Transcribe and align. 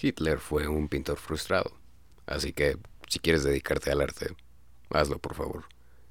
Hitler 0.00 0.38
fue 0.38 0.68
un 0.68 0.88
pintor 0.88 1.18
frustrado. 1.18 1.72
Así 2.26 2.52
que, 2.52 2.78
si 3.08 3.18
quieres 3.18 3.42
dedicarte 3.42 3.90
al 3.90 4.00
arte, 4.00 4.36
hazlo, 4.90 5.18
por 5.18 5.34
favor. 5.34 5.64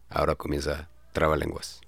Ahora 0.09 0.35
comienza 0.35 0.89
Trabalenguas. 1.13 1.81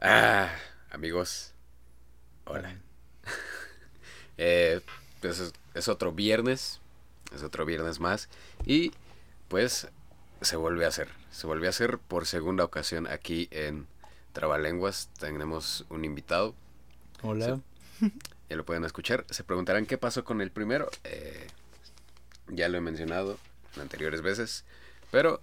Ah, 0.00 0.50
amigos. 0.90 1.54
Hola. 2.44 2.76
eh, 4.36 4.80
pues 5.20 5.38
es, 5.38 5.52
es 5.74 5.88
otro 5.88 6.12
viernes. 6.12 6.80
Es 7.34 7.42
otro 7.42 7.64
viernes 7.64 8.00
más. 8.00 8.28
Y 8.66 8.92
pues 9.48 9.88
se 10.42 10.56
vuelve 10.56 10.84
a 10.84 10.88
hacer. 10.88 11.21
Se 11.32 11.46
volvió 11.48 11.66
a 11.68 11.70
hacer 11.70 11.98
por 11.98 12.26
segunda 12.26 12.62
ocasión 12.64 13.08
aquí 13.08 13.48
en 13.50 13.88
Trabalenguas. 14.32 15.08
Tenemos 15.18 15.84
un 15.88 16.04
invitado. 16.04 16.54
Hola. 17.22 17.60
Se- 18.00 18.12
ya 18.50 18.56
lo 18.56 18.64
pueden 18.64 18.84
escuchar. 18.84 19.24
Se 19.30 19.42
preguntarán 19.44 19.86
qué 19.86 19.98
pasó 19.98 20.24
con 20.24 20.40
el 20.40 20.50
primero. 20.50 20.90
Eh, 21.04 21.46
ya 22.48 22.68
lo 22.68 22.78
he 22.78 22.80
mencionado 22.80 23.38
en 23.74 23.82
anteriores 23.82 24.20
veces. 24.22 24.64
Pero, 25.10 25.40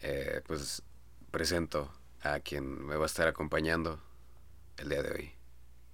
eh, 0.00 0.42
pues 0.46 0.82
presento 1.30 1.90
a 2.22 2.40
quien 2.40 2.86
me 2.86 2.96
va 2.96 3.04
a 3.04 3.06
estar 3.06 3.26
acompañando 3.28 4.00
el 4.78 4.88
día 4.88 5.02
de 5.02 5.10
hoy. 5.12 5.32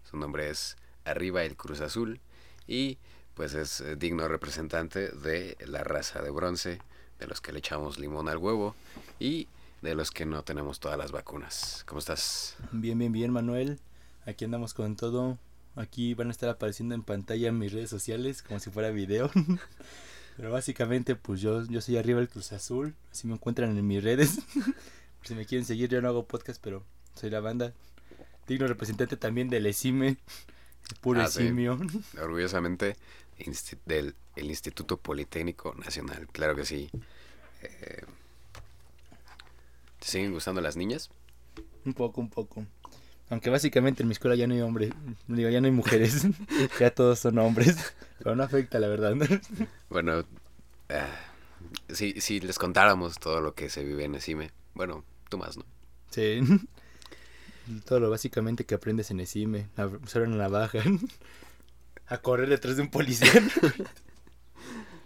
Su 0.05 0.17
nombre 0.19 0.51
es 0.51 0.77
Arriba 1.05 1.43
el 1.43 1.57
Cruz 1.57 1.81
Azul. 1.81 2.21
Y 2.67 2.99
pues 3.35 3.55
es 3.55 3.83
digno 3.99 4.29
representante 4.29 5.09
de 5.09 5.57
la 5.67 5.83
raza 5.85 6.21
de 6.21 6.31
bronce, 6.31 6.81
de 7.23 7.29
los 7.29 7.41
que 7.41 7.53
le 7.53 7.61
echamos 7.61 7.99
limón 7.99 8.29
al 8.29 8.39
huevo 8.39 8.75
y 9.21 9.47
de 9.81 9.95
los 9.95 10.11
que 10.11 10.27
no 10.27 10.43
tenemos 10.43 10.81
todas 10.81 10.99
las 10.99 11.13
vacunas. 11.13 11.85
¿Cómo 11.87 12.01
estás? 12.01 12.57
Bien, 12.73 12.99
bien, 12.99 13.13
bien, 13.13 13.33
Manuel. 13.33 13.79
Aquí 14.27 14.45
andamos 14.45 14.75
con 14.75 14.97
todo. 14.97 15.39
Aquí 15.77 16.15
van 16.15 16.29
a 16.29 16.31
estar 16.33 16.49
apareciendo 16.49 16.95
en 16.97 17.03
pantalla 17.03 17.53
mis 17.53 17.73
redes 17.73 17.91
sociales 17.91 18.43
como 18.43 18.59
si 18.59 18.71
fuera 18.71 18.91
video. 18.91 19.31
Pero 20.37 20.51
básicamente, 20.51 21.15
pues 21.15 21.41
yo, 21.41 21.65
yo 21.67 21.81
soy 21.81 21.97
arriba 21.97 22.21
el 22.21 22.29
Cruz 22.29 22.53
Azul. 22.53 22.95
Así 23.13 23.29
me 23.29 23.35
encuentran 23.35 23.77
en 23.77 23.87
mis 23.87 24.03
redes. 24.03 24.41
Por 25.19 25.29
si 25.29 25.35
me 25.37 25.47
quieren 25.47 25.65
seguir, 25.65 25.89
yo 25.89 26.03
no 26.03 26.09
hago 26.09 26.27
podcast, 26.27 26.61
pero 26.61 26.83
soy 27.15 27.31
la 27.31 27.39
banda. 27.39 27.73
Digno 28.49 28.67
representante 28.67 29.17
también 29.17 29.49
del 29.49 29.67
ESIME. 29.67 30.09
El 30.09 30.97
puro 31.01 31.23
Ah, 31.23 31.29
sí. 31.29 31.49
Orgullosamente 32.21 32.97
del 33.87 34.15
el 34.37 34.47
Instituto 34.47 34.97
Politécnico 34.97 35.75
Nacional. 35.75 36.27
Claro 36.33 36.57
que 36.57 36.65
sí. 36.65 36.91
Eh, 37.63 38.03
¿Te 39.99 40.07
siguen 40.07 40.33
gustando 40.33 40.61
las 40.61 40.77
niñas? 40.77 41.11
Un 41.85 41.95
poco, 41.95 42.21
un 42.21 42.31
poco. 42.31 42.65
Aunque 43.29 43.51
básicamente 43.51 44.03
en 44.03 44.09
mi 44.09 44.13
escuela 44.13 44.37
ya 44.37 44.47
no 44.47 44.55
hay 44.55 44.61
hombres. 44.61 44.93
Digo, 45.27 45.49
ya 45.49 45.61
no 45.61 45.67
hay 45.67 45.73
mujeres. 45.73 46.27
ya 46.81 46.91
todos 46.91 47.19
son 47.19 47.39
hombres. 47.39 47.95
Pero 48.19 48.37
no 48.37 48.43
afecta, 48.43 48.79
la 48.79 48.89
verdad. 48.89 49.15
Bueno, 49.89 50.25
si, 51.93 52.21
si 52.21 52.41
les 52.41 52.59
contáramos 52.59 53.19
todo 53.19 53.41
lo 53.41 53.55
que 53.55 53.71
se 53.71 53.85
vive 53.85 54.05
en 54.05 54.15
ESIME, 54.15 54.51
bueno, 54.75 55.05
tú 55.29 55.39
más, 55.39 55.57
¿no? 55.57 55.65
Sí. 56.11 56.41
Todo 57.87 58.01
lo 58.01 58.11
básicamente 58.11 58.65
que 58.65 58.75
aprendes 58.75 59.13
en 59.13 59.21
ESIME. 59.21 59.69
Usar 60.03 60.23
una 60.23 60.37
navaja. 60.37 60.81
A 62.13 62.19
correr 62.19 62.49
detrás 62.49 62.77
de 62.77 62.83
un 62.83 62.91
policía. 62.91 63.31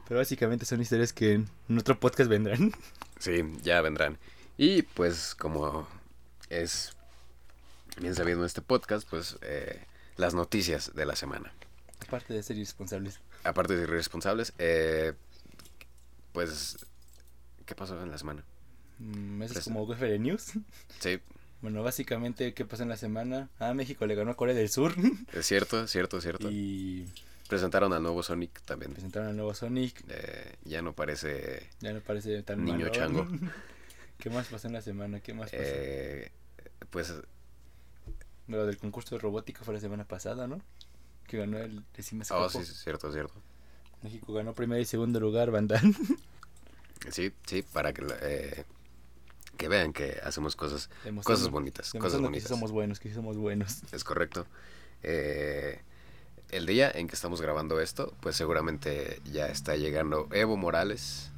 Pero 0.08 0.18
básicamente 0.20 0.64
son 0.66 0.80
historias 0.80 1.12
que 1.12 1.34
en 1.34 1.78
otro 1.78 1.98
podcast 1.98 2.28
vendrán. 2.30 2.72
Sí, 3.18 3.42
ya 3.62 3.80
vendrán. 3.80 4.18
Y 4.58 4.82
pues 4.82 5.34
como 5.34 5.86
es 6.50 6.96
bien 8.00 8.14
sabido 8.14 8.40
en 8.40 8.46
este 8.46 8.60
podcast, 8.62 9.08
pues 9.08 9.36
eh, 9.42 9.84
las 10.16 10.34
noticias 10.34 10.94
de 10.94 11.06
la 11.06 11.16
semana. 11.16 11.52
Aparte 12.06 12.34
de 12.34 12.42
ser 12.42 12.56
irresponsables. 12.56 13.20
Aparte 13.44 13.77
de 13.77 13.83
irresponsables, 13.84 14.52
eh, 14.58 15.12
pues, 16.33 16.77
¿qué 17.64 17.74
pasó 17.74 18.00
en 18.02 18.11
la 18.11 18.18
semana? 18.18 18.45
Mm, 18.98 19.42
Eso 19.42 19.52
es 19.52 19.52
Pues- 19.55 19.64
como 19.64 19.83
UFR 19.84 20.18
News. 20.18 20.52
Sí, 21.00 21.20
Bueno, 21.66 21.82
básicamente, 21.82 22.54
¿qué 22.54 22.64
pasó 22.64 22.84
en 22.84 22.88
la 22.90 22.96
semana? 22.96 23.50
Ah, 23.58 23.74
México 23.74 24.06
le 24.06 24.14
ganó 24.14 24.30
a 24.30 24.36
Corea 24.36 24.54
del 24.54 24.68
Sur. 24.68 24.94
es 25.32 25.46
cierto, 25.46 25.82
es 25.82 25.90
cierto, 25.90 26.18
es 26.18 26.22
cierto. 26.22 26.48
Y 26.48 27.04
Presentaron 27.48 27.92
al 27.92 28.04
nuevo 28.04 28.22
Sonic 28.22 28.60
también. 28.60 28.92
presentaron 28.92 29.30
al 29.30 29.36
nuevo 29.36 29.52
Sonic. 29.52 30.04
Eh, 30.08 30.54
ya 30.64 30.80
no 30.80 30.92
parece 30.92 31.68
Ya 31.80 31.92
no 31.92 31.98
parece 32.02 32.40
tan 32.44 32.64
Niño 32.64 32.78
malo. 32.86 32.90
chango. 32.92 33.27
¿Qué 34.20 34.30
más 34.30 34.46
pasó 34.46 34.68
en 34.68 34.74
la 34.74 34.80
semana? 34.80 35.18
¿Qué 35.18 35.34
más 35.34 35.50
pasó? 35.50 35.60
eh, 35.60 36.30
pues 36.90 37.12
Lo 38.46 38.64
del 38.64 38.78
concurso 38.78 39.16
de 39.16 39.20
robótica 39.20 39.64
fue 39.64 39.74
la 39.74 39.80
semana 39.80 40.04
pasada, 40.04 40.46
¿no? 40.46 40.60
Que 41.27 41.38
ganó 41.38 41.58
el 41.58 41.83
décimo 41.96 42.22
oh 42.30 42.48
sí, 42.48 42.58
sí, 42.62 42.70
es 42.70 42.78
cierto, 42.84 43.08
es 43.08 43.14
cierto. 43.14 43.34
México 44.02 44.33
ganó 44.33 44.54
primer 44.54 44.80
y 44.80 44.84
segundo 44.84 45.18
lugar, 45.18 45.50
Bandán. 45.50 45.96
Sí, 47.10 47.33
sí, 47.44 47.62
para 47.62 47.92
que 47.92 48.04
eh, 48.22 48.64
que 49.56 49.68
vean 49.68 49.92
que 49.92 50.20
hacemos 50.22 50.56
cosas 50.56 50.89
cosas 51.24 51.48
bonitas, 51.50 51.94
cosas 51.94 52.20
demostrando 52.20 52.30
que 52.33 52.40
sí 52.40 52.46
bonitas. 52.46 52.48
somos 52.48 52.72
buenos, 52.72 53.00
que 53.00 53.08
sí 53.08 53.14
somos 53.14 53.36
buenos. 53.36 53.83
Es 53.92 54.05
correcto. 54.05 54.46
Eh, 55.02 55.80
el 56.50 56.67
día 56.67 56.90
en 56.90 57.08
que 57.08 57.14
estamos 57.14 57.40
grabando 57.40 57.80
esto, 57.80 58.14
pues 58.20 58.36
seguramente 58.36 59.20
ya 59.24 59.46
está 59.46 59.77
llegando 59.77 60.28
Evo 60.33 60.56
Morales 60.56 61.30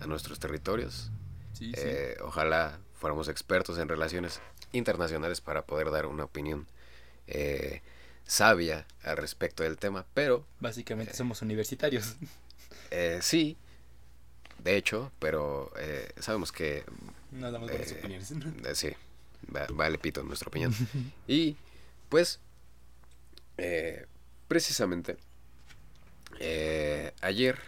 a 0.00 0.06
nuestros 0.06 0.38
territorios. 0.38 1.10
Sí, 1.52 1.66
sí. 1.66 1.72
Eh, 1.76 2.16
ojalá 2.22 2.78
fuéramos 2.94 3.28
expertos 3.28 3.78
en 3.78 3.88
relaciones 3.88 4.40
internacionales 4.72 5.40
para 5.40 5.66
poder 5.66 5.90
dar 5.90 6.06
una 6.06 6.24
opinión 6.24 6.66
eh, 7.26 7.82
sabia 8.26 8.86
al 9.02 9.16
respecto 9.16 9.62
del 9.62 9.76
tema, 9.76 10.06
pero 10.14 10.46
Básicamente 10.60 11.14
somos 11.14 11.42
universitarios. 11.42 12.16
eh, 12.90 13.18
sí, 13.22 13.56
de 14.62 14.76
hecho, 14.76 15.12
pero 15.18 15.70
sabemos 16.18 16.50
que 16.52 16.84
No 17.34 17.50
damos 17.50 17.68
buenas 17.70 17.90
Eh, 17.92 17.98
opiniones. 17.98 18.30
Eh, 18.30 18.74
sí, 18.74 18.88
va- 19.54 19.66
vale 19.72 19.98
pito 19.98 20.22
nuestra 20.22 20.48
opinión. 20.48 20.72
y 21.28 21.56
pues, 22.08 22.38
eh, 23.58 24.06
precisamente, 24.48 25.16
eh, 26.38 27.12
ayer, 27.20 27.58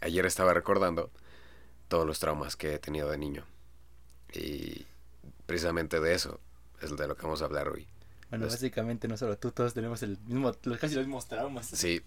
ayer 0.00 0.26
estaba 0.26 0.52
recordando 0.54 1.10
todos 1.88 2.06
los 2.06 2.18
traumas 2.18 2.56
que 2.56 2.74
he 2.74 2.78
tenido 2.78 3.10
de 3.10 3.18
niño. 3.18 3.44
Y 4.32 4.86
precisamente 5.46 6.00
de 6.00 6.14
eso 6.14 6.40
es 6.82 6.96
de 6.96 7.06
lo 7.06 7.16
que 7.16 7.22
vamos 7.22 7.40
a 7.42 7.46
hablar 7.46 7.68
hoy. 7.68 7.86
Bueno, 8.30 8.46
Los- 8.46 8.54
básicamente 8.54 9.06
no 9.08 9.16
solo 9.16 9.38
tú, 9.38 9.52
todos 9.52 9.74
tenemos 9.74 10.02
el 10.02 10.18
mismo, 10.26 10.52
casi 10.78 10.94
los 10.96 11.06
mismos 11.06 11.26
traumas. 11.26 11.66
Sí, 11.66 12.02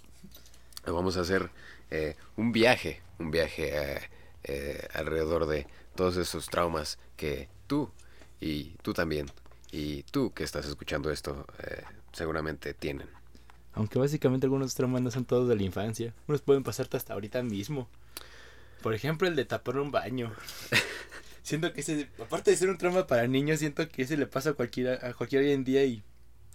vamos 0.92 1.18
a 1.18 1.22
hacer 1.22 1.50
eh, 1.92 2.16
un 2.36 2.52
viaje, 2.52 3.02
un 3.20 3.32
viaje 3.32 3.72
eh, 3.74 4.02
eh, 4.44 4.88
alrededor 4.94 5.46
de 5.48 5.68
todos 5.96 6.18
esos 6.18 6.48
traumas 6.48 7.00
que 7.16 7.50
tú 7.68 7.92
y 8.40 8.76
tú 8.82 8.94
también 8.94 9.28
y 9.72 10.04
tú 10.04 10.34
que 10.34 10.44
estás 10.44 10.66
escuchando 10.66 11.12
esto 11.12 11.46
eh, 11.60 11.84
seguramente 12.14 12.74
tienen. 12.74 13.08
Aunque 13.74 14.00
básicamente 14.00 14.46
algunos 14.46 14.74
traumas 14.74 15.02
no 15.02 15.12
son 15.12 15.26
todos 15.26 15.50
de 15.50 15.56
la 15.56 15.64
infancia. 15.64 16.14
Unos 16.28 16.42
pueden 16.42 16.64
pasarte 16.64 16.98
hasta 16.98 17.14
ahorita 17.14 17.44
mismo. 17.44 17.90
Por 18.82 18.94
ejemplo, 18.94 19.28
el 19.28 19.36
de 19.36 19.46
tapar 19.46 19.78
un 19.78 19.92
baño. 19.92 20.34
siento 21.44 21.74
que 21.74 21.82
ese, 21.82 22.10
aparte 22.20 22.52
de 22.52 22.58
ser 22.58 22.70
un 22.70 22.78
trauma 22.78 23.06
para 23.06 23.28
niños, 23.28 23.60
siento 23.60 23.88
que 23.90 24.04
ese 24.04 24.18
le 24.18 24.28
pasa 24.28 24.52
a 24.52 24.54
cualquiera, 24.54 25.08
a 25.08 25.14
cualquiera 25.14 25.46
hoy 25.46 25.52
en 25.52 25.64
día 25.64 25.84
y 25.84 26.04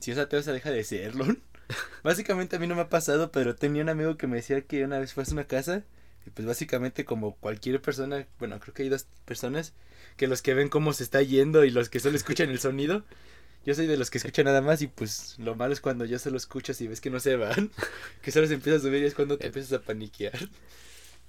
si 0.00 0.10
es 0.10 0.19
ateo 0.19 0.42
se 0.42 0.53
deja 0.53 0.71
de 0.71 0.82
serlo. 0.82 1.26
básicamente 2.03 2.56
a 2.56 2.59
mí 2.59 2.67
no 2.67 2.75
me 2.75 2.83
ha 2.83 2.89
pasado, 2.89 3.31
pero 3.33 3.55
tenía 3.55 3.83
un 3.83 3.89
amigo 3.89 4.17
que 4.17 4.27
me 4.27 4.37
decía 4.37 4.62
que 4.62 4.84
una 4.84 4.99
vez 4.99 5.12
fue 5.15 5.25
a 5.25 5.33
una 5.33 5.45
casa 5.47 5.84
y 6.27 6.31
pues 6.31 6.47
básicamente 6.47 7.05
como 7.05 7.37
cualquier 7.37 7.81
persona, 7.83 8.27
bueno, 8.39 8.61
creo 8.61 8.75
que 8.75 8.84
hay 8.84 8.89
dos 8.89 9.06
personas, 9.25 9.75
que 10.16 10.28
los 10.28 10.42
que 10.42 10.54
ven 10.54 10.69
cómo 10.69 10.92
se 10.92 11.03
está 11.04 11.22
yendo 11.22 11.65
y 11.65 11.71
los 11.71 11.89
que 11.89 12.01
solo 12.01 12.16
escuchan 12.16 12.51
el 12.51 12.60
sonido. 12.60 13.04
Yo 13.66 13.75
soy 13.75 13.86
de 13.86 13.97
los 13.97 14.10
que 14.10 14.19
escuchan 14.19 14.47
nada 14.47 14.60
más 14.63 14.83
y 14.83 14.89
pues 14.89 15.36
lo 15.39 15.54
malo 15.57 15.72
es 15.72 15.81
cuando 15.81 16.04
ya 16.04 16.19
solo 16.19 16.36
escuchas 16.36 16.81
y 16.81 16.89
ves 16.89 17.01
que 17.01 17.10
no 17.10 17.21
se 17.21 17.36
van, 17.36 17.71
que 18.22 18.33
solo 18.33 18.47
se 18.47 18.54
empieza 18.54 18.78
a 18.78 18.81
subir 18.83 19.03
y 19.03 19.07
es 19.07 19.15
cuando 19.15 19.39
te 19.39 19.47
Eh. 19.47 19.48
empiezas 19.48 19.72
a 19.75 19.83
paniquear. 19.83 20.39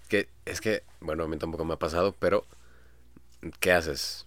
Que 0.07 0.29
es 0.45 0.61
que, 0.61 0.83
bueno, 1.01 1.23
a 1.23 1.27
mí 1.27 1.37
tampoco 1.37 1.65
me 1.65 1.73
ha 1.73 1.79
pasado, 1.79 2.15
pero 2.19 2.45
¿qué 3.59 3.71
haces? 3.71 4.25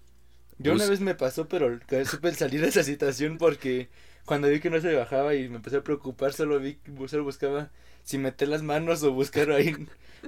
Yo 0.58 0.72
una 0.72 0.86
vez 0.86 1.00
me 1.00 1.14
pasó, 1.14 1.48
pero 1.48 1.78
supe 2.06 2.32
salir 2.34 2.60
de 2.62 2.68
esa 2.68 2.82
situación 2.82 3.36
porque 3.38 3.88
cuando 4.26 4.48
vi 4.48 4.60
que 4.60 4.70
no 4.70 4.80
se 4.80 4.94
bajaba 4.94 5.34
y 5.36 5.48
me 5.48 5.56
empecé 5.56 5.78
a 5.78 5.84
preocupar, 5.84 6.34
solo 6.34 6.60
vi, 6.60 6.78
solo 7.08 7.24
buscaba 7.24 7.70
si 8.04 8.18
meter 8.18 8.48
las 8.48 8.62
manos 8.62 9.02
o 9.04 9.12
buscar 9.12 9.50
ahí 9.52 9.74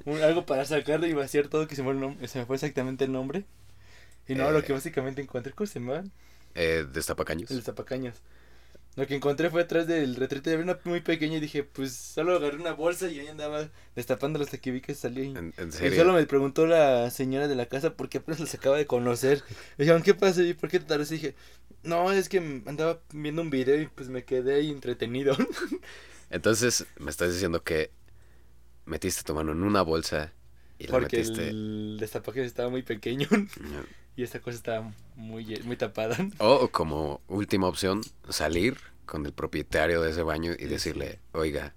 un- 0.06 0.23
algo 0.23 0.47
para 0.47 0.65
sacarlo 0.67 1.06
y 1.06 1.15
vaciar 1.15 1.49
todo 1.49 1.69
que 1.69 1.77
se 1.77 1.83
me, 1.85 1.95
fue 1.95 2.17
el 2.23 2.29
se 2.29 2.39
me 2.41 2.47
fue 2.47 2.56
exactamente 2.56 3.05
el 3.05 3.12
nombre. 3.12 3.47
Y 4.29 4.35
no, 4.37 4.50
lo 4.53 4.65
que 4.65 4.73
Eh. 4.73 4.75
básicamente 4.75 5.23
encontré, 5.23 5.53
¿cómo 5.55 5.67
se 5.67 5.81
llamaban? 5.81 6.12
Eh, 6.55 6.87
destapacaños. 6.93 7.50
El 7.50 7.62
zapacaños. 7.62 8.23
Lo 8.99 9.06
que 9.06 9.15
encontré 9.15 9.49
fue 9.49 9.62
atrás 9.62 9.87
del 9.87 10.17
retrete 10.17 10.50
de 10.50 10.56
una 10.62 10.79
muy 10.85 11.00
pequeña 11.00 11.37
y 11.37 11.41
dije, 11.41 11.62
pues 11.62 11.93
solo 11.95 12.35
agarré 12.37 12.56
una 12.56 12.73
bolsa 12.73 13.09
y 13.09 13.21
ahí 13.21 13.29
andaba 13.29 13.71
destapándola 13.95 14.45
hasta 14.45 14.59
que 14.59 14.73
vi 14.73 14.81
que 14.81 14.95
salía. 14.95 15.25
Y, 15.25 15.37
En, 15.37 15.55
en 15.56 15.69
y 15.69 15.73
serio. 15.73 15.99
solo 16.00 16.12
me 16.15 16.27
preguntó 16.27 16.67
la 16.67 17.09
señora 17.11 17.47
de 17.49 17.55
la 17.55 17.67
casa 17.67 17.95
porque 17.95 18.19
apenas 18.19 18.41
los 18.41 18.53
acaba 18.55 18.77
de 18.77 18.87
conocer. 18.87 19.45
Me 19.79 19.85
dijeron, 19.85 20.03
¿qué 20.03 20.15
pasa? 20.15 20.43
¿Y 20.43 20.55
por 20.55 20.69
qué 20.69 20.81
te 20.81 20.87
tardaste? 20.87 21.15
Y 21.15 21.19
dije, 21.19 21.35
no, 21.85 22.11
es 22.12 22.29
que 22.29 22.39
andaba 22.67 23.00
viendo 23.12 23.41
un 23.43 23.50
video 23.50 23.81
y 23.81 23.87
pues 23.87 24.09
me 24.09 24.25
quedé 24.25 24.56
ahí 24.56 24.71
entretenido. 24.71 25.37
Entonces, 26.31 26.87
me 26.99 27.11
estás 27.11 27.33
diciendo 27.33 27.62
que 27.62 27.93
metiste 28.87 29.23
tu 29.23 29.35
mano 29.35 29.53
en 29.53 29.62
una 29.62 29.83
bolsa 29.83 30.33
y 30.79 30.87
la 30.89 30.91
porque 30.91 31.19
metiste. 31.19 31.49
el 31.50 31.97
destapajes 32.00 32.47
estaba 32.47 32.69
muy 32.71 32.83
pequeño 32.83 33.29
y 34.19 34.25
esta 34.25 34.41
cosa 34.41 34.56
estaba 34.56 34.93
muy, 35.15 35.61
muy 35.65 35.76
tapada. 35.76 36.17
O 36.38 36.69
como 36.73 37.20
última 37.29 37.69
opción, 37.69 38.03
salir 38.29 38.76
con 39.06 39.25
el 39.25 39.32
propietario 39.32 40.03
de 40.03 40.11
ese 40.11 40.23
baño 40.23 40.55
y 40.59 40.65
decirle, 40.65 41.20
oiga, 41.31 41.73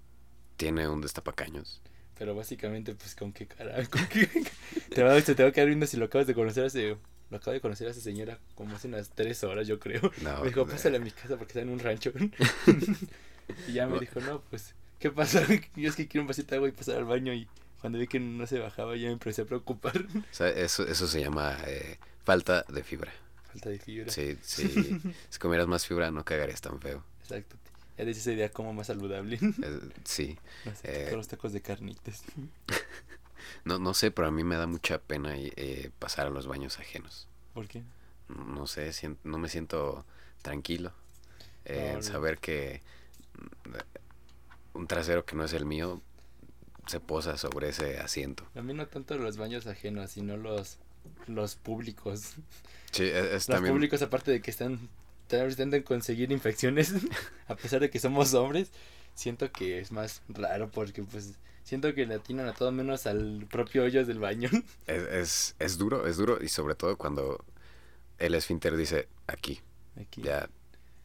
tiene 0.56 0.88
un 0.88 1.00
destapacaños. 1.00 1.80
Pero 2.18 2.34
básicamente, 2.34 2.96
pues, 2.96 3.14
¿con 3.14 3.32
qué 3.32 3.46
cara? 3.46 3.76
¿Con 3.88 4.04
qué? 4.08 4.28
Te 4.92 5.04
va, 5.04 5.20
te 5.22 5.40
va 5.40 5.50
a 5.50 5.52
quedar 5.52 5.68
viendo 5.68 5.86
si 5.86 5.96
lo 5.96 6.06
acabas 6.06 6.26
de 6.26 6.34
conocer 6.34 6.64
hace... 6.64 6.96
Lo 7.30 7.36
acabo 7.36 7.52
de 7.52 7.60
conocer 7.60 7.86
a 7.86 7.92
esa 7.92 8.00
señora 8.00 8.38
como 8.56 8.74
hace 8.74 8.88
unas 8.88 9.10
tres 9.10 9.42
horas, 9.44 9.68
yo 9.68 9.78
creo. 9.78 10.10
No, 10.20 10.40
me 10.40 10.48
dijo, 10.48 10.66
pásale 10.66 10.96
a 10.96 11.00
mi 11.00 11.12
casa 11.12 11.36
porque 11.36 11.52
está 11.52 11.60
en 11.60 11.68
un 11.70 11.78
rancho. 11.78 12.12
y 13.68 13.72
ya 13.72 13.86
me 13.86 13.94
No. 13.94 14.00
dijo, 14.00 14.20
no, 14.20 14.40
pues, 14.50 14.74
¿qué 14.98 15.10
pasa? 15.10 15.46
Yo 15.76 15.88
es 15.88 15.94
que 15.96 16.08
quiero 16.08 16.22
un 16.22 16.28
vasito 16.28 16.50
de 16.50 16.56
agua 16.56 16.68
y 16.68 16.72
pasar 16.72 16.96
al 16.96 17.04
baño. 17.04 17.32
Y 17.32 17.46
cuando 17.82 17.98
vi 17.98 18.06
que 18.06 18.18
no 18.18 18.46
se 18.46 18.58
bajaba, 18.58 18.96
ya 18.96 19.08
me 19.08 19.12
empecé 19.12 19.42
a 19.42 19.44
preocupar. 19.44 19.92
O 20.16 20.34
sea, 20.34 20.48
eso, 20.48 20.86
eso 20.86 21.06
se 21.06 21.20
llama 21.20 21.58
eh, 21.66 21.98
falta 22.24 22.62
de 22.68 22.82
fibra. 22.82 23.12
Falta 23.50 23.68
de 23.68 23.78
fibra. 23.78 24.10
Sí, 24.10 24.38
sí. 24.40 24.66
si 25.28 25.38
comieras 25.38 25.66
más 25.66 25.86
fibra 25.86 26.10
no 26.10 26.24
cagarías 26.24 26.62
tan 26.62 26.80
feo. 26.80 27.04
Exacto. 27.20 27.56
Ya 27.98 28.06
desde 28.06 28.20
ese 28.20 28.34
día 28.36 28.48
como 28.50 28.72
más 28.72 28.86
saludable. 28.86 29.38
Eh, 29.42 29.80
sí. 30.04 30.38
No 30.64 30.74
sé, 30.74 31.06
Eh. 31.06 31.08
con 31.10 31.18
los 31.18 31.28
tacos 31.28 31.52
de 31.52 31.60
carnitas. 31.60 32.22
No, 33.64 33.78
no 33.78 33.92
sé, 33.94 34.10
pero 34.10 34.28
a 34.28 34.30
mí 34.30 34.42
me 34.44 34.56
da 34.56 34.66
mucha 34.66 34.98
pena 34.98 35.34
eh, 35.36 35.90
pasar 35.98 36.26
a 36.26 36.30
los 36.30 36.46
baños 36.46 36.78
ajenos. 36.78 37.28
¿Por 37.52 37.68
qué? 37.68 37.82
No, 38.28 38.44
no 38.44 38.66
sé, 38.66 38.92
sien- 38.92 39.18
no 39.24 39.36
me 39.38 39.48
siento 39.50 40.06
tranquilo 40.40 40.92
en 41.64 42.02
saber 42.02 42.38
que 42.38 42.80
mm, 43.66 44.78
un 44.78 44.86
trasero 44.86 45.24
que 45.26 45.36
no 45.36 45.44
es 45.44 45.52
el 45.52 45.66
mío 45.66 46.00
se 46.86 47.00
posa 47.00 47.36
sobre 47.36 47.68
ese 47.68 47.98
asiento. 47.98 48.46
A 48.54 48.62
mí 48.62 48.74
no 48.74 48.86
tanto 48.86 49.16
los 49.16 49.36
baños 49.36 49.66
ajenos, 49.66 50.10
sino 50.10 50.36
los, 50.36 50.78
los 51.26 51.56
públicos. 51.56 52.34
Sí, 52.90 53.04
es, 53.04 53.14
es 53.14 53.32
Los 53.32 53.46
también... 53.46 53.74
públicos, 53.74 54.02
aparte 54.02 54.30
de 54.30 54.40
que 54.40 54.50
están 54.50 54.88
intentando 55.24 55.82
conseguir 55.84 56.30
infecciones, 56.32 56.92
a 57.48 57.56
pesar 57.56 57.80
de 57.80 57.90
que 57.90 57.98
somos 57.98 58.34
hombres, 58.34 58.70
siento 59.14 59.50
que 59.50 59.78
es 59.78 59.92
más 59.92 60.22
raro 60.28 60.70
porque 60.70 61.02
pues 61.02 61.34
siento 61.64 61.94
que 61.94 62.06
le 62.06 62.14
atinan 62.14 62.48
a 62.48 62.52
todo 62.52 62.72
menos 62.72 63.06
al 63.06 63.46
propio 63.50 63.84
hoyo 63.84 64.04
del 64.04 64.18
baño. 64.18 64.50
Es, 64.86 65.02
es, 65.02 65.56
es 65.58 65.78
duro, 65.78 66.06
es 66.06 66.16
duro 66.16 66.42
y 66.42 66.48
sobre 66.48 66.74
todo 66.74 66.96
cuando 66.96 67.44
el 68.18 68.34
esfínter 68.34 68.76
dice 68.76 69.08
aquí, 69.26 69.60
Aquí. 70.00 70.22
ya 70.22 70.48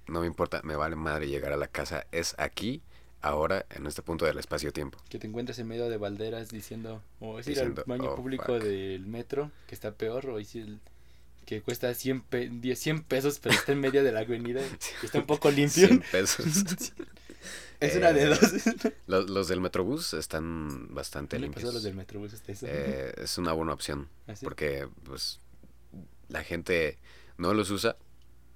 no 0.08 0.22
me 0.22 0.28
importa, 0.28 0.62
me 0.64 0.76
vale 0.76 0.96
madre 0.96 1.28
llegar 1.28 1.54
a 1.54 1.58
la 1.58 1.68
casa, 1.68 2.06
es 2.12 2.36
aquí, 2.38 2.82
ahora, 3.28 3.66
en 3.70 3.86
este 3.88 4.02
punto 4.02 4.26
del 4.26 4.38
espacio-tiempo. 4.38 4.98
Que 5.10 5.20
te 5.20 5.28
encuentres 5.28 5.60
en 5.60 5.68
medio 5.68 5.90
de 5.90 5.98
balderas 5.98 6.50
diciendo, 6.50 7.02
o 7.20 7.40
es 7.40 7.48
ir 7.48 7.54
Diciendo, 7.56 7.84
al 7.86 7.90
baño 7.98 8.12
"Oh, 8.12 8.16
público 8.16 8.46
fuck". 8.56 8.62
del 8.64 9.06
metro, 9.06 9.52
que 9.68 9.76
está 9.76 9.92
peor, 9.92 10.26
o 10.30 10.40
es 10.40 10.56
el 10.56 10.80
que 11.46 11.62
cuesta 11.62 11.94
100, 11.94 12.22
pe 12.24 12.50
10, 12.50 12.78
100 12.80 13.04
pesos, 13.04 13.40
pero 13.40 13.56
está 13.56 13.72
en 13.72 13.80
medio 13.80 14.04
de 14.04 14.12
la 14.12 14.20
avenida 14.22 14.62
y 15.04 15.06
está 15.06 15.20
un 15.20 15.26
poco 15.26 15.50
limpio. 15.50 15.88
100 15.88 16.04
pesos. 16.12 16.46
es 17.80 17.96
una 17.96 18.12
de 18.12 18.24
Eh, 18.24 18.26
dos. 18.28 18.40
Los, 19.06 19.30
los 19.30 19.48
del 19.48 19.62
Metrobús 19.62 20.14
están 20.14 20.94
bastante 20.94 21.38
¿Qué 21.38 21.40
le 21.42 21.48
limpios. 21.48 21.74
los 21.74 21.84
del 21.84 21.96
Metrobús 21.96 22.34
eso? 22.34 22.66
Eh, 22.68 23.14
es 23.18 23.38
una 23.38 23.54
buena 23.54 23.72
opción 23.74 24.10
¿Ah, 24.28 24.36
sí? 24.36 24.44
porque 24.44 24.90
pues 25.04 25.40
la 26.28 26.44
gente 26.44 26.98
no 27.38 27.54
los 27.54 27.70
usa 27.70 27.96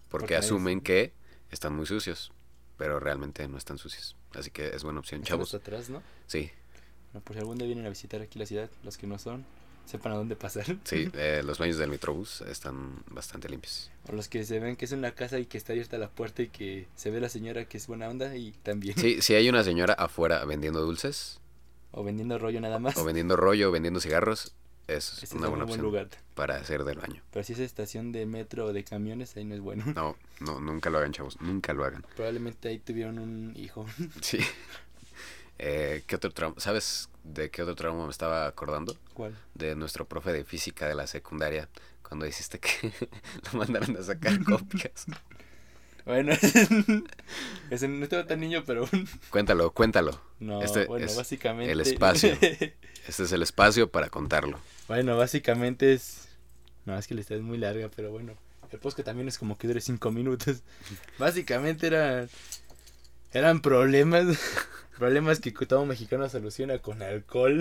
porque, 0.09 0.33
nadie 0.33 0.45
asumen 0.45 0.81
que 0.81 1.13
están 1.51 1.73
muy 1.73 1.85
sucios, 1.85 2.33
pero 2.81 2.99
realmente 2.99 3.47
no 3.47 3.59
están 3.59 3.77
sucios. 3.77 4.15
Así 4.33 4.49
que 4.49 4.69
es 4.75 4.83
buena 4.83 5.01
opción, 5.01 5.21
chavos. 5.21 5.53
atrás, 5.53 5.91
¿no? 5.91 6.01
Sí, 6.25 6.49
Bueno, 7.13 7.23
por 7.23 7.35
si 7.35 7.39
algún 7.39 7.59
día 7.59 7.67
vienen 7.67 7.85
a 7.85 7.89
visitar 7.89 8.21
aquí 8.23 8.39
la 8.39 8.47
ciudad, 8.47 8.71
los 8.81 8.97
que 8.97 9.05
no 9.05 9.19
son, 9.19 9.45
sepan 9.85 10.13
a 10.13 10.15
dónde 10.15 10.35
pasar. 10.35 10.65
sí, 10.83 11.11
eh, 11.13 11.43
los 11.45 11.59
baños 11.59 11.77
del 11.77 11.91
Metrobús 11.91 12.41
están 12.41 13.03
bastante 13.11 13.49
limpios. 13.49 13.91
O 14.09 14.13
los 14.13 14.27
que 14.29 14.43
se 14.45 14.59
ven 14.59 14.77
que 14.77 14.85
es 14.85 14.93
una 14.93 15.11
casa 15.11 15.37
y 15.37 15.45
que 15.45 15.59
está 15.59 15.73
abierta 15.73 15.99
la 15.99 16.09
puerta 16.09 16.41
y 16.41 16.47
que 16.47 16.87
se 16.95 17.11
ve 17.11 17.21
la 17.21 17.29
señora 17.29 17.65
que 17.65 17.77
es 17.77 17.85
buena 17.85 18.09
onda 18.09 18.35
y 18.35 18.51
también. 18.63 18.97
Sí, 18.97 19.17
si 19.21 19.35
hay 19.35 19.47
una 19.47 19.63
señora 19.63 19.93
afuera 19.93 20.43
vendiendo 20.45 20.81
dulces 20.81 21.39
O 21.91 22.03
vendiendo 22.03 22.39
rollo 22.39 22.59
nada 22.61 22.79
más. 22.79 22.97
o 22.97 23.03
vendiendo 23.05 23.35
rollo 23.35 23.69
o 23.69 23.71
vendiendo 23.71 23.99
cigarros, 23.99 24.55
es 24.97 25.23
es 25.23 25.31
una 25.33 25.47
un 25.47 25.51
buena 25.51 25.65
buen 25.65 25.79
opción 25.79 25.81
lugar. 25.85 26.09
para 26.35 26.57
hacer 26.57 26.83
del 26.83 26.97
baño. 26.99 27.21
Pero 27.31 27.43
si 27.43 27.53
es 27.53 27.59
estación 27.59 28.11
de 28.11 28.25
metro 28.25 28.65
o 28.65 28.73
de 28.73 28.83
camiones, 28.83 29.35
ahí 29.37 29.43
no 29.45 29.55
es 29.55 29.61
bueno. 29.61 29.83
No, 29.95 30.15
no, 30.39 30.59
nunca 30.59 30.89
lo 30.89 30.97
hagan, 30.97 31.11
chavos, 31.13 31.39
nunca 31.41 31.73
lo 31.73 31.85
hagan. 31.85 32.05
Probablemente 32.15 32.69
ahí 32.69 32.79
tuvieron 32.79 33.19
un 33.19 33.53
hijo. 33.55 33.85
Sí. 34.21 34.39
Eh, 35.63 36.03
¿Qué 36.07 36.15
otro 36.15 36.31
trauma? 36.31 36.55
¿Sabes 36.59 37.09
de 37.23 37.51
qué 37.51 37.61
otro 37.61 37.75
trauma 37.75 38.05
me 38.05 38.11
estaba 38.11 38.47
acordando? 38.47 38.97
¿Cuál? 39.13 39.37
De 39.53 39.75
nuestro 39.75 40.05
profe 40.07 40.31
de 40.33 40.43
física 40.43 40.87
de 40.87 40.95
la 40.95 41.05
secundaria, 41.05 41.69
cuando 42.01 42.25
hiciste 42.25 42.59
que 42.59 42.91
lo 43.53 43.59
mandaron 43.59 43.95
a 43.95 44.01
sacar 44.01 44.43
copias. 44.43 45.05
Bueno, 46.11 46.33
ese 47.69 47.87
no 47.87 48.03
estaba 48.03 48.27
tan 48.27 48.41
niño, 48.41 48.63
pero 48.65 48.85
Cuéntalo, 49.29 49.71
cuéntalo. 49.71 50.19
no, 50.41 50.61
Este 50.61 50.85
bueno, 50.85 51.05
es 51.05 51.15
básicamente. 51.15 51.71
el 51.71 51.79
espacio. 51.79 52.37
Este 53.07 53.23
es 53.23 53.31
el 53.31 53.41
espacio 53.41 53.89
para 53.89 54.09
contarlo. 54.09 54.59
bueno, 54.89 55.15
básicamente 55.17 55.93
es. 55.93 56.27
No, 56.85 56.97
es 56.97 57.07
que 57.07 57.15
la 57.15 57.21
historia 57.21 57.39
es 57.39 57.45
muy 57.45 57.57
larga, 57.57 57.89
pero 57.95 58.11
bueno. 58.11 58.33
El 58.71 58.79
podcast 58.79 59.05
también 59.05 59.27
es 59.29 59.37
como 59.37 59.57
que 59.57 59.67
dure 59.67 59.79
cinco 59.81 60.11
minutos. 60.11 60.63
Básicamente 61.17 61.87
era. 61.87 62.27
Eran 63.31 63.61
problemas. 63.61 64.37
problemas 64.99 65.39
que 65.39 65.51
todo 65.51 65.85
mexicano 65.85 66.27
soluciona 66.29 66.79
con 66.79 67.01
alcohol. 67.01 67.59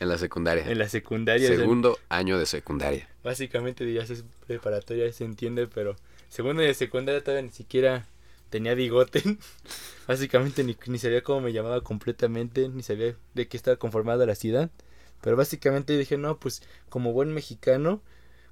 En 0.00 0.08
la 0.08 0.18
secundaria. 0.18 0.68
en 0.68 0.78
la 0.78 0.88
secundaria. 0.88 1.46
o 1.46 1.48
sea, 1.48 1.58
Segundo 1.58 1.98
año 2.08 2.36
de 2.38 2.46
secundaria. 2.46 3.08
básicamente 3.24 3.84
dirías 3.84 4.10
es 4.10 4.24
preparatoria, 4.46 5.10
se 5.12 5.24
entiende, 5.24 5.66
pero 5.68 5.96
segundo 6.28 6.62
de 6.62 6.74
secundaria 6.74 7.22
todavía 7.22 7.42
ni 7.46 7.52
siquiera 7.52 8.06
tenía 8.50 8.74
bigote. 8.74 9.22
Básicamente 10.06 10.64
ni, 10.64 10.76
ni 10.86 10.98
sabía 10.98 11.22
cómo 11.22 11.40
me 11.42 11.52
llamaba 11.52 11.82
completamente, 11.82 12.68
ni 12.68 12.82
sabía 12.82 13.14
de 13.34 13.48
qué 13.48 13.56
estaba 13.56 13.76
conformada 13.76 14.26
la 14.26 14.34
ciudad. 14.34 14.70
Pero 15.20 15.36
básicamente 15.36 15.98
dije, 15.98 16.16
no, 16.16 16.38
pues 16.38 16.62
como 16.88 17.12
buen 17.12 17.34
mexicano, 17.34 18.00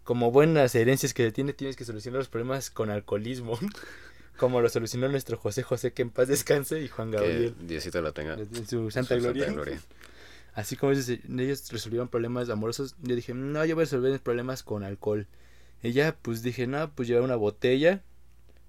como 0.04 0.30
buenas 0.32 0.74
herencias 0.74 1.14
que 1.14 1.24
se 1.24 1.32
tiene, 1.32 1.52
tienes 1.52 1.76
que 1.76 1.84
solucionar 1.84 2.18
los 2.18 2.28
problemas 2.28 2.70
con 2.70 2.90
alcoholismo. 2.90 3.58
Como 4.36 4.60
lo 4.60 4.68
solucionó 4.68 5.08
nuestro 5.08 5.38
José 5.38 5.62
José, 5.62 5.94
que 5.94 6.02
en 6.02 6.10
paz 6.10 6.28
descanse, 6.28 6.82
y 6.82 6.88
Juan 6.88 7.10
Que 7.10 7.16
Gabriel. 7.16 7.54
Diosito 7.58 8.02
lo 8.02 8.12
tenga. 8.12 8.34
En 8.34 8.68
su 8.68 8.90
santa 8.90 9.14
Su 9.14 9.22
gloria. 9.22 9.50
gloria. 9.50 9.80
Así 10.52 10.76
como 10.76 10.92
ellos, 10.92 11.08
ellos 11.08 11.72
resolvieron 11.72 12.08
problemas 12.08 12.50
amorosos, 12.50 12.96
yo 13.00 13.16
dije, 13.16 13.32
no, 13.32 13.64
yo 13.64 13.74
voy 13.74 13.82
a 13.82 13.86
resolver 13.86 14.12
mis 14.12 14.20
problemas 14.20 14.62
con 14.62 14.84
alcohol. 14.84 15.26
Y 15.82 15.92
ya, 15.92 16.16
pues 16.20 16.42
dije, 16.42 16.66
no, 16.66 16.90
pues 16.92 17.08
llevar 17.08 17.22
una 17.24 17.36
botella. 17.36 18.02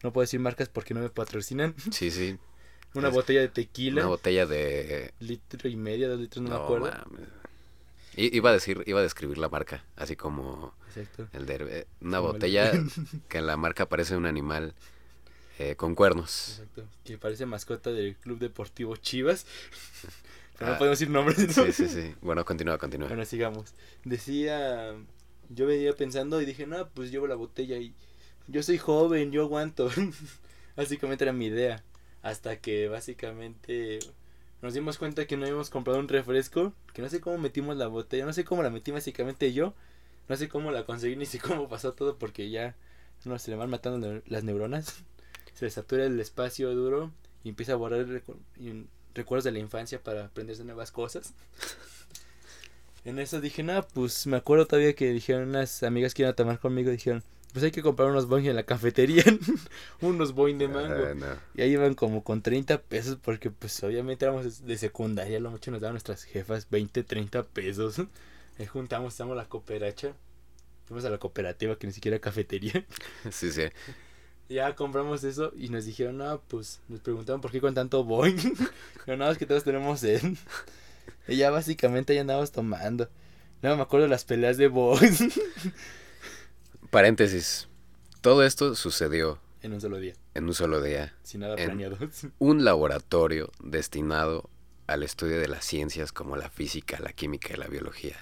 No 0.04 0.14
puedo 0.14 0.24
decir 0.24 0.40
marcas 0.40 0.70
porque 0.70 0.94
no 0.94 1.00
me 1.02 1.10
patrocinan. 1.10 1.74
Sí, 1.92 2.12
sí. 2.12 2.38
Una 2.94 3.08
Es- 3.10 3.14
botella 3.14 3.42
de 3.42 3.50
tequila. 3.50 4.02
Una 4.02 4.10
botella 4.10 4.46
de... 4.46 5.14
litro 5.20 5.68
y 5.70 5.76
medio, 5.76 6.10
dos 6.10 6.20
litros, 6.20 6.44
no, 6.44 6.50
me 6.50 6.56
acuerdo. 6.64 6.86
mames. 6.92 7.28
Iba 8.16 8.50
a 8.50 8.54
decir, 8.54 8.82
iba 8.88 9.00
a 9.00 9.04
describir 9.04 9.38
la 9.38 9.48
marca, 9.48 9.84
así 9.96 10.16
como 10.16 10.74
Exacto. 10.88 11.28
el 11.34 11.46
de 11.46 11.56
eh, 11.56 11.88
una 12.02 12.18
Como 12.18 12.30
el- 12.30 12.34
botella 12.34 12.72
que 13.30 13.38
en 13.38 13.46
la 13.46 13.58
marca 13.58 13.88
parece 13.88 14.16
un 14.18 14.26
animal 14.26 14.74
eh, 15.60 15.76
con 15.76 15.94
cuernos. 15.94 16.60
Exacto. 16.60 16.88
Que 17.04 17.18
parece 17.20 17.46
mascota 17.46 17.92
del 17.92 18.16
Club 18.16 18.40
Deportivo 18.40 18.96
Chivas. 18.98 19.46
Pero 20.58 20.70
no 20.72 20.76
Ah, 20.76 20.78
podemos 20.80 20.98
decir 21.00 21.12
nombres. 21.14 21.38
¿no? 21.58 21.66
Sí, 21.66 21.72
sí, 21.72 21.88
sí. 21.88 22.16
Bueno, 22.22 22.44
continúa, 22.44 22.80
continúa. 22.80 23.08
Bueno, 23.08 23.24
sigamos. 23.26 23.76
Decía, 24.04 24.96
yo 25.50 25.68
venía 25.68 25.94
pensando 25.94 26.42
y 26.42 26.46
dije, 26.46 26.68
no, 26.68 26.90
pues 26.90 27.12
llevo 27.12 27.28
la 27.28 27.36
botella 27.36 27.78
y 27.78 27.94
yo 28.48 28.64
soy 28.64 28.78
joven, 28.78 29.32
yo 29.32 29.44
aguanto. 29.44 29.90
básicamente 30.76 31.24
era 31.24 31.34
mi 31.34 31.48
idea. 31.48 31.84
Hasta 32.22 32.58
que 32.58 32.88
básicamente 32.88 34.00
nos 34.62 34.74
dimos 34.74 34.98
cuenta 34.98 35.26
que 35.26 35.38
no 35.38 35.46
habíamos 35.46 35.70
comprado 35.70 36.00
un 36.00 36.08
refresco, 36.08 36.74
que 36.94 37.02
no 37.02 37.10
sé 37.10 37.22
cómo 37.22 37.38
metimos 37.38 37.78
la 37.78 37.88
botella, 37.88 38.26
no 38.26 38.34
sé 38.34 38.44
cómo 38.44 38.64
la 38.64 38.70
metí 38.70 38.92
básicamente 38.92 39.54
yo, 39.54 39.74
no 40.28 40.36
sé 40.36 40.50
cómo 40.50 40.72
la 40.72 40.86
conseguí 40.86 41.16
ni 41.16 41.26
sé 41.28 41.40
cómo 41.40 41.68
pasó 41.68 41.94
todo 41.94 42.18
porque 42.18 42.50
ya 42.50 42.76
no 43.26 43.38
se 43.40 43.52
le 43.52 43.58
van 43.58 43.70
matando 43.70 44.22
las 44.26 44.44
neuronas. 44.44 45.04
Se 45.54 45.66
le 45.66 45.72
satura 45.72 46.06
el 46.06 46.20
espacio 46.20 46.74
duro 46.74 47.12
y 47.44 47.50
empieza 47.50 47.74
a 47.74 47.78
borrar 47.78 48.06
recuerdos 49.14 49.44
de 49.44 49.52
la 49.52 49.60
infancia 49.60 50.02
para 50.02 50.26
aprenderse 50.26 50.64
nuevas 50.64 50.92
cosas. 50.92 51.34
En 53.08 53.20
eso 53.20 53.40
dije, 53.40 53.64
no, 53.64 53.88
pues 53.94 54.28
me 54.28 54.36
acuerdo 54.36 54.68
todavía 54.68 54.94
que 54.94 55.14
dijeron 55.14 55.48
unas 55.48 55.82
amigas 55.82 56.14
que 56.14 56.24
iban 56.24 56.34
a 56.34 56.36
tomar 56.36 56.60
conmigo, 56.60 56.92
dijeron, 56.92 57.24
pues 57.54 57.64
hay 57.64 57.72
que 57.72 57.82
comprar 57.82 58.10
unos 58.10 58.28
boing 58.28 58.48
en 58.48 58.58
la 58.58 58.64
cafetería. 58.64 59.24
unos 60.02 60.34
boing 60.34 60.58
de 60.58 60.68
mango. 60.68 61.06
Ah, 61.10 61.14
no. 61.16 61.26
Y 61.56 61.62
ahí 61.62 61.72
iban 61.72 61.96
como 61.96 62.22
con 62.22 62.42
30 62.42 62.82
pesos 62.82 63.18
porque 63.22 63.50
pues 63.50 63.82
obviamente 63.82 64.26
éramos 64.26 64.66
de 64.66 64.78
secundaria, 64.78 65.40
lo 65.40 65.52
mucho 65.52 65.72
nos 65.72 65.80
daban 65.80 65.94
nuestras 65.94 66.26
jefas 66.26 66.68
20, 66.70 67.02
30 67.06 67.44
pesos. 67.44 68.02
Ahí 68.60 68.66
juntamos, 68.66 69.14
estamos 69.14 69.38
la 69.38 69.46
cooperacha. 69.46 70.12
Fuimos 70.88 71.06
a 71.06 71.10
la 71.10 71.18
cooperativa 71.18 71.78
que 71.78 71.88
ni 71.88 71.94
siquiera 71.94 72.18
era 72.18 72.22
cafetería. 72.22 72.86
Sí, 73.32 73.54
sí. 73.54 73.64
Ya 74.50 74.76
compramos 74.76 75.24
eso 75.24 75.54
y 75.56 75.70
nos 75.70 75.86
dijeron, 75.86 76.18
no, 76.18 76.42
pues 76.50 76.82
nos 76.90 77.00
preguntaron 77.00 77.40
por 77.40 77.52
qué 77.52 77.62
con 77.62 77.74
tanto 77.74 78.04
boing. 78.04 78.36
Pero 79.06 79.18
no, 79.18 79.32
es 79.32 79.38
que 79.38 79.46
todos 79.46 79.64
tenemos 79.64 80.02
sed. 80.02 80.22
Y 81.28 81.38
ya 81.38 81.50
básicamente 81.50 82.16
ya 82.16 82.22
andábamos 82.22 82.52
tomando. 82.52 83.10
No 83.62 83.76
me 83.76 83.82
acuerdo 83.82 84.08
las 84.08 84.24
peleas 84.24 84.58
de 84.58 84.68
boing 84.68 85.32
Paréntesis. 86.90 87.68
Todo 88.22 88.44
esto 88.44 88.76
sucedió 88.76 89.40
en 89.62 89.74
un 89.74 89.82
solo 89.82 90.00
día, 90.00 90.14
en 90.34 90.46
un 90.46 90.54
solo 90.54 90.82
día. 90.82 91.14
sin 91.24 91.42
nada 91.42 91.56
planeado. 91.56 91.98
Un 92.40 92.64
laboratorio 92.64 93.52
destinado 93.62 94.50
al 94.86 95.04
estudio 95.04 95.40
de 95.40 95.48
las 95.48 95.66
ciencias 95.66 96.12
como 96.12 96.38
la 96.38 96.50
física, 96.50 97.00
la 97.00 97.12
química 97.14 97.54
y 97.54 97.58
la 97.58 97.68
biología. 97.68 98.16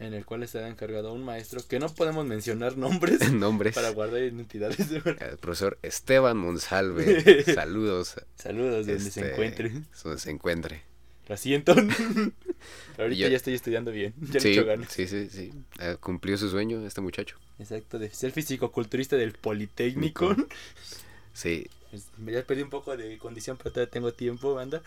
En 0.00 0.12
el 0.12 0.24
cual 0.24 0.42
estaba 0.42 0.68
encargado 0.68 1.12
un 1.12 1.24
maestro 1.24 1.60
que 1.66 1.78
no 1.78 1.88
podemos 1.88 2.26
mencionar 2.26 2.76
nombres 2.76 3.30
Nombres. 3.32 3.74
para 3.74 3.90
guardar 3.90 4.20
identidades. 4.22 4.80
El 4.90 5.38
profesor 5.38 5.78
Esteban 5.82 6.36
Monsalve. 6.36 7.44
Saludos. 7.54 8.16
Saludos 8.34 8.86
donde 8.86 9.00
se 9.00 9.20
este, 9.20 9.32
encuentre. 9.32 9.72
Donde 10.02 10.18
se 10.18 10.30
encuentre. 10.30 10.82
Lo 11.28 11.36
siento. 11.36 11.72
Ahorita 12.98 13.20
Yo- 13.22 13.28
ya 13.28 13.36
estoy 13.36 13.54
estudiando 13.54 13.90
bien. 13.90 14.14
Ya 14.20 14.34
le 14.34 14.40
Sí, 14.40 14.48
echo 14.52 14.64
ganas. 14.64 14.92
sí, 14.92 15.06
sí, 15.06 15.28
sí. 15.30 15.52
Eh, 15.80 15.96
cumplió 16.00 16.36
su 16.36 16.50
sueño 16.50 16.84
este 16.86 17.00
muchacho. 17.00 17.36
Exacto, 17.58 17.98
de 17.98 18.10
ser 18.10 18.32
fisicoculturista 18.32 19.16
del 19.16 19.32
Politécnico. 19.32 20.34
Sí, 21.32 21.66
Me 22.18 22.30
ya 22.30 22.44
perdí 22.44 22.62
un 22.62 22.70
poco 22.70 22.96
de 22.96 23.18
condición, 23.18 23.56
pero 23.56 23.72
todavía 23.72 23.90
tengo 23.90 24.12
tiempo, 24.12 24.54
banda. 24.54 24.82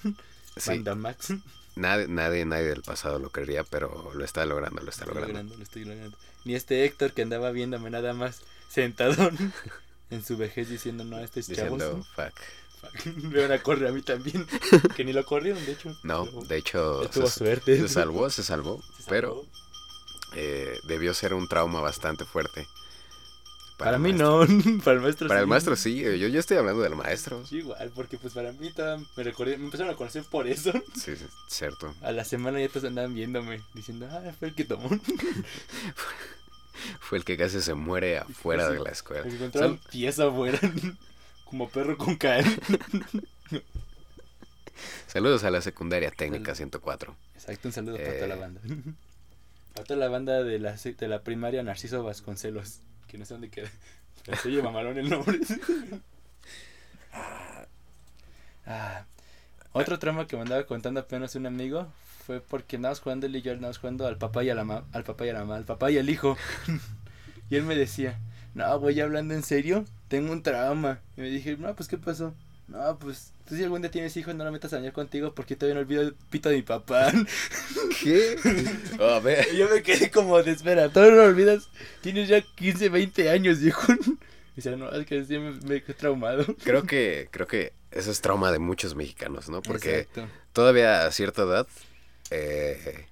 sí. 0.55 0.69
Banda 0.69 0.95
Max. 0.95 1.33
Nadie, 1.75 2.07
nadie, 2.07 2.45
nadie 2.45 2.67
del 2.67 2.83
pasado 2.83 3.19
lo 3.19 3.31
quería, 3.31 3.65
pero 3.65 4.11
lo 4.15 4.23
está 4.23 4.45
logrando, 4.45 4.81
lo 4.81 4.89
está 4.89 5.03
estoy 5.03 5.13
logrando. 5.15 5.33
logrando, 5.33 5.57
lo 5.57 5.63
estoy 5.63 5.83
logrando. 5.83 6.17
Ni 6.45 6.55
este 6.55 6.85
Héctor 6.85 7.11
que 7.11 7.21
andaba 7.23 7.51
viéndome 7.51 7.89
nada 7.89 8.13
más 8.13 8.41
sentado 8.69 9.29
en 10.09 10.23
su 10.23 10.37
vejez 10.37 10.69
diciendo, 10.69 11.03
no, 11.03 11.19
este 11.19 11.41
es 11.41 11.47
chavos. 11.47 11.79
Diciendo, 11.79 12.05
fuck. 12.15 12.33
Me 13.15 13.41
van 13.41 13.51
a 13.51 13.61
correr 13.61 13.87
a 13.89 13.91
mí 13.91 14.01
también. 14.01 14.45
Que 14.95 15.03
ni 15.03 15.13
lo 15.13 15.25
corrieron, 15.25 15.63
de 15.65 15.73
hecho. 15.73 15.97
No, 16.03 16.25
de 16.25 16.57
hecho, 16.57 17.09
se, 17.11 17.27
suerte. 17.27 17.77
se 17.77 17.87
salvó, 17.87 18.29
se 18.29 18.43
salvó, 18.43 18.81
Se 18.99 19.09
pero 19.09 19.45
eh, 20.35 20.79
debió 20.83 21.13
ser 21.13 21.33
un 21.33 21.47
trauma 21.47 21.81
bastante 21.81 22.25
fuerte. 22.25 22.67
Para, 23.77 23.97
el 23.97 24.01
mí 24.01 24.11
no, 24.11 24.39
para 24.83 24.97
el 24.97 25.01
maestro 25.03 25.27
Para 25.27 25.39
el 25.41 25.45
maestro 25.45 25.75
sí, 25.75 26.03
eh, 26.03 26.17
yo, 26.17 26.27
yo 26.27 26.39
estoy 26.39 26.57
hablando 26.57 26.81
del 26.81 26.95
maestro. 26.95 27.45
Sí, 27.45 27.57
igual, 27.57 27.91
porque 27.93 28.17
pues 28.17 28.33
para 28.33 28.51
mí 28.51 28.71
me 29.15 29.23
recordé, 29.23 29.55
me 29.57 29.65
empezaron 29.65 29.93
a 29.93 29.95
conocer 29.95 30.23
por 30.23 30.47
eso. 30.47 30.71
Sí, 30.95 31.15
sí, 31.15 31.25
cierto. 31.47 31.93
A 32.01 32.11
la 32.11 32.25
semana 32.25 32.59
ya 32.59 32.69
todos 32.69 32.85
andaban 32.85 33.13
viéndome, 33.13 33.61
diciendo, 33.75 34.07
ah, 34.11 34.33
fue 34.39 34.47
el 34.47 34.55
que 34.55 34.65
tomó. 34.65 34.89
Fue 36.99 37.17
el 37.17 37.25
que 37.25 37.37
casi 37.37 37.61
se 37.61 37.73
muere 37.73 38.19
afuera 38.19 38.67
Sí. 38.67 38.73
de 38.73 38.79
la 38.83 38.91
escuela. 38.91 39.27
Encontraron 39.27 39.79
pieza 39.91 40.27
afuera, 40.27 40.59
como 41.49 41.69
perro 41.69 41.97
con 41.97 42.15
caer. 42.15 42.45
Saludos 45.07 45.43
a 45.43 45.51
la 45.51 45.61
secundaria 45.61 46.11
técnica 46.11 46.53
104. 46.55 47.15
Exacto, 47.35 47.67
un 47.67 47.71
saludo 47.73 47.97
para 47.97 48.13
toda 48.15 48.27
la 48.27 48.35
Eh. 48.35 48.39
banda. 48.39 48.61
Para 49.73 49.85
toda 49.85 49.99
la 49.99 50.07
banda 50.09 50.43
de 50.43 50.57
la, 50.57 50.73
de 50.73 51.07
la 51.07 51.21
primaria 51.21 51.61
Narciso 51.61 52.01
Vasconcelos, 52.03 52.79
que 53.07 53.19
no 53.19 53.25
sé 53.25 53.35
dónde 53.35 53.49
queda. 53.51 53.69
Pero 54.25 54.37
se 54.39 54.47
oye 54.49 54.61
mamalón 54.63 54.97
el 54.97 55.07
nombre. 55.07 55.39
Ah. 58.65 59.05
Otro 59.73 59.99
trama 59.99 60.25
que 60.27 60.35
me 60.35 60.41
andaba 60.41 60.65
contando 60.65 60.99
apenas 60.99 61.35
un 61.35 61.45
amigo 61.45 61.87
fue 62.25 62.41
porque 62.41 62.77
andábamos 62.77 62.99
jugando 63.01 63.27
él 63.27 63.35
y 63.35 63.41
yo 63.43 63.51
andábamos 63.51 63.77
jugando 63.77 64.07
al 64.07 64.17
papá 64.17 64.43
y 64.43 64.49
a 64.49 64.55
la 64.55 64.63
ma- 64.63 64.83
al 64.91 65.03
papá 65.03 65.25
y 65.25 65.29
a 65.29 65.33
la 65.33 65.39
mamá, 65.41 65.55
al 65.57 65.65
papá 65.65 65.91
y 65.91 65.97
al 65.99 66.09
hijo. 66.09 66.35
y 67.49 67.55
él 67.55 67.63
me 67.63 67.75
decía, 67.75 68.19
no, 68.57 68.79
güey, 68.79 68.99
hablando 68.99 69.35
en 69.35 69.43
serio, 69.43 69.85
tengo 70.07 70.31
un 70.31 70.41
trauma. 70.41 70.99
Y 71.15 71.21
me 71.21 71.29
dije, 71.29 71.55
no, 71.57 71.75
pues, 71.75 71.87
¿qué 71.87 71.95
pasó? 71.95 72.33
No, 72.67 72.97
pues, 72.97 73.31
tú 73.47 73.55
si 73.55 73.63
algún 73.63 73.83
día 73.83 73.91
tienes 73.91 74.17
hijos, 74.17 74.33
no 74.33 74.43
lo 74.43 74.51
metas 74.51 74.73
a 74.73 74.77
bañar 74.77 74.93
contigo 74.93 75.31
porque 75.35 75.55
todavía 75.55 75.75
no 75.75 75.81
olvido 75.81 76.01
el 76.01 76.15
pito 76.31 76.49
de 76.49 76.55
mi 76.55 76.61
papá. 76.63 77.13
¿Qué? 78.03 78.35
A 78.99 79.19
ver. 79.19 79.55
Yo 79.55 79.69
me 79.69 79.83
quedé 79.83 80.09
como 80.09 80.41
de 80.41 80.53
espera, 80.53 80.89
todo 80.89 81.11
lo 81.11 81.23
olvidas. 81.25 81.69
Tienes 82.01 82.29
ya 82.29 82.41
15, 82.41 82.89
20 82.89 83.29
años, 83.29 83.59
viejo. 83.61 83.93
Y 83.93 84.55
dice, 84.55 84.75
no, 84.75 84.89
es 84.89 85.05
que 85.05 85.23
sí 85.23 85.37
me, 85.37 85.51
me 85.51 85.83
quedé 85.83 85.93
traumado. 85.93 86.43
Creo 86.63 86.81
que, 86.81 87.27
creo 87.29 87.45
que 87.45 87.73
eso 87.91 88.09
es 88.09 88.21
trauma 88.21 88.51
de 88.51 88.57
muchos 88.57 88.95
mexicanos, 88.95 89.49
¿no? 89.49 89.61
Porque 89.61 89.99
Exacto. 89.99 90.27
todavía 90.51 91.05
a 91.05 91.11
cierta 91.11 91.43
edad, 91.43 91.67
eh, 92.31 93.05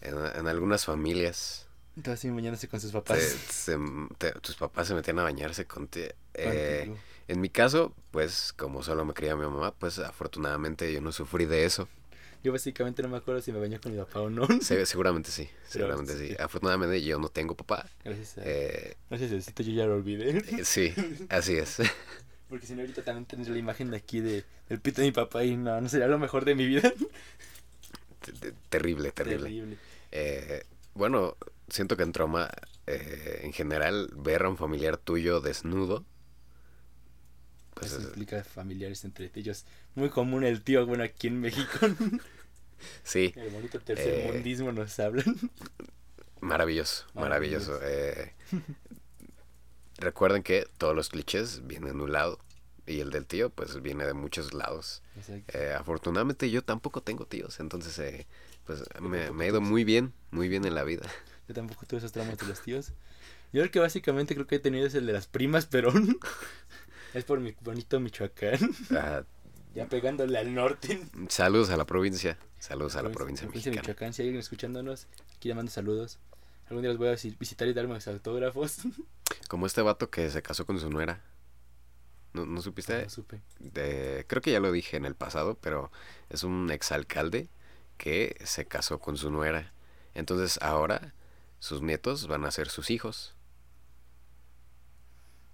en, 0.00 0.14
en 0.38 0.46
algunas 0.46 0.84
familias, 0.84 1.66
Entonces, 1.96 2.20
así 2.20 2.30
bañándose 2.30 2.68
con 2.68 2.80
sus 2.80 2.90
papás. 2.92 3.18
se- 3.20 3.78
te- 4.18 4.32
tus 4.40 4.56
papás 4.56 4.88
se 4.88 4.94
metían 4.94 5.18
a 5.18 5.22
bañarse 5.24 5.66
con... 5.66 5.88
te- 5.88 6.14
eh, 6.34 6.90
en 7.28 7.40
mi 7.40 7.48
caso, 7.50 7.94
pues 8.10 8.52
como 8.54 8.82
solo 8.82 9.04
me 9.04 9.12
criaba 9.14 9.40
mi 9.40 9.46
mamá, 9.50 9.72
pues 9.74 9.98
afortunadamente 9.98 10.92
yo 10.92 11.00
no 11.00 11.12
sufrí 11.12 11.44
de 11.44 11.64
eso. 11.64 11.88
Yo 12.42 12.50
básicamente 12.50 13.02
no 13.02 13.08
me 13.08 13.18
acuerdo 13.18 13.40
si 13.40 13.52
me 13.52 13.60
bañé 13.60 13.78
con 13.78 13.92
mi 13.92 13.98
papá 13.98 14.20
o 14.20 14.30
no. 14.30 14.48
Se- 14.60 14.84
seguramente 14.86 15.30
sí, 15.30 15.44
Pero, 15.72 15.86
seguramente 15.86 16.18
sí. 16.18 16.28
sí. 16.30 16.36
Afortunadamente 16.40 17.02
yo 17.02 17.18
no 17.18 17.28
tengo 17.28 17.54
papá. 17.54 17.86
Gracias 18.04 18.38
a, 18.38 18.42
Eh, 18.44 18.96
gracias 19.10 19.48
a 19.48 19.62
yo 19.62 19.72
ya 19.72 19.86
lo 19.86 19.94
olvidé. 19.96 20.38
eh, 20.38 20.64
sí, 20.64 20.92
así 21.28 21.54
es. 21.56 21.76
Porque 22.48 22.66
si 22.66 22.74
no, 22.74 22.80
ahorita 22.80 23.02
también 23.02 23.24
tendría 23.26 23.52
la 23.52 23.58
imagen 23.60 23.90
de 23.90 23.96
aquí 23.98 24.20
de, 24.20 24.44
del 24.68 24.80
pito 24.80 25.00
de 25.00 25.06
mi 25.08 25.12
papá 25.12 25.44
y 25.44 25.56
no, 25.56 25.80
no 25.80 25.88
sería 25.88 26.06
lo 26.08 26.18
mejor 26.18 26.44
de 26.44 26.54
mi 26.54 26.66
vida. 26.66 26.92
Te- 28.20 28.32
te- 28.32 28.52
terrible, 28.68 29.10
terrible. 29.12 29.44
Terrible. 29.44 29.76
Eh, 30.10 30.62
bueno, 30.94 31.36
siento 31.68 31.96
que 31.96 32.02
en 32.02 32.12
trauma, 32.12 32.50
eh, 32.86 33.40
en 33.42 33.52
general, 33.52 34.10
ver 34.16 34.42
a 34.44 34.48
un 34.48 34.56
familiar 34.56 34.96
tuyo 34.96 35.40
desnudo, 35.40 36.04
pues 37.74 37.92
Eso 37.92 38.02
eh, 38.02 38.04
implica 38.04 38.44
familiares 38.44 39.04
entre 39.04 39.30
ellos. 39.34 39.64
Muy 39.94 40.10
común 40.10 40.44
el 40.44 40.62
tío, 40.62 40.86
bueno, 40.86 41.04
aquí 41.04 41.28
en 41.28 41.40
México. 41.40 41.78
sí, 43.02 43.32
el 43.36 43.50
bonito 43.50 43.80
tercermundismo 43.80 44.72
nos 44.72 44.98
hablan. 45.00 45.36
maravilloso, 46.40 47.06
maravilloso. 47.14 47.80
Eh, 47.82 48.34
recuerden 49.98 50.42
que 50.42 50.66
todos 50.78 50.94
los 50.94 51.08
clichés 51.08 51.66
vienen 51.66 51.98
de 51.98 52.04
un 52.04 52.12
lado 52.12 52.38
y 52.86 53.00
el 53.00 53.10
del 53.10 53.26
tío, 53.26 53.50
pues 53.50 53.80
viene 53.80 54.04
de 54.04 54.14
muchos 54.14 54.52
lados. 54.52 55.02
Exacto. 55.16 55.58
Eh, 55.58 55.72
afortunadamente 55.72 56.50
yo 56.50 56.62
tampoco 56.62 57.02
tengo 57.02 57.26
tíos, 57.26 57.60
entonces 57.60 57.98
eh, 57.98 58.26
pues 58.66 58.82
me, 59.00 59.30
me 59.32 59.44
ha 59.44 59.48
ido 59.48 59.60
muy 59.60 59.84
bien, 59.84 60.12
muy 60.30 60.48
bien 60.48 60.64
en 60.64 60.74
la 60.74 60.84
vida. 60.84 61.08
Yo 61.48 61.54
tampoco 61.54 61.86
tuve 61.86 61.98
esos 61.98 62.12
traumas 62.12 62.38
de 62.38 62.46
los 62.46 62.60
tíos. 62.62 62.92
Yo 63.52 63.62
el 63.62 63.70
que 63.70 63.80
básicamente 63.80 64.34
creo 64.34 64.46
que 64.46 64.54
he 64.56 64.60
tenido 64.60 64.86
es 64.86 64.94
el 64.94 65.04
de 65.06 65.12
las 65.12 65.26
primas, 65.26 65.66
pero 65.66 65.92
es 67.14 67.24
por 67.24 67.40
mi 67.40 67.54
bonito 67.60 68.00
Michoacán. 68.00 68.58
Ah, 68.92 69.22
Ya 69.74 69.86
pegándole 69.86 70.38
al 70.38 70.54
norte. 70.54 71.02
saludos 71.28 71.70
a 71.70 71.76
la 71.76 71.84
provincia, 71.84 72.38
saludos 72.58 72.96
a 72.96 73.02
la 73.02 73.10
provincia 73.10 73.46
de 73.46 73.52
mexicana. 73.52 73.82
Michoacán, 73.82 74.12
si 74.14 74.22
hay 74.22 74.28
alguien 74.28 74.40
escuchándonos, 74.40 75.06
aquí 75.36 75.48
le 75.48 75.54
mando 75.54 75.70
saludos. 75.70 76.18
Algún 76.68 76.82
día 76.82 76.90
los 76.90 76.98
voy 76.98 77.08
a 77.08 77.12
visi- 77.14 77.36
visitar 77.38 77.68
y 77.68 77.74
darme 77.74 77.94
mis 77.94 78.08
autógrafos. 78.08 78.78
Como 79.48 79.66
este 79.66 79.82
vato 79.82 80.08
que 80.08 80.30
se 80.30 80.40
casó 80.42 80.64
con 80.64 80.78
su 80.80 80.88
nuera. 80.88 81.22
¿No, 82.32 82.46
no 82.46 82.62
supiste? 82.62 83.02
No 83.02 83.10
supe. 83.10 83.42
De- 83.58 84.24
creo 84.26 84.40
que 84.40 84.52
ya 84.52 84.60
lo 84.60 84.72
dije 84.72 84.96
en 84.96 85.04
el 85.04 85.14
pasado, 85.14 85.58
pero 85.60 85.90
es 86.30 86.44
un 86.44 86.70
exalcalde 86.70 87.50
que 88.02 88.36
se 88.44 88.66
casó 88.66 88.98
con 88.98 89.16
su 89.16 89.30
nuera. 89.30 89.72
Entonces 90.14 90.58
ahora 90.60 91.14
sus 91.60 91.82
nietos 91.82 92.26
van 92.26 92.44
a 92.44 92.50
ser 92.50 92.68
sus 92.68 92.90
hijos. 92.90 93.36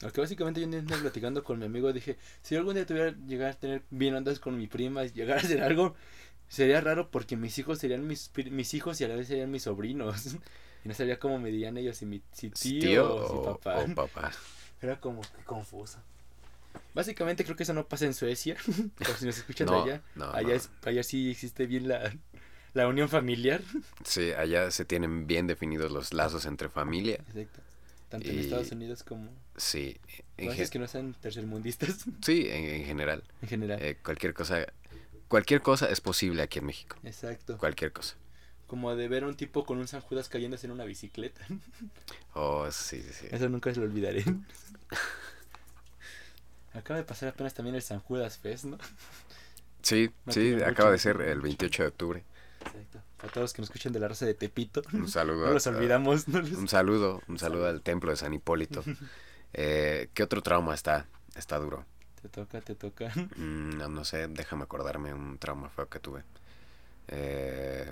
Aunque 0.03 0.23
básicamente 0.23 0.61
yo 0.63 0.67
andaba 0.67 1.03
platicando 1.03 1.45
con 1.45 1.59
mi 1.59 1.67
amigo, 1.67 1.93
dije, 1.93 2.17
si 2.43 2.57
algún 2.57 2.75
día 2.75 2.87
tuviera 2.87 3.11
llegar 3.27 3.51
a 3.51 3.55
tener 3.59 3.83
bien 3.91 4.15
ondas 4.15 4.39
con 4.41 4.57
mi 4.57 4.67
prima 4.67 5.05
y 5.05 5.11
llegar 5.11 5.37
a 5.37 5.41
hacer 5.43 5.63
algo, 5.63 5.95
sería 6.49 6.81
raro 6.81 7.11
porque 7.11 7.37
mis 7.37 7.59
hijos 7.59 7.81
serían 7.81 8.07
mis, 8.07 8.31
mis 8.51 8.73
hijos 8.73 8.99
y 9.01 9.05
a 9.05 9.09
la 9.09 9.17
vez 9.17 9.29
serían 9.29 9.51
mis 9.51 9.65
sobrinos. 9.65 10.37
Y 10.85 10.89
no 10.89 10.95
sabía 10.95 11.19
cómo 11.19 11.41
me 11.41 11.51
dirían 11.51 11.77
ellos, 11.77 11.97
si 11.97 12.07
mi 12.07 12.23
si 12.33 12.51
tío, 12.51 12.81
Tío 12.81 13.15
o 13.17 13.29
si 13.29 13.45
papá. 13.45 13.81
o 13.83 13.95
papá. 13.97 14.31
Era 14.81 15.01
como 15.01 15.23
que 15.23 15.43
confuso. 15.45 15.99
Básicamente 16.95 17.43
creo 17.43 17.57
que 17.57 17.65
eso 17.65 17.75
no 17.75 17.89
pasa 17.89 18.05
en 18.07 18.15
Suecia. 18.15 18.57
Por 18.97 19.09
si 19.17 19.27
nos 19.27 19.37
escuchan 19.39 19.67
No, 19.67 19.83
allá. 19.83 20.03
no, 20.15 20.31
allá, 20.31 20.49
no. 20.49 20.55
Es, 20.55 20.71
allá 20.85 21.03
sí 21.03 21.33
existe 21.33 21.67
bien 21.67 21.89
la, 21.89 22.15
la 22.75 22.89
unión 22.89 23.09
familiar. 23.09 23.63
Sí, 24.05 24.33
allá 24.33 24.71
se 24.71 24.85
tienen 24.85 25.27
bien 25.27 25.47
definidos 25.47 25.91
los 25.91 26.13
lazos 26.13 26.47
entre 26.47 26.69
familia. 26.69 27.15
Exacto. 27.29 27.61
Tanto 28.09 28.29
en 28.31 28.39
Estados 28.39 28.71
Unidos 28.73 29.03
como... 29.03 29.31
Sí, 29.57 29.99
en, 30.39 30.53
gen- 30.53 30.69
que 30.71 30.79
no 30.79 30.89
sean 30.89 31.15
tercermundistas 31.15 32.07
sí, 32.23 32.47
en, 32.49 32.65
en 32.65 32.85
general. 32.85 33.23
en 33.43 33.49
general. 33.49 33.83
Eh, 33.83 33.99
cualquier 34.03 34.33
cosa, 34.35 34.67
cualquier 35.29 35.61
cosa 35.63 35.91
es 35.91 36.01
posible 36.01 36.43
aquí 36.43 36.59
en 36.61 36.67
México. 36.67 36.97
Exacto. 37.05 37.59
Cualquier 37.59 37.93
cosa. 37.93 38.17
Como 38.67 38.95
de 38.95 39.09
ver 39.09 39.25
a 39.25 39.29
un 39.29 39.37
tipo 39.37 39.65
con 39.65 39.79
un 39.79 39.89
San 39.89 40.01
Judas 40.01 40.29
cayéndose 40.29 40.67
en 40.67 40.73
una 40.73 40.85
bicicleta. 40.85 41.45
Oh, 42.35 42.71
sí, 42.71 43.03
sí, 43.03 43.13
sí. 43.13 43.27
Eso 43.31 43.49
nunca 43.49 43.73
se 43.75 43.81
lo 43.81 43.87
olvidaré. 43.87 44.25
Acaba 46.73 46.99
de 46.99 47.05
pasar 47.05 47.31
apenas 47.31 47.55
también 47.55 47.75
el 47.77 47.83
San 47.83 48.01
Judas 48.01 48.39
Fest, 48.39 48.65
¿no? 48.65 48.79
Sí, 49.83 50.11
No 50.27 50.33
sí, 50.33 50.55
acaba 50.65 50.67
mucho, 50.67 50.91
de 50.93 50.99
ser 50.99 51.21
el 51.23 51.37
mucho. 51.43 51.43
28 51.43 51.83
de 51.83 51.89
octubre. 51.89 52.25
Exacto. 52.79 53.27
A 53.27 53.29
todos 53.29 53.43
los 53.45 53.53
que 53.53 53.63
nos 53.63 53.69
escuchan 53.71 53.93
de 53.93 54.01
la 54.01 54.09
raza 54.09 54.27
de 54.27 54.35
Tepito. 54.35 54.83
Un 54.93 55.09
saludo. 55.09 55.47
No 55.47 55.53
los 55.53 55.67
olvidamos. 55.67 56.29
No 56.29 56.41
los- 56.41 56.53
Un 56.53 56.69
saludo, 56.69 57.23
un 57.29 57.39
saludo 57.39 57.67
al 57.67 57.83
templo 57.83 58.11
de 58.11 58.17
San 58.17 58.33
Hipólito. 58.35 58.83
Eh, 59.55 60.11
¿Qué 60.13 60.23
otro 60.23 60.43
trauma 60.43 60.75
está? 60.75 61.07
Está 61.35 61.57
duro. 61.57 61.87
Te 62.21 62.29
toca, 62.29 62.61
te 62.61 62.75
toca. 62.75 63.09
Mm, 63.37 63.79
no, 63.79 63.89
no 63.89 64.05
sé, 64.05 64.29
déjame 64.29 64.65
acordarme 64.65 65.15
un 65.15 65.39
trauma 65.39 65.71
feo 65.71 65.89
que 65.89 65.99
tuve. 66.01 66.23
Eh, 67.09 67.91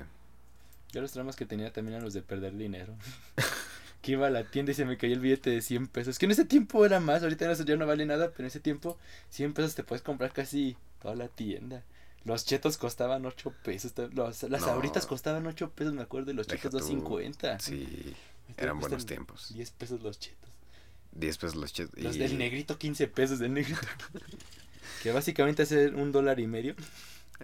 Yo 0.93 1.01
los 1.01 1.13
traumas 1.13 1.35
que 1.37 1.47
tenía 1.47 1.73
también 1.73 1.95
eran 1.95 2.05
los 2.05 2.13
de 2.15 2.21
perder 2.23 2.55
dinero. 2.57 2.95
que 4.03 4.13
iba 4.13 4.27
a 4.27 4.31
la 4.31 4.45
tienda 4.45 4.73
y 4.73 4.75
se 4.75 4.85
me 4.85 4.99
cayó 4.99 5.15
el 5.15 5.21
billete 5.21 5.51
de 5.51 5.63
100 5.63 5.89
pesos. 5.89 6.19
Que 6.19 6.27
en 6.27 6.33
ese 6.33 6.45
tiempo 6.45 6.85
era 6.85 7.01
más, 7.01 7.23
ahorita 7.23 7.51
ya 7.55 7.77
no 7.77 7.87
vale 7.87 8.05
nada, 8.07 8.29
pero 8.31 8.41
en 8.43 8.47
ese 8.49 8.61
tiempo 8.61 8.99
100 9.31 9.55
pesos 9.55 9.75
te 9.75 9.83
puedes 9.83 10.03
comprar 10.03 10.33
casi 10.33 10.77
toda 11.01 11.15
la 11.15 11.29
tienda. 11.29 11.83
Los 12.27 12.45
chetos 12.45 12.77
costaban 12.77 13.25
8 13.25 13.53
pesos. 13.63 13.93
Los, 14.13 14.43
las 14.43 14.61
No. 14.61 14.67
sabritas 14.67 15.07
costaban 15.07 15.47
8 15.47 15.71
pesos, 15.71 15.95
me 15.95 16.03
acuerdo, 16.03 16.33
y 16.33 16.35
los 16.35 16.47
Deja 16.49 16.65
chetos 16.65 16.87
tú. 16.89 17.01
2.50. 17.01 17.61
sí, 17.61 18.15
eran 18.57 18.79
buenos 18.81 19.07
tiempos. 19.07 19.55
10 19.55 19.71
pesos 19.71 20.03
los 20.03 20.19
chetos. 20.19 20.51
10 21.13 21.39
pesos 21.39 21.57
los 21.57 21.73
chetos. 21.73 21.99
Los 22.03 22.17
y- 22.17 22.19
del 22.19 22.37
negrito 22.37 22.77
15 22.79 23.07
pesos 23.09 23.39
del 23.39 23.55
negrito. 23.55 23.81
que 25.03 25.13
básicamente 25.13 25.63
hace 25.63 25.89
un 25.89 26.11
dólar 26.13 26.41
y 26.41 26.47
medio. 26.47 26.75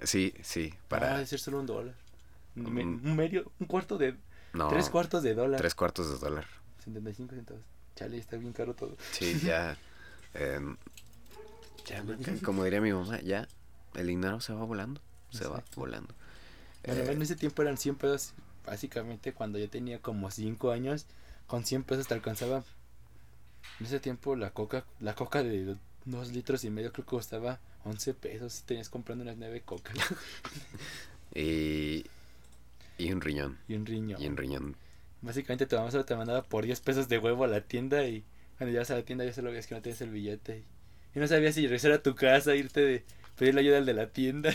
Sí, 0.04 0.34
sí, 0.42 0.74
Para 0.88 1.00
para... 1.06 1.14
debe 1.14 1.26
ser 1.26 1.38
solo 1.38 1.60
un 1.60 1.66
dólar. 1.66 1.94
Un, 2.56 2.64
Mm. 2.74 2.78
un 3.06 3.16
medio, 3.16 3.50
un 3.60 3.66
cuarto 3.66 3.96
de... 3.98 4.16
No, 4.52 4.68
Tres 4.68 4.90
cuartos 4.90 5.22
de 5.22 5.34
dólar. 5.34 5.58
tres 5.60 5.74
cuartos 5.74 6.10
de 6.10 6.18
dólar. 6.18 6.46
75 6.84 7.34
centavos. 7.34 7.62
Chale, 7.94 8.18
está 8.18 8.36
bien 8.36 8.52
caro 8.52 8.74
todo. 8.74 8.96
Sí, 9.12 9.38
ya... 9.44 9.78
em, 10.34 10.76
ya, 11.86 12.04
como 12.44 12.64
diría 12.64 12.80
mi 12.80 12.92
mamá, 12.92 13.20
ya 13.22 13.48
el 13.94 14.06
dinero 14.06 14.40
se 14.40 14.52
va 14.52 14.64
volando. 14.64 15.00
Se 15.30 15.46
va 15.46 15.62
volando. 15.76 16.14
Bueno, 16.86 17.02
Eh, 17.02 17.12
en 17.12 17.22
ese 17.22 17.36
tiempo 17.36 17.62
eran 17.62 17.76
100 17.78 17.96
pesos. 17.96 18.32
Básicamente, 18.66 19.32
cuando 19.32 19.58
yo 19.58 19.68
tenía 19.68 20.00
como 20.00 20.30
5 20.30 20.70
años, 20.70 21.06
con 21.46 21.64
100 21.64 21.84
pesos 21.84 22.06
te 22.08 22.14
alcanzaba. 22.14 22.64
En 23.80 23.86
ese 23.86 24.00
tiempo, 24.00 24.36
la 24.36 24.50
coca 24.50 24.84
la 25.00 25.14
coca 25.14 25.42
de 25.42 25.76
2 26.04 26.32
litros 26.32 26.64
y 26.64 26.70
medio 26.70 26.92
creo 26.92 27.04
que 27.04 27.10
costaba 27.10 27.60
11 27.84 28.14
pesos. 28.14 28.52
Si 28.52 28.62
tenías 28.64 28.88
comprando 28.88 29.22
unas 29.22 29.36
9 29.36 29.62
cocas 29.62 29.94
y, 31.34 32.04
y 32.98 33.12
un 33.12 33.20
riñón. 33.20 33.58
y 33.68 33.74
un 33.74 33.86
riñón. 33.86 34.20
Y 34.22 34.26
un 34.26 34.36
riñón. 34.36 34.76
Básicamente, 35.22 35.66
tu 35.66 35.76
mamá 35.76 35.90
solo 35.90 36.04
te 36.04 36.16
mandaba 36.16 36.42
por 36.42 36.64
10 36.64 36.80
pesos 36.80 37.08
de 37.08 37.18
huevo 37.18 37.44
a 37.44 37.48
la 37.48 37.60
tienda. 37.60 38.04
Y 38.06 38.24
cuando 38.58 38.72
llegas 38.72 38.90
a 38.90 38.96
la 38.96 39.02
tienda, 39.04 39.24
ya 39.24 39.32
solo 39.32 39.50
veías 39.50 39.66
que 39.66 39.74
no 39.74 39.82
tenías 39.82 40.00
el 40.00 40.10
billete. 40.10 40.64
Y 41.14 41.18
no 41.18 41.26
sabías 41.26 41.54
si 41.54 41.62
regresar 41.62 41.92
a 41.92 42.02
tu 42.02 42.14
casa, 42.14 42.54
irte 42.54 42.80
de. 42.80 43.04
Pedirle 43.36 43.60
ayuda 43.62 43.78
al 43.78 43.86
de 43.86 43.94
la 43.94 44.06
tienda, 44.08 44.52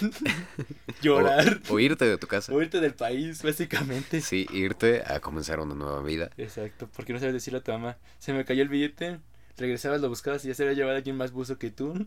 llorar, 1.01 1.61
O, 1.69 1.75
o 1.75 1.79
irte 1.79 2.05
de 2.05 2.17
tu 2.17 2.27
casa. 2.27 2.53
o 2.53 2.61
irte 2.61 2.79
del 2.79 2.93
país, 2.93 3.41
básicamente. 3.43 4.21
Sí, 4.21 4.47
irte 4.53 5.03
a 5.05 5.19
comenzar 5.19 5.59
una 5.59 5.75
nueva 5.75 6.01
vida. 6.01 6.29
Exacto, 6.37 6.89
porque 6.95 7.13
no 7.13 7.19
sabes 7.19 7.33
decirle 7.33 7.59
a 7.59 7.63
tu 7.63 7.71
mamá, 7.71 7.97
se 8.19 8.33
me 8.33 8.45
cayó 8.45 8.61
el 8.63 8.69
billete, 8.69 9.19
regresabas, 9.57 10.01
lo 10.01 10.09
buscabas 10.09 10.43
y 10.45 10.49
ya 10.49 10.53
se 10.53 10.63
había 10.63 10.75
llevado 10.75 10.95
a 10.95 10.97
alguien 10.97 11.17
más 11.17 11.31
buzo 11.31 11.57
que 11.57 11.71
tú. 11.71 12.05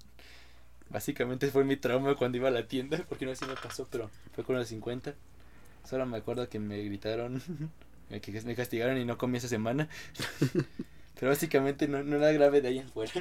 Básicamente 0.88 1.48
fue 1.50 1.64
mi 1.64 1.76
trauma 1.76 2.16
cuando 2.16 2.38
iba 2.38 2.48
a 2.48 2.52
la 2.52 2.66
tienda, 2.66 2.98
porque 3.08 3.26
no 3.26 3.34
sé 3.34 3.44
si 3.44 3.50
me 3.50 3.56
pasó, 3.56 3.86
pero 3.90 4.10
fue 4.34 4.44
con 4.44 4.56
los 4.56 4.68
50. 4.68 5.14
Solo 5.88 6.06
me 6.06 6.18
acuerdo 6.18 6.48
que 6.48 6.58
me 6.58 6.82
gritaron, 6.82 7.42
que 8.22 8.42
me 8.42 8.54
castigaron 8.54 8.98
y 8.98 9.04
no 9.04 9.16
comí 9.18 9.38
esa 9.38 9.48
semana. 9.48 9.88
Pero 11.20 11.30
básicamente 11.30 11.86
no, 11.86 12.02
no 12.02 12.16
era 12.16 12.32
grave 12.32 12.60
de 12.62 12.68
ahí 12.68 12.78
en 12.78 12.88
fuera. 12.88 13.12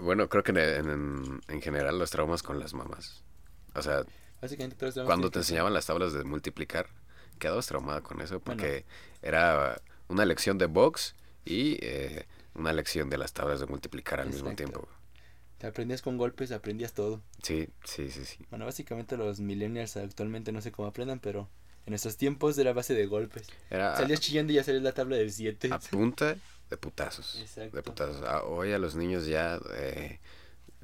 Bueno, 0.00 0.28
creo 0.28 0.42
que 0.42 0.50
en, 0.50 0.58
en- 0.58 1.40
en 1.48 1.62
general 1.62 1.98
los 1.98 2.10
traumas 2.10 2.42
con 2.42 2.58
las 2.58 2.74
mamás. 2.74 3.22
O 3.74 3.80
sea, 3.82 4.04
Básicamente 4.42 4.76
todos 4.76 5.06
cuando 5.06 5.30
te 5.30 5.38
enseñaban 5.38 5.72
las 5.72 5.86
tablas 5.86 6.12
de 6.12 6.24
multiplicar, 6.24 6.88
quedabas 7.38 7.66
traumada 7.66 8.02
con 8.02 8.20
eso 8.20 8.40
porque 8.40 8.84
era 9.22 9.80
una 10.08 10.24
lección 10.26 10.58
de 10.58 10.66
box 10.66 11.14
y 11.44 11.78
eh, 11.80 12.26
una 12.54 12.72
lección 12.72 13.08
de 13.08 13.18
las 13.18 13.32
tablas 13.32 13.60
de 13.60 13.66
multiplicar 13.66 14.20
al 14.20 14.28
mismo 14.30 14.54
tiempo. 14.54 14.86
Te 15.58 15.68
aprendías 15.68 16.02
con 16.02 16.18
golpes, 16.18 16.50
aprendías 16.52 16.92
todo. 16.92 17.22
Sí, 17.42 17.68
sí, 17.84 18.10
sí, 18.10 18.24
sí. 18.26 18.44
Bueno, 18.50 18.66
básicamente 18.66 19.16
los 19.16 19.40
millennials 19.40 19.96
actualmente 19.96 20.52
no 20.52 20.60
sé 20.60 20.72
cómo 20.72 20.88
aprendan, 20.88 21.20
pero 21.20 21.48
en 21.86 21.92
nuestros 21.92 22.16
tiempos 22.16 22.58
era 22.58 22.72
base 22.72 22.94
de 22.94 23.06
golpes. 23.06 23.46
Era 23.70 23.96
Salías 23.96 24.20
chillando 24.20 24.52
y 24.52 24.56
ya 24.56 24.64
salías 24.64 24.82
la 24.82 24.92
tabla 24.92 25.16
del 25.16 25.32
7. 25.32 25.68
a 25.72 25.78
punta 25.78 26.36
de 26.70 26.76
putazos. 26.76 27.38
Exacto. 27.40 27.76
De 27.76 27.82
putazos. 27.82 28.22
Ah, 28.26 28.42
hoy 28.44 28.72
a 28.72 28.78
los 28.78 28.94
niños 28.94 29.26
ya... 29.26 29.58
eh, 29.76 30.20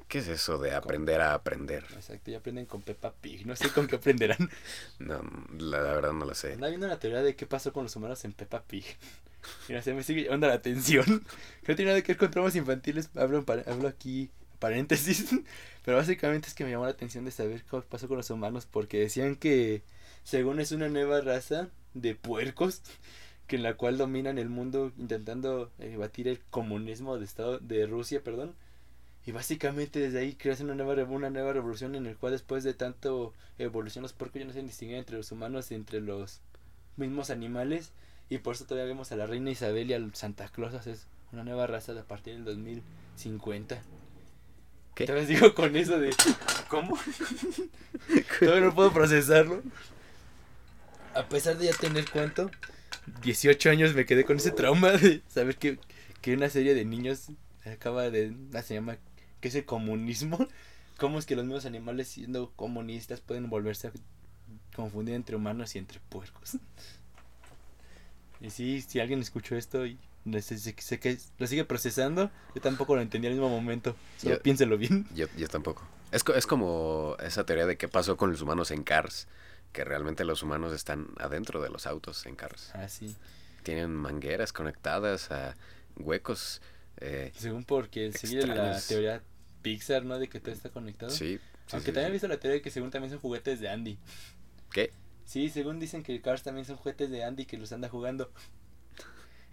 ¿Qué 0.07 0.17
es 0.19 0.27
eso 0.27 0.57
de 0.57 0.75
aprender 0.75 1.21
a 1.21 1.33
aprender? 1.33 1.85
Exacto, 1.95 2.31
ya 2.31 2.39
aprenden 2.39 2.65
con 2.65 2.81
Peppa 2.81 3.13
Pig. 3.13 3.47
No 3.47 3.55
sé 3.55 3.69
con 3.69 3.87
qué 3.87 3.95
aprenderán. 3.95 4.49
No, 4.99 5.21
la, 5.57 5.81
la 5.81 5.93
verdad 5.93 6.11
no 6.11 6.25
lo 6.25 6.35
sé. 6.35 6.53
Andaba 6.53 6.67
viendo 6.69 6.87
la 6.87 6.99
teoría 6.99 7.21
de 7.21 7.35
qué 7.35 7.45
pasó 7.45 7.71
con 7.71 7.83
los 7.83 7.95
humanos 7.95 8.23
en 8.25 8.33
Peppa 8.33 8.61
Pig. 8.63 8.85
No 9.69 9.81
sé, 9.81 9.93
me 9.93 10.03
sigue 10.03 10.23
llamando 10.25 10.47
la 10.47 10.53
atención. 10.55 11.05
No 11.67 11.75
tiene 11.75 11.91
nada 11.91 12.01
que 12.01 12.11
ver 12.11 12.17
con 12.17 12.29
traumas 12.29 12.55
infantiles. 12.55 13.09
Hablo, 13.15 13.43
hablo 13.65 13.87
aquí 13.87 14.29
paréntesis. 14.59 15.29
Pero 15.85 15.97
básicamente 15.97 16.47
es 16.49 16.53
que 16.53 16.63
me 16.65 16.71
llamó 16.71 16.83
la 16.85 16.91
atención 16.91 17.25
de 17.25 17.31
saber 17.31 17.63
qué 17.63 17.81
pasó 17.81 18.07
con 18.07 18.17
los 18.17 18.29
humanos. 18.29 18.67
Porque 18.69 18.99
decían 18.99 19.35
que, 19.35 19.81
según 20.23 20.59
es 20.59 20.71
una 20.73 20.89
nueva 20.89 21.21
raza 21.21 21.69
de 21.93 22.15
puercos, 22.15 22.81
que 23.51 23.57
en 23.57 23.63
la 23.63 23.73
cual 23.73 23.97
dominan 23.97 24.37
el 24.37 24.47
mundo 24.47 24.93
intentando 24.97 25.69
eh, 25.77 25.97
batir 25.97 26.29
el 26.29 26.39
comunismo 26.39 27.17
de 27.17 27.25
estado 27.25 27.59
de 27.59 27.85
Rusia, 27.85 28.23
perdón. 28.23 28.55
Y 29.25 29.33
básicamente 29.33 29.99
desde 29.99 30.19
ahí 30.19 30.35
creas 30.35 30.61
una 30.61 30.73
nueva, 30.73 31.03
una 31.03 31.29
nueva 31.29 31.51
revolución 31.51 31.95
en 31.95 32.05
el 32.05 32.15
cual 32.15 32.31
después 32.31 32.63
de 32.63 32.73
tanto 32.73 33.33
evolución 33.57 34.03
los 34.03 34.13
puercos 34.13 34.39
ya 34.39 34.47
no 34.47 34.53
se 34.53 34.63
distinguen 34.63 34.99
entre 34.99 35.17
los 35.17 35.33
humanos 35.33 35.69
y 35.69 35.75
entre 35.75 35.99
los 35.99 36.39
mismos 36.95 37.29
animales. 37.29 37.91
Y 38.29 38.37
por 38.37 38.55
eso 38.55 38.63
todavía 38.63 38.87
vemos 38.87 39.11
a 39.11 39.17
la 39.17 39.27
reina 39.27 39.51
Isabel 39.51 39.89
y 39.89 39.95
al 39.95 40.15
Santa 40.15 40.47
Claus 40.47 40.73
hacer 40.73 40.95
una 41.33 41.43
nueva 41.43 41.67
raza 41.67 41.91
a 41.91 42.03
partir 42.05 42.35
del 42.35 42.45
2050. 42.45 43.81
¿Qué? 44.95 45.07
Te 45.07 45.25
digo 45.25 45.53
con 45.53 45.75
eso 45.75 45.99
de... 45.99 46.15
¿Cómo? 46.69 46.97
todavía 48.39 48.61
no 48.61 48.73
puedo 48.73 48.93
procesarlo. 48.93 49.61
A 51.13 51.23
pesar 51.27 51.57
de 51.57 51.65
ya 51.65 51.73
tener 51.73 52.09
cuánto, 52.09 52.49
18 53.21 53.69
años 53.69 53.93
me 53.93 54.05
quedé 54.05 54.23
con 54.25 54.37
ese 54.37 54.51
trauma 54.51 54.91
de 54.91 55.21
saber 55.27 55.57
que, 55.57 55.79
que 56.21 56.33
una 56.33 56.49
serie 56.49 56.73
de 56.73 56.85
niños 56.85 57.27
acaba 57.65 58.09
de... 58.09 58.35
ah, 58.53 58.61
Se 58.61 58.73
llama... 58.75 58.97
¿Qué 59.39 59.47
es 59.47 59.55
el 59.55 59.65
comunismo? 59.65 60.47
¿Cómo 60.97 61.17
es 61.19 61.25
que 61.25 61.35
los 61.35 61.45
mismos 61.45 61.65
animales 61.65 62.07
siendo 62.09 62.51
comunistas 62.55 63.21
pueden 63.21 63.49
volverse 63.49 63.87
a 63.87 63.91
confundir 64.75 65.15
entre 65.15 65.35
humanos 65.35 65.75
y 65.75 65.79
entre 65.79 65.99
puercos? 66.09 66.57
Y 68.39 68.49
sí, 68.49 68.81
si 68.81 68.99
alguien 68.99 69.19
escuchó 69.21 69.55
esto 69.55 69.85
y 69.85 69.99
no 70.25 70.41
sé, 70.41 70.73
que 70.99 71.17
lo 71.37 71.45
sigue 71.47 71.63
procesando, 71.65 72.31
yo 72.55 72.61
tampoco 72.61 72.95
lo 72.95 73.01
entendí 73.01 73.27
al 73.27 73.33
mismo 73.33 73.49
momento. 73.49 73.95
Solo 74.17 74.35
Yo- 74.37 74.41
piénselo 74.41 74.77
bien. 74.79 75.07
Yo, 75.13 75.27
yo 75.37 75.47
tampoco. 75.47 75.83
Es, 76.11 76.23
es 76.35 76.47
como 76.47 77.15
esa 77.23 77.45
teoría 77.45 77.65
de 77.67 77.77
qué 77.77 77.87
pasó 77.87 78.17
con 78.17 78.31
los 78.31 78.41
humanos 78.41 78.71
en 78.71 78.83
Cars, 78.83 79.27
que 79.71 79.83
realmente 79.83 80.23
los 80.25 80.43
humanos 80.43 80.73
están 80.73 81.07
adentro 81.17 81.61
de 81.61 81.69
los 81.69 81.87
autos 81.87 82.25
en 82.25 82.35
Cars. 82.35 82.71
Ah, 82.73 82.87
sí. 82.89 83.15
Tienen 83.63 83.93
mangueras 83.93 84.53
conectadas 84.53 85.31
a 85.31 85.55
huecos. 85.97 86.61
eh, 86.97 87.31
Según 87.35 87.63
porque 87.63 88.11
sigue 88.11 88.45
la 88.47 88.79
teoría 88.81 89.21
Pixar, 89.61 90.03
¿no? 90.05 90.17
De 90.19 90.27
que 90.27 90.39
todo 90.39 90.51
está 90.53 90.69
conectado. 90.69 91.11
sí, 91.11 91.37
sí, 91.67 91.73
Aunque 91.73 91.91
sí, 91.91 91.93
también 91.93 92.09
he 92.09 92.11
visto 92.11 92.27
la 92.27 92.39
teoría 92.39 92.55
de 92.55 92.61
que 92.61 92.71
según 92.71 92.89
también 92.91 93.11
son 93.11 93.19
juguetes 93.19 93.59
de 93.59 93.69
Andy. 93.69 93.97
¿Qué? 94.71 94.91
Sí, 95.25 95.49
según 95.49 95.79
dicen 95.79 96.03
que 96.03 96.19
Cars 96.21 96.43
también 96.43 96.65
son 96.65 96.77
juguetes 96.77 97.09
de 97.11 97.23
Andy 97.23 97.45
que 97.45 97.57
los 97.57 97.71
anda 97.71 97.87
jugando. 97.87 98.31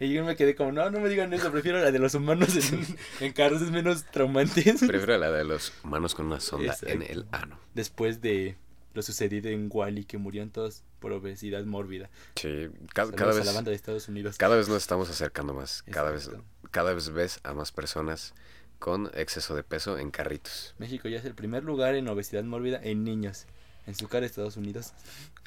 Y 0.00 0.12
yo 0.12 0.24
me 0.24 0.36
quedé 0.36 0.54
como, 0.54 0.70
no, 0.70 0.90
no 0.90 1.00
me 1.00 1.08
digan 1.08 1.32
eso, 1.34 1.50
prefiero 1.50 1.80
la 1.80 1.90
de 1.90 1.98
los 1.98 2.14
humanos 2.14 2.54
en, 2.72 2.86
en 3.20 3.32
Cars, 3.32 3.60
es 3.60 3.70
menos 3.72 4.04
traumante. 4.04 4.62
Prefiero 4.86 5.18
la 5.18 5.30
de 5.30 5.44
los 5.44 5.72
humanos 5.82 6.14
con 6.14 6.26
una 6.26 6.38
sonda 6.40 6.76
en 6.82 7.02
el 7.02 7.26
ano. 7.32 7.58
Después 7.74 8.20
de 8.20 8.56
lo 8.94 9.02
sucedido 9.02 9.48
en 9.50 9.68
Wally, 9.72 10.04
que 10.04 10.18
murieron 10.18 10.50
todos 10.50 10.82
por 10.98 11.12
obesidad 11.12 11.64
mórbida. 11.64 12.10
Sí, 12.36 12.68
ca- 12.94 13.02
Saludos 13.06 13.16
cada 13.16 13.30
a 13.30 13.34
la 13.34 13.40
vez, 13.44 13.54
banda 13.54 13.70
de 13.70 13.76
Estados 13.76 14.08
Unidos. 14.08 14.36
cada 14.38 14.56
vez 14.56 14.68
nos 14.68 14.78
estamos 14.78 15.08
acercando 15.10 15.54
más. 15.54 15.82
Cada 15.90 16.10
vez, 16.10 16.30
cada 16.70 16.92
vez 16.94 17.10
ves 17.10 17.40
a 17.44 17.52
más 17.54 17.70
personas 17.72 18.34
con 18.78 19.10
exceso 19.14 19.54
de 19.54 19.62
peso 19.64 19.98
en 19.98 20.10
carritos. 20.10 20.74
México 20.78 21.08
ya 21.08 21.18
es 21.18 21.24
el 21.24 21.34
primer 21.34 21.64
lugar 21.64 21.94
en 21.94 22.08
obesidad 22.08 22.44
mórbida 22.44 22.80
en 22.82 23.04
niños. 23.04 23.46
En 23.86 23.94
su 23.94 24.06
cara 24.08 24.26
Estados 24.26 24.56
Unidos. 24.58 24.92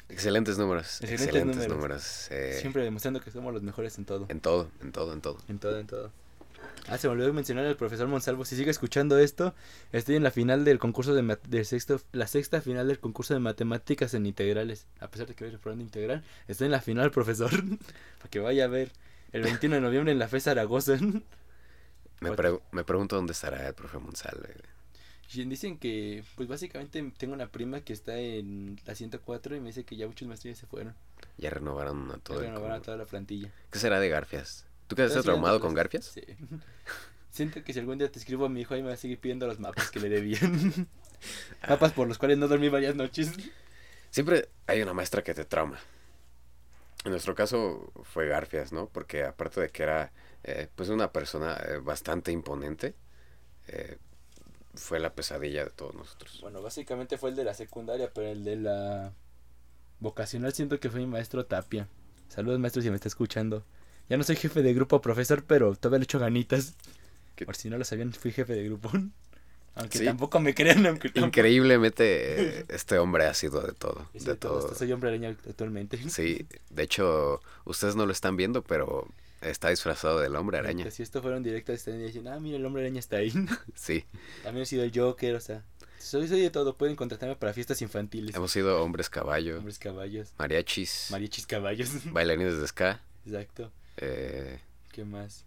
Excelentes 0.08 0.58
números. 0.58 1.00
Excelentes 1.00 1.26
Excelentes, 1.28 1.56
números. 1.56 1.76
números. 1.76 2.26
eh, 2.30 2.58
Siempre 2.60 2.82
demostrando 2.82 3.20
que 3.20 3.30
somos 3.30 3.52
los 3.54 3.62
mejores 3.62 3.96
en 3.98 4.04
todo. 4.04 4.26
En 4.28 4.40
todo, 4.40 4.68
en 4.80 4.92
todo, 4.92 5.12
en 5.12 5.20
todo. 5.20 5.38
En 5.48 5.58
todo, 5.58 5.78
en 5.78 5.86
todo. 5.86 6.12
Ah, 6.88 6.98
se 6.98 7.06
me 7.08 7.14
olvidó 7.14 7.32
mencionar 7.32 7.64
al 7.64 7.76
profesor 7.76 8.08
Monsalvo. 8.08 8.44
Si 8.44 8.56
sigue 8.56 8.70
escuchando 8.70 9.16
esto, 9.18 9.54
estoy 9.92 10.16
en 10.16 10.22
la 10.22 10.30
final 10.30 10.64
del 10.64 10.78
concurso 10.78 11.14
de, 11.14 11.38
del 11.48 11.64
sexto, 11.64 12.00
la 12.12 12.26
sexta 12.26 12.60
final 12.60 12.88
del 12.88 12.98
concurso 12.98 13.34
de 13.34 13.40
matemáticas 13.40 14.14
en 14.14 14.26
integrales. 14.26 14.86
A 15.00 15.08
pesar 15.08 15.26
de 15.28 15.34
que 15.34 15.44
voy 15.44 15.52
reprobando 15.52 15.84
integral, 15.84 16.24
estoy 16.48 16.66
en 16.66 16.72
la 16.72 16.80
final, 16.80 17.10
profesor. 17.12 17.50
Para 18.18 18.30
que 18.30 18.40
vaya 18.40 18.64
a 18.64 18.68
ver 18.68 18.90
el 19.32 19.42
21 19.42 19.76
de 19.76 19.80
noviembre 19.80 20.12
en 20.12 20.18
la 20.18 20.26
FE 20.28 20.40
Zaragoza. 20.40 20.98
Me, 22.20 22.30
pregu- 22.32 22.60
me 22.72 22.84
pregunto 22.84 23.16
dónde 23.16 23.32
estará 23.32 23.66
el 23.68 23.74
profe 23.74 23.98
Monsalve. 23.98 24.54
Y 25.34 25.44
dicen 25.44 25.78
que, 25.78 26.22
pues 26.36 26.46
básicamente 26.46 27.02
tengo 27.16 27.32
una 27.32 27.46
prima 27.46 27.80
que 27.80 27.94
está 27.94 28.18
en 28.18 28.78
la 28.84 28.94
104 28.94 29.56
y 29.56 29.60
me 29.60 29.68
dice 29.68 29.84
que 29.84 29.96
ya 29.96 30.06
muchos 30.06 30.28
maestros 30.28 30.58
se 30.58 30.66
fueron. 30.66 30.94
Ya 31.38 31.48
renovaron 31.48 32.10
a 32.10 32.18
todo 32.18 32.40
Ya 32.42 32.48
el 32.48 32.52
renovaron 32.52 32.76
a 32.76 32.82
toda 32.82 32.96
la 32.98 33.06
plantilla. 33.06 33.50
¿Qué 33.70 33.78
será 33.78 33.98
de 33.98 34.10
Garfias? 34.10 34.66
¿Tú 34.92 34.96
quedaste 34.96 35.20
Estoy 35.20 35.32
traumado 35.32 35.58
con. 35.58 35.72
Garfias? 35.72 36.04
Sí. 36.04 36.20
Siento 37.30 37.64
que 37.64 37.72
si 37.72 37.78
algún 37.78 37.96
día 37.96 38.12
te 38.12 38.18
escribo 38.18 38.44
a 38.44 38.50
mi 38.50 38.60
hijo 38.60 38.74
ahí 38.74 38.82
me 38.82 38.88
va 38.88 38.94
a 38.94 38.98
seguir 38.98 39.18
pidiendo 39.18 39.46
los 39.46 39.58
mapas 39.58 39.90
que 39.90 39.98
le 40.00 40.10
debían. 40.10 40.86
mapas 41.66 41.92
por 41.92 42.06
los 42.06 42.18
cuales 42.18 42.36
no 42.36 42.46
dormí 42.46 42.68
varias 42.68 42.94
noches. 42.94 43.32
Siempre 44.10 44.50
hay 44.66 44.82
una 44.82 44.92
maestra 44.92 45.22
que 45.22 45.32
te 45.32 45.46
trauma. 45.46 45.78
En 47.06 47.10
nuestro 47.10 47.34
caso 47.34 47.90
fue 48.02 48.28
Garfias, 48.28 48.70
¿no? 48.70 48.86
Porque 48.86 49.24
aparte 49.24 49.62
de 49.62 49.70
que 49.70 49.82
era 49.82 50.12
eh, 50.44 50.68
pues 50.74 50.90
una 50.90 51.10
persona 51.10 51.56
eh, 51.56 51.78
bastante 51.78 52.30
imponente, 52.32 52.94
eh, 53.68 53.96
fue 54.74 55.00
la 55.00 55.14
pesadilla 55.14 55.64
de 55.64 55.70
todos 55.70 55.94
nosotros. 55.94 56.38
Bueno, 56.42 56.60
básicamente 56.60 57.16
fue 57.16 57.30
el 57.30 57.36
de 57.36 57.44
la 57.44 57.54
secundaria, 57.54 58.10
pero 58.12 58.28
el 58.28 58.44
de 58.44 58.56
la 58.56 59.14
vocacional 60.00 60.52
siento 60.52 60.78
que 60.78 60.90
fue 60.90 61.00
mi 61.00 61.06
maestro 61.06 61.46
Tapia. 61.46 61.88
Saludos 62.28 62.58
maestro 62.60 62.82
si 62.82 62.90
me 62.90 62.96
está 62.96 63.08
escuchando. 63.08 63.64
Ya 64.12 64.18
no 64.18 64.24
soy 64.24 64.36
jefe 64.36 64.60
de 64.60 64.74
grupo, 64.74 65.00
profesor, 65.00 65.42
pero 65.42 65.74
todavía 65.74 66.00
le 66.00 66.04
echo 66.04 66.18
ganitas. 66.18 66.74
¿Qué? 67.34 67.46
Por 67.46 67.56
si 67.56 67.70
no 67.70 67.78
lo 67.78 67.84
sabían, 67.86 68.12
fui 68.12 68.30
jefe 68.30 68.52
de 68.52 68.64
grupo. 68.64 68.90
Aunque 69.74 69.96
Sí. 69.96 70.04
tampoco 70.04 70.38
me 70.38 70.54
crean, 70.54 70.84
aunque 70.84 71.08
tampoco- 71.08 71.28
Increíblemente 71.28 72.66
este 72.74 72.98
hombre 72.98 73.24
ha 73.24 73.32
sido 73.32 73.62
de 73.62 73.72
todo, 73.72 74.06
de 74.12 74.34
todo 74.36 74.74
soy 74.74 74.92
hombre 74.92 75.08
araña 75.08 75.30
actualmente. 75.30 75.96
Sí, 76.10 76.46
de 76.68 76.82
hecho 76.82 77.40
ustedes 77.64 77.96
no 77.96 78.04
lo 78.04 78.12
están 78.12 78.36
viendo, 78.36 78.62
pero 78.62 79.08
está 79.40 79.70
disfrazado 79.70 80.20
del 80.20 80.36
hombre 80.36 80.58
araña. 80.58 80.90
Si 80.90 81.02
esto 81.02 81.22
fuera 81.22 81.38
un 81.38 81.42
directo, 81.42 81.72
estarían 81.72 82.04
diciendo, 82.04 82.32
ah, 82.32 82.38
mira, 82.38 82.58
el 82.58 82.66
hombre 82.66 82.82
araña 82.82 82.98
está 83.00 83.16
ahí. 83.16 83.32
Sí, 83.74 84.04
También 84.42 84.64
he 84.64 84.66
sido 84.66 84.84
el 84.84 84.92
Joker, 84.94 85.36
o 85.36 85.40
sea, 85.40 85.64
soy, 85.98 86.28
soy 86.28 86.42
de 86.42 86.50
todo. 86.50 86.76
Pueden 86.76 86.94
contratarme 86.96 87.36
para 87.36 87.54
fiestas 87.54 87.80
infantiles. 87.80 88.36
hemos 88.36 88.52
sido 88.52 88.82
hombres 88.82 89.08
caballo, 89.08 89.56
Hombres 89.56 89.78
caballos, 89.78 90.34
mariachis, 90.38 91.06
mariachis 91.10 91.46
caballos. 91.46 91.88
bailarines 92.12 92.60
de 92.60 92.68
ska. 92.68 93.00
Exacto. 93.24 93.72
Eh, 93.96 94.60
¿Qué 94.92 95.04
más? 95.04 95.44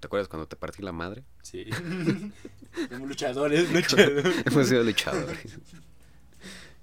¿Te 0.00 0.06
acuerdas 0.06 0.28
cuando 0.28 0.46
te 0.46 0.56
partí 0.56 0.82
la 0.82 0.92
madre? 0.92 1.24
Sí. 1.42 1.64
Luchadores, 3.00 3.70
luchadores. 3.72 4.46
hemos 4.46 4.68
sido 4.68 4.82
luchadores. 4.82 5.58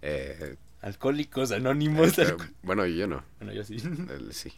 Eh, 0.01 0.55
Alcohólicos, 0.81 1.51
anónimos. 1.51 2.13
pero, 2.15 2.37
alco- 2.37 2.51
bueno, 2.63 2.85
yo 2.87 3.05
no. 3.07 3.23
Bueno, 3.39 3.53
yo 3.53 3.63
sí. 3.63 3.77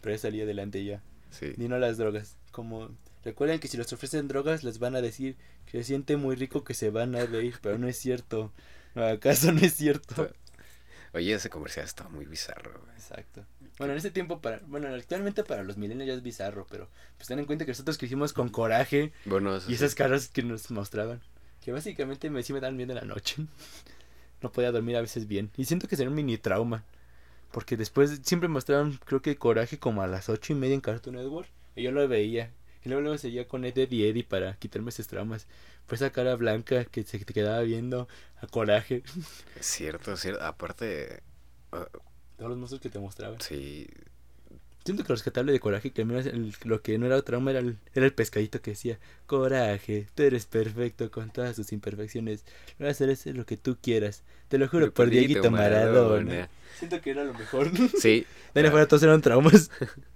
Pero 0.00 0.14
ya 0.14 0.18
salí 0.18 0.40
adelante 0.40 0.82
ya. 0.84 1.02
sí. 1.30 1.52
Ni 1.58 1.68
no 1.68 1.78
las 1.78 1.98
drogas. 1.98 2.36
Como, 2.50 2.88
recuerden 3.24 3.60
que 3.60 3.68
si 3.68 3.76
les 3.76 3.92
ofrecen 3.92 4.28
drogas, 4.28 4.64
les 4.64 4.78
van 4.78 4.96
a 4.96 5.02
decir 5.02 5.36
que 5.66 5.78
se 5.78 5.84
siente 5.84 6.16
muy 6.16 6.34
rico 6.36 6.64
que 6.64 6.72
se 6.72 6.88
van 6.88 7.14
a 7.14 7.26
reír, 7.26 7.56
pero 7.60 7.76
no 7.76 7.88
es 7.88 7.98
cierto. 7.98 8.52
¿Acaso 8.94 9.52
no 9.52 9.60
es 9.60 9.74
cierto? 9.74 10.30
Oye, 11.12 11.34
ese 11.34 11.50
comercial 11.50 11.84
estaba 11.84 12.08
muy 12.08 12.24
bizarro. 12.24 12.80
güey. 12.80 12.94
Exacto. 12.96 13.44
Bueno, 13.78 13.92
en 13.92 13.98
ese 13.98 14.10
tiempo, 14.10 14.40
para, 14.40 14.60
bueno, 14.66 14.88
actualmente 14.94 15.42
para 15.42 15.64
los 15.64 15.76
milenios 15.76 16.06
ya 16.06 16.14
es 16.14 16.22
bizarro, 16.22 16.66
pero 16.70 16.88
pues 17.16 17.26
ten 17.28 17.38
en 17.40 17.44
cuenta 17.44 17.64
que 17.64 17.72
nosotros 17.72 17.98
crecimos 17.98 18.32
con 18.32 18.48
coraje 18.48 19.12
Bueno, 19.24 19.56
y 19.56 19.60
sí. 19.60 19.74
esas 19.74 19.94
caras 19.96 20.28
que 20.28 20.42
nos 20.42 20.70
mostraban, 20.70 21.20
que 21.60 21.72
básicamente 21.72 22.30
me, 22.30 22.42
sí 22.44 22.52
me 22.52 22.60
dan 22.60 22.76
bien 22.76 22.90
en 22.90 22.96
la 22.96 23.04
noche. 23.04 23.36
No 24.42 24.52
podía 24.52 24.72
dormir 24.72 24.96
a 24.96 25.00
veces 25.00 25.26
bien. 25.26 25.50
Y 25.56 25.64
siento 25.64 25.88
que 25.88 25.96
sería 25.96 26.10
un 26.10 26.16
mini 26.16 26.36
trauma. 26.36 26.84
Porque 27.50 27.78
después 27.78 28.20
siempre 28.24 28.46
mostraban, 28.48 28.98
creo 29.06 29.22
que 29.22 29.36
coraje 29.36 29.78
como 29.78 30.02
a 30.02 30.06
las 30.06 30.28
ocho 30.28 30.52
y 30.52 30.56
media 30.56 30.74
en 30.74 30.82
Cartoon 30.82 31.16
Network. 31.16 31.48
Y 31.76 31.82
yo 31.82 31.92
lo 31.92 32.06
veía. 32.06 32.50
Y 32.84 32.90
luego, 32.90 33.00
luego 33.00 33.16
seguía 33.16 33.48
con 33.48 33.64
Eddie 33.64 33.86
y 33.90 34.04
Eddie 34.04 34.24
para 34.24 34.54
quitarme 34.56 34.90
esos 34.90 35.06
traumas. 35.06 35.46
Pues 35.86 36.02
esa 36.02 36.10
cara 36.12 36.34
blanca 36.36 36.84
que 36.84 37.04
se 37.04 37.18
te 37.24 37.32
quedaba 37.32 37.60
viendo 37.62 38.06
a 38.42 38.46
coraje. 38.46 39.02
Cierto, 39.60 40.14
cierto. 40.18 40.42
Aparte, 40.44 41.22
Todos 42.36 42.50
los 42.50 42.58
monstruos 42.58 42.80
que 42.80 42.90
te 42.90 42.98
mostraban. 42.98 43.40
sí, 43.40 43.86
Siento 44.84 45.02
que 45.02 45.08
lo 45.08 45.14
rescatable 45.14 45.52
de 45.52 45.60
Coraje, 45.60 45.92
que 45.92 46.02
al 46.02 46.08
menos 46.08 46.26
el- 46.26 46.54
lo 46.64 46.82
que 46.82 46.98
no 46.98 47.06
era 47.06 47.22
trauma 47.22 47.50
era 47.52 47.60
el, 47.60 47.78
era 47.94 48.04
el 48.04 48.12
pescadito 48.12 48.60
que 48.60 48.72
decía, 48.72 48.98
Coraje, 49.26 50.06
tú 50.14 50.22
eres 50.24 50.44
perfecto 50.44 51.10
con 51.10 51.30
todas 51.30 51.56
sus 51.56 51.72
imperfecciones, 51.72 52.44
lo 52.78 52.86
vas 52.86 53.00
a 53.00 53.10
hacer 53.10 53.34
lo 53.34 53.46
que 53.46 53.56
tú 53.56 53.78
quieras, 53.80 54.24
te 54.48 54.58
lo 54.58 54.68
juro 54.68 54.92
por 54.92 55.08
Dieguito 55.08 55.50
Maradona. 55.50 56.50
Siento 56.78 57.00
que 57.00 57.10
era 57.12 57.24
lo 57.24 57.32
mejor. 57.32 57.70
Sí, 57.98 58.26
De 58.52 58.60
ahí 58.60 58.66
en 58.66 58.72
fuera 58.72 58.86
todos 58.86 59.02
eran 59.04 59.22
traumas. 59.22 59.70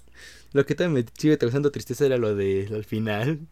lo 0.53 0.67
que 0.67 0.75
también 0.75 1.07
me 1.07 1.13
sigue 1.19 1.39
causando 1.39 1.71
tristeza 1.71 2.05
era 2.05 2.19
lo 2.19 2.35
de 2.35 2.69
al 2.71 2.85
final, 2.85 3.47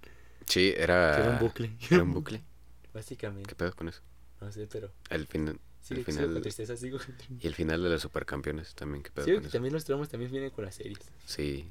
sí, 0.46 0.74
era, 0.76 1.18
era 1.18 1.31
un 1.31 1.38
bucle. 1.38 1.70
era 1.90 2.02
un 2.02 2.12
bucle. 2.12 2.42
Básicamente, 2.92 3.48
¿Qué 3.48 3.55
pedo 3.55 3.72
con 3.74 3.88
eso? 3.88 4.02
no 4.40 4.52
sé, 4.52 4.66
pero 4.70 4.90
El 5.09 5.26
fin, 5.26 5.59
el 5.94 6.05
sigo 6.05 6.05
final 6.05 6.33
con 6.33 6.42
tristeza, 6.42 6.77
sigo. 6.77 6.99
y 7.40 7.46
el 7.46 7.55
final 7.55 7.83
de 7.83 7.88
los 7.90 8.03
supercampeones 8.03 8.75
también, 8.75 9.03
¿qué 9.03 9.11
pedo 9.11 9.27
con 9.35 9.42
que 9.42 9.49
eso? 9.49 9.53
también 9.53 9.75
los 9.75 9.85
traumas 9.85 10.09
también 10.09 10.31
vienen 10.31 10.51
con 10.51 10.64
las 10.64 10.75
series. 10.77 10.99
Sí, 11.27 11.70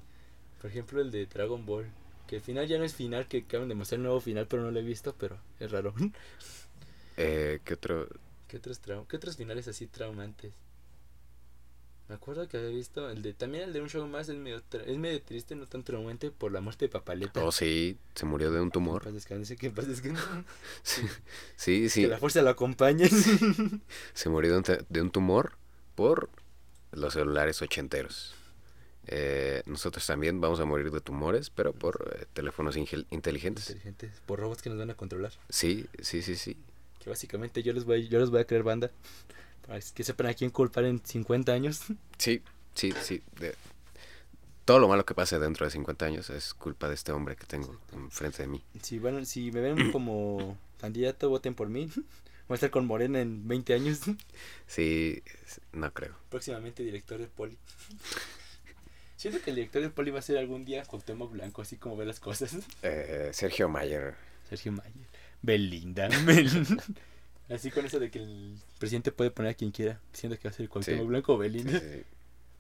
Por 0.62 0.70
ejemplo, 0.70 1.02
el 1.02 1.12
de 1.12 1.26
Dragon 1.28 1.66
Ball. 1.66 1.86
Que 2.28 2.38
el 2.38 2.42
final 2.42 2.68
ya 2.68 2.80
no 2.80 2.84
es 2.86 2.96
final, 2.96 3.28
que 3.28 3.38
acaban 3.40 3.70
de 3.70 3.76
mostrar 3.76 3.98
el 4.00 4.04
nuevo 4.04 4.20
final, 4.20 4.48
pero 4.48 4.64
no 4.64 4.72
lo 4.72 4.80
he 4.80 4.84
visto, 4.84 5.14
pero 5.16 5.40
es 5.60 5.70
raro. 5.72 5.94
eh, 7.18 7.60
¿qué 7.64 7.74
otro? 7.76 8.08
¿Qué 8.48 8.58
otros, 8.58 8.82
trau- 8.82 9.06
¿Qué 9.08 9.18
otros 9.18 9.38
finales 9.38 9.68
así 9.68 9.88
traumantes? 9.88 10.54
Me 12.08 12.14
acuerdo 12.16 12.48
que 12.48 12.58
había 12.58 12.70
visto 12.70 13.10
el 13.10 13.24
de 13.24 13.34
también 13.34 13.64
el 13.64 13.74
de 13.74 13.82
un 13.82 13.90
show 13.90 14.06
más 14.08 14.30
es 14.30 14.36
medio 14.38 14.62
es 14.86 14.98
medio 14.98 15.22
triste, 15.24 15.56
no 15.56 15.66
tan 15.66 15.84
traumante 15.84 16.30
por 16.30 16.52
la 16.52 16.62
muerte 16.62 16.86
de 16.86 16.90
Papaleta. 16.90 17.44
Oh, 17.44 17.52
sí, 17.52 17.98
se 18.14 18.26
murió 18.28 18.52
de 18.52 18.62
un 18.62 18.70
Que 18.70 18.74
tumor. 18.74 19.04
paz 19.04 19.14
descanse, 19.14 19.56
que 19.56 19.72
descanse. 19.72 20.22
Sí, 20.84 21.02
sí, 21.56 21.82
Que 21.84 21.90
sí, 21.90 22.06
la 22.08 22.20
fuerza 22.20 22.44
lo 22.44 22.52
acompañe. 22.52 23.10
se 24.14 24.30
murió 24.30 24.52
de 24.52 24.58
un, 24.58 24.64
te- 24.64 24.86
de 24.88 25.02
un 25.02 25.10
tumor 25.10 25.54
por 25.96 26.30
los 26.92 27.14
celulares 27.14 27.60
ochenteros. 27.64 28.36
Eh, 29.08 29.64
nosotros 29.66 30.06
también 30.06 30.40
vamos 30.42 30.60
a 30.60 30.66
morir 30.66 30.92
de 30.92 31.02
tumores, 31.02 31.50
pero 31.50 31.74
por 31.74 32.18
eh, 32.22 32.26
teléfonos 32.34 32.76
inteligentes. 32.78 33.70
Inteligentes, 33.70 34.22
por 34.28 34.40
robots 34.40 34.62
que 34.62 34.70
nos 34.70 34.78
van 34.78 34.92
a 34.92 34.96
controlar. 34.96 35.32
Sí, 35.50 35.88
sí, 36.02 36.22
sí, 36.22 36.36
sí. 36.36 36.56
Que 37.00 37.10
básicamente 37.10 37.64
yo 37.64 37.74
les 37.74 37.84
voy, 37.84 38.08
yo 38.08 38.20
les 38.20 38.30
voy 38.30 38.42
a 38.42 38.46
creer 38.46 38.62
banda. 38.64 38.92
Que 39.94 40.04
sepan 40.04 40.28
a 40.28 40.34
quién 40.34 40.50
culpar 40.52 40.86
en 40.86 41.00
50 41.04 41.52
años. 41.54 41.82
Sí, 42.18 42.42
sí, 42.76 42.94
sí. 43.02 43.22
de- 43.40 43.56
Todo 44.64 44.80
lo 44.80 44.88
malo 44.88 45.06
que 45.06 45.14
pase 45.14 45.38
dentro 45.40 45.66
de 45.66 45.72
50 45.72 46.06
años 46.06 46.30
es 46.30 46.54
culpa 46.54 46.88
de 46.88 46.96
este 46.96 47.12
hombre 47.12 47.36
que 47.36 47.46
tengo 47.46 47.78
enfrente 47.94 48.44
de 48.44 48.48
mí. 48.48 48.64
Si, 48.82 49.00
van, 49.00 49.26
si 49.26 49.52
me 49.52 49.62
ven 49.62 49.92
como 49.92 50.58
candidato, 50.80 51.30
voten 51.30 51.54
por 51.56 51.70
mí. 51.70 51.90
Voy 52.48 52.54
a 52.54 52.56
estar 52.56 52.70
con 52.70 52.86
Morena 52.86 53.20
en 53.22 53.48
20 53.48 53.74
años. 53.74 54.02
Sí, 54.68 55.22
no 55.74 55.92
creo. 55.94 56.16
Próximamente 56.30 56.84
director 56.84 57.20
de 57.20 57.28
Poli. 57.28 57.58
Siento 59.18 59.42
que 59.42 59.50
el 59.52 59.56
director 59.58 59.82
de 59.82 59.90
Poli 59.90 60.12
va 60.12 60.20
a 60.20 60.22
ser 60.22 60.38
algún 60.38 60.66
día 60.66 60.84
Cuauhtémoc 60.84 61.32
Blanco, 61.32 61.62
así 61.62 61.78
como 61.78 61.96
ve 61.98 62.06
las 62.06 62.20
cosas. 62.20 62.56
Eh, 62.84 63.30
Sergio 63.34 63.68
Mayer. 63.70 64.16
Sergio 64.50 64.72
Mayer. 64.72 65.08
Belinda. 65.42 66.08
Belinda. 66.26 66.84
Así 67.50 67.70
con 67.72 67.86
eso 67.86 68.00
de 68.00 68.10
que 68.10 68.20
el 68.20 68.58
presidente 68.80 69.12
puede 69.12 69.30
poner 69.32 69.52
a 69.52 69.54
quien 69.54 69.72
quiera, 69.72 70.00
diciendo 70.12 70.38
que 70.38 70.48
va 70.48 70.52
a 70.52 70.54
ser 70.54 70.68
Cuauhtémoc 70.68 71.02
Sí. 71.04 71.08
Blanco 71.08 71.34
o 71.36 71.44
Sí, 71.44 71.50
sí, 71.60 71.64
sí. 71.70 72.04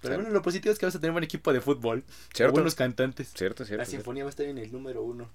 Pero 0.01 0.15
bueno, 0.15 0.29
lo 0.29 0.41
positivo 0.43 0.71
es 0.71 0.77
que 0.77 0.85
vas 0.85 0.95
a 0.95 0.99
tener 0.99 1.09
un 1.11 1.15
buen 1.15 1.23
equipo 1.23 1.51
de 1.51 1.61
fútbol. 1.61 2.03
¿Cierto? 2.33 2.53
Buenos 2.53 2.75
cantantes. 2.75 3.31
Cierto, 3.33 3.65
cierto. 3.65 3.81
La 3.81 3.85
cierto. 3.85 4.01
sinfonía 4.03 4.23
va 4.23 4.29
a 4.29 4.31
estar 4.31 4.45
en 4.45 4.59
el 4.59 4.71
número 4.71 5.01
uno. 5.01 5.29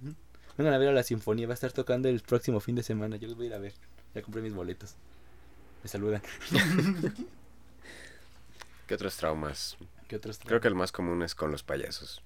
Vengan 0.57 0.75
a 0.75 0.79
ver 0.79 0.89
a 0.91 0.93
la 0.93 1.03
sinfonía, 1.03 1.49
va 1.49 1.55
a 1.55 1.55
estar 1.55 1.73
tocando 1.73 2.09
el 2.09 2.21
próximo 2.21 2.61
fin 2.61 2.77
de 2.77 2.85
semana. 2.85 3.17
Yo 3.17 3.27
los 3.27 3.37
voy 3.37 3.47
a 3.47 3.49
ir 3.49 3.55
a 3.55 3.59
ver. 3.59 3.73
Ya 4.15 4.23
compré 4.23 4.43
mis 4.43 4.55
boletos. 4.55 4.95
Me 5.83 5.89
saludan. 5.89 6.23
¿Qué 8.87 8.95
otros 8.95 9.17
traumas? 9.17 9.77
¿Qué 10.09 10.17
otros 10.17 10.39
Creo 10.45 10.61
que 10.61 10.69
el 10.69 10.75
más 10.75 10.93
común 10.93 11.23
es 11.23 11.35
con 11.35 11.51
los 11.51 11.63
payasos. 11.63 12.23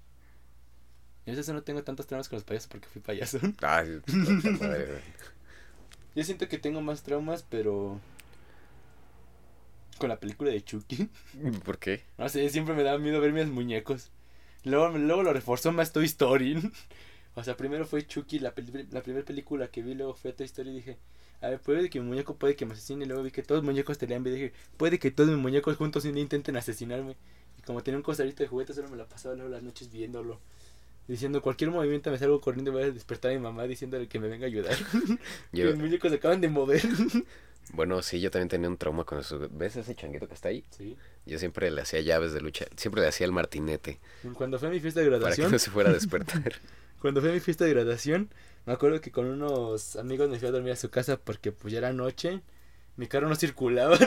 Yo 1.26 1.32
eso 1.32 1.54
no 1.54 1.62
tengo 1.62 1.82
tantos 1.82 2.06
traumas 2.06 2.28
con 2.28 2.36
los 2.36 2.44
payasos 2.44 2.68
porque 2.68 2.88
fui 2.88 3.00
payaso. 3.00 3.38
Ay, 3.62 4.00
puta 4.04 4.50
madre. 4.60 5.00
Yo 6.14 6.24
siento 6.24 6.48
que 6.48 6.58
tengo 6.58 6.80
más 6.80 7.02
traumas, 7.02 7.44
pero. 7.48 8.00
Con 9.98 10.08
la 10.08 10.18
película 10.18 10.50
de 10.50 10.62
Chucky. 10.62 11.08
¿Por 11.64 11.78
qué? 11.78 12.02
No 12.18 12.28
sé, 12.28 12.48
siempre 12.50 12.74
me 12.74 12.82
daba 12.82 12.98
miedo 12.98 13.20
ver 13.20 13.32
mis 13.32 13.46
muñecos. 13.46 14.10
Luego, 14.64 14.96
luego 14.96 15.22
lo 15.22 15.32
reforzó 15.32 15.72
más 15.72 15.92
Toy 15.92 16.06
Story. 16.06 16.72
O 17.36 17.42
sea, 17.42 17.56
primero 17.56 17.84
fue 17.84 18.06
Chucky, 18.06 18.38
la, 18.38 18.54
la 18.92 19.02
primera 19.02 19.24
película 19.24 19.66
que 19.66 19.82
vi, 19.82 19.94
luego 19.94 20.14
fue 20.14 20.32
Toy 20.32 20.46
Story 20.46 20.70
y 20.70 20.74
dije, 20.74 20.98
a 21.40 21.48
ver, 21.48 21.60
puede 21.60 21.90
que 21.90 22.00
mi 22.00 22.06
muñeco 22.06 22.36
puede 22.36 22.54
que 22.54 22.64
me 22.64 22.74
asesine. 22.74 23.04
Y 23.04 23.08
luego 23.08 23.24
vi 23.24 23.32
que 23.32 23.42
todos 23.42 23.58
los 23.58 23.64
muñecos 23.64 23.98
tenían 23.98 24.22
vida 24.22 24.36
dije, 24.36 24.52
puede 24.76 25.00
que 25.00 25.10
todos 25.10 25.30
mis 25.30 25.38
muñecos 25.38 25.76
juntos 25.76 26.04
intenten 26.04 26.56
asesinarme. 26.56 27.16
Y 27.58 27.62
como 27.62 27.82
tenía 27.82 27.98
un 27.98 28.04
costarito 28.04 28.42
de 28.42 28.48
juguetes, 28.48 28.76
solo 28.76 28.88
me 28.88 28.96
la 28.96 29.06
pasaba 29.06 29.34
luego 29.34 29.50
las 29.50 29.62
noches 29.62 29.90
viéndolo. 29.90 30.40
Diciendo 31.06 31.42
cualquier 31.42 31.70
movimiento 31.70 32.10
me 32.10 32.18
salgo 32.18 32.40
corriendo 32.40 32.70
y 32.70 32.74
voy 32.74 32.82
a 32.84 32.90
despertar 32.90 33.30
a 33.30 33.34
mi 33.34 33.40
mamá 33.40 33.64
diciéndole 33.64 34.08
que 34.08 34.18
me 34.18 34.28
venga 34.28 34.46
a 34.46 34.48
ayudar. 34.48 34.74
Yo, 35.52 35.66
los 35.66 35.76
muñecos 35.76 36.10
se 36.10 36.16
acaban 36.16 36.40
de 36.40 36.48
mover. 36.48 36.82
bueno, 37.74 38.00
sí, 38.02 38.20
yo 38.20 38.30
también 38.30 38.48
tenía 38.48 38.68
un 38.68 38.78
trauma 38.78 39.04
con 39.04 39.18
eso. 39.18 39.48
¿Ves 39.50 39.76
ese 39.76 39.94
changuito 39.94 40.26
que 40.26 40.34
está 40.34 40.48
ahí? 40.48 40.64
Sí. 40.70 40.96
Yo 41.26 41.38
siempre 41.38 41.70
le 41.70 41.82
hacía 41.82 42.00
llaves 42.00 42.32
de 42.32 42.40
lucha. 42.40 42.66
Siempre 42.76 43.02
le 43.02 43.08
hacía 43.08 43.26
el 43.26 43.32
martinete 43.32 43.98
Cuando 44.34 44.58
fue 44.58 44.68
a 44.68 44.70
mi 44.70 44.80
fiesta 44.80 45.00
de 45.00 45.06
para 45.06 45.18
que 45.18 45.20
graduación, 45.20 45.52
no 45.52 45.58
se 45.58 45.70
fuera 45.70 45.90
a 45.90 45.92
despertar. 45.92 46.54
cuando 47.02 47.20
fue 47.20 47.30
a 47.30 47.34
mi 47.34 47.40
fiesta 47.40 47.66
de 47.66 47.70
graduación, 47.70 48.30
me 48.64 48.72
acuerdo 48.72 49.02
que 49.02 49.10
con 49.10 49.26
unos 49.26 49.96
amigos 49.96 50.30
me 50.30 50.38
fui 50.38 50.48
a 50.48 50.52
dormir 50.52 50.72
a 50.72 50.76
su 50.76 50.88
casa 50.88 51.18
porque 51.18 51.52
pues 51.52 51.72
ya 51.72 51.78
era 51.78 51.92
noche, 51.92 52.40
mi 52.96 53.08
carro 53.08 53.28
no 53.28 53.36
circulaba. 53.36 53.98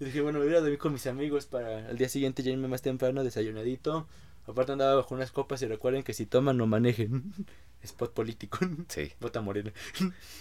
y 0.00 0.04
dije, 0.06 0.22
bueno, 0.22 0.38
me 0.38 0.46
voy 0.46 0.54
a 0.54 0.60
dormir 0.60 0.78
con 0.78 0.94
mis 0.94 1.06
amigos 1.06 1.44
para 1.44 1.86
al 1.86 1.98
día 1.98 2.08
siguiente 2.08 2.42
ya 2.42 2.50
irme 2.50 2.68
más 2.68 2.80
temprano, 2.80 3.24
desayunadito. 3.24 4.06
Aparte 4.46 4.72
andaba 4.72 4.94
bajo 4.96 5.14
unas 5.14 5.30
copas 5.32 5.62
y 5.62 5.66
recuerden 5.66 6.02
que 6.02 6.12
si 6.12 6.26
toman 6.26 6.56
no 6.56 6.66
manejen. 6.66 7.32
Spot 7.82 8.12
político. 8.12 8.58
Sí. 8.88 9.12
Bota 9.20 9.40
morena. 9.42 9.72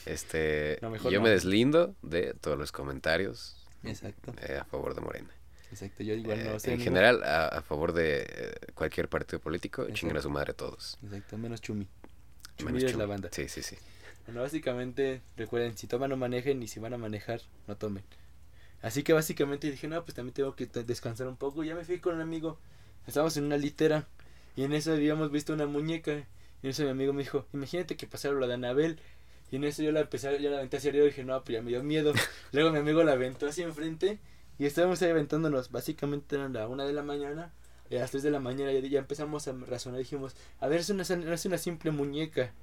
Este, 0.06 0.80
No, 0.82 0.90
mejor 0.90 1.12
yo 1.12 1.20
no. 1.20 1.24
me 1.26 1.30
deslindo 1.30 1.96
de 2.02 2.34
todos 2.36 2.58
los 2.58 2.72
comentarios 2.72 3.56
Exacto. 3.84 4.34
eh, 4.42 4.58
a 4.62 4.66
favor 4.66 4.96
de 4.96 5.02
Morena. 5.02 5.30
Exacto, 5.72 6.04
yo 6.04 6.14
igual 6.14 6.40
Eh, 6.40 6.44
no 6.54 6.60
sé. 6.60 6.74
en 6.74 6.80
general, 6.82 7.24
a, 7.24 7.48
a 7.48 7.62
favor 7.62 7.94
de 7.94 8.26
eh, 8.30 8.56
cualquier 8.76 9.10
partido 9.10 9.40
político, 9.40 9.82
Exacto. 9.82 10.00
chinguen 10.00 10.18
a 10.18 10.22
su 10.22 10.30
madre 10.30 10.54
todos. 10.54 10.98
Exacto, 11.04 11.38
menos 11.38 11.62
Chumi. 11.62 11.88
Chumi 12.58 12.72
Menos 12.74 12.84
es 12.86 12.92
Chumi. 12.92 13.02
la 13.02 13.08
banda. 13.08 13.30
Sí, 13.32 13.50
sí, 13.50 13.62
sí. 13.64 13.76
Bueno, 14.26 14.42
básicamente, 14.42 15.22
recuerden, 15.36 15.76
si 15.78 15.88
toman 15.88 16.12
no 16.12 16.16
manejen 16.18 16.62
y 16.64 16.68
si 16.68 16.80
van 16.80 16.94
a 16.94 16.98
manejar, 16.98 17.42
no 17.68 17.76
tomen. 17.76 18.04
Así 18.82 19.04
que 19.04 19.14
básicamente 19.14 19.70
dije, 19.72 19.88
no, 19.88 20.02
pues 20.04 20.14
también 20.16 20.34
tengo 20.34 20.56
que 20.56 20.66
descansar 20.68 21.28
un 21.28 21.36
poco. 21.38 21.64
Ya 21.64 21.76
me 21.76 21.84
fui 21.84 22.00
con 22.00 22.16
un 22.16 22.22
amigo. 22.22 22.60
Estábamos 23.08 23.36
en 23.38 23.46
una 23.46 23.58
litera 23.58 24.08
y 24.56 24.64
en 24.64 24.74
eso 24.74 24.94
habíamos 24.94 25.32
visto 25.32 25.54
una 25.54 25.66
muñeca. 25.66 26.28
Y 26.62 26.68
en 26.68 26.70
eso 26.72 26.84
mi 26.84 26.90
amigo 26.90 27.14
me 27.14 27.24
dijo, 27.24 27.46
imagínate 27.54 27.98
que 27.98 28.08
pasaron 28.08 28.40
la 28.40 28.48
de 28.48 28.54
Anabel. 28.54 29.00
Y 29.52 29.58
en 29.58 29.66
eso 29.66 29.84
yo 29.84 29.92
la 29.92 30.02
empecé, 30.02 30.42
yo 30.42 30.50
la 30.50 30.58
aventé 30.58 30.78
hacia 30.78 30.90
arriba 30.90 31.06
y 31.06 31.10
dije, 31.10 31.24
no, 31.24 31.44
pues 31.44 31.56
ya 31.56 31.62
me 31.62 31.70
dio 31.70 31.84
miedo. 31.84 32.14
Luego 32.52 32.72
mi 32.72 32.80
amigo 32.80 33.04
la 33.04 33.14
aventó 33.14 33.48
hacia 33.48 33.66
enfrente 33.66 34.20
y 34.58 34.66
estábamos 34.66 35.02
ahí 35.02 35.12
aventándonos. 35.12 35.72
Básicamente 35.72 36.36
eran 36.36 36.54
la 36.54 36.68
una 36.68 36.86
de 36.86 36.94
la 36.94 37.04
mañana. 37.04 37.54
Y 37.90 37.98
a 37.98 38.00
las 38.00 38.12
3 38.12 38.24
de 38.24 38.32
la 38.32 38.40
mañana 38.40 38.72
ya, 38.72 38.80
ya 38.80 39.00
empezamos 39.00 39.48
a 39.48 39.54
razonar. 39.54 40.00
Dijimos, 40.00 40.36
a 40.60 40.68
ver, 40.68 40.80
es 40.80 40.90
una, 40.90 41.04
no 41.04 41.34
es 41.34 41.46
una 41.46 41.58
simple 41.58 41.92
muñeca. 41.92 42.54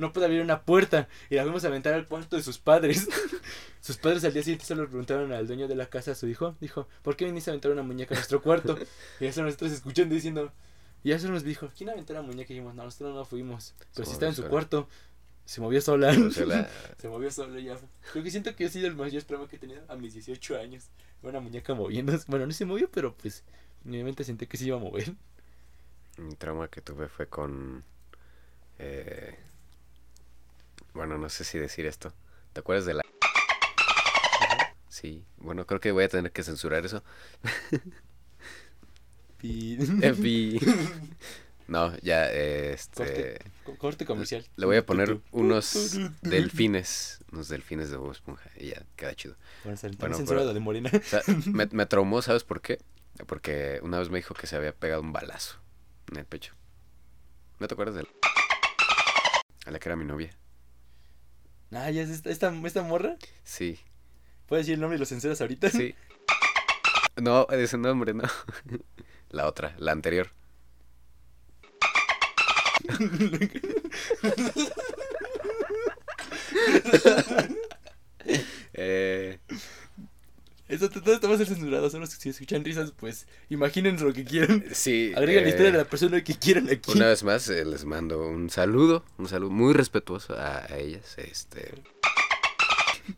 No 0.00 0.12
puede 0.12 0.26
abrir 0.26 0.40
una 0.40 0.62
puerta. 0.62 1.08
Y 1.28 1.34
la 1.34 1.42
fuimos 1.42 1.62
a 1.64 1.68
aventar 1.68 1.92
al 1.92 2.08
cuarto 2.08 2.36
de 2.36 2.42
sus 2.42 2.58
padres. 2.58 3.06
sus 3.80 3.98
padres 3.98 4.24
al 4.24 4.32
día 4.32 4.42
siguiente 4.42 4.64
se 4.64 4.74
lo 4.74 4.86
preguntaron 4.88 5.32
al 5.32 5.46
dueño 5.46 5.68
de 5.68 5.74
la 5.74 5.86
casa, 5.86 6.12
a 6.12 6.14
su 6.14 6.26
hijo. 6.26 6.56
Dijo, 6.60 6.88
¿por 7.02 7.16
qué 7.16 7.26
viniste 7.26 7.50
a 7.50 7.52
aventar 7.52 7.70
una 7.70 7.82
muñeca 7.82 8.14
a 8.14 8.18
nuestro 8.18 8.40
cuarto? 8.42 8.78
y 9.20 9.26
eso 9.26 9.42
nosotros 9.42 9.72
escuchando 9.72 10.14
diciendo. 10.14 10.52
Y 11.04 11.12
eso 11.12 11.28
nos 11.28 11.44
dijo, 11.44 11.70
¿quién 11.76 11.90
aventó 11.90 12.12
la 12.14 12.22
muñeca? 12.22 12.52
Y 12.52 12.56
dijimos, 12.56 12.74
no, 12.74 12.84
nosotros 12.84 13.14
no 13.14 13.24
fuimos. 13.24 13.74
Pero 13.94 14.06
si 14.06 14.12
movió 14.12 14.12
estaba 14.12 14.30
en 14.30 14.36
su 14.36 14.42
sola. 14.42 14.50
cuarto, 14.50 14.88
se 15.44 15.60
movió 15.60 15.80
sola. 15.80 16.14
Se 16.98 17.08
movió 17.08 17.30
sola 17.30 17.60
ya. 17.60 17.76
Creo 18.12 18.24
que 18.24 18.30
siento 18.30 18.54
que 18.56 18.64
ha 18.66 18.68
sido 18.68 18.86
el 18.86 18.96
mayor 18.96 19.22
trauma 19.24 19.48
que 19.48 19.56
he 19.56 19.58
tenido 19.58 19.82
a 19.88 19.96
mis 19.96 20.14
18 20.14 20.58
años. 20.58 20.88
Una 21.22 21.40
muñeca 21.40 21.74
moviéndose. 21.74 22.24
Bueno, 22.28 22.46
no 22.46 22.52
se 22.52 22.64
movió, 22.64 22.90
pero 22.90 23.14
pues 23.14 23.44
en 23.84 23.90
mi 23.90 24.02
mente 24.04 24.24
sentí 24.24 24.46
que 24.46 24.56
se 24.56 24.64
iba 24.66 24.76
a 24.76 24.80
mover. 24.80 25.14
un 26.18 26.36
trauma 26.36 26.68
que 26.68 26.80
tuve 26.80 27.08
fue 27.08 27.26
con... 27.28 27.84
eh, 28.78 29.36
bueno, 30.94 31.18
no 31.18 31.28
sé 31.28 31.44
si 31.44 31.58
decir 31.58 31.86
esto. 31.86 32.12
¿Te 32.52 32.60
acuerdas 32.60 32.84
de 32.86 32.94
la... 32.94 33.02
Sí, 34.88 35.24
bueno, 35.38 35.66
creo 35.66 35.80
que 35.80 35.92
voy 35.92 36.04
a 36.04 36.08
tener 36.08 36.32
que 36.32 36.42
censurar 36.42 36.84
eso. 36.84 37.02
Pi- 39.38 39.78
Epi. 40.02 40.60
No, 41.68 41.96
ya, 41.98 42.30
eh, 42.32 42.72
este... 42.72 42.96
Corte. 43.04 43.38
Co- 43.64 43.78
Corte 43.78 44.04
comercial. 44.04 44.44
Le 44.56 44.66
voy 44.66 44.76
a 44.76 44.84
poner 44.84 45.20
unos 45.30 45.96
delfines, 46.22 47.20
unos 47.32 47.48
delfines 47.48 47.90
de 47.90 47.96
Bob 47.96 48.10
Esponja 48.10 48.50
y 48.56 48.70
ya, 48.70 48.82
queda 48.96 49.14
chido. 49.14 49.36
Bueno, 49.64 49.78
Bueno, 49.98 50.18
pero- 50.26 50.52
de 50.52 50.60
Morena. 50.60 50.90
O 50.92 51.02
sea, 51.02 51.22
me, 51.46 51.66
me 51.66 51.86
traumó, 51.86 52.20
¿sabes 52.22 52.42
por 52.44 52.60
qué? 52.60 52.80
Porque 53.26 53.78
una 53.82 53.98
vez 54.00 54.10
me 54.10 54.18
dijo 54.18 54.34
que 54.34 54.46
se 54.48 54.56
había 54.56 54.74
pegado 54.74 55.00
un 55.02 55.12
balazo 55.12 55.58
en 56.10 56.18
el 56.18 56.24
pecho. 56.26 56.54
¿No 57.60 57.68
te 57.68 57.74
acuerdas 57.74 57.94
de 57.94 58.02
la... 58.02 58.08
A 59.66 59.70
la 59.70 59.78
que 59.78 59.88
era 59.88 59.96
mi 59.96 60.04
novia? 60.04 60.36
Ah, 61.72 61.90
ya 61.90 62.02
es 62.02 62.10
esta, 62.10 62.30
esta, 62.30 62.52
esta 62.64 62.82
morra. 62.82 63.16
Sí, 63.44 63.78
¿Puedes 64.46 64.66
decir 64.66 64.74
el 64.74 64.80
nombre 64.80 64.96
y 64.96 64.98
lo 64.98 65.06
censuras 65.06 65.40
ahorita? 65.40 65.70
sí. 65.70 65.94
No, 67.20 67.46
ese 67.50 67.76
nombre, 67.78 68.14
no. 68.14 68.24
La 69.30 69.46
otra, 69.46 69.74
la 69.78 69.92
anterior. 69.92 70.30
eh, 78.72 79.38
Esto 80.70 80.88
todo 80.88 81.28
va 81.28 81.34
a 81.34 81.38
ser 81.38 81.48
censurado. 81.48 81.90
Solo 81.90 82.06
si 82.06 82.28
escuchan 82.28 82.64
risas, 82.64 82.92
pues 82.92 83.26
imaginen 83.48 83.98
lo 84.02 84.12
que 84.12 84.24
quieran. 84.24 84.64
sí. 84.72 85.12
Agreguen 85.16 85.42
la 85.42 85.48
eh, 85.48 85.50
historia 85.50 85.72
de 85.72 85.78
la 85.78 85.84
persona 85.84 86.22
que 86.22 86.34
quieran 86.34 86.70
aquí. 86.70 86.92
Una 86.92 87.08
vez 87.08 87.24
más 87.24 87.48
eh, 87.48 87.64
les 87.64 87.84
mando 87.84 88.24
un 88.26 88.48
saludo, 88.50 89.04
un 89.18 89.28
saludo 89.28 89.50
muy 89.50 89.74
respetuoso 89.74 90.34
a, 90.34 90.64
a 90.64 90.78
ellas. 90.78 91.16
Este. 91.18 91.74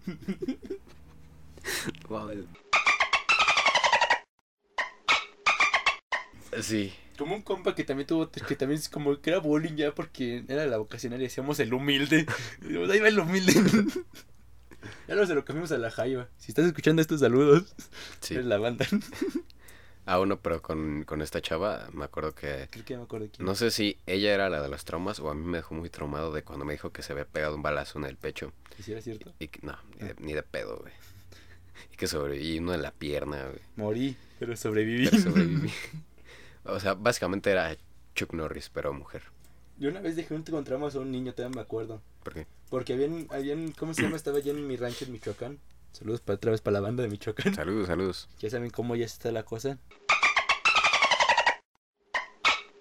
Wow. 2.08 2.30
Sí, 6.60 6.92
Como 7.16 7.34
un 7.34 7.42
compa 7.42 7.74
que 7.74 7.84
también 7.84 8.06
tuvo, 8.06 8.30
que 8.30 8.56
también 8.56 8.78
es 8.80 8.88
como 8.88 9.20
que 9.20 9.30
era 9.30 9.38
bullying 9.38 9.76
ya 9.76 9.94
porque 9.94 10.44
era 10.48 10.66
la 10.66 10.76
vocacional 10.76 11.20
y 11.20 11.24
decíamos 11.24 11.58
el 11.60 11.72
humilde. 11.72 12.26
Ahí 12.90 13.00
va 13.00 13.08
el 13.08 13.18
humilde. 13.18 13.54
ya 15.08 15.14
no 15.14 15.26
se 15.26 15.34
lo 15.34 15.44
cambiamos 15.44 15.72
a 15.72 15.78
la 15.78 15.90
jaiba. 15.90 16.28
Si 16.38 16.50
estás 16.50 16.66
escuchando 16.66 17.02
estos 17.02 17.20
saludos, 17.20 17.74
sí. 18.20 18.34
eres 18.34 18.46
la 18.46 18.58
banda. 18.58 18.86
Ah, 20.04 20.18
uno, 20.18 20.40
pero 20.40 20.60
con, 20.62 21.04
con 21.04 21.22
esta 21.22 21.40
chava 21.40 21.88
me 21.92 22.04
acuerdo 22.04 22.34
que. 22.34 22.68
Creo 22.70 22.84
que 22.84 22.94
ya 22.94 22.98
me 22.98 23.04
acuerdo 23.04 23.26
de 23.26 23.30
quién. 23.30 23.46
No 23.46 23.54
sé 23.54 23.70
si 23.70 23.98
ella 24.06 24.34
era 24.34 24.50
la 24.50 24.60
de 24.60 24.68
los 24.68 24.84
traumas 24.84 25.20
o 25.20 25.30
a 25.30 25.34
mí 25.34 25.44
me 25.44 25.58
dejó 25.58 25.74
muy 25.74 25.90
traumado 25.90 26.32
de 26.32 26.42
cuando 26.42 26.64
me 26.64 26.72
dijo 26.72 26.90
que 26.90 27.02
se 27.02 27.12
había 27.12 27.24
pegado 27.24 27.54
un 27.54 27.62
balazo 27.62 27.98
en 27.98 28.06
el 28.06 28.16
pecho. 28.16 28.52
¿Y 28.78 28.82
si 28.82 28.92
era 28.92 29.00
cierto? 29.00 29.32
Y 29.38 29.48
no, 29.62 29.78
ni 30.00 30.08
de, 30.08 30.14
ni 30.18 30.32
de 30.32 30.42
pedo, 30.42 30.78
güey. 30.78 30.92
Y 31.92 31.96
que 31.96 32.08
sobreviví 32.08 32.58
uno 32.58 32.74
en 32.74 32.82
la 32.82 32.90
pierna, 32.90 33.44
güey. 33.44 33.60
Morí, 33.76 34.16
pero 34.40 34.56
sobreviví. 34.56 35.08
Pero 35.08 35.22
sobreviví. 35.22 35.70
o 36.64 36.80
sea, 36.80 36.94
básicamente 36.94 37.50
era 37.52 37.76
Chuck 38.16 38.32
Norris, 38.32 38.70
pero 38.70 38.92
mujer. 38.92 39.22
Yo 39.78 39.88
una 39.88 40.00
vez 40.00 40.16
dejé 40.16 40.34
un 40.34 40.44
encontramos 40.46 40.96
a 40.96 41.00
un 41.00 41.12
niño, 41.12 41.32
todavía 41.32 41.56
me 41.56 41.62
acuerdo. 41.62 42.02
¿Por 42.22 42.34
qué? 42.34 42.46
Porque 42.70 42.92
habían, 42.94 43.26
habían, 43.30 43.72
¿cómo 43.72 43.94
se 43.94 44.02
llama? 44.02 44.16
Estaba 44.16 44.38
allá 44.38 44.52
en 44.52 44.66
mi 44.66 44.76
rancho 44.76 45.04
en 45.04 45.12
Michoacán. 45.12 45.58
Saludos 45.92 46.20
para 46.20 46.36
otra 46.36 46.50
vez 46.52 46.60
para 46.60 46.74
la 46.74 46.80
banda 46.80 47.02
de 47.02 47.08
Michoacán. 47.08 47.54
Saludos, 47.54 47.86
saludos. 47.88 48.28
Ya 48.38 48.48
saben 48.50 48.70
cómo 48.70 48.96
ya 48.96 49.04
está 49.04 49.30
la 49.32 49.44
cosa. 49.44 49.78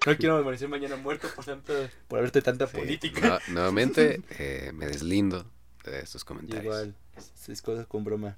No 0.08 0.18
quiero 0.18 0.38
amanecer 0.38 0.68
mañana 0.68 0.96
muerto 0.96 1.28
por 1.36 1.46
tanto, 1.46 1.74
por 2.08 2.20
haberte 2.20 2.42
tanta 2.42 2.66
Sí, 2.68 2.78
política. 2.78 3.40
no- 3.48 3.54
nuevamente 3.54 4.22
eh, 4.40 4.72
me 4.74 4.88
deslindo 4.88 5.46
de 5.86 6.00
estos 6.00 6.26
comentarios. 6.26 6.64
Igual, 6.66 6.96
es, 7.48 7.62
cosas 7.62 7.86
con 7.86 8.04
broma. 8.04 8.38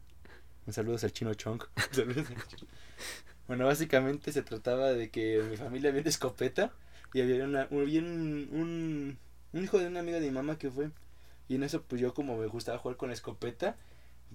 Un 0.65 0.73
saludo 0.73 0.97
al 1.01 1.11
chino 1.13 1.33
Chong. 1.33 1.61
Saludos 1.91 2.27
al 2.29 2.47
chino. 2.47 2.67
Bueno, 3.47 3.65
básicamente 3.65 4.31
se 4.33 4.41
trataba 4.41 4.91
de 4.93 5.09
que 5.09 5.41
mi 5.49 5.55
familia 5.57 5.89
había 5.89 6.01
una 6.01 6.09
escopeta 6.09 6.71
y 7.13 7.21
había, 7.21 7.43
una, 7.45 7.67
un, 7.69 8.47
un, 8.51 9.17
un 9.53 9.63
hijo 9.63 9.79
de 9.79 9.87
una 9.87 10.01
amiga 10.01 10.19
de 10.19 10.27
mi 10.27 10.31
mamá 10.31 10.57
que 10.57 10.69
fue. 10.69 10.89
Y 11.47 11.55
en 11.55 11.63
eso, 11.63 11.83
pues 11.83 12.01
yo 12.01 12.13
como 12.13 12.37
me 12.37 12.47
gustaba 12.47 12.77
jugar 12.77 12.97
con 12.97 13.09
la 13.09 13.13
escopeta, 13.13 13.77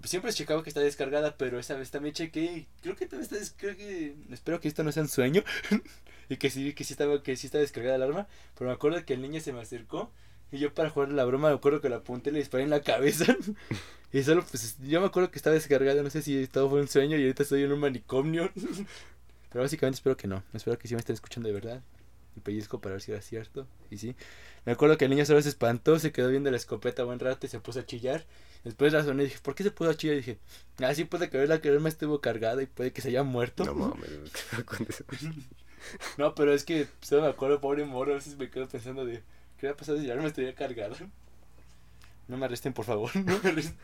siempre 0.04 0.32
checaba 0.32 0.62
que 0.62 0.70
está 0.70 0.80
descargada, 0.80 1.36
pero 1.36 1.58
esa 1.58 1.74
vez 1.74 1.90
también 1.90 2.14
chequé 2.14 2.66
creo 2.82 2.96
que 2.96 3.06
también 3.06 3.30
está 3.32 3.54
creo 3.56 3.76
que 3.76 4.14
espero 4.30 4.60
que 4.60 4.68
esto 4.68 4.84
no 4.84 4.92
sea 4.92 5.02
un 5.02 5.08
sueño 5.08 5.42
y 6.28 6.36
que 6.36 6.50
sí 6.50 6.72
que 6.74 6.84
sí 6.84 6.92
estaba 6.92 7.22
que 7.22 7.36
sí 7.36 7.46
está 7.46 7.58
descargada 7.58 7.96
el 7.96 8.02
arma, 8.02 8.28
pero 8.56 8.68
me 8.68 8.74
acuerdo 8.74 9.04
que 9.04 9.14
el 9.14 9.22
niño 9.22 9.40
se 9.40 9.52
me 9.52 9.60
acercó 9.60 10.12
y 10.50 10.58
yo 10.58 10.72
para 10.72 10.90
jugar 10.90 11.10
la 11.10 11.24
broma 11.24 11.48
me 11.48 11.54
acuerdo 11.54 11.80
que 11.80 11.88
la 11.88 11.96
apunté 11.96 12.30
y 12.30 12.34
le 12.34 12.38
disparé 12.38 12.64
en 12.64 12.70
la 12.70 12.80
cabeza. 12.80 13.36
y 14.12 14.22
solo 14.22 14.44
pues 14.48 14.78
yo 14.80 15.00
me 15.00 15.06
acuerdo 15.06 15.30
que 15.30 15.38
estaba 15.38 15.54
descargada, 15.54 16.02
no 16.02 16.10
sé 16.10 16.22
si 16.22 16.46
todo 16.46 16.70
fue 16.70 16.80
un 16.80 16.88
sueño 16.88 17.16
y 17.16 17.22
ahorita 17.22 17.42
estoy 17.42 17.64
en 17.64 17.72
un 17.72 17.80
manicomio. 17.80 18.50
pero 19.50 19.62
básicamente 19.62 19.96
espero 19.96 20.16
que 20.16 20.28
no, 20.28 20.42
espero 20.54 20.78
que 20.78 20.88
sí 20.88 20.94
me 20.94 21.00
estén 21.00 21.14
escuchando 21.14 21.48
de 21.48 21.54
verdad. 21.54 21.82
Y 22.38 22.40
pellizco 22.40 22.80
para 22.80 22.94
ver 22.94 23.02
si 23.02 23.12
era 23.12 23.20
cierto. 23.20 23.66
Y 23.90 23.98
sí. 23.98 24.14
Me 24.64 24.72
acuerdo 24.72 24.96
que 24.96 25.06
el 25.06 25.10
niño 25.10 25.24
solo 25.24 25.42
se 25.42 25.48
espantó, 25.48 25.98
se 25.98 26.12
quedó 26.12 26.28
viendo 26.28 26.50
la 26.50 26.56
escopeta 26.56 27.04
buen 27.04 27.18
rato 27.18 27.46
y 27.46 27.48
se 27.48 27.60
puso 27.60 27.80
a 27.80 27.86
chillar. 27.86 28.24
Después 28.64 28.92
razoné 28.92 29.24
y 29.24 29.26
dije, 29.26 29.38
¿por 29.42 29.54
qué 29.54 29.62
se 29.62 29.70
puso 29.70 29.90
a 29.90 29.96
chillar? 29.96 30.16
Y 30.16 30.18
dije, 30.18 30.38
ah, 30.82 30.94
sí 30.94 31.04
puede 31.04 31.30
que 31.30 31.46
la 31.46 31.54
arma 31.54 31.88
estuvo 31.88 32.20
cargada 32.20 32.62
y 32.62 32.66
puede 32.66 32.92
que 32.92 33.00
se 33.00 33.08
haya 33.08 33.22
muerto. 33.22 33.64
No 33.64 33.74
mames. 33.74 34.10
No, 36.16 36.34
pero 36.34 36.52
es 36.52 36.64
que 36.64 36.86
solo 37.00 37.22
me 37.22 37.28
acuerdo, 37.28 37.60
pobre 37.60 37.84
morro, 37.84 38.12
a 38.12 38.16
veces 38.16 38.36
me 38.36 38.50
quedo 38.50 38.68
pensando 38.68 39.06
de, 39.06 39.22
¿qué 39.56 39.66
hubiera 39.66 39.76
pasado 39.76 39.98
si 39.98 40.04
el 40.04 40.10
arma 40.10 40.26
estuviera 40.26 40.54
cargada? 40.54 40.96
No 42.26 42.36
me 42.36 42.44
arresten, 42.44 42.72
por 42.72 42.84
favor, 42.84 43.14
no 43.16 43.38
me 43.42 43.48
arresten. 43.48 43.76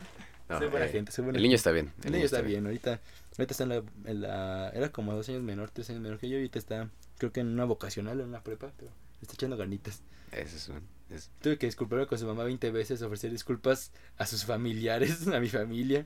No, 0.49 0.59
soy 0.59 0.67
buena 0.67 0.85
eh, 0.85 0.89
gente, 0.89 1.11
soy 1.11 1.23
buena 1.23 1.37
El 1.37 1.43
niño 1.43 1.57
gente. 1.57 1.57
está 1.57 1.71
bien. 1.71 1.93
El 2.03 2.11
niño 2.11 2.25
está 2.25 2.41
bien, 2.41 2.65
ahorita, 2.65 2.99
ahorita 3.37 3.53
está 3.53 3.63
en 3.63 3.69
la, 3.69 3.83
en 4.05 4.21
la, 4.21 4.69
era 4.69 4.91
como 4.91 5.13
dos 5.13 5.27
años 5.29 5.41
menor, 5.43 5.69
tres 5.71 5.89
años 5.89 6.01
menor 6.01 6.19
que 6.19 6.29
yo, 6.29 6.35
y 6.35 6.41
ahorita 6.41 6.59
está, 6.59 6.89
creo 7.17 7.31
que 7.31 7.41
en 7.41 7.47
una 7.47 7.65
vocacional, 7.65 8.19
en 8.19 8.27
una 8.27 8.41
prepa, 8.43 8.71
pero 8.77 8.91
está 9.21 9.33
echando 9.33 9.57
ganitas. 9.57 10.01
Ese 10.31 10.57
es 10.57 10.69
un... 10.69 10.81
es- 11.09 11.31
Tuve 11.41 11.57
que 11.57 11.65
disculparme 11.65 12.07
con 12.07 12.17
su 12.17 12.25
mamá 12.25 12.43
20 12.43 12.71
veces, 12.71 13.01
ofrecer 13.01 13.31
disculpas 13.31 13.91
a 14.17 14.25
sus 14.25 14.45
familiares, 14.45 15.27
a 15.27 15.39
mi 15.39 15.49
familia. 15.49 16.05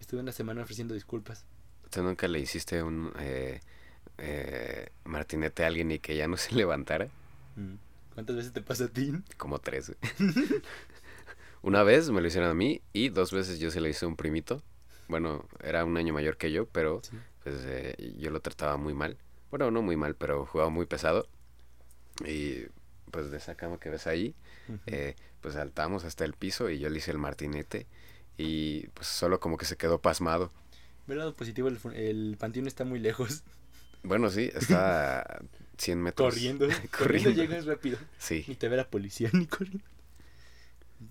Estuve 0.00 0.20
una 0.20 0.32
semana 0.32 0.62
ofreciendo 0.62 0.94
disculpas. 0.94 1.44
¿Tú 1.90 2.02
nunca 2.02 2.28
le 2.28 2.38
hiciste 2.40 2.82
un 2.82 3.12
eh, 3.18 3.60
eh, 4.18 4.88
martinete 5.04 5.64
a 5.64 5.66
alguien 5.66 5.90
y 5.90 5.98
que 5.98 6.16
ya 6.16 6.28
no 6.28 6.36
se 6.38 6.54
levantara? 6.54 7.08
Mm. 7.56 7.74
¿Cuántas 8.14 8.36
veces 8.36 8.52
te 8.52 8.60
pasa 8.62 8.84
a 8.84 8.88
ti? 8.88 9.12
Como 9.36 9.58
tres. 9.60 9.92
Una 11.62 11.82
vez 11.82 12.10
me 12.10 12.20
lo 12.20 12.26
hicieron 12.26 12.50
a 12.50 12.54
mí 12.54 12.80
y 12.92 13.10
dos 13.10 13.32
veces 13.32 13.58
yo 13.58 13.70
se 13.70 13.80
lo 13.80 13.88
hice 13.88 14.04
a 14.04 14.08
un 14.08 14.16
primito. 14.16 14.62
Bueno, 15.10 15.44
era 15.62 15.84
un 15.84 15.96
año 15.96 16.14
mayor 16.14 16.36
que 16.36 16.52
yo, 16.52 16.66
pero 16.66 17.00
Sí. 17.02 17.16
pues 17.42 17.56
eh, 17.66 18.14
yo 18.18 18.30
lo 18.30 18.40
trataba 18.40 18.76
muy 18.76 18.94
mal. 18.94 19.16
Bueno, 19.50 19.70
no 19.70 19.82
muy 19.82 19.96
mal, 19.96 20.14
pero 20.14 20.46
jugaba 20.46 20.70
muy 20.70 20.86
pesado. 20.86 21.26
Y 22.24 22.66
pues 23.10 23.30
de 23.30 23.38
esa 23.38 23.56
cama 23.56 23.78
que 23.80 23.90
ves 23.90 24.06
ahí, 24.06 24.34
eh, 24.86 25.16
pues 25.40 25.54
saltamos 25.54 26.04
hasta 26.04 26.24
el 26.24 26.34
piso 26.34 26.70
y 26.70 26.78
yo 26.78 26.88
le 26.88 26.98
hice 26.98 27.10
el 27.10 27.18
martinete 27.18 27.86
y 28.38 28.86
pues 28.88 29.08
solo 29.08 29.40
como 29.40 29.56
que 29.56 29.64
se 29.64 29.76
quedó 29.76 30.00
pasmado. 30.00 30.52
Ve 31.08 31.14
el 31.14 31.18
lado 31.18 31.34
positivo, 31.34 31.66
el, 31.68 31.78
el 31.94 32.36
panteón 32.38 32.68
está 32.68 32.84
muy 32.84 33.00
lejos. 33.00 33.42
Bueno, 34.04 34.30
sí, 34.30 34.48
está 34.54 35.20
a 35.38 35.40
100 35.78 36.00
metros. 36.02 36.32
Corriendo. 36.32 36.66
Corriendo 36.96 36.96
Corriendo. 36.98 37.30
llegas 37.30 37.66
rápido. 37.66 37.98
Sí. 38.18 38.44
Ni 38.46 38.54
te 38.54 38.68
ve 38.68 38.76
la 38.76 38.86
policía 38.88 39.28
ni 39.32 39.46
corriendo. 39.46 39.84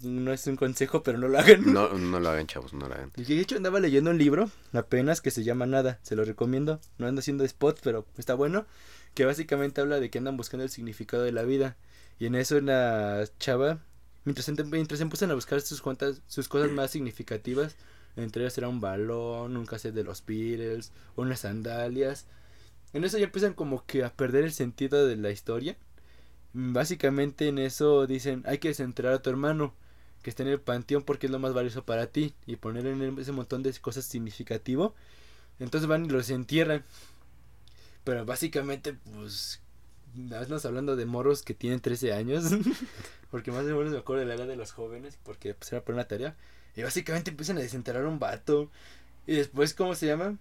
No 0.02 0.32
es 0.32 0.45
un 0.47 0.56
consejo, 0.56 1.02
pero 1.04 1.17
no 1.17 1.28
lo 1.28 1.39
hagan. 1.39 1.73
No, 1.73 1.89
no 1.97 2.19
lo 2.19 2.30
hagan, 2.30 2.45
chavos, 2.47 2.73
no 2.73 2.88
lo 2.88 2.93
hagan. 2.93 3.12
Y 3.17 3.23
de 3.23 3.39
hecho 3.39 3.56
andaba 3.58 3.80
leyendo 3.80 4.12
un 4.12 4.17
libro 4.19 4.52
apenas 4.71 5.19
que 5.21 5.32
se 5.32 5.43
llama 5.43 5.65
Nada, 5.65 5.99
se 6.04 6.15
lo 6.15 6.23
recomiendo. 6.25 6.80
No 6.99 7.08
ando 7.08 7.19
haciendo 7.19 7.43
spot, 7.43 7.80
pero 7.84 8.06
está 8.17 8.36
bueno. 8.36 8.65
Que 9.15 9.25
básicamente 9.25 9.82
habla 9.82 9.99
de 9.99 10.10
que 10.12 10.19
andan 10.19 10.38
buscando 10.38 10.63
el 10.63 10.69
significado 10.69 11.23
de 11.23 11.32
la 11.32 11.41
vida. 11.43 11.75
Y 12.19 12.28
en 12.28 12.36
eso 12.36 12.58
una 12.58 13.23
chava, 13.39 13.80
mientras, 14.25 14.47
ent- 14.49 14.65
mientras 14.65 15.02
empiezan 15.02 15.32
a 15.32 15.36
buscar 15.36 15.60
sus, 15.62 15.82
cuantas, 15.82 16.21
sus 16.28 16.47
cosas 16.47 16.69
más 16.71 16.91
significativas, 16.91 17.75
entre 18.15 18.43
ellas 18.43 18.58
era 18.60 18.67
un 18.67 18.82
balón, 18.82 19.58
un 19.58 19.65
cassette 19.65 19.95
de 19.95 20.04
los 20.04 20.23
Beatles, 20.25 20.91
unas 21.15 21.39
sandalias. 21.39 22.28
En 22.93 23.04
eso 23.04 23.17
ya 23.17 23.25
empiezan 23.25 23.54
como 23.54 23.86
que 23.86 24.04
a 24.04 24.13
perder 24.13 24.43
el 24.43 24.52
sentido 24.54 25.08
de 25.08 25.15
la 25.15 25.32
historia. 25.32 25.78
Básicamente 26.54 27.48
en 27.48 27.60
eso 27.60 28.08
dicen, 28.08 28.44
hay 28.46 28.58
que 28.58 28.70
desenterrar 28.70 29.14
a 29.14 29.22
tu 29.22 29.30
hermano 29.30 29.74
que 30.24 30.30
está 30.30 30.44
en 30.44 30.50
el 30.50 30.60
panteón 30.60 31.04
porque 31.04 31.28
es 31.28 31.32
lo 31.32 31.40
más 31.40 31.54
valioso 31.54 31.86
para 31.86 32.08
ti 32.08 32.34
y 32.46 32.56
poner 32.58 32.86
en 32.88 33.20
ese 33.20 33.32
montón 33.32 33.64
de 33.64 33.72
cosas 33.80 34.06
significativo. 34.06 34.96
Entonces 35.60 35.88
van 35.88 36.06
y 36.06 36.10
los 36.10 36.30
entierran. 36.30 36.84
Pero 38.04 38.26
básicamente, 38.26 38.94
pues, 38.94 39.62
estamos 40.16 40.66
hablando 40.66 40.96
de 40.96 41.06
morros 41.06 41.44
que 41.44 41.54
tienen 41.54 41.80
13 41.80 42.14
años. 42.14 42.46
porque 43.32 43.52
más 43.52 43.64
o 43.66 43.78
menos 43.78 43.92
me 43.92 44.00
acuerdo 44.00 44.22
de 44.22 44.28
la 44.28 44.36
edad 44.36 44.48
de 44.48 44.56
los 44.56 44.72
jóvenes, 44.72 45.18
porque 45.24 45.54
pues 45.54 45.72
era 45.72 45.84
por 45.84 45.96
una 45.96 46.08
tarea. 46.08 46.36
Y 46.76 46.82
básicamente 46.82 47.32
empiezan 47.32 47.58
a 47.58 47.62
desenterrar 47.62 48.06
a 48.06 48.10
un 48.10 48.20
vato. 48.20 48.72
Y 49.28 49.36
después, 49.36 49.74
¿cómo 49.74 49.96
se 49.96 50.08
llama? 50.08 50.38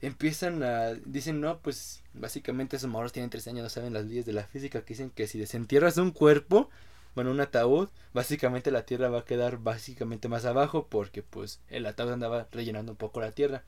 Empiezan 0.00 0.62
a... 0.62 0.92
Dicen, 1.04 1.40
no, 1.40 1.58
pues 1.60 2.02
básicamente 2.14 2.76
esos 2.76 2.90
morros 2.90 3.12
tienen 3.12 3.30
13 3.30 3.50
años, 3.50 3.62
no 3.64 3.68
saben 3.68 3.92
las 3.92 4.06
leyes 4.06 4.26
de 4.26 4.32
la 4.32 4.44
física, 4.44 4.82
que 4.82 4.94
dicen 4.94 5.10
que 5.10 5.26
si 5.26 5.38
desentierras 5.38 5.96
un 5.96 6.12
cuerpo, 6.12 6.70
bueno, 7.14 7.32
un 7.32 7.40
ataúd, 7.40 7.88
básicamente 8.14 8.70
la 8.70 8.86
tierra 8.86 9.08
va 9.08 9.20
a 9.20 9.24
quedar 9.24 9.58
básicamente 9.58 10.28
más 10.28 10.44
abajo 10.44 10.86
porque 10.88 11.22
pues 11.22 11.60
el 11.68 11.86
ataúd 11.86 12.12
andaba 12.12 12.46
rellenando 12.52 12.92
un 12.92 12.98
poco 12.98 13.20
la 13.20 13.32
tierra. 13.32 13.64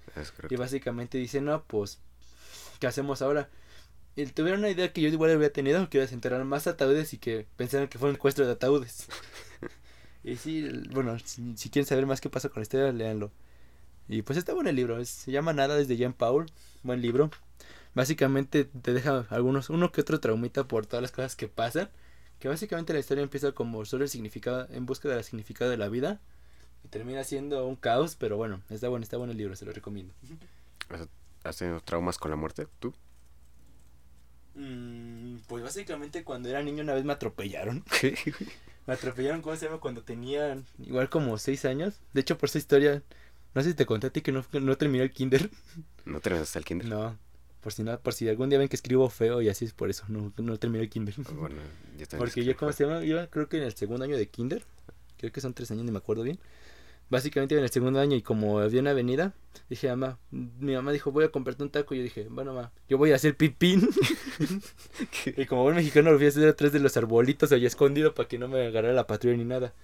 Y 0.48 0.56
básicamente 0.56 1.18
dicen, 1.18 1.46
no, 1.46 1.64
pues, 1.64 1.98
¿qué 2.78 2.86
hacemos 2.86 3.22
ahora? 3.22 3.48
Y 4.16 4.26
tuvieron 4.26 4.60
una 4.60 4.70
idea 4.70 4.92
que 4.92 5.00
yo 5.00 5.08
igual 5.08 5.32
había 5.32 5.52
tenido, 5.52 5.88
que 5.88 5.98
era 5.98 6.04
desenterrar 6.04 6.44
más 6.44 6.66
ataúdes 6.66 7.12
y 7.12 7.18
que 7.18 7.46
pensaran 7.56 7.88
que 7.88 7.98
fue 7.98 8.08
un 8.08 8.16
encuentro 8.16 8.46
de 8.46 8.52
ataúdes. 8.52 9.08
y 10.24 10.36
sí, 10.36 10.68
bueno, 10.92 11.18
si, 11.18 11.56
si 11.56 11.70
quieren 11.70 11.86
saber 11.86 12.06
más 12.06 12.20
qué 12.20 12.28
pasa 12.28 12.48
con 12.48 12.60
la 12.60 12.62
historia, 12.62 12.92
léanlo. 12.92 13.32
Y 14.12 14.22
pues 14.22 14.36
está 14.38 14.54
bueno 14.54 14.70
el 14.70 14.76
libro, 14.76 14.98
es- 14.98 15.08
se 15.08 15.30
llama 15.30 15.52
Nada 15.52 15.76
desde 15.76 15.96
Jean 15.96 16.12
Paul, 16.12 16.46
buen 16.82 17.00
libro. 17.00 17.30
Básicamente 17.94 18.64
te 18.64 18.92
deja 18.92 19.24
algunos, 19.30 19.70
uno 19.70 19.92
que 19.92 20.00
otro 20.00 20.18
traumita 20.18 20.66
por 20.66 20.84
todas 20.86 21.00
las 21.02 21.12
cosas 21.12 21.36
que 21.36 21.46
pasan. 21.46 21.88
Que 22.40 22.48
básicamente 22.48 22.92
la 22.92 22.98
historia 22.98 23.22
empieza 23.22 23.52
como 23.52 23.84
solo 23.84 24.02
el 24.04 24.10
significado, 24.10 24.66
en 24.70 24.84
búsqueda 24.86 25.14
del 25.14 25.22
significado 25.24 25.70
de 25.70 25.76
la 25.76 25.88
vida. 25.88 26.20
Y 26.84 26.88
termina 26.88 27.22
siendo 27.22 27.64
un 27.68 27.76
caos, 27.76 28.16
pero 28.16 28.36
bueno, 28.36 28.62
está 28.68 28.88
bueno, 28.88 29.04
está 29.04 29.16
bueno 29.16 29.30
el 29.32 29.38
libro, 29.38 29.54
se 29.54 29.64
lo 29.66 29.72
recomiendo. 29.72 30.12
¿Has 31.44 31.56
tenido 31.58 31.80
traumas 31.80 32.18
con 32.18 32.30
la 32.32 32.36
muerte? 32.36 32.66
¿Tú? 32.80 32.92
Mm, 34.54 35.36
pues 35.46 35.62
básicamente 35.62 36.24
cuando 36.24 36.48
era 36.48 36.62
niño 36.62 36.82
una 36.82 36.94
vez 36.94 37.04
me 37.04 37.12
atropellaron. 37.12 37.84
Me 38.86 38.94
atropellaron, 38.94 39.40
¿cómo 39.42 39.54
se 39.54 39.66
llama? 39.66 39.78
Cuando 39.78 40.02
tenía 40.02 40.58
igual 40.80 41.08
como 41.10 41.36
6 41.38 41.64
años. 41.66 42.00
De 42.12 42.22
hecho, 42.22 42.38
por 42.38 42.48
esa 42.48 42.58
historia, 42.58 43.02
no 43.54 43.62
sé 43.62 43.70
si 43.70 43.74
te 43.74 43.86
conté 43.86 44.08
a 44.08 44.10
ti 44.10 44.20
que 44.20 44.32
no, 44.32 44.44
no 44.52 44.76
terminé 44.76 45.04
el 45.04 45.10
kinder. 45.10 45.50
¿No 46.04 46.20
terminaste 46.20 46.58
el 46.58 46.64
kinder? 46.64 46.88
No, 46.88 47.16
por 47.60 47.72
si 47.72 47.82
no, 47.82 47.98
por 47.98 48.14
si 48.14 48.28
algún 48.28 48.48
día 48.48 48.58
ven 48.58 48.68
que 48.68 48.76
escribo 48.76 49.08
feo 49.10 49.42
y 49.42 49.48
así 49.48 49.64
es 49.64 49.72
por 49.72 49.90
eso, 49.90 50.04
no, 50.08 50.32
no 50.36 50.58
terminé 50.58 50.84
el 50.84 50.90
kinder. 50.90 51.14
Bueno, 51.32 51.56
yo 51.98 52.06
también 52.06 52.18
Porque 52.18 52.44
yo, 52.44 52.56
¿cómo 52.56 52.72
se 52.72 52.84
llama? 52.84 53.04
Iba 53.04 53.26
creo 53.26 53.48
que 53.48 53.58
en 53.58 53.64
el 53.64 53.74
segundo 53.74 54.04
año 54.04 54.16
de 54.16 54.28
kinder. 54.28 54.64
Creo 55.18 55.32
que 55.32 55.42
son 55.42 55.52
tres 55.52 55.70
años, 55.70 55.84
ni 55.84 55.90
me 55.90 55.98
acuerdo 55.98 56.22
bien. 56.22 56.38
Básicamente 57.10 57.54
iba 57.54 57.60
en 57.60 57.64
el 57.64 57.70
segundo 57.70 58.00
año 58.00 58.16
y 58.16 58.22
como 58.22 58.60
había 58.60 58.80
una 58.80 58.92
avenida, 58.92 59.34
dije, 59.68 59.88
mamá, 59.88 60.18
mi 60.30 60.74
mamá 60.74 60.92
dijo, 60.92 61.10
voy 61.10 61.24
a 61.24 61.28
comprarte 61.28 61.62
un 61.62 61.68
taco. 61.68 61.94
Y 61.94 61.98
yo 61.98 62.04
dije, 62.04 62.28
bueno, 62.30 62.54
mamá, 62.54 62.72
yo 62.88 62.96
voy 62.96 63.12
a 63.12 63.16
hacer 63.16 63.36
pipín. 63.36 63.86
y 65.36 65.44
como 65.44 65.64
buen 65.64 65.74
mexicano 65.74 66.12
lo 66.12 66.16
fui 66.16 66.26
a 66.26 66.28
hacer 66.30 66.48
atrás 66.48 66.72
de 66.72 66.78
los 66.78 66.96
arbolitos 66.96 67.52
allá 67.52 67.66
escondido 67.66 68.14
para 68.14 68.28
que 68.28 68.38
no 68.38 68.48
me 68.48 68.64
agarrara 68.66 68.94
la 68.94 69.06
patrulla 69.06 69.36
ni 69.36 69.44
nada. 69.44 69.74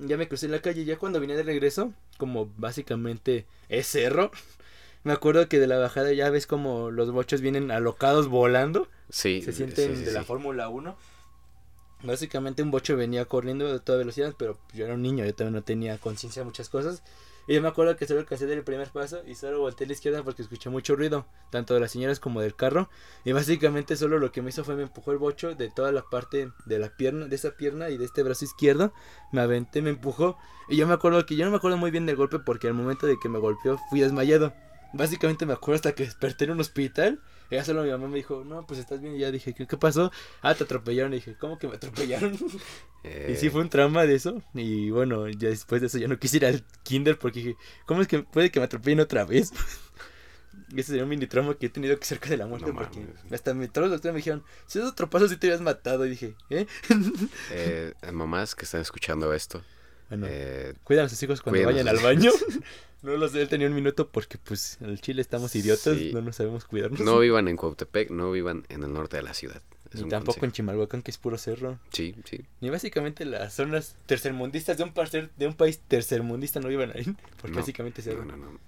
Ya 0.00 0.16
me 0.16 0.28
crucé 0.28 0.46
en 0.46 0.52
la 0.52 0.62
calle, 0.62 0.84
ya 0.84 0.98
cuando 0.98 1.20
vine 1.20 1.36
de 1.36 1.42
regreso, 1.42 1.92
como 2.16 2.50
básicamente 2.56 3.46
es 3.68 3.86
cerro, 3.86 4.30
me 5.04 5.12
acuerdo 5.12 5.48
que 5.48 5.58
de 5.58 5.66
la 5.66 5.78
bajada 5.78 6.12
ya 6.12 6.30
ves 6.30 6.46
como 6.46 6.90
los 6.90 7.10
bochos 7.10 7.40
vienen 7.40 7.70
alocados 7.70 8.28
volando 8.28 8.88
Sí, 9.10 9.42
se 9.42 9.52
sienten 9.52 9.96
sí, 9.96 10.04
de 10.04 10.12
la. 10.12 10.24
Fórmula 10.24 10.68
1. 10.68 10.96
Básicamente 12.02 12.62
un 12.62 12.70
bocho 12.70 12.96
venía 12.96 13.24
corriendo 13.26 13.70
de 13.70 13.80
toda 13.80 13.98
velocidad, 13.98 14.34
pero 14.38 14.58
yo 14.72 14.86
era 14.86 14.94
un 14.94 15.02
niño, 15.02 15.24
yo 15.24 15.34
todavía 15.34 15.58
no 15.58 15.64
tenía 15.64 15.98
conciencia 15.98 16.40
de 16.40 16.46
muchas 16.46 16.68
cosas. 16.68 17.02
Y 17.50 17.54
yo 17.54 17.62
me 17.62 17.66
acuerdo 17.66 17.96
que 17.96 18.06
solo 18.06 18.20
alcancé 18.20 18.44
a 18.44 18.46
dar 18.46 18.58
el 18.58 18.62
primer 18.62 18.90
paso 18.90 19.22
y 19.26 19.34
solo 19.34 19.58
volteé 19.58 19.84
a 19.84 19.88
la 19.88 19.94
izquierda 19.94 20.22
porque 20.22 20.40
escuché 20.40 20.70
mucho 20.70 20.94
ruido, 20.94 21.26
tanto 21.50 21.74
de 21.74 21.80
las 21.80 21.90
señoras 21.90 22.20
como 22.20 22.40
del 22.40 22.54
carro. 22.54 22.88
Y 23.24 23.32
básicamente 23.32 23.96
solo 23.96 24.20
lo 24.20 24.30
que 24.30 24.40
me 24.40 24.50
hizo 24.50 24.62
fue 24.62 24.76
me 24.76 24.84
empujó 24.84 25.10
el 25.10 25.18
bocho 25.18 25.56
de 25.56 25.68
toda 25.68 25.90
la 25.90 26.02
parte 26.02 26.52
de 26.66 26.78
la 26.78 26.90
pierna, 26.96 27.26
de 27.26 27.34
esa 27.34 27.56
pierna 27.56 27.90
y 27.90 27.96
de 27.96 28.04
este 28.04 28.22
brazo 28.22 28.44
izquierdo. 28.44 28.92
Me 29.32 29.40
aventé, 29.40 29.82
me 29.82 29.90
empujó. 29.90 30.38
Y 30.68 30.76
yo 30.76 30.86
me 30.86 30.94
acuerdo 30.94 31.26
que 31.26 31.34
yo 31.34 31.44
no 31.44 31.50
me 31.50 31.56
acuerdo 31.56 31.76
muy 31.76 31.90
bien 31.90 32.06
del 32.06 32.14
golpe 32.14 32.38
porque 32.38 32.68
al 32.68 32.74
momento 32.74 33.08
de 33.08 33.18
que 33.20 33.28
me 33.28 33.40
golpeó 33.40 33.78
fui 33.90 33.98
desmayado. 33.98 34.54
Básicamente 34.92 35.44
me 35.44 35.54
acuerdo 35.54 35.74
hasta 35.74 35.92
que 35.96 36.04
desperté 36.04 36.44
en 36.44 36.52
un 36.52 36.60
hospital. 36.60 37.20
Ya 37.50 37.64
solo 37.64 37.82
mi 37.82 37.90
mamá 37.90 38.08
me 38.08 38.16
dijo, 38.16 38.44
no, 38.44 38.66
pues 38.66 38.78
estás 38.80 39.00
bien. 39.00 39.16
Y 39.16 39.18
ya 39.20 39.30
dije, 39.30 39.54
¿qué, 39.54 39.66
qué 39.66 39.76
pasó? 39.76 40.12
Ah, 40.42 40.54
te 40.54 40.64
atropellaron. 40.64 41.12
Y 41.12 41.16
dije, 41.16 41.34
¿cómo 41.38 41.58
que 41.58 41.66
me 41.68 41.76
atropellaron? 41.76 42.36
Eh, 43.04 43.30
Y 43.34 43.36
sí 43.36 43.50
fue 43.50 43.60
un 43.62 43.68
trauma 43.68 44.06
de 44.06 44.14
eso. 44.14 44.42
Y 44.54 44.90
bueno, 44.90 45.28
ya 45.28 45.48
después 45.48 45.80
de 45.80 45.88
eso 45.88 45.98
ya 45.98 46.06
no 46.08 46.18
quise 46.18 46.36
ir 46.36 46.46
al 46.46 46.64
kinder 46.82 47.18
porque 47.18 47.40
dije, 47.40 47.56
¿cómo 47.86 48.02
es 48.02 48.08
que 48.08 48.20
puede 48.22 48.50
que 48.50 48.60
me 48.60 48.66
atropellen 48.66 49.00
otra 49.00 49.24
vez? 49.24 49.52
Y 50.68 50.74
ese 50.80 50.88
sería 50.88 51.02
un 51.04 51.08
mini 51.08 51.26
trauma 51.26 51.54
que 51.54 51.66
he 51.66 51.68
tenido 51.70 51.98
que 51.98 52.04
cerca 52.04 52.28
de 52.28 52.36
la 52.36 52.46
muerte 52.46 52.68
No 52.68 52.74
porque 52.78 53.00
mames. 53.00 53.32
hasta 53.32 53.54
me, 53.54 53.66
todos 53.68 53.88
los 53.88 53.96
doctores 53.96 54.12
me 54.14 54.18
dijeron, 54.18 54.44
si 54.66 54.78
es 54.78 54.84
otro 54.84 55.08
paso 55.10 55.28
sí 55.28 55.36
te 55.36 55.46
habías 55.48 55.60
matado. 55.60 56.06
Y 56.06 56.10
dije, 56.10 56.34
¿eh? 56.50 56.66
eh, 57.50 57.94
mamás 58.12 58.54
que 58.54 58.64
están 58.64 58.80
escuchando 58.80 59.32
esto, 59.34 59.62
Bueno, 60.10 60.26
eh, 60.28 60.74
cuidan 60.84 61.06
a 61.06 61.08
sus 61.08 61.22
hijos 61.22 61.40
cuando 61.40 61.64
vayan 61.64 61.88
al 61.88 61.98
baño. 61.98 62.30
no 63.02 63.16
lo 63.16 63.28
sé, 63.28 63.40
él 63.40 63.48
tenía 63.48 63.66
un 63.68 63.74
minuto 63.74 64.08
porque 64.08 64.36
pues 64.36 64.76
en 64.82 64.90
el 64.90 65.00
Chile 65.00 65.22
estamos 65.22 65.54
idiotas, 65.56 65.96
Sí. 65.96 66.10
no 66.12 66.20
nos 66.20 66.36
sabemos 66.36 66.66
cuidarnos. 66.66 67.00
no 67.00 67.18
vivan 67.20 67.48
en 67.48 67.56
Cuautepec, 67.56 68.10
no 68.10 68.30
vivan 68.32 68.66
en 68.68 68.82
el 68.82 68.92
norte 68.92 69.16
de 69.16 69.22
la 69.22 69.32
ciudad. 69.32 69.62
Es 69.90 69.96
Ni 69.96 70.02
un 70.02 70.08
tampoco 70.10 70.44
en. 70.44 70.52
Chimalhuacán, 70.52 71.02
que 71.02 71.10
es 71.10 71.18
puro 71.18 71.36
cerro. 71.38 71.78
Sí, 71.92 72.14
sí. 72.24 72.42
Ni 72.60 72.70
básicamente 72.70 73.24
las 73.24 73.54
zonas 73.54 73.96
tercermundistas 74.06 74.76
de 74.78 74.84
un, 74.84 74.94
parcer- 74.94 75.30
de 75.36 75.46
un 75.48 75.54
país 75.54 75.80
tercermundista 75.88 76.60
no 76.60 76.68
vivan 76.68 76.92
ahí. 76.94 77.04
Porque 77.40 77.54
No, 77.54 77.60
básicamente 77.60 78.00
cerro. 78.02 78.24
No, 78.24 78.36
no, 78.36 78.52
no. 78.52 78.58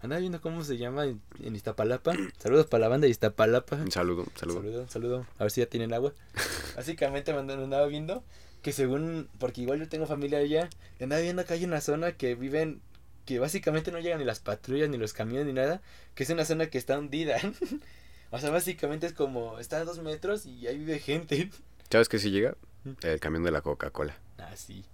Andaba 0.00 0.18
viendo 0.20 0.40
cómo 0.40 0.64
se 0.64 0.78
llama 0.78 1.04
en, 1.04 1.20
en 1.42 1.54
Iztapalapa. 1.54 2.14
Saludos 2.38 2.66
para 2.66 2.80
la 2.82 2.88
banda 2.88 3.04
de 3.04 3.10
Iztapalapa. 3.10 3.76
Un 3.76 3.92
saludo, 3.92 4.26
saludo. 4.34 4.60
Saludo, 4.62 4.88
saludo. 4.88 5.26
A 5.38 5.44
ver 5.44 5.50
si 5.50 5.60
ya 5.60 5.66
tienen 5.66 5.92
agua. 5.94 6.12
Básicamente 6.76 7.32
me 7.34 7.38
andaba 7.40 7.86
viendo 7.86 8.24
que 8.62 8.72
según, 8.72 9.28
porque 9.38 9.60
igual 9.62 9.80
yo 9.80 9.88
tengo 9.88 10.06
familia 10.06 10.38
allá, 10.38 10.70
andaba 11.00 11.20
viendo 11.20 11.44
que 11.44 11.52
hay 11.54 11.64
una 11.64 11.80
zona 11.80 12.12
que 12.12 12.34
viven, 12.34 12.80
que 13.26 13.38
básicamente 13.38 13.90
no 13.92 13.98
llegan 13.98 14.18
ni 14.18 14.24
las 14.24 14.40
patrullas, 14.40 14.88
ni 14.88 14.98
los 14.98 15.12
camiones, 15.12 15.46
ni 15.46 15.52
nada, 15.52 15.80
que 16.14 16.22
es 16.22 16.30
una 16.30 16.44
zona 16.44 16.66
que 16.70 16.78
está 16.78 16.98
hundida. 16.98 17.36
o 18.30 18.38
sea, 18.38 18.50
básicamente 18.50 19.06
es 19.06 19.12
como, 19.12 19.58
está 19.58 19.78
a 19.78 19.84
dos 19.84 19.98
metros 20.00 20.46
y 20.46 20.66
ahí 20.66 20.78
vive 20.78 20.98
gente. 20.98 21.50
¿Sabes 21.90 22.08
qué 22.08 22.18
sí 22.18 22.30
llega? 22.30 22.56
Mm. 22.84 22.90
El 23.02 23.20
camión 23.20 23.42
de 23.42 23.50
la 23.50 23.60
Coca-Cola. 23.60 24.16
Ah, 24.38 24.56
sí. 24.56 24.84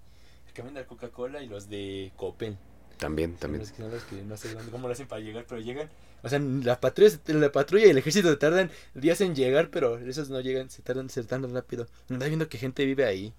El 0.48 0.52
camión 0.54 0.74
de 0.74 0.80
la 0.80 0.86
Coca-Cola 0.86 1.42
y 1.42 1.46
los 1.48 1.68
de 1.68 2.10
Copen. 2.16 2.58
También, 2.98 3.36
también. 3.36 3.60
los 3.60 3.70
que, 3.70 3.82
son 3.82 3.90
los 3.92 4.02
que 4.04 4.22
no 4.22 4.36
sé 4.36 4.52
dónde- 4.54 4.72
cómo 4.72 4.88
lo 4.88 4.92
hacen 4.92 5.06
para 5.06 5.20
llegar, 5.22 5.44
pero 5.48 5.60
llegan. 5.60 5.88
O 6.22 6.28
sea, 6.28 6.40
la 6.40 6.80
patrulla, 6.80 7.16
la 7.26 7.52
patrulla 7.52 7.86
y 7.86 7.90
el 7.90 7.98
ejército 7.98 8.36
tardan 8.38 8.72
días 8.94 9.20
en 9.20 9.36
llegar, 9.36 9.70
pero 9.70 9.98
esos 9.98 10.30
no 10.30 10.40
llegan, 10.40 10.68
se 10.68 10.82
tardan, 10.82 11.08
se 11.08 11.22
tardan 11.22 11.54
rápido. 11.54 11.86
Anda 12.10 12.26
viendo 12.26 12.48
que 12.48 12.58
gente 12.58 12.84
vive 12.84 13.04
ahí. 13.04 13.32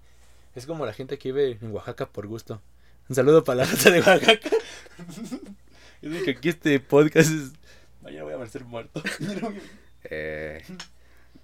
Es 0.54 0.66
como 0.66 0.84
la 0.86 0.92
gente 0.92 1.18
que 1.18 1.32
vive 1.32 1.58
en 1.60 1.72
Oaxaca 1.72 2.08
por 2.08 2.26
gusto. 2.26 2.60
Un 3.08 3.14
saludo 3.16 3.44
para 3.44 3.58
la 3.58 3.64
raza 3.64 3.90
de 3.90 4.00
Oaxaca. 4.00 4.50
Yo 6.02 6.10
digo 6.10 6.24
que 6.24 6.30
aquí 6.32 6.48
este 6.48 6.80
podcast 6.80 7.30
es... 7.30 7.52
Mañana 8.02 8.24
voy 8.24 8.32
a 8.32 8.36
amanecer 8.36 8.64
muerto. 8.64 9.02
Eh, 10.04 10.64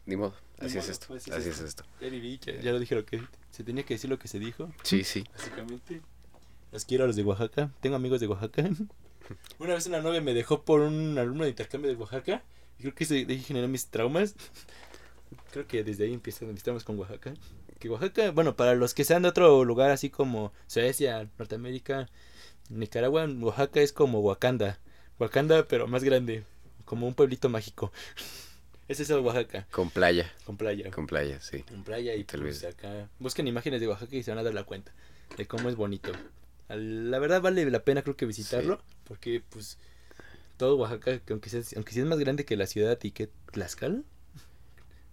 ni 0.06 0.16
modo, 0.16 0.34
Ni 0.60 0.66
así 0.68 0.78
es 0.78 0.84
modo, 0.84 0.92
esto. 0.92 1.06
pues, 1.08 1.22
así 1.24 1.30
es 1.30 1.36
Así 1.36 1.48
es 1.50 1.54
esto. 1.60 1.82
esto. 1.82 1.84
Ya 2.00 2.08
viví, 2.08 2.38
ya, 2.38 2.54
ya 2.58 2.72
lo 2.72 2.78
dije 2.80 2.94
lo 2.94 3.04
que... 3.04 3.20
Se 3.50 3.64
tenía 3.64 3.84
que 3.84 3.92
decir 3.92 4.08
lo 4.08 4.18
que 4.18 4.28
se 4.28 4.38
dijo. 4.38 4.72
Sí, 4.82 5.04
sí. 5.04 5.24
Básicamente. 5.36 6.00
Los 6.72 6.86
quiero 6.86 7.04
a 7.04 7.06
los 7.06 7.16
de 7.16 7.22
Oaxaca. 7.22 7.70
Tengo 7.82 7.96
amigos 7.96 8.18
de 8.20 8.28
Oaxaca. 8.28 8.64
Una 9.58 9.74
vez 9.74 9.86
una 9.86 10.00
novia 10.00 10.22
me 10.22 10.32
dejó 10.32 10.62
por 10.62 10.80
un 10.80 11.18
alumno 11.18 11.44
de 11.44 11.50
intercambio 11.50 11.90
de 11.90 11.96
Oaxaca. 11.96 12.42
Y 12.78 12.82
creo 12.90 12.94
que 12.94 13.04
ahí 13.30 13.42
generó 13.42 13.68
mis 13.68 13.88
traumas. 13.88 14.34
Creo 15.52 15.66
que 15.66 15.84
desde 15.84 16.04
ahí 16.04 16.14
empiezan 16.14 16.50
mis 16.50 16.62
traumas 16.62 16.82
con 16.84 16.98
Oaxaca. 16.98 17.34
Que 17.78 17.88
Oaxaca, 17.90 18.30
bueno, 18.30 18.56
para 18.56 18.74
los 18.74 18.94
que 18.94 19.04
sean 19.04 19.22
de 19.22 19.28
otro 19.28 19.64
lugar 19.64 19.90
así 19.90 20.08
como 20.10 20.52
Suecia, 20.66 21.28
Norteamérica, 21.38 22.08
Nicaragua, 22.70 23.26
Oaxaca 23.40 23.80
es 23.80 23.92
como 23.92 24.20
Wakanda. 24.20 24.78
Wakanda, 25.18 25.66
pero 25.68 25.86
más 25.86 26.02
grande. 26.04 26.44
Como 26.84 27.06
un 27.06 27.14
pueblito 27.14 27.48
mágico. 27.48 27.92
Ese 28.88 29.02
es 29.02 29.10
el 29.10 29.18
Oaxaca, 29.18 29.66
Con 29.72 29.90
playa. 29.90 30.32
con 30.44 30.56
playa. 30.56 30.90
Con 30.92 31.06
playa, 31.08 31.40
sí. 31.40 31.64
En 31.72 31.82
playa 31.82 32.14
y 32.14 32.22
Te 32.24 32.38
pues 32.38 32.62
olvides. 32.62 32.64
acá. 32.74 33.08
Busquen 33.18 33.48
imágenes 33.48 33.80
de 33.80 33.88
Oaxaca 33.88 34.14
y 34.14 34.22
se 34.22 34.30
van 34.30 34.38
a 34.38 34.42
dar 34.44 34.54
la 34.54 34.62
cuenta 34.62 34.92
de 35.36 35.46
cómo 35.46 35.68
es 35.68 35.74
bonito. 35.74 36.12
La 36.68 37.18
verdad 37.18 37.40
vale 37.42 37.68
la 37.70 37.80
pena 37.80 38.02
creo 38.02 38.16
que 38.16 38.26
visitarlo. 38.26 38.80
Porque 39.04 39.42
pues 39.50 39.76
todo 40.56 40.76
Oaxaca, 40.76 41.18
que 41.18 41.32
aunque 41.32 41.50
sea, 41.50 41.62
aunque 41.74 41.92
sí 41.92 42.00
es 42.00 42.06
más 42.06 42.18
grande 42.20 42.44
que 42.44 42.56
la 42.56 42.66
ciudad 42.66 42.96
y 43.02 43.10
que 43.10 43.28
Tlaxcala. 43.52 44.02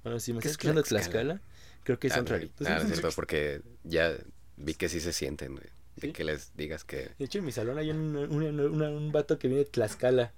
Bueno, 0.04 0.20
si 0.20 0.34
me 0.34 0.40
¿Qué 0.40 0.48
estás 0.50 0.52
es 0.52 0.52
escuchando 0.52 0.84
Tlaxcala? 0.84 1.24
Tlaxcala, 1.40 1.42
creo 1.84 2.00
que 2.00 2.08
Ah, 2.08 2.16
son 2.16 2.26
raritos. 2.26 2.68
ah, 2.68 2.76
no 2.76 2.82
es 2.82 2.88
cierto, 2.88 3.10
porque 3.16 3.62
ya 3.84 4.16
vi 4.58 4.74
que 4.76 4.90
sí 4.90 5.00
se 5.00 5.14
sienten, 5.14 5.54
güey. 5.56 5.68
De 5.96 6.12
que 6.12 6.24
les 6.24 6.56
digas 6.58 6.84
que... 6.84 7.12
De 7.20 7.26
hecho, 7.26 7.38
en 7.40 7.46
mi 7.46 7.52
salón 7.52 7.78
hay 7.78 7.92
un, 7.92 8.16
un, 8.16 8.60
una- 8.60 8.90
un 8.90 9.12
vato 9.12 9.38
que 9.38 9.48
viene 9.48 9.64
de 9.64 9.70
Tlaxcala. 9.70 10.34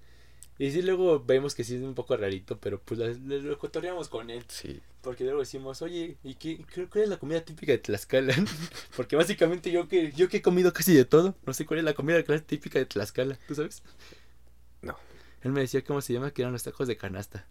Y 0.58 0.72
sí, 0.72 0.82
luego 0.82 1.24
vemos 1.24 1.54
que 1.56 1.64
sí 1.64 1.76
es 1.76 1.82
un 1.82 1.96
poco 1.96 2.16
rarito, 2.18 2.60
pero 2.60 2.82
pues 2.82 3.00
lo 3.20 3.58
cotorreamos 3.58 4.08
con 4.10 4.30
él. 4.30 4.44
Sí, 4.48 4.82
Porque 5.02 5.24
luego 5.26 5.40
decimos, 5.42 5.82
oye, 5.82 6.18
¿y 6.24 6.36
qué, 6.36 6.64
qué- 6.74 6.88
cuál 6.88 7.04
es 7.06 7.10
la 7.10 7.18
comida 7.18 7.42
típica 7.44 7.72
de 7.74 7.78
Tlaxcala? 7.78 8.34
Porque 8.96 9.16
básicamente 9.16 9.72
yo 9.72 9.88
que, 9.88 10.12
yo 10.14 10.28
que 10.30 10.38
he 10.38 10.42
comido 10.42 10.72
casi 10.74 10.94
de 10.94 11.06
todo, 11.06 11.36
no 11.46 11.54
sé 11.54 11.66
cuál 11.66 11.80
es 11.80 11.86
la 11.86 11.94
comida 11.94 12.22
típica 12.42 12.80
de 12.80 12.86
Tlaxcala, 12.86 13.38
¿tú 13.48 13.56
sabes? 13.56 13.82
No. 14.82 14.98
Él 15.42 15.52
me 15.52 15.62
decía 15.62 15.84
cómo 15.84 16.02
se 16.02 16.14
llama, 16.14 16.32
que 16.32 16.42
eran 16.42 16.54
los 16.54 16.64
tacos 16.64 16.88
de 16.88 16.98
canasta. 16.98 17.48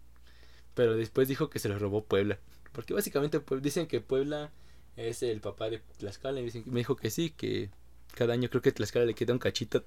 Pero 0.73 0.95
después 0.95 1.27
dijo 1.27 1.49
que 1.49 1.59
se 1.59 1.69
los 1.69 1.79
robó 1.81 2.03
Puebla. 2.03 2.39
Porque 2.75 2.93
básicamente 2.93 3.39
pues, 3.39 3.61
dicen 3.61 3.87
que 3.87 4.01
Puebla 4.01 4.51
es 4.97 5.23
el 5.23 5.41
papá 5.41 5.69
de 5.69 5.81
Tlaxcala. 5.97 6.39
Y 6.41 6.45
dicen, 6.45 6.63
me 6.67 6.79
dijo 6.81 6.95
que 6.95 7.09
sí, 7.09 7.31
que 7.31 7.69
cada 8.13 8.33
año 8.33 8.49
creo 8.49 8.61
que 8.61 8.71
Tlaxcala 8.71 9.05
le 9.05 9.13
quita 9.15 9.33
un 9.33 9.39
cachito. 9.39 9.83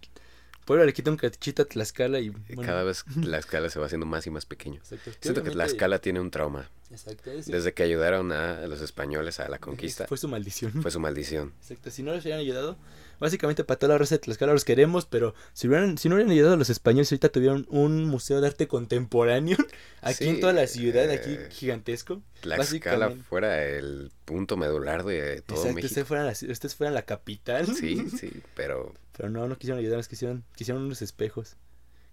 Puebla 0.65 0.85
le 0.85 0.93
quita 0.93 1.11
un 1.11 1.17
cachito 1.17 1.63
a 1.63 1.65
Tlaxcala 1.65 2.21
y... 2.21 2.29
bueno, 2.29 2.63
cada 2.63 2.83
vez 2.83 3.05
la 3.17 3.39
escala 3.39 3.71
se 3.71 3.79
va 3.79 3.87
haciendo 3.87 4.05
más 4.07 4.27
y 4.27 4.31
más 4.31 4.45
pequeño. 4.45 4.77
exacto. 4.81 5.11
Siento 5.21 5.43
que 5.43 5.51
la 5.51 5.65
Teóricamente- 5.65 5.73
escala 5.73 5.99
tiene 6.01 6.21
un 6.21 6.31
trauma. 6.31 6.71
Exacto. 6.91 7.31
es- 7.31 7.47
Desde 7.47 7.73
que 7.73 7.83
ayudaron 7.85 8.33
a 8.33 8.67
los 8.67 8.81
españoles 8.83 9.41
a 9.41 9.49
la 9.49 9.59
conquista, 9.59 10.07
Fue 10.07 10.19
su 10.19 10.29
maldición. 10.29 10.73
fue 10.83 10.91
su 10.91 11.01
maldición. 11.01 11.55
Exacto, 11.61 11.91
si 11.91 12.03
no 12.03 12.13
les 12.13 12.23
hubieran 12.25 12.41
ayudado, 12.41 12.77
básicamente 13.21 13.65
para 13.65 13.79
toda 13.79 13.95
la 13.95 13.99
raza 13.99 14.15
de 14.15 14.19
Tlaxcala 14.21 14.53
los 14.53 14.65
queremos, 14.65 15.07
pero 15.07 15.35
si, 15.53 15.69
hubieran, 15.69 15.99
si 15.99 16.09
no 16.09 16.15
hubieran 16.15 16.33
ayudado 16.33 16.55
a 16.55 16.57
los 16.57 16.71
españoles, 16.71 17.11
ahorita 17.13 17.29
tuvieron 17.31 17.67
un 17.71 18.05
museo 18.05 18.41
de 18.41 18.47
arte 18.49 18.69
contemporáneo 18.69 19.57
aquí 20.03 20.25
Sí, 20.25 20.29
en 20.29 20.41
toda 20.41 20.53
la 20.53 20.67
ciudad, 20.67 21.11
aquí 21.11 21.31
eh, 21.33 21.49
gigantesco. 21.51 22.23
Tlaxcala 22.41 23.11
fuera 23.29 23.65
el 23.65 24.11
punto 24.25 24.57
medular 24.57 25.05
de 25.05 25.43
todo 25.43 25.59
Exacto, 25.59 25.75
México. 25.75 25.87
ustedes 25.89 26.09
fueran, 26.09 26.27
la, 26.27 26.33
ustedes 26.33 26.75
fueran 26.75 26.95
la 26.95 27.03
capital. 27.03 27.67
Sí, 27.75 28.09
sí, 28.19 28.43
pero 28.55 28.95
Pero 29.17 29.31
no, 29.31 29.49
no 29.49 29.57
quisieron 29.59 29.81
ayudarnos, 29.81 30.09
quisieron, 30.09 30.45
quisieron 30.57 30.83
unos 30.83 31.03
espejos. 31.03 31.57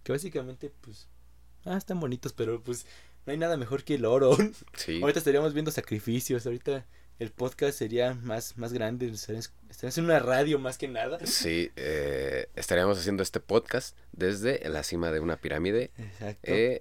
Que 0.03 0.11
básicamente, 0.11 0.71
pues, 0.81 1.07
ah, 1.65 1.77
están 1.77 1.99
bonitos, 1.99 2.33
pero 2.33 2.61
pues 2.61 2.85
no 3.25 3.31
hay 3.31 3.37
nada 3.37 3.57
mejor 3.57 3.83
que 3.83 3.95
el 3.95 4.05
oro. 4.05 4.35
sí. 4.75 5.01
Ahorita 5.01 5.19
estaríamos 5.19 5.53
viendo 5.53 5.71
sacrificios, 5.71 6.45
ahorita 6.45 6.85
el 7.19 7.31
podcast 7.31 7.77
sería 7.77 8.13
más, 8.13 8.57
más 8.57 8.73
grande, 8.73 9.07
estaríamos 9.09 9.97
en 9.97 10.03
una 10.03 10.19
radio 10.19 10.59
más 10.59 10.77
que 10.77 10.87
nada. 10.87 11.17
Sí, 11.25 11.71
eh, 11.75 12.47
estaríamos 12.55 12.97
haciendo 12.99 13.23
este 13.23 13.39
podcast 13.39 13.95
desde 14.11 14.67
la 14.69 14.83
cima 14.83 15.11
de 15.11 15.19
una 15.19 15.37
pirámide, 15.37 15.91
Exacto. 15.97 16.39
eh, 16.51 16.79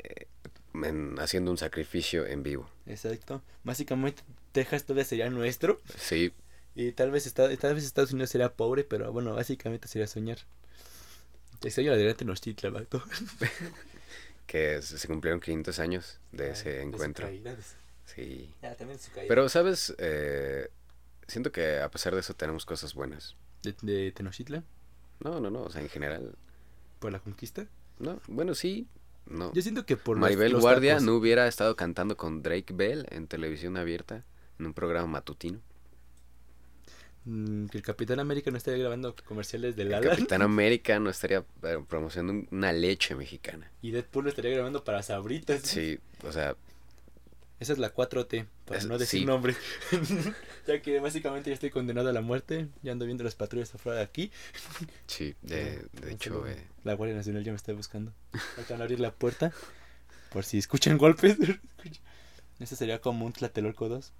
en- 0.75 1.17
haciendo 1.21 1.51
un 1.51 1.59
sacrificio 1.59 2.27
en 2.27 2.43
vivo. 2.43 2.69
Exacto. 2.87 3.43
Básicamente 3.63 4.23
Texas 4.53 4.85
todavía 4.85 5.05
sería 5.05 5.31
nuestro 5.31 5.81
Sí, 5.99 6.33
y 6.75 6.93
tal 6.93 7.11
vez 7.13 7.27
Estados, 7.27 7.57
tal 7.59 7.75
vez 7.75 7.85
Estados 7.85 8.13
Unidos 8.13 8.31
sería 8.31 8.53
pobre, 8.55 8.83
pero 8.85 9.13
bueno, 9.13 9.35
básicamente 9.35 9.87
sería 9.89 10.07
soñar. 10.07 10.39
Extraño 11.63 11.93
la 11.93 11.97
de 11.97 12.13
Tenochtitlan, 12.15 12.87
que 14.47 14.83
se 14.83 15.09
cumplieron 15.09 15.41
500 15.41 15.79
años 15.79 16.19
de 16.33 16.51
ese 16.51 16.81
su 16.83 16.89
encuentro. 16.89 17.27
de 17.27 17.55
Sí. 18.15 18.53
Ah, 18.63 18.75
también 18.77 18.99
de 18.99 19.03
su 19.05 19.11
caída. 19.13 19.27
Pero, 19.29 19.49
¿sabes? 19.49 19.95
Eh, 19.99 20.69
siento 21.27 21.51
que 21.53 21.81
a 21.81 21.91
pesar 21.91 22.15
de 22.15 22.21
eso 22.21 22.35
tenemos 22.35 22.65
cosas 22.67 22.95
buenas. 22.95 23.37
¿De, 23.63 23.75
de 23.83 24.13
Tenochtitlan? 24.13 24.65
No, 25.21 25.41
no, 25.41 25.51
no, 25.51 25.63
o 25.63 25.71
sea, 25.71 25.81
en 25.81 25.89
general. 25.89 26.35
¿Por 26.99 27.13
la 27.13 27.19
conquista? 27.21 27.67
No, 27.99 28.21
bueno, 28.29 28.55
sí, 28.55 28.87
no. 29.27 29.53
Yo 29.55 29.63
siento 29.63 29.87
que 29.87 29.97
por 29.97 30.17
Maribel 30.19 30.53
los 30.53 30.61
Guardia 30.61 30.93
tacos. 30.95 31.05
no 31.07 31.15
hubiera 31.15 31.47
estado 31.49 31.77
cantando 31.77 32.17
con 32.17 32.43
Drake 32.43 32.73
Bell 32.75 33.07
en 33.11 33.27
televisión 33.27 33.77
abierta, 33.77 34.25
en 34.59 34.67
un 34.67 34.75
programa 34.75 35.07
matutino. 35.07 35.61
Mm, 37.27 37.67
que 37.69 37.79
el 37.79 37.83
Capitán 37.85 38.21
América 38.21 38.51
no 38.51 38.59
estaría 38.59 38.81
grabando 38.81 39.15
comerciales 39.27 39.77
de 39.77 39.83
El 39.83 39.91
Lala 39.93 40.11
Capitán 40.11 40.43
América 40.43 40.99
no 41.01 41.09
estaría 41.09 41.43
eh, 41.63 41.83
promocionando 41.89 42.33
un- 42.35 42.49
una 42.51 42.73
leche 42.73 43.15
mexicana. 43.15 43.71
y 43.81 43.93
Deadpool 43.93 44.25
lo 44.25 44.29
estaría 44.31 44.51
grabando 44.53 44.85
para 44.85 45.03
Sabritas. 45.03 45.63
Sí, 45.63 45.99
o 46.23 46.33
sea, 46.33 46.55
Esa 47.65 47.73
es 47.73 47.79
la 47.79 47.95
4T, 47.95 48.47
para 48.67 48.79
Es- 48.79 48.87
no 48.87 48.99
decir 48.99 49.21
sí. 49.21 49.25
nombre. 49.27 49.55
ya 50.67 50.83
que 50.83 51.01
básicamente 51.01 51.49
ya 51.49 51.55
estoy 51.55 51.71
condenado 51.71 52.11
a 52.11 52.13
la 52.13 52.21
muerte. 52.21 52.69
Ya 52.83 52.93
ando 52.93 53.07
viendo 53.07 53.25
las 53.25 53.35
patrullas 53.37 53.75
afuera 53.75 53.99
de 54.01 54.05
aquí. 54.05 54.31
sí, 55.07 55.35
de, 55.41 55.87
de 55.93 56.13
hecho, 56.13 56.47
eh, 56.47 56.63
La 56.85 56.93
Guardia 56.93 57.17
Nacional 57.17 57.43
ya 57.43 57.53
me 57.53 57.57
está 57.57 57.73
buscando. 57.73 58.13
A 58.71 58.75
abrir 58.75 59.01
la 59.01 59.13
puerta. 59.15 59.51
Por 60.31 60.45
si 60.45 60.59
escuchan 60.59 60.99
golpes. 60.99 61.39
Este 62.61 62.77
sería 62.77 63.01
como 63.01 63.25
un 63.25 63.33
Tlatelolco 63.33 63.89
2. 63.89 64.13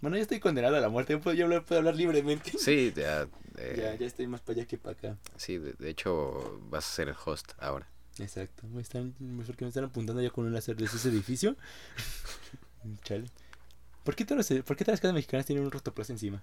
Bueno, 0.00 0.16
ya 0.16 0.22
estoy 0.22 0.38
condenado 0.38 0.76
a 0.76 0.80
la 0.80 0.88
muerte. 0.88 1.14
Yo 1.14 1.20
puedo, 1.20 1.34
yo 1.36 1.64
puedo 1.64 1.80
hablar 1.80 1.96
libremente. 1.96 2.52
sí, 2.58 2.92
ya, 2.94 3.26
eh, 3.58 3.74
Ya, 3.78 3.94
ya 3.96 4.06
estoy 4.06 4.28
más 4.28 4.42
para 4.42 4.60
allá 4.60 4.68
que 4.68 4.78
para 4.78 4.96
acá. 4.96 5.16
sí, 5.36 5.58
de, 5.58 5.72
de 5.72 5.90
hecho 5.90 6.60
vas 6.70 6.86
a 6.86 6.94
ser 6.94 7.08
el 7.08 7.16
host 7.24 7.52
ahora. 7.58 7.88
Exacto. 8.18 8.66
Me 8.68 8.80
están, 8.80 9.14
mejor 9.18 9.56
que 9.56 9.64
me 9.64 9.68
están 9.68 9.84
apuntando 9.84 10.22
ya 10.22 10.30
con 10.30 10.46
un 10.46 10.52
láser 10.54 10.76
desde 10.76 10.96
ese 10.96 11.08
edificio. 11.10 11.56
Chale. 13.02 13.26
¿Por 14.04 14.14
qué, 14.14 14.24
todas 14.24 14.50
las, 14.50 14.62
¿Por 14.64 14.76
qué 14.76 14.84
todas 14.84 14.94
las 14.94 15.00
casas 15.00 15.14
mexicanas 15.14 15.46
tienen 15.46 15.64
un 15.64 15.70
rotoplas 15.70 16.10
encima? 16.10 16.42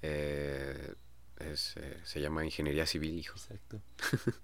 Eh, 0.00 0.94
es, 1.38 1.74
eh, 1.76 1.98
se 2.04 2.20
llama 2.20 2.44
ingeniería 2.44 2.86
civil, 2.86 3.18
hijo. 3.18 3.34
Exacto. 3.36 3.80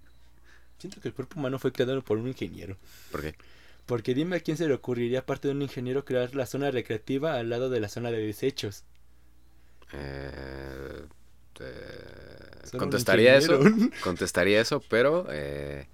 Siento 0.79 1.01
que 1.01 1.09
el 1.09 1.15
cuerpo 1.15 1.39
humano 1.41 1.59
fue 1.59 1.73
creado 1.73 2.03
por 2.03 2.19
un 2.19 2.29
ingeniero. 2.29 2.77
¿Por 3.11 3.23
qué? 3.23 3.35
Porque 3.87 4.15
dime 4.15 4.37
a 4.37 4.41
quién 4.41 4.57
se 4.57 4.69
le 4.69 4.75
ocurriría, 4.75 5.21
aparte 5.21 5.49
de 5.49 5.55
un 5.55 5.63
ingeniero, 5.63 6.05
crear 6.05 6.35
la 6.35 6.47
zona 6.47 6.71
recreativa 6.71 7.35
al 7.35 7.49
lado 7.49 7.71
de 7.71 7.81
la 7.81 7.89
zona 7.89 8.11
de 8.11 8.19
desechos. 8.19 8.85
Eh, 9.93 11.07
eh, 11.61 12.71
contestaría 12.77 13.37
eso, 13.37 13.59
contestaría 14.05 14.61
eso, 14.61 14.81
pero 14.89 15.27
eh, 15.31 15.89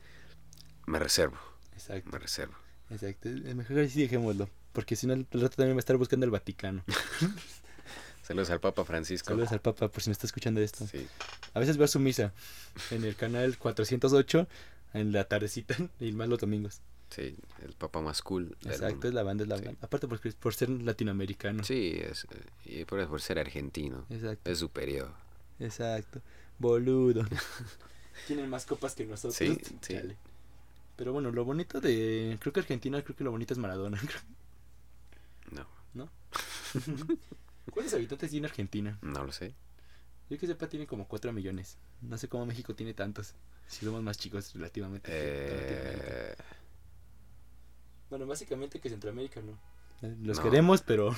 me 0.86 0.98
reservo, 0.98 1.38
Exacto, 1.72 2.10
me 2.10 2.18
reservo. 2.18 2.54
exacto. 2.90 3.28
Mejor 3.28 3.78
así 3.78 4.02
dejémoslo. 4.02 4.48
Porque 4.74 4.94
si 4.96 5.06
no, 5.06 5.14
el 5.14 5.26
rato 5.32 5.56
también 5.56 5.76
va 5.76 5.78
a 5.78 5.80
estar 5.80 5.96
buscando 5.96 6.24
el 6.26 6.30
Vaticano. 6.30 6.84
Saludos 8.22 8.50
al 8.50 8.60
Papa 8.60 8.84
Francisco. 8.84 9.28
Saludos 9.28 9.52
al 9.52 9.60
Papa 9.60 9.88
por 9.88 10.02
si 10.02 10.10
me 10.10 10.12
está 10.12 10.26
escuchando 10.26 10.60
esto. 10.60 10.86
Sí, 10.86 11.06
A 11.54 11.60
veces 11.60 11.76
veo 11.76 11.86
su 11.86 12.00
misa 12.00 12.32
en 12.90 13.04
el 13.04 13.16
canal 13.16 13.56
408 13.58 14.46
en 14.94 15.12
la 15.12 15.24
tardecita 15.24 15.76
y 16.00 16.12
más 16.12 16.28
los 16.28 16.38
domingos. 16.40 16.80
sí, 17.10 17.36
el 17.62 17.72
Papa 17.74 18.00
más 18.00 18.22
cool. 18.22 18.56
Exacto, 18.64 19.08
es 19.08 19.14
la 19.14 19.22
banda, 19.22 19.44
es 19.44 19.48
la 19.48 19.58
Sí. 19.58 19.64
banda. 19.64 19.78
Aparte 19.82 20.08
por, 20.08 20.18
por 20.36 20.54
ser 20.54 20.70
latinoamericano. 20.70 21.62
Sí, 21.64 21.98
es, 22.02 22.26
y 22.64 22.84
por, 22.84 23.06
por 23.08 23.20
ser 23.20 23.38
argentino, 23.38 24.06
Exacto, 24.10 24.50
es 24.50 24.58
superior. 24.58 25.12
exacto. 25.60 26.20
Boludo. 26.58 27.24
Tienen 28.26 28.48
más 28.48 28.64
copas 28.64 28.94
que 28.94 29.04
nosotros. 29.04 29.34
Sí, 29.36 29.58
sí. 29.82 29.98
Pero 30.96 31.12
bueno, 31.12 31.32
lo 31.32 31.44
bonito 31.44 31.80
de... 31.80 32.38
Creo 32.40 32.52
que 32.52 32.60
Argentina, 32.60 33.02
creo 33.02 33.16
que 33.16 33.24
lo 33.24 33.32
bonito 33.32 33.52
es 33.52 33.58
Maradona. 33.58 34.00
No, 35.94 36.10
¿Cuántos 37.70 37.94
habitantes 37.94 38.30
tiene 38.30 38.46
Argentina? 38.46 38.98
no 39.02 39.24
lo 39.24 39.32
sé. 39.32 39.54
Yo 40.30 40.38
que 40.38 40.46
sepa 40.46 40.68
tiene 40.68 40.86
como 40.86 41.06
4 41.06 41.32
millones. 41.32 41.76
No 42.00 42.16
sé 42.18 42.28
cómo 42.28 42.46
México 42.46 42.74
tiene 42.74 42.94
tantos. 42.94 43.34
Si 43.66 43.84
somos 43.84 44.02
más 44.02 44.18
chicos 44.18 44.52
relativamente. 44.54 45.08
Eh, 45.12 46.34
Bueno, 48.10 48.26
básicamente 48.26 48.80
que 48.80 48.88
Centroamérica 48.88 49.40
no. 49.40 49.52
Eh, 50.02 50.14
Los 50.22 50.38
No. 50.38 50.42
queremos, 50.44 50.82
pero 50.82 51.14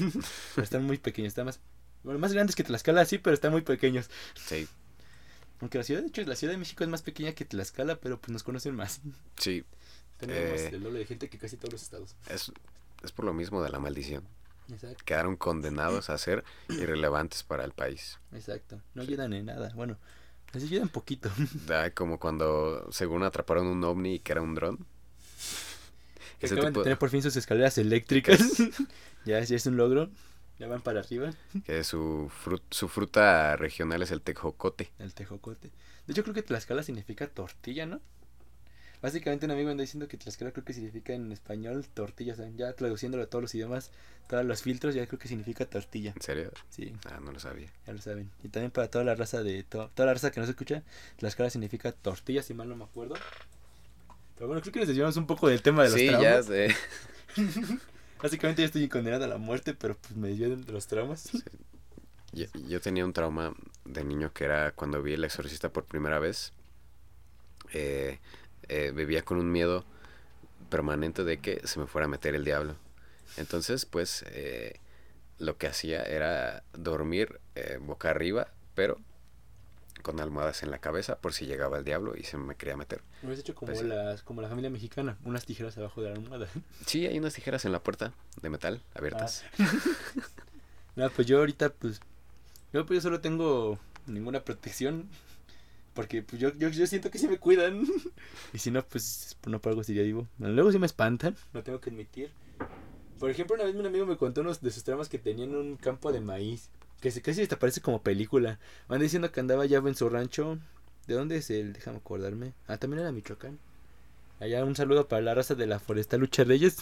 pero 0.55 0.65
están 0.65 0.85
muy 0.85 0.99
pequeños. 0.99 1.29
Están 1.29 1.47
más, 1.47 1.61
bueno, 2.03 2.19
más 2.19 2.33
grandes 2.33 2.55
que 2.57 2.65
Tlaxcala, 2.65 3.05
sí, 3.05 3.19
pero 3.19 3.35
están 3.35 3.53
muy 3.53 3.63
pequeños. 3.63 4.11
sí, 4.35 4.69
Aunque 5.61 5.79
la 5.79 5.85
ciudad, 5.85 6.03
de 6.03 6.09
hecho, 6.09 6.23
la 6.23 6.37
ciudad 6.37 6.53
de 6.53 6.59
México 6.59 6.85
es 6.85 6.91
más 6.91 7.03
pequeña 7.03 7.33
que 7.33 7.45
Tlaxcala, 7.45 7.97
pero 8.01 8.21
pues 8.21 8.31
nos 8.33 8.43
conocen 8.43 8.75
más. 8.75 9.01
sí. 9.39 9.65
Tenemos 10.19 10.61
Eh. 10.61 10.69
el 10.73 10.83
doble 10.83 10.99
de 11.01 11.07
gente 11.07 11.29
que 11.29 11.39
casi 11.39 11.57
todos 11.59 11.73
los 11.73 11.83
estados. 11.83 12.17
Es, 12.29 12.51
es 13.05 13.13
por 13.13 13.25
lo 13.27 13.35
mismo 13.35 13.63
de 13.63 13.69
la 13.71 13.79
maldición. 13.79 14.25
Exacto. 14.71 15.03
Quedaron 15.05 15.37
condenados 15.37 16.11
a 16.11 16.19
ser 16.19 16.45
irrelevantes 16.69 17.43
para 17.43 17.65
el 17.65 17.73
país. 17.73 18.19
Exacto. 18.33 18.81
No 18.95 19.03
ayudan 19.03 19.33
en 19.33 19.47
nada. 19.47 19.71
Bueno, 19.75 19.97
les 20.53 20.65
ayudan 20.65 20.89
poquito. 20.89 21.31
Da 21.67 21.91
como 21.93 22.19
cuando, 22.19 22.89
según 22.91 23.23
atraparon 23.23 23.67
un 23.67 23.83
ovni 23.85 24.15
y 24.15 24.19
que 24.21 24.33
era 24.33 24.43
un 24.43 24.55
dron. 24.55 24.87
Que 26.39 26.47
acaban 26.47 26.67
tipo 26.73 26.81
de 26.81 26.85
tener 26.85 26.99
por 26.99 27.11
fin 27.11 27.23
sus 27.23 27.37
escaleras 27.37 27.79
eléctricas. 27.79 28.41
ya, 29.25 29.41
ya 29.41 29.57
es 29.57 29.67
un 29.67 29.77
logro. 29.77 30.11
Ya 30.59 30.67
van 30.69 30.81
para 30.81 31.01
arriba. 31.01 31.33
que 31.65 31.85
su, 31.85 32.31
fru- 32.45 32.63
su 32.71 32.89
fruta 32.89 33.57
regional 33.57 34.03
es 34.03 34.11
el 34.11 34.23
tejocote. 34.23 34.91
El 34.99 35.13
tejocote. 35.15 35.71
De 36.07 36.13
hecho, 36.13 36.23
creo 36.23 36.35
que 36.35 36.43
Tlaxcala 36.43 36.83
significa 36.83 37.27
tortilla, 37.27 37.85
¿no? 37.85 38.01
Básicamente 39.07 39.47
un 39.47 39.53
amigo 39.53 39.71
anda 39.71 39.83
diciendo 39.83 40.09
que 40.09 40.17
Tlaxcala 40.17 40.51
creo 40.51 40.65
que 40.65 40.73
significa 40.73 41.13
en 41.13 41.31
español 41.31 41.87
tortilla. 41.95 42.33
O 42.33 42.37
sea, 42.37 42.49
ya 42.57 42.73
traduciéndolo 42.73 43.23
a 43.23 43.27
todos 43.29 43.41
los 43.41 43.55
idiomas, 43.55 43.93
todos 44.29 44.45
los 44.45 44.63
filtros, 44.63 44.97
ya 44.97 45.07
creo 45.07 45.21
que 45.21 45.29
significa 45.29 45.65
tortilla. 45.65 46.13
¿En 46.17 46.23
serio? 46.23 46.51
Sí, 46.71 46.93
Ah, 47.05 47.21
no 47.23 47.31
lo 47.31 47.39
sabía. 47.39 47.69
ya 47.87 47.93
lo 47.93 48.01
saben. 48.03 48.33
Y 48.43 48.49
también 48.49 48.73
para 48.73 48.91
toda 48.91 49.05
la 49.05 49.15
raza 49.15 49.45
de... 49.45 49.63
to- 49.63 49.91
toda 49.95 50.07
la 50.09 50.15
raza 50.15 50.33
que 50.33 50.41
no 50.41 50.47
se 50.47 50.51
escucha, 50.51 50.83
Tlaxcala 51.19 51.51
significa 51.51 51.93
tortilla, 51.93 52.43
si 52.43 52.53
mal 52.53 52.69
no 52.69 52.75
me 52.75 52.83
acuerdo. 52.83 53.15
Pero 54.35 54.49
bueno, 54.49 54.61
creo 54.61 54.73
que 54.73 54.81
nos 54.81 54.89
desviamos 54.89 55.17
un 55.17 55.29
poco 55.29 55.47
del 55.47 55.63
tema 55.63 55.85
de 55.85 55.91
los 55.91 56.01
Sí, 56.01 56.07
ya 56.07 56.19
traumas. 56.19 56.47
sé. 56.47 56.75
Básicamente 58.21 58.63
ya 58.63 58.67
estoy 58.67 58.89
condenado 58.89 59.25
a 59.25 59.29
la 59.29 59.39
muerte, 59.39 59.73
pero 59.75 59.97
pues 59.97 60.17
me 60.17 60.29
desvié 60.31 60.49
de 60.49 60.73
los 60.73 60.89
traumas. 60.89 61.31
Yo, 62.33 62.47
yo 62.69 62.81
tenía 62.81 63.05
un 63.05 63.13
trauma 63.13 63.55
de 63.85 64.03
niño 64.05 64.33
que 64.33 64.47
era 64.47 64.73
cuando 64.73 65.01
vi 65.01 65.13
El 65.13 65.23
Exorcista 65.23 65.69
por 65.73 65.85
primera 65.85 66.19
vez. 66.19 66.53
eh, 67.73 68.19
eh, 68.69 68.93
vivía 68.95 69.23
con 69.23 69.39
un 69.39 69.51
miedo 69.51 69.85
permanente 70.71 71.25
de 71.25 71.39
que 71.39 71.67
se 71.67 71.79
me 71.79 71.87
fuera 71.87 72.07
a 72.07 72.09
meter 72.09 72.35
el 72.35 72.45
diablo. 72.45 72.77
Entonces, 73.37 73.87
pues, 73.87 74.25
eh, 74.29 74.81
lo 75.39 75.57
que 75.59 75.67
hacía 75.67 76.03
era 76.03 76.63
dormir 76.73 77.41
eh, 77.55 77.79
boca 77.81 78.11
arriba, 78.11 78.49
pero 78.75 78.99
con 80.03 80.21
almohadas 80.21 80.63
en 80.63 80.71
la 80.71 80.79
cabeza 80.79 81.19
por 81.19 81.33
si 81.33 81.47
llegaba 81.47 81.79
el 81.79 81.85
diablo 81.85 82.15
y 82.17 82.23
se 82.23 82.37
me 82.37 82.55
quería 82.55 82.77
meter. 82.77 83.03
Me 83.23 83.29
hubieras 83.29 83.41
hecho 83.41 83.55
como, 83.57 83.73
Pues- 83.73 83.83
las, 83.85 84.23
como 84.23 84.41
la 84.41 84.49
familia 84.49 84.71
mexicana, 84.71 85.19
unas 85.25 85.45
tijeras 85.45 85.77
abajo 85.79 86.01
de 86.03 86.11
la 86.11 86.15
almohada. 86.15 86.47
Sí, 86.87 87.07
hay 87.07 87.19
unas 87.19 87.35
tijeras 87.35 87.65
en 87.65 87.73
la 87.73 87.83
puerta 87.83 88.13
de 88.41 88.51
metal 88.51 88.83
abiertas. 88.95 89.45
No, 90.97 91.11
pues 91.11 91.27
yo 91.29 91.39
ahorita, 91.41 91.69
pues. 91.71 92.01
Yo, 92.73 92.87
pues, 92.87 92.97
yo 92.97 93.01
solo 93.03 93.21
tengo 93.21 93.79
ninguna 94.07 94.41
protección. 94.41 95.09
Porque 95.97 96.23
pues, 96.23 96.41
yo, 96.41 96.55
yo, 96.57 96.69
yo 96.69 96.87
siento 96.87 97.11
que 97.11 97.19
sí 97.19 97.27
me 97.27 97.39
cuidan. 97.39 97.85
y 98.53 98.59
si 98.59 98.71
no, 98.71 98.87
pues 98.87 99.37
no 99.47 99.61
por 99.61 99.71
algo 99.71 99.81
estaría 99.81 100.03
vivo. 100.03 100.29
Luego 100.39 100.71
sí 100.71 100.79
me 100.79 100.87
espantan, 100.87 101.35
lo 101.55 101.65
tengo 101.65 101.81
que 101.81 101.91
admitir. 101.91 102.31
Por 103.19 103.31
ejemplo, 103.31 103.57
una 103.57 103.65
vez 103.65 103.75
un 103.75 103.87
amigo 103.87 104.05
me 104.05 104.19
contó 104.19 104.43
unos 104.43 104.61
de 104.61 104.71
sus 104.71 104.85
tramas 104.85 105.09
que 105.09 105.19
tenía 105.19 105.47
en 105.47 105.57
un 105.57 105.77
campo 105.77 106.13
de 106.13 106.21
maíz. 106.21 106.69
Que 107.01 107.11
se 107.11 107.23
casi 107.23 107.43
hasta 107.43 107.59
parece 107.59 107.81
como 107.81 108.03
película. 108.03 108.59
Van 108.89 109.01
diciendo 109.01 109.33
que 109.33 109.41
andaba 109.41 109.65
ya 109.65 109.79
en 109.79 109.95
su 109.95 110.09
rancho. 110.11 110.59
¿De 111.07 111.15
dónde 111.15 111.39
es 111.39 111.51
él? 111.51 111.73
Déjame 111.73 111.97
acordarme. 111.97 112.53
Ah, 112.67 112.77
también 112.77 113.01
era 113.01 113.13
Michoacán. 113.13 113.59
Allá 114.39 114.65
un 114.65 114.77
saludo 114.77 115.09
para 115.09 115.23
la 115.23 115.35
raza 115.35 115.55
de 115.55 115.67
la 115.67 115.79
Forestal 115.79 116.21
Lucha 116.21 116.45
Reyes. 116.45 116.77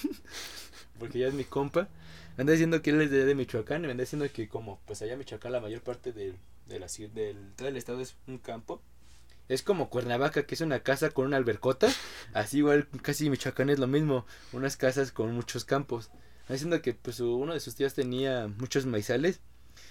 porque 0.98 1.20
ya 1.20 1.28
es 1.28 1.34
mi 1.34 1.44
compa. 1.44 1.88
Anda 2.36 2.52
diciendo 2.52 2.82
que 2.82 2.90
él 2.90 3.00
es 3.02 3.10
de, 3.12 3.24
de 3.24 3.34
Michoacán 3.36 3.84
y 3.84 3.86
me 3.86 3.92
anda 3.92 4.02
diciendo 4.02 4.26
que 4.32 4.48
como 4.48 4.80
pues 4.86 5.02
allá 5.02 5.12
en 5.12 5.20
Michoacán 5.20 5.52
la 5.52 5.60
mayor 5.60 5.82
parte 5.82 6.12
de, 6.12 6.34
de 6.66 6.80
la 6.80 6.88
ciudad, 6.88 7.12
del 7.12 7.52
todo 7.54 7.68
el 7.68 7.76
estado 7.76 8.00
es 8.00 8.16
un 8.26 8.38
campo. 8.38 8.80
Es 9.48 9.62
como 9.62 9.90
Cuernavaca, 9.90 10.46
que 10.46 10.54
es 10.54 10.60
una 10.62 10.80
casa 10.80 11.10
con 11.10 11.26
una 11.26 11.36
albercota. 11.36 11.88
Así 12.32 12.58
igual 12.58 12.88
casi 13.02 13.28
Michoacán 13.28 13.70
es 13.70 13.78
lo 13.78 13.86
mismo. 13.86 14.24
Unas 14.52 14.76
casas 14.76 15.12
con 15.12 15.32
muchos 15.34 15.64
campos. 15.64 16.10
Anda 16.42 16.54
diciendo 16.54 16.82
que 16.82 16.94
pues 16.94 17.20
uno 17.20 17.52
de 17.52 17.60
sus 17.60 17.74
tíos 17.74 17.94
tenía 17.94 18.48
muchos 18.58 18.86
maizales. 18.86 19.40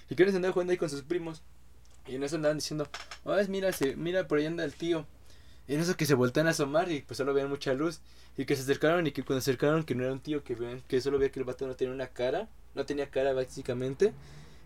Y 0.09 0.15
que 0.15 0.23
ellos 0.23 0.35
andaban 0.35 0.53
jugando 0.53 0.71
ahí 0.71 0.77
con 0.77 0.89
sus 0.89 1.03
primos. 1.03 1.43
Y 2.07 2.15
en 2.15 2.23
eso 2.23 2.35
andaban 2.35 2.57
diciendo, 2.57 2.87
oh, 3.23 3.37
mira, 3.47 3.71
se, 3.71 3.95
mira, 3.95 4.27
por 4.27 4.39
ahí 4.39 4.45
anda 4.45 4.63
el 4.63 4.73
tío. 4.73 5.05
Y 5.67 5.75
en 5.75 5.81
eso 5.81 5.95
que 5.95 6.05
se 6.05 6.15
voltean 6.15 6.47
a 6.47 6.51
asomar 6.51 6.91
y 6.91 7.01
pues 7.01 7.17
solo 7.17 7.33
veían 7.33 7.49
mucha 7.49 7.73
luz. 7.73 8.01
Y 8.37 8.45
que 8.45 8.55
se 8.55 8.63
acercaron 8.63 9.05
y 9.05 9.11
que 9.11 9.23
cuando 9.23 9.41
se 9.41 9.51
acercaron 9.51 9.83
que 9.83 9.93
no 9.95 10.03
era 10.03 10.13
un 10.13 10.19
tío, 10.19 10.43
que, 10.43 10.81
que 10.87 11.01
solo 11.01 11.19
veía 11.19 11.31
que 11.31 11.39
el 11.39 11.45
vato 11.45 11.67
no 11.67 11.75
tenía 11.75 11.93
una 11.93 12.07
cara. 12.07 12.49
No 12.73 12.85
tenía 12.85 13.09
cara 13.09 13.33
básicamente. 13.33 14.13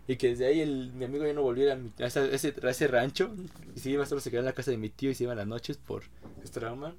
Y 0.08 0.16
que 0.16 0.28
desde 0.30 0.46
ahí 0.46 0.60
el, 0.60 0.90
mi 0.94 1.04
amigo 1.04 1.24
ya 1.26 1.34
no 1.34 1.42
volviera 1.42 1.74
a, 1.74 1.76
mi- 1.76 1.92
a 2.00 2.06
ese, 2.06 2.54
a 2.62 2.70
ese 2.70 2.86
rancho. 2.88 3.32
Y 3.76 3.80
se 3.80 3.90
iba 3.90 4.04
solo 4.06 4.20
se 4.20 4.30
quedaba 4.30 4.40
en 4.40 4.46
la 4.46 4.52
casa 4.54 4.70
de 4.72 4.78
mi 4.78 4.88
tío 4.88 5.10
y 5.10 5.14
se 5.14 5.24
iba 5.24 5.32
en 5.32 5.38
las 5.38 5.46
noches 5.46 5.76
por 5.76 6.02
su 6.42 6.50
trauma. 6.50 6.96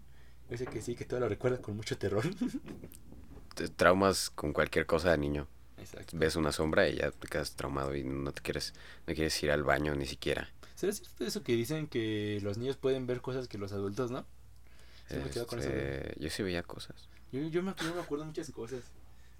Dice 0.49 0.65
que 0.67 0.81
sí, 0.81 0.95
que 0.95 1.05
todo 1.05 1.19
lo 1.19 1.27
recuerda 1.27 1.57
con 1.61 1.75
mucho 1.75 1.97
terror. 1.97 2.23
Te 3.55 3.67
Traumas 3.67 4.29
con 4.29 4.53
cualquier 4.53 4.85
cosa 4.85 5.11
de 5.11 5.17
niño. 5.17 5.47
Exacto. 5.77 6.17
Ves 6.17 6.35
una 6.35 6.51
sombra 6.51 6.87
y 6.87 6.97
ya 6.97 7.11
te 7.11 7.27
quedas 7.27 7.55
traumado 7.55 7.95
y 7.95 8.03
no 8.03 8.31
te 8.31 8.41
quieres, 8.41 8.73
no 9.07 9.13
quieres 9.13 9.41
ir 9.43 9.51
al 9.51 9.63
baño 9.63 9.95
ni 9.95 10.05
siquiera. 10.05 10.49
¿Será 10.75 10.93
cierto 10.93 11.25
eso 11.25 11.43
que 11.43 11.53
dicen 11.53 11.87
que 11.87 12.39
los 12.41 12.57
niños 12.57 12.77
pueden 12.77 13.05
ver 13.07 13.21
cosas 13.21 13.47
que 13.47 13.57
los 13.57 13.71
adultos 13.73 14.11
no? 14.11 14.25
Sí, 15.09 15.17
me 15.17 15.29
quedo 15.29 15.47
con 15.47 15.59
esa 15.59 15.69
duda. 15.69 15.81
Este, 15.81 16.15
yo 16.23 16.29
sí 16.29 16.43
veía 16.43 16.63
cosas. 16.63 17.09
Yo, 17.31 17.41
yo, 17.47 17.63
me, 17.63 17.73
yo 17.83 17.93
me 17.95 18.01
acuerdo 18.01 18.25
muchas 18.25 18.49
cosas. 18.51 18.81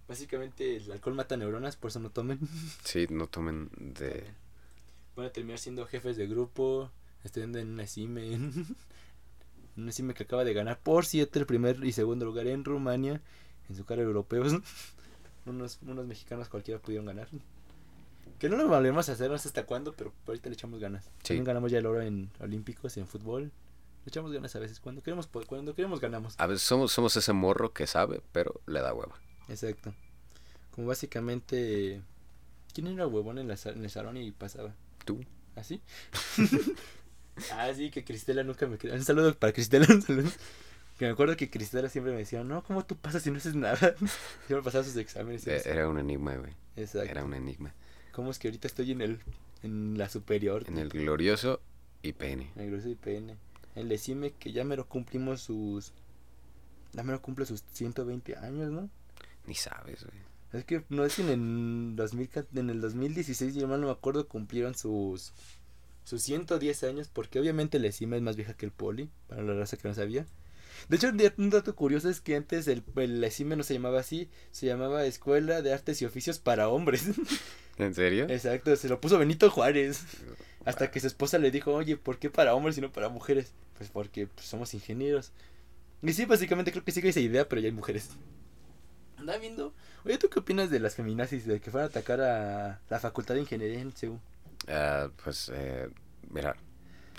Básicamente 0.10 0.78
el 0.78 0.92
alcohol 0.92 1.14
mata 1.14 1.38
neuronas, 1.38 1.76
por 1.76 1.92
eso 1.92 2.00
no 2.00 2.10
tomen. 2.10 2.40
Sí, 2.84 3.06
no 3.12 3.28
tomen 3.28 3.70
de... 3.78 4.24
Van 5.16 5.28
a 5.28 5.30
terminar 5.30 5.60
siendo 5.60 5.86
jefes 5.86 6.18
de 6.18 6.26
grupo, 6.26 6.90
estudiando 7.24 7.60
en 7.60 7.70
una 7.70 7.86
CIME. 7.86 8.34
en 8.34 8.76
una 9.78 9.92
CIME 9.92 10.16
que 10.16 10.24
acaba 10.24 10.44
de 10.44 10.54
ganar 10.56 10.80
por 10.80 11.06
siete 11.06 11.38
el 11.38 11.46
primer 11.46 11.86
y 11.86 11.92
segundo 11.92 12.26
lugar 12.26 12.48
en 12.48 12.66
Rumania. 12.66 13.22
En 13.70 13.76
su 13.76 13.86
cara 13.86 14.02
europeos. 14.02 14.52
unos, 15.46 15.78
unos 15.84 16.08
mexicanos 16.08 16.50
cualquiera 16.50 16.82
pudieron 16.82 17.06
ganar. 17.06 17.28
Que 18.40 18.50
no 18.50 18.58
lo 18.58 18.68
volvemos 18.68 19.10
a 19.10 19.12
hacer, 19.12 19.30
no 19.30 19.38
sé 19.38 19.50
hasta 19.50 19.68
cuándo, 19.68 19.94
pero 19.94 20.12
ahorita 20.26 20.50
le 20.50 20.56
echamos 20.56 20.80
ganas. 20.80 21.12
También 21.22 21.44
ganamos 21.44 21.72
ya 21.72 21.78
el 21.78 21.86
oro 21.86 22.02
en 22.02 22.32
olímpicos, 22.40 22.98
en 22.98 23.06
fútbol. 23.06 23.44
Le 23.44 24.08
echamos 24.08 24.32
ganas 24.32 24.56
a 24.56 24.60
veces. 24.60 24.80
Cuando 24.80 25.04
queremos, 25.04 25.28
cuando 25.28 25.76
queremos 25.76 26.00
ganamos. 26.00 26.34
A 26.40 26.48
veces 26.48 26.64
somos, 26.64 26.92
somos 26.92 27.16
ese 27.16 27.32
morro 27.34 27.74
que 27.74 27.86
sabe, 27.86 28.24
pero 28.32 28.60
le 28.66 28.82
da 28.82 28.92
hueva. 28.92 29.20
Exacto. 29.50 29.94
Como 30.72 30.88
básicamente... 30.88 32.02
¿Quién 32.74 32.88
era 32.88 33.08
huevón 33.08 33.40
en, 33.40 33.48
la 33.48 33.58
en 33.66 33.84
el 33.84 33.90
salón 33.90 34.18
y 34.18 34.32
pasaba? 34.32 34.74
Tú. 35.06 35.26
¿Así? 35.56 35.82
ah, 37.54 37.72
sí, 37.76 37.90
que 37.90 38.04
Cristela 38.04 38.44
nunca 38.44 38.68
me. 38.68 38.78
Un 38.92 39.04
saludo 39.04 39.36
para 39.36 39.54
Cristela, 39.54 39.88
un 39.90 40.02
saludo. 40.02 40.30
Que 40.98 41.06
me 41.06 41.12
acuerdo 41.12 41.36
que 41.38 41.50
Cristela 41.50 41.90
siempre 41.90 42.12
me 42.12 42.20
decía, 42.20 42.44
no, 42.44 42.64
¿cómo 42.64 42.86
tú 42.86 42.96
pasas 42.98 43.24
si 43.24 43.32
no 43.32 43.38
haces 43.38 43.56
nada? 43.56 43.78
Siempre 44.48 44.62
pasaba 44.64 44.84
sus 44.84 44.98
exámenes. 44.98 45.48
eso. 45.48 45.70
Era 45.70 45.88
un 45.88 45.98
enigma, 45.98 46.36
güey. 46.36 46.54
Exacto. 46.76 47.10
Era 47.10 47.24
un 47.24 47.34
enigma. 47.34 47.74
¿Cómo 48.12 48.32
es 48.32 48.38
que 48.38 48.50
ahorita 48.50 48.68
estoy 48.68 48.92
en 48.92 49.02
el 49.02 49.20
en 49.64 49.98
la 49.98 50.10
superior? 50.10 50.66
En 50.68 50.78
el 50.78 50.90
glorioso 50.90 51.62
IPN. 52.04 52.52
En 52.56 52.62
el 52.62 52.68
grueso 52.68 52.90
IPN. 52.90 53.38
El 53.76 53.90
decime 53.90 54.32
que 54.32 54.52
ya 54.52 54.64
mero 54.64 54.88
cumplimos 54.88 55.42
sus... 55.42 55.94
Ya 56.94 57.04
mero 57.04 57.22
cumple 57.22 57.46
sus 57.46 57.64
120 57.74 58.36
años, 58.38 58.72
¿no? 58.72 58.90
Ni 59.50 59.56
sabes, 59.56 60.06
güey. 60.06 60.18
Es 60.54 60.64
que 60.66 60.84
no 60.90 61.04
es 61.06 61.16
que 61.16 61.22
en 61.24 61.30
el, 61.30 61.96
2000, 61.96 62.30
en 62.56 62.70
el 62.70 62.82
2016, 62.82 63.54
yo 63.56 63.68
no 63.68 63.78
me 63.78 63.92
acuerdo, 63.92 64.28
cumplieron 64.28 64.76
sus 64.76 65.34
sus 66.04 66.24
110 66.24 66.84
años, 66.86 67.08
porque 67.12 67.40
obviamente 67.40 67.78
la 67.78 67.88
ESIMA 67.88 68.16
es 68.16 68.24
más 68.24 68.36
vieja 68.36 68.56
que 68.56 68.66
el 68.66 68.72
Poli, 68.72 69.10
para 69.28 69.44
la 69.44 69.54
raza 69.54 69.78
que 69.78 69.88
no 69.88 69.94
sabía. 69.94 70.26
De 70.88 70.96
hecho, 70.96 71.10
un 71.38 71.50
dato 71.52 71.76
curioso 71.76 72.10
es 72.10 72.20
que 72.20 72.36
antes 72.36 72.68
el, 72.68 72.84
el- 72.96 73.22
no 73.58 73.64
se 73.64 73.74
llamaba 73.76 74.00
así, 74.00 74.28
se 74.52 74.66
llamaba 74.66 75.06
Escuela 75.06 75.62
de 75.62 75.72
Artes 75.74 76.02
y 76.02 76.06
Oficios 76.06 76.40
para 76.40 76.70
Hombres. 76.70 77.06
¿En 77.78 77.94
serio? 77.94 78.26
Exacto, 78.30 78.76
se 78.76 78.90
lo 78.90 79.00
puso 79.00 79.20
Benito 79.20 79.52
Juárez. 79.52 80.04
Hasta 80.66 80.90
que 80.90 81.00
su 81.00 81.08
esposa 81.08 81.38
le 81.38 81.52
dijo, 81.52 81.74
oye, 81.74 81.96
¿por 81.96 82.18
qué 82.18 82.30
para 82.30 82.54
hombres 82.56 82.78
y 82.78 82.82
no 82.82 82.92
para 82.92 83.10
mujeres? 83.10 83.54
Pues 83.78 83.90
porque 83.90 84.28
pues, 84.28 84.46
somos 84.48 84.74
ingenieros. 84.74 85.32
Y 86.02 86.12
sí, 86.14 86.26
básicamente 86.26 86.72
creo 86.72 86.84
que 86.84 86.92
sigue 86.92 87.10
esa 87.10 87.20
idea, 87.20 87.48
pero 87.48 87.62
ya 87.62 87.68
hay 87.68 87.74
mujeres. 87.74 88.10
Anda 89.30 89.40
viendo. 89.40 89.74
Oye, 90.06 90.18
¿tú 90.18 90.30
qué 90.30 90.40
opinas 90.40 90.70
de 90.72 90.80
las 90.80 90.96
feminazis? 90.96 91.46
De 91.46 91.60
que 91.60 91.70
fueran 91.72 91.88
a 91.88 91.90
atacar 91.92 92.20
a 92.22 92.80
la 92.90 93.00
Facultad 93.00 93.36
de 93.36 93.42
Ingeniería 93.42 93.80
en 93.80 93.92
CEU. 93.92 94.20
Ah, 94.68 95.10
pues, 95.24 95.52
eh, 95.54 95.88
mira. 96.32 96.56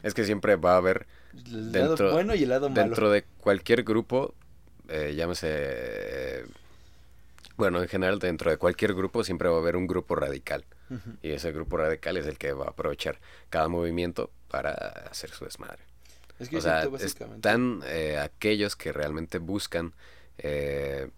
Es 0.02 0.12
que 0.14 0.24
siempre 0.24 0.56
va 0.56 0.74
a 0.74 0.76
haber 0.78 1.06
El 1.46 1.70
Dentro- 1.72 2.06
lado 2.06 2.12
bueno 2.16 2.34
y 2.34 2.42
el 2.42 2.48
lado 2.48 2.68
malo. 2.68 2.82
dentro 2.82 3.10
de 3.10 3.22
cualquier 3.40 3.84
grupo, 3.84 4.34
eh, 4.88 5.14
llámese, 5.14 5.48
eh, 5.50 6.44
bueno, 7.56 7.80
en 7.82 7.88
general 7.88 8.18
dentro 8.18 8.50
de 8.50 8.56
cualquier 8.56 8.94
grupo 8.94 9.22
siempre 9.22 9.48
va 9.48 9.56
a 9.56 9.60
haber 9.60 9.76
un 9.76 9.86
grupo 9.86 10.16
radical. 10.16 10.64
Y 11.22 11.30
ese 11.30 11.52
grupo 11.52 11.76
radical 11.76 12.16
es 12.16 12.26
el 12.26 12.36
que 12.36 12.52
va 12.52 12.64
a 12.64 12.70
aprovechar 12.70 13.20
cada 13.48 13.68
movimiento 13.68 14.32
para 14.48 14.72
hacer 14.72 15.30
su 15.30 15.44
desmadre. 15.44 15.78
Es 16.40 16.48
que 16.48 16.56
O 16.56 16.60
sea, 16.60 16.80
siento 16.80 16.90
básicamente. 16.98 17.36
están 17.48 17.82
eh, 17.86 18.18
aquellos 18.18 18.74
que 18.74 18.90
realmente 18.90 19.38
buscan, 19.38 19.92
eh, 20.38 21.08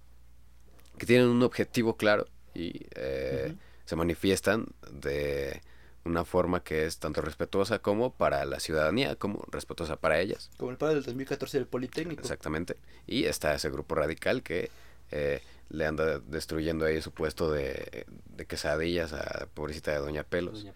que 1.02 1.06
tienen 1.06 1.26
un 1.26 1.42
objetivo 1.42 1.96
claro 1.96 2.28
y 2.54 2.86
eh, 2.94 3.56
se 3.86 3.96
manifiestan 3.96 4.68
de 4.88 5.60
una 6.04 6.24
forma 6.24 6.62
que 6.62 6.86
es 6.86 6.98
tanto 6.98 7.20
respetuosa 7.22 7.80
como 7.80 8.12
para 8.12 8.44
la 8.44 8.60
ciudadanía, 8.60 9.16
como 9.16 9.44
respetuosa 9.50 9.96
para 9.96 10.20
ellas. 10.20 10.48
Como 10.58 10.70
el 10.70 10.76
paro 10.76 10.94
del 10.94 11.02
2014 11.02 11.58
del 11.58 11.66
Politécnico. 11.66 12.20
Exactamente. 12.20 12.76
Y 13.08 13.24
está 13.24 13.52
ese 13.52 13.68
grupo 13.68 13.96
radical 13.96 14.44
que 14.44 14.70
eh, 15.10 15.42
le 15.70 15.86
anda 15.86 16.20
destruyendo 16.20 16.84
ahí 16.84 17.02
su 17.02 17.10
puesto 17.10 17.50
de, 17.50 18.06
de 18.36 18.46
quesadillas 18.46 19.12
a 19.12 19.48
pobrecita 19.54 19.90
de 19.90 19.98
Doña 19.98 20.22
Pelos. 20.22 20.62
Doña. 20.62 20.72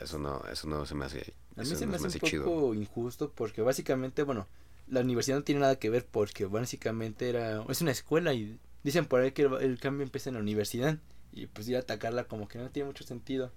Eso 0.00 0.18
no, 0.18 0.42
eso 0.52 0.68
no 0.68 0.84
se 0.84 0.94
me 0.94 1.06
hace, 1.06 1.32
A 1.56 1.60
mí 1.62 1.66
se 1.66 1.86
no 1.86 1.92
me 1.92 1.96
hace 1.96 2.08
un 2.08 2.12
poco 2.12 2.26
chido. 2.26 2.74
injusto 2.74 3.30
porque 3.34 3.62
básicamente, 3.62 4.22
bueno, 4.22 4.46
la 4.86 5.00
universidad 5.00 5.38
no 5.38 5.44
tiene 5.44 5.62
nada 5.62 5.76
que 5.76 5.88
ver 5.88 6.04
porque 6.04 6.44
básicamente 6.44 7.30
era 7.30 7.64
es 7.70 7.80
una 7.80 7.92
escuela 7.92 8.34
y 8.34 8.58
dicen 8.84 9.06
por 9.06 9.20
ahí 9.20 9.32
que 9.32 9.42
el, 9.42 9.54
el 9.54 9.80
cambio 9.80 10.04
empieza 10.04 10.30
en 10.30 10.34
la 10.34 10.40
universidad 10.40 10.98
y 11.32 11.46
pues 11.46 11.68
ir 11.68 11.76
a 11.76 11.80
atacarla 11.80 12.24
como 12.24 12.46
que 12.46 12.58
no 12.58 12.70
tiene 12.70 12.86
mucho 12.86 13.02
sentido. 13.02 13.50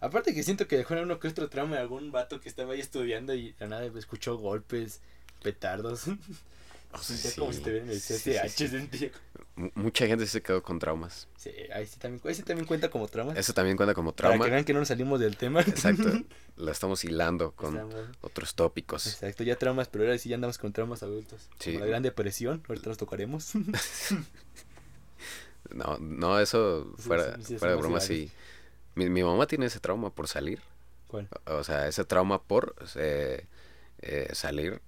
Aparte 0.00 0.34
que 0.34 0.42
siento 0.42 0.68
que 0.68 0.76
dejó 0.76 0.94
en 0.94 1.04
uno 1.04 1.18
que 1.18 1.28
otro 1.28 1.48
trauma 1.48 1.76
de 1.76 1.82
algún 1.82 2.12
vato 2.12 2.40
que 2.40 2.50
estaba 2.50 2.74
ahí 2.74 2.80
estudiando 2.80 3.34
y 3.34 3.54
la 3.58 3.68
nada 3.68 3.86
escuchó 3.96 4.36
golpes, 4.36 5.00
petardos. 5.42 6.04
Sentía 7.02 7.32
como 7.38 7.52
si 7.52 7.58
Sí, 7.58 7.64
te 7.64 7.70
vieran 7.70 7.88
el 7.90 8.00
sí, 8.00 8.14
CSH, 8.14 8.48
sí, 8.48 8.48
sí. 8.56 8.68
sentía. 8.68 9.10
Mu- 9.56 9.70
Mucha 9.74 10.06
gente 10.06 10.26
se 10.26 10.42
quedó 10.42 10.62
con 10.62 10.78
traumas. 10.78 11.28
Sí, 11.36 11.50
ahí 11.72 11.86
sí 11.86 11.98
también, 11.98 12.20
ahí 12.26 12.34
sí 12.34 12.42
también 12.42 12.66
cuenta 12.66 12.90
como 12.90 13.08
trauma. 13.08 13.32
Eso 13.34 13.54
también 13.54 13.76
cuenta 13.76 13.94
como 13.94 14.12
Para 14.14 14.28
trauma. 14.30 14.44
que 14.44 14.50
vean 14.50 14.64
que 14.64 14.72
no 14.74 14.80
nos 14.80 14.88
salimos 14.88 15.18
del 15.20 15.36
tema. 15.36 15.60
Exacto. 15.62 16.10
Lo 16.56 16.70
estamos 16.70 17.04
hilando 17.04 17.52
con 17.52 17.74
Estamos- 17.76 17.94
otros 18.20 18.54
tópicos. 18.54 19.06
Exacto, 19.06 19.44
ya 19.44 19.56
traumas, 19.56 19.88
pero 19.88 20.04
ahora 20.04 20.18
sí 20.18 20.28
ya 20.28 20.34
andamos 20.34 20.58
con 20.58 20.72
traumas 20.72 21.02
adultos. 21.02 21.48
Sí. 21.58 21.72
Como 21.72 21.84
la 21.84 21.90
gran 21.90 22.02
depresión, 22.02 22.62
ahorita 22.68 22.88
nos 22.90 22.98
tocaremos. 22.98 23.52
No, 25.70 25.98
no, 25.98 26.38
eso 26.38 26.92
fuera, 26.96 27.36
sí, 27.38 27.42
sí, 27.44 27.58
fuera 27.58 27.74
de 27.74 27.80
broma, 27.80 28.00
sí. 28.00 28.30
Mi, 28.94 29.10
mi 29.10 29.24
mamá 29.24 29.46
tiene 29.46 29.66
ese 29.66 29.80
trauma 29.80 30.10
por 30.10 30.28
salir. 30.28 30.60
¿Cuál? 31.08 31.28
O 31.46 31.64
sea, 31.64 31.88
ese 31.88 32.04
trauma 32.04 32.40
por 32.42 32.74
eh, 32.94 33.46
eh, 33.98 34.28
salir 34.32 34.80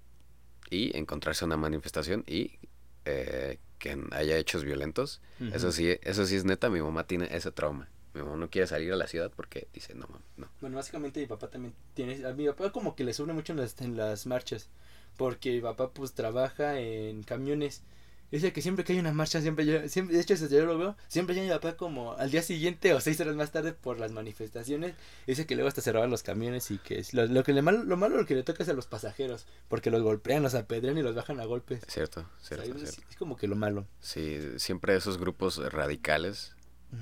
y 0.70 0.96
encontrarse 0.96 1.44
una 1.44 1.56
manifestación 1.56 2.24
y 2.26 2.58
eh, 3.04 3.58
que 3.78 3.98
haya 4.12 4.36
hechos 4.36 4.64
violentos. 4.64 5.20
Eso 5.52 5.72
sí, 5.72 5.96
eso 6.02 6.26
sí 6.26 6.36
es 6.36 6.44
neta, 6.44 6.68
mi 6.68 6.80
mamá 6.80 7.06
tiene 7.06 7.28
ese 7.30 7.52
trauma. 7.52 7.88
Mi 8.14 8.22
mamá 8.22 8.36
no 8.36 8.50
quiere 8.50 8.66
salir 8.66 8.92
a 8.92 8.96
la 8.96 9.06
ciudad 9.06 9.30
porque 9.34 9.68
dice, 9.72 9.94
no, 9.94 10.06
mam, 10.08 10.22
no. 10.36 10.48
Bueno, 10.60 10.76
básicamente 10.76 11.20
mi 11.20 11.26
papá 11.26 11.48
también 11.48 11.74
tiene... 11.94 12.26
A 12.26 12.32
mi 12.32 12.46
papá 12.46 12.72
como 12.72 12.96
que 12.96 13.04
le 13.04 13.12
sufre 13.12 13.32
mucho 13.32 13.52
en 13.52 13.60
las, 13.60 13.80
en 13.80 13.96
las 13.96 14.26
marchas. 14.26 14.68
Porque 15.16 15.52
mi 15.52 15.60
papá 15.60 15.90
pues 15.90 16.12
trabaja 16.14 16.78
en 16.78 17.22
camiones. 17.22 17.82
Dice 18.30 18.52
que 18.52 18.60
siempre 18.60 18.84
que 18.84 18.92
hay 18.92 18.98
una 18.98 19.12
marcha, 19.14 19.40
siempre 19.40 19.64
yo, 19.64 19.88
siempre, 19.88 20.14
de 20.14 20.22
hecho 20.22 20.34
eso 20.34 20.48
yo 20.48 20.66
lo 20.66 20.76
veo, 20.76 20.96
siempre 21.08 21.34
llega 21.34 21.46
mi 21.46 21.52
papá 21.60 21.76
como 21.78 22.12
al 22.12 22.30
día 22.30 22.42
siguiente 22.42 22.92
o 22.92 23.00
seis 23.00 23.18
horas 23.20 23.34
más 23.36 23.52
tarde 23.52 23.72
por 23.72 23.98
las 23.98 24.12
manifestaciones. 24.12 24.94
Dice 25.26 25.46
que 25.46 25.54
luego 25.54 25.68
hasta 25.68 25.80
se 25.80 25.92
roban 25.92 26.10
los 26.10 26.22
camiones 26.22 26.70
y 26.70 26.76
que 26.78 26.98
es- 26.98 27.14
lo, 27.14 27.24
lo 27.26 27.42
que 27.42 27.54
le 27.54 27.62
malo, 27.62 27.84
lo 27.84 27.96
malo 27.96 28.18
lo 28.18 28.26
que 28.26 28.34
le 28.34 28.42
toca 28.42 28.62
es 28.62 28.68
a 28.68 28.74
los 28.74 28.86
pasajeros, 28.86 29.46
porque 29.68 29.90
los 29.90 30.02
golpean, 30.02 30.42
los 30.42 30.54
apedrean 30.54 30.98
y 30.98 31.02
los 31.02 31.14
bajan 31.14 31.40
a 31.40 31.46
golpes. 31.46 31.80
Cierto, 31.88 32.20
O 32.20 32.44
sea, 32.44 32.58
cierto, 32.62 32.82
es, 32.84 32.90
cierto. 32.90 33.10
es 33.10 33.16
como 33.16 33.36
que 33.36 33.48
lo 33.48 33.56
malo. 33.56 33.86
Sí, 34.00 34.38
siempre 34.58 34.94
esos 34.94 35.16
grupos 35.16 35.56
radicales. 35.72 36.54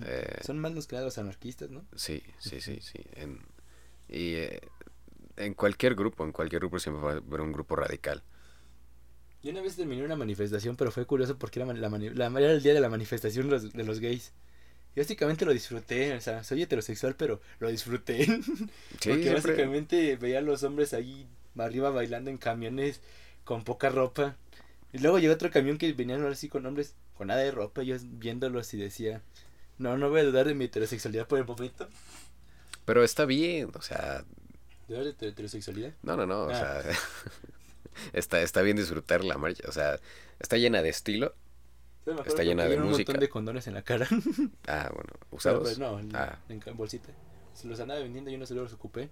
Eh, 0.04 0.40
Son 0.44 0.58
más 0.60 0.72
los 0.74 0.86
que 0.86 0.96
los 1.00 1.18
anarquistas, 1.18 1.70
¿no? 1.70 1.84
Sí, 1.96 2.22
sí, 2.38 2.60
sí, 2.60 2.78
sí. 2.80 3.00
En, 3.14 3.40
y 4.08 4.34
eh, 4.34 4.60
en 5.36 5.54
cualquier 5.54 5.94
grupo, 5.96 6.24
en 6.24 6.30
cualquier 6.32 6.60
grupo 6.60 6.78
siempre 6.78 7.02
va 7.02 7.12
a 7.12 7.16
haber 7.16 7.40
un 7.40 7.52
grupo 7.52 7.74
radical. 7.76 8.22
Yo 9.46 9.52
una 9.52 9.62
vez 9.62 9.76
terminé 9.76 10.02
una 10.04 10.16
manifestación, 10.16 10.74
pero 10.74 10.90
fue 10.90 11.06
curioso 11.06 11.38
porque 11.38 11.60
era, 11.60 11.72
la, 11.72 11.88
mani- 11.88 12.10
la- 12.10 12.26
era 12.26 12.50
el 12.52 12.62
día 12.64 12.74
de 12.74 12.80
la 12.80 12.88
manifestación 12.88 13.48
los- 13.48 13.72
de 13.72 13.84
los 13.84 14.00
gays. 14.00 14.32
Y 14.96 15.00
básicamente 15.00 15.44
lo 15.44 15.52
disfruté, 15.52 16.14
o 16.14 16.20
sea, 16.20 16.42
soy 16.42 16.62
heterosexual, 16.62 17.14
pero 17.16 17.40
lo 17.60 17.68
disfruté. 17.70 18.26
Sí, 18.26 19.08
porque 19.10 19.22
siempre- 19.22 19.32
básicamente 19.34 20.16
veía 20.16 20.38
a 20.38 20.42
los 20.42 20.64
hombres 20.64 20.92
ahí 20.94 21.28
arriba 21.56 21.90
bailando 21.90 22.28
en 22.30 22.38
camiones 22.38 23.00
con 23.44 23.62
poca 23.62 23.88
ropa. 23.88 24.34
Y 24.92 24.98
luego 24.98 25.20
llegó 25.20 25.34
otro 25.34 25.50
camión 25.52 25.78
que 25.78 25.92
venían 25.92 26.22
ahora 26.22 26.34
sí 26.34 26.48
con 26.48 26.66
hombres 26.66 26.94
con 27.16 27.28
nada 27.28 27.40
de 27.40 27.52
ropa, 27.52 27.84
y 27.84 27.86
yo 27.86 27.96
viéndolos 28.02 28.74
y 28.74 28.78
decía, 28.78 29.22
no, 29.78 29.96
no 29.96 30.10
voy 30.10 30.20
a 30.20 30.24
dudar 30.24 30.46
de 30.48 30.54
mi 30.54 30.64
heterosexualidad 30.64 31.28
por 31.28 31.38
el 31.38 31.44
momento. 31.46 31.88
Pero 32.84 33.04
está 33.04 33.26
bien, 33.26 33.70
o 33.74 33.80
sea, 33.82 34.24
¿Dudar 34.88 35.04
de 35.04 35.12
tu 35.12 35.24
heterosexualidad? 35.24 35.92
no, 36.02 36.16
no, 36.16 36.26
no, 36.26 36.40
o 36.46 36.50
Ah. 36.50 36.82
sea, 36.82 36.92
está, 38.12 38.40
está 38.42 38.62
bien 38.62 38.76
disfrutar 38.76 39.24
la 39.24 39.38
marcha, 39.38 39.64
o 39.68 39.72
sea, 39.72 39.98
está 40.38 40.56
llena 40.56 40.82
de 40.82 40.88
estilo. 40.90 41.34
Sí, 42.04 42.12
Está 42.24 42.44
llena 42.44 42.66
de 42.66 42.76
un 42.76 42.84
música. 42.90 43.10
montón 43.12 43.20
de 43.20 43.28
condones 43.28 43.66
en 43.66 43.74
la 43.74 43.82
cara. 43.82 44.06
Ah, 44.68 44.90
bueno, 44.94 45.10
Pero, 45.12 45.26
usados. 45.32 45.62
pues, 45.62 45.78
no, 45.78 45.98
en, 45.98 46.14
Ah. 46.14 46.38
en 46.48 46.76
bolsita. 46.76 47.08
Se 47.52 47.66
los 47.66 47.80
andaba 47.80 47.98
vendiendo 48.00 48.30
y 48.30 48.34
yo 48.34 48.38
no 48.38 48.46
se 48.46 48.54
los 48.54 48.72
ocupé. 48.72 49.10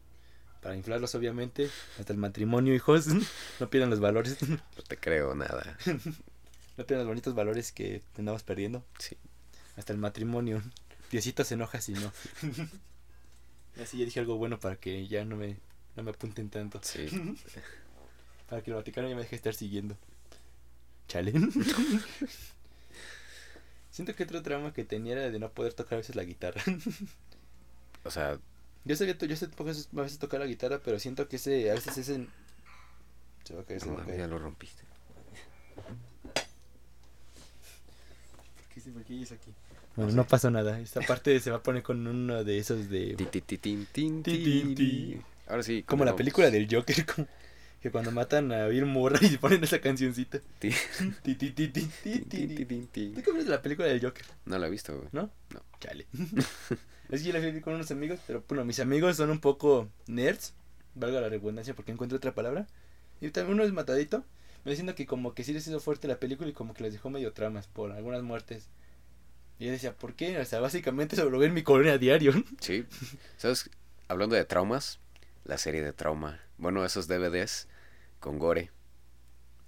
Para 0.63 0.77
inflarlos, 0.77 1.15
obviamente. 1.17 1.69
Hasta 1.99 2.13
el 2.13 2.19
matrimonio, 2.21 2.73
hijos. 2.73 3.07
no 3.61 3.69
pierdan 3.69 3.91
los 3.91 3.99
valores. 4.01 4.37
No 4.49 4.83
te 4.87 4.97
creo 4.97 5.35
nada. 5.35 5.77
no 5.87 6.87
pierdan 6.87 6.99
los 6.99 7.07
bonitos 7.09 7.35
valores 7.35 7.73
que 7.73 8.03
andamos 8.17 8.45
perdiendo. 8.45 8.85
Sí. 8.99 9.17
Hasta 9.77 9.93
el 9.93 9.99
matrimonio. 9.99 10.63
Diosito 11.11 11.43
se 11.43 11.55
enoja 11.55 11.81
si 11.81 11.95
no. 11.95 12.13
Así 13.83 13.99
ya 13.99 14.05
dije 14.05 14.21
algo 14.21 14.37
bueno 14.37 14.61
para 14.61 14.77
que 14.77 15.07
ya 15.09 15.25
no 15.25 15.37
me, 15.37 15.57
no 15.97 16.03
me 16.05 16.11
apunten 16.13 16.49
tanto. 16.49 16.79
Sí. 16.83 17.07
Para 18.49 18.63
que 18.63 18.71
el 18.71 18.77
Vaticano 18.77 19.09
ya 19.09 19.15
me 19.15 19.23
deje 19.23 19.37
estar 19.37 19.55
siguiendo. 19.55 19.97
Chale. 21.09 21.33
Siento 23.91 24.15
que 24.15 24.25
otro 24.25 24.43
trauma 24.43 24.73
que 24.73 24.85
tenía 24.85 25.13
era 25.13 25.31
de 25.31 25.39
no 25.39 25.51
poder 25.53 25.73
tocar 25.73 25.95
a 25.95 25.97
veces 25.99 26.17
la 26.17 26.25
guitarra. 26.25 26.61
O 28.05 28.11
sea, 28.11 28.39
Yo 28.85 28.97
sabía, 28.97 29.17
yo 29.17 29.37
sé 29.37 29.49
pocas 29.49 29.89
a 29.97 30.01
veces 30.03 30.19
tocar 30.19 30.41
la 30.41 30.47
guitarra, 30.47 30.81
pero 30.85 30.99
siento 30.99 31.29
que 31.29 31.37
ese, 31.37 31.71
a 31.71 31.75
veces 31.75 31.97
ese... 31.99 32.27
Se 33.45 33.55
va 33.55 33.61
a 33.63 33.65
caer, 33.65 33.81
se 33.81 33.87
no 33.87 33.95
va 33.95 34.01
a 34.01 34.05
mames, 34.05 34.19
ya 34.19 34.27
lo 34.27 34.39
rompiste. 34.39 34.83
¿Qué 38.75 38.81
se- 38.81 38.91
por 38.91 39.05
qué 39.05 39.15
hizo 39.15 39.35
aquí? 39.35 39.53
Bueno, 39.97 40.13
no 40.13 40.27
pasa 40.27 40.51
nada. 40.51 40.81
Esta 40.81 41.01
parte 41.03 41.39
se 41.39 41.51
va 41.51 41.59
a 41.59 41.63
poner 41.63 41.83
con 41.83 42.05
uno 42.07 42.43
de 42.43 42.59
esos 42.59 42.89
de... 42.89 43.15
Ahora 45.47 45.63
sí. 45.63 45.83
Como 45.85 46.05
la 46.05 46.17
película 46.17 46.51
del 46.51 46.67
Joker, 46.71 47.07
como 47.15 47.29
que 47.85 47.91
cuando 47.91 48.11
matan 48.13 48.51
a 48.51 48.67
Bill 48.69 48.87
Murray 48.87 49.35
y 49.35 49.37
ponen 49.37 49.63
esa 49.63 49.79
cancioncita. 49.79 50.41
Ti, 50.59 50.71
Ti, 51.23 51.35
ti, 51.35 51.51
ti, 51.51 51.69
ti, 51.69 51.83
ti, 52.03 52.19
tin, 52.19 52.29
ti, 52.31 52.47
tin, 52.47 52.57
ti. 52.57 52.65
tin, 52.65 52.87
tin. 52.87 53.15
¿Tú 53.15 53.21
qué 53.21 53.29
opinas 53.29 53.45
de 53.45 53.51
la 53.51 53.61
película 53.61 53.87
del 53.87 54.01
Joker? 54.01 54.25
No 54.47 54.57
la 54.57 54.69
he 54.69 54.71
visto, 54.71 54.97
güey. 54.97 55.09
¿No? 55.13 55.31
No. 55.51 55.61
Chale. 55.81 56.07
es 57.11 57.21
que 57.23 57.29
yo 57.29 57.39
la 57.39 57.41
vi 57.41 57.61
con 57.61 57.75
unos 57.75 57.91
amigos, 57.91 58.21
pero 58.27 58.43
bueno, 58.49 58.65
mis 58.65 58.81
amigos 58.81 59.19
son 59.19 59.29
un 59.29 59.39
poco 59.39 59.91
nerds, 60.07 60.55
valga 60.95 61.21
la 61.21 61.29
redundancia 61.29 61.75
porque 61.75 61.93
encuentro 61.93 62.17
otra 62.17 62.35
palabra. 62.35 62.67
Y 63.21 63.29
también 63.29 63.53
uno 63.53 63.65
es 63.65 63.73
matadito, 63.75 64.25
me 64.65 64.71
diciendo 64.71 64.95
que 64.95 65.05
como 65.05 65.35
que 65.35 65.45
sí 65.45 65.53
les 65.53 65.67
hizo 65.67 65.79
fuerte 65.79 66.09
la 66.09 66.19
película 66.19 66.49
y 66.49 66.55
como 66.55 66.73
que 66.73 66.85
les 66.85 66.95
dejó 66.95 67.11
medio 67.11 67.35
tramas 67.35 67.67
por 67.67 67.93
algunas 67.93 68.23
muertes. 68.23 68.71
Y 69.59 69.67
yo 69.67 69.73
decía, 69.73 69.93
¿por 69.93 70.15
qué? 70.15 70.39
O 70.39 70.45
sea, 70.47 70.61
básicamente 70.61 71.17
se 71.17 71.23
lo 71.23 71.39
veo 71.39 71.49
en 71.49 71.53
mi 71.53 71.63
colonia 71.63 71.93
a 71.93 71.99
diario. 71.99 72.33
Sí. 72.61 72.87
¿Sabes? 73.37 73.69
Hablando 74.09 74.37
de 74.37 74.47
traumas, 74.47 75.01
la 75.45 75.59
serie 75.59 75.85
de 75.85 75.93
trauma. 75.93 76.41
Bueno, 76.57 76.83
esos 76.87 77.09
DVDs 77.09 77.69
con 78.25 78.39
gore 78.39 78.71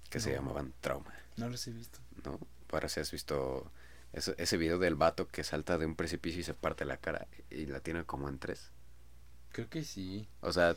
que 0.09 0.19
se 0.19 0.31
llamaban 0.33 0.73
Trauma, 0.81 1.13
no 1.35 1.47
los 1.47 1.67
he 1.67 1.71
visto. 1.71 1.99
¿no? 2.25 2.39
Para 2.65 2.89
si 2.89 2.99
has 2.99 3.11
visto 3.11 3.71
ese, 4.13 4.33
ese 4.39 4.57
video 4.57 4.79
del 4.79 4.95
vato 4.95 5.27
que 5.27 5.43
salta 5.43 5.77
de 5.77 5.85
un 5.85 5.95
precipicio 5.95 6.41
y 6.41 6.43
se 6.43 6.55
parte 6.55 6.83
la 6.83 6.97
cara 6.97 7.27
y 7.51 7.67
la 7.67 7.81
tiene 7.81 8.03
como 8.03 8.29
en 8.29 8.39
tres. 8.39 8.71
Creo 9.51 9.69
que 9.69 9.83
sí. 9.83 10.27
O 10.41 10.51
sea, 10.51 10.75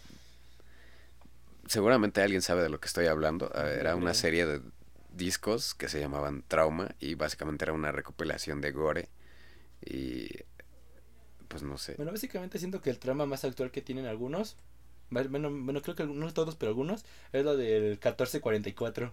seguramente 1.66 2.20
alguien 2.20 2.42
sabe 2.42 2.62
de 2.62 2.68
lo 2.68 2.80
que 2.80 2.86
estoy 2.86 3.06
hablando. 3.06 3.50
Eh, 3.54 3.78
Era 3.80 3.96
una 3.96 4.12
serie 4.12 4.44
de 4.44 4.60
discos 5.14 5.74
que 5.74 5.88
se 5.88 6.00
llamaban 6.00 6.44
Trauma 6.46 6.94
y 7.00 7.14
básicamente 7.14 7.64
era 7.64 7.72
una 7.72 7.92
recopilación 7.92 8.60
de 8.60 8.72
gore 8.72 9.08
y 9.80 10.28
pues 11.48 11.62
no 11.62 11.78
sé. 11.78 11.94
Bueno, 11.96 12.12
básicamente 12.12 12.58
siento 12.58 12.82
que 12.82 12.90
el 12.90 12.98
trama 12.98 13.24
más 13.24 13.44
actual 13.44 13.70
que 13.70 13.80
tienen 13.80 14.04
algunos, 14.04 14.56
bueno, 15.10 15.50
bueno 15.50 15.82
creo 15.82 15.94
que 15.96 16.04
no 16.06 16.32
todos, 16.32 16.56
pero 16.56 16.70
algunos, 16.70 17.04
es 17.32 17.44
lo 17.44 17.56
del 17.56 17.90
1444. 17.92 19.12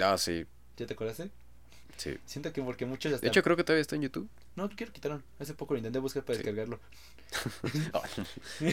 Ah, 0.00 0.16
sí, 0.18 0.46
¿Ya 0.76 0.86
te 0.86 0.94
acordaste? 0.94 1.30
sí. 1.96 2.16
Siento 2.24 2.52
que 2.52 2.62
porque 2.62 2.86
muchos 2.86 3.12
hasta... 3.12 3.24
De 3.24 3.28
hecho 3.28 3.42
creo 3.42 3.56
que 3.56 3.64
todavía 3.64 3.82
está 3.82 3.94
en 3.96 4.02
YouTube. 4.02 4.28
No, 4.56 4.66
creo 4.66 4.76
que 4.76 4.86
lo 4.86 4.92
quitaron. 4.92 5.22
Hace 5.38 5.54
poco 5.54 5.74
lo 5.74 5.78
intenté 5.78 5.98
buscar 5.98 6.24
para 6.24 6.38
Sí. 6.38 6.42
descargarlo. 6.42 6.80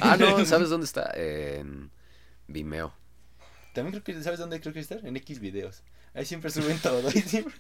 Ah, 0.02 0.18
no, 0.18 0.46
¿sabes 0.46 0.70
dónde 0.70 0.86
está? 0.86 1.12
En 1.16 1.92
Vimeo. 2.48 2.94
También 3.74 3.92
creo 3.92 4.04
que, 4.04 4.24
¿sabes 4.24 4.40
dónde 4.40 4.60
creo 4.62 4.74
que 4.74 4.80
está? 4.80 4.96
En 4.96 5.16
X 5.18 5.40
videos. 5.40 5.84
Ahí 6.14 6.26
siempre 6.26 6.50
suben 6.50 6.80
todo. 6.80 7.08
Ahí 7.10 7.22
siempre... 7.22 7.54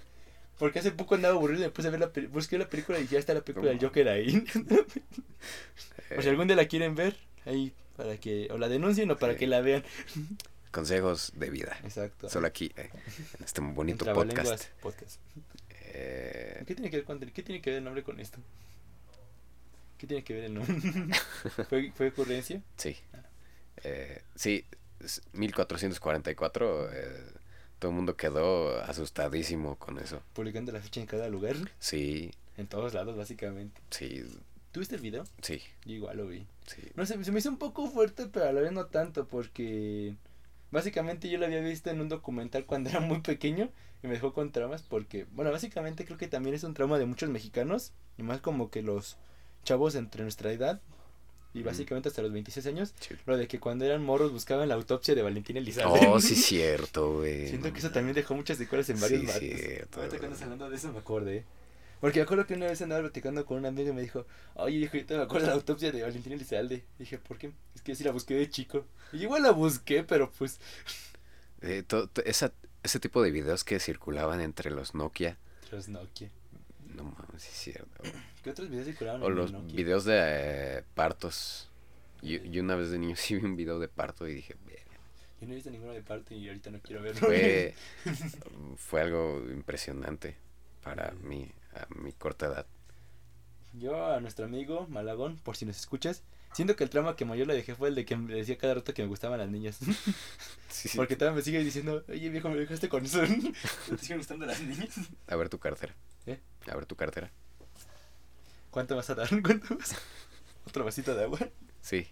Porque 0.57 0.79
hace 0.79 0.91
poco 0.91 1.15
andaba 1.15 1.35
aburrido 1.35 1.61
y 1.61 1.65
me 1.65 1.71
puse 1.71 1.87
a 1.87 1.91
ver 1.91 1.99
la 2.01 2.11
película. 2.11 2.33
Busqué 2.35 2.57
la 2.57 2.67
película 2.69 2.99
y 2.99 3.07
ya 3.07 3.19
está 3.19 3.33
la 3.33 3.41
película 3.41 3.69
del 3.69 3.79
Joker 3.79 4.09
ahí. 4.09 4.43
o 6.17 6.21
si 6.21 6.27
algún 6.29 6.47
día 6.47 6.55
la 6.57 6.67
quieren 6.67 6.95
ver, 6.95 7.15
ahí 7.45 7.73
para 7.97 8.17
que 8.17 8.47
o 8.51 8.57
la 8.57 8.67
denuncien 8.69 9.09
o 9.11 9.17
para 9.17 9.35
que 9.35 9.47
la 9.47 9.61
vean. 9.61 9.83
Consejos 10.71 11.31
de 11.35 11.49
vida. 11.49 11.77
Exacto. 11.83 12.29
Solo 12.29 12.47
aquí, 12.47 12.71
eh, 12.77 12.89
en 13.37 13.43
este 13.43 13.61
bonito 13.61 14.07
En 14.07 14.13
podcast. 14.13 14.65
Podcast. 14.81 15.19
Eh, 15.79 16.63
¿Qué 16.67 16.75
tiene 16.75 16.89
que 16.91 16.97
ver 16.97 17.05
con 17.05 17.19
qué 17.19 17.43
tiene 17.43 17.61
que 17.61 17.71
ver 17.71 17.77
el 17.79 17.83
nombre 17.83 18.03
con 18.03 18.19
esto? 18.19 18.37
¿Qué 19.97 20.07
tiene 20.07 20.23
que 20.23 20.33
ver 20.33 20.43
el 20.45 20.53
nombre? 20.53 20.75
¿Fue, 21.69 21.91
¿Fue 21.93 22.07
ocurrencia? 22.09 22.61
sí. 22.77 22.95
Eh, 23.83 24.21
sí, 24.35 24.65
es 24.99 25.21
1444. 25.31 26.91
eh, 26.91 27.23
todo 27.79 27.91
el 27.91 27.95
mundo 27.95 28.17
quedó 28.17 28.81
asustadísimo 28.83 29.77
con 29.77 29.99
eso. 29.99 30.21
Publicando 30.33 30.71
la 30.73 30.81
fecha 30.81 30.99
en 30.99 31.07
cada 31.07 31.29
lugar. 31.29 31.55
Sí, 31.79 32.31
En 32.57 32.67
todos 32.67 32.93
lados, 32.93 33.15
básicamente. 33.15 33.79
sí, 33.89 34.25
¿Tuviste 34.71 34.95
el 34.95 35.01
video? 35.01 35.23
sí, 35.41 35.61
Yo 35.85 35.93
igual 35.95 36.17
lo 36.17 36.27
vi. 36.27 36.45
sí. 36.67 36.81
No 36.95 37.05
sé, 37.05 37.23
se 37.23 37.31
me 37.31 37.39
hizo 37.39 37.49
un 37.49 37.57
poco 37.57 37.89
fuerte, 37.89 38.27
pero 38.27 38.45
a 38.47 38.51
la 38.53 38.61
vez 38.61 38.71
no 38.71 38.85
tanto, 38.85 39.27
porque 39.27 40.15
básicamente 40.71 41.29
yo 41.29 41.39
lo 41.39 41.45
había 41.45 41.59
visto 41.61 41.89
en 41.89 42.01
un 42.01 42.09
documental 42.09 42.65
cuando 42.65 42.89
era 42.91 42.99
muy 42.99 43.21
pequeño 43.21 43.69
y 44.03 44.07
me 44.07 44.13
dejó 44.13 44.33
con 44.33 44.51
traumas, 44.51 44.83
porque, 44.83 45.25
bueno, 45.31 45.51
básicamente 45.51 46.05
creo 46.05 46.17
que 46.17 46.27
también 46.27 46.55
es 46.55 46.63
un 46.63 46.73
trauma 46.75 46.99
de 46.99 47.05
muchos 47.05 47.29
mexicanos, 47.29 47.91
y 48.17 48.23
más 48.23 48.39
como 48.41 48.69
que 48.69 48.81
los 48.81 49.17
chavos 49.63 49.95
entre 49.95 50.23
nuestra 50.23 50.51
edad, 50.53 50.79
y 51.53 51.61
Mm. 51.61 51.65
básicamente 51.65 52.07
hasta 52.09 52.21
los 52.21 52.31
26 52.31 52.65
años, 52.67 52.93
Sí. 52.99 53.15
lo 53.25 53.35
de 53.37 53.47
que 53.47 53.59
cuando 53.59 53.83
eran 53.85 54.03
morros 54.05 54.31
buscaban 54.31 54.69
la 54.69 54.75
autopsia 54.75 55.15
de 55.15 55.23
Valentín 55.23 55.57
Elizalde. 55.57 55.99
Oh, 56.07 56.19
sí, 56.21 56.35
cierto, 56.35 57.15
güey. 57.15 57.47
Siento 57.49 57.73
que 57.73 57.79
eso 57.79 57.89
también 57.91 58.13
dejó 58.15 58.35
muchas 58.35 58.57
secuelas 58.59 58.87
en 58.91 59.01
varios 59.01 59.21
Sí, 59.21 59.25
vatos. 59.25 59.41
cierto, 59.41 60.01
Ahorita 60.01 60.25
andas 60.27 60.41
hablando 60.43 60.69
de 60.69 60.75
eso 60.75 60.93
me 60.93 60.99
acordé. 60.99 61.43
Porque 62.01 62.19
me 62.19 62.23
acuerdo 62.23 62.45
que 62.47 62.53
una 62.53 62.67
vez 62.67 62.81
andaba 62.81 63.01
platicando 63.01 63.45
con 63.45 63.57
un 63.57 63.65
amigo 63.65 63.89
y 63.89 63.93
me 63.93 64.01
dijo, 64.01 64.25
oye, 64.55 64.79
yo 64.79 65.05
te 65.05 65.17
me 65.17 65.23
acuerdo 65.23 65.47
de 65.47 65.51
la 65.51 65.55
autopsia 65.57 65.91
de 65.91 66.01
Valentín 66.01 66.33
Elizalde. 66.33 66.85
Dije, 66.97 67.17
¿por 67.17 67.37
qué? 67.37 67.51
Es 67.75 67.81
que 67.81 67.95
sí 67.95 68.03
la 68.03 68.11
busqué 68.11 68.35
de 68.35 68.49
chico. 68.49 68.85
Y 69.11 69.23
igual 69.23 69.43
la 69.43 69.51
busqué, 69.51 70.03
pero 70.03 70.31
pues... 70.31 70.59
Eh, 71.61 71.83
to- 71.85 72.09
esa- 72.25 72.53
ese 72.83 72.99
tipo 72.99 73.21
de 73.21 73.31
videos 73.31 73.63
que 73.63 73.79
circulaban 73.79 74.39
entre 74.41 74.71
los 74.71 74.95
Nokia. 74.95 75.37
Tras 75.69 75.89
Nokia. 75.89 76.29
No 76.95 77.03
mames, 77.03 77.43
es 77.47 77.53
cierto. 77.53 78.01
¿Qué 78.43 78.49
otros 78.51 78.69
videos 78.69 78.87
circularon 78.87 79.21
O 79.23 79.29
los 79.29 79.51
Nokia? 79.51 79.75
videos 79.75 80.05
de 80.05 80.15
eh, 80.17 80.83
partos. 80.95 81.69
Yo, 82.21 82.37
yo 82.43 82.61
una 82.63 82.75
vez 82.75 82.89
de 82.91 82.99
niño 82.99 83.15
sí 83.15 83.35
vi 83.35 83.45
un 83.45 83.55
video 83.55 83.79
de 83.79 83.87
parto 83.89 84.27
y 84.27 84.33
dije. 84.35 84.55
Yo 85.41 85.47
no 85.47 85.53
he 85.53 85.55
visto 85.55 85.69
ninguno 85.69 85.93
de 85.93 86.01
parte 86.01 86.35
y 86.35 86.47
ahorita 86.47 86.69
no 86.71 86.79
quiero 86.79 87.01
verlo. 87.01 87.19
fue, 87.27 87.73
fue 88.77 89.01
algo 89.01 89.41
impresionante 89.51 90.35
para 90.83 91.11
mí, 91.11 91.49
a 91.79 91.87
mi 91.95 92.11
corta 92.13 92.47
edad. 92.47 92.65
Yo 93.73 94.11
a 94.11 94.19
nuestro 94.19 94.45
amigo 94.45 94.87
Malagón, 94.89 95.37
por 95.37 95.55
si 95.55 95.65
nos 95.65 95.77
escuchas, 95.77 96.23
siento 96.53 96.75
que 96.75 96.83
el 96.83 96.89
trauma 96.89 97.15
que 97.15 97.25
mayor 97.25 97.47
le 97.47 97.53
dejé 97.53 97.75
fue 97.75 97.89
el 97.89 97.95
de 97.95 98.05
que 98.05 98.15
me 98.15 98.33
decía 98.33 98.57
cada 98.57 98.75
rato 98.75 98.93
que 98.93 99.03
me 99.03 99.07
gustaban 99.07 99.39
las 99.39 99.49
niñas. 99.49 99.79
Sí, 100.69 100.87
sí. 100.87 100.97
Porque 100.97 101.15
todavía 101.15 101.37
me 101.37 101.41
sigue 101.41 101.63
diciendo, 101.63 102.03
oye 102.07 102.29
viejo, 102.29 102.47
me 102.47 102.55
dejaste 102.55 102.89
con 102.89 103.03
eso. 103.03 103.21
¿Te 103.89 103.97
siguen 103.97 104.19
gustando 104.19 104.45
las 104.45 104.61
niñas? 104.61 104.91
A 105.27 105.35
ver 105.35 105.49
tu 105.49 105.57
cartera. 105.57 105.95
¿Eh? 106.27 106.39
A 106.67 106.75
ver 106.75 106.85
tu 106.85 106.95
cartera. 106.95 107.31
¿Cuánto 108.69 108.95
vas 108.95 109.09
a 109.09 109.15
dar? 109.15 109.27
¿Cuánto 109.41 109.75
vas 109.75 109.93
a... 109.93 109.97
¿Otro 110.67 110.85
vasito 110.85 111.15
de 111.15 111.23
agua? 111.23 111.39
Sí. 111.81 112.07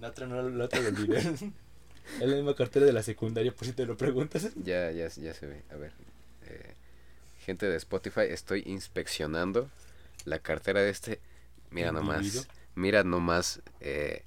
La 0.00 0.08
otra 0.08 0.26
no, 0.26 0.42
la 0.48 0.64
otra 0.64 0.80
lo 0.80 0.88
olvidé. 0.88 1.18
Es 1.18 1.42
la 2.26 2.34
misma 2.34 2.54
cartera 2.54 2.86
de 2.86 2.94
la 2.94 3.02
secundaria, 3.02 3.52
por 3.52 3.66
si 3.66 3.74
te 3.74 3.84
lo 3.84 3.98
preguntas. 3.98 4.48
Ya, 4.56 4.90
ya, 4.90 5.08
ya 5.08 5.34
se 5.34 5.46
ve. 5.46 5.62
A 5.70 5.76
ver. 5.76 5.92
Gente 7.40 7.66
de 7.68 7.76
Spotify, 7.76 8.22
estoy 8.28 8.62
inspeccionando 8.66 9.68
la 10.24 10.38
cartera 10.38 10.80
de 10.80 10.90
este. 10.90 11.20
Mira 11.70 11.92
nomás. 11.92 12.48
Mira 12.74 13.04
nomás. 13.04 13.60
eh, 13.80 14.24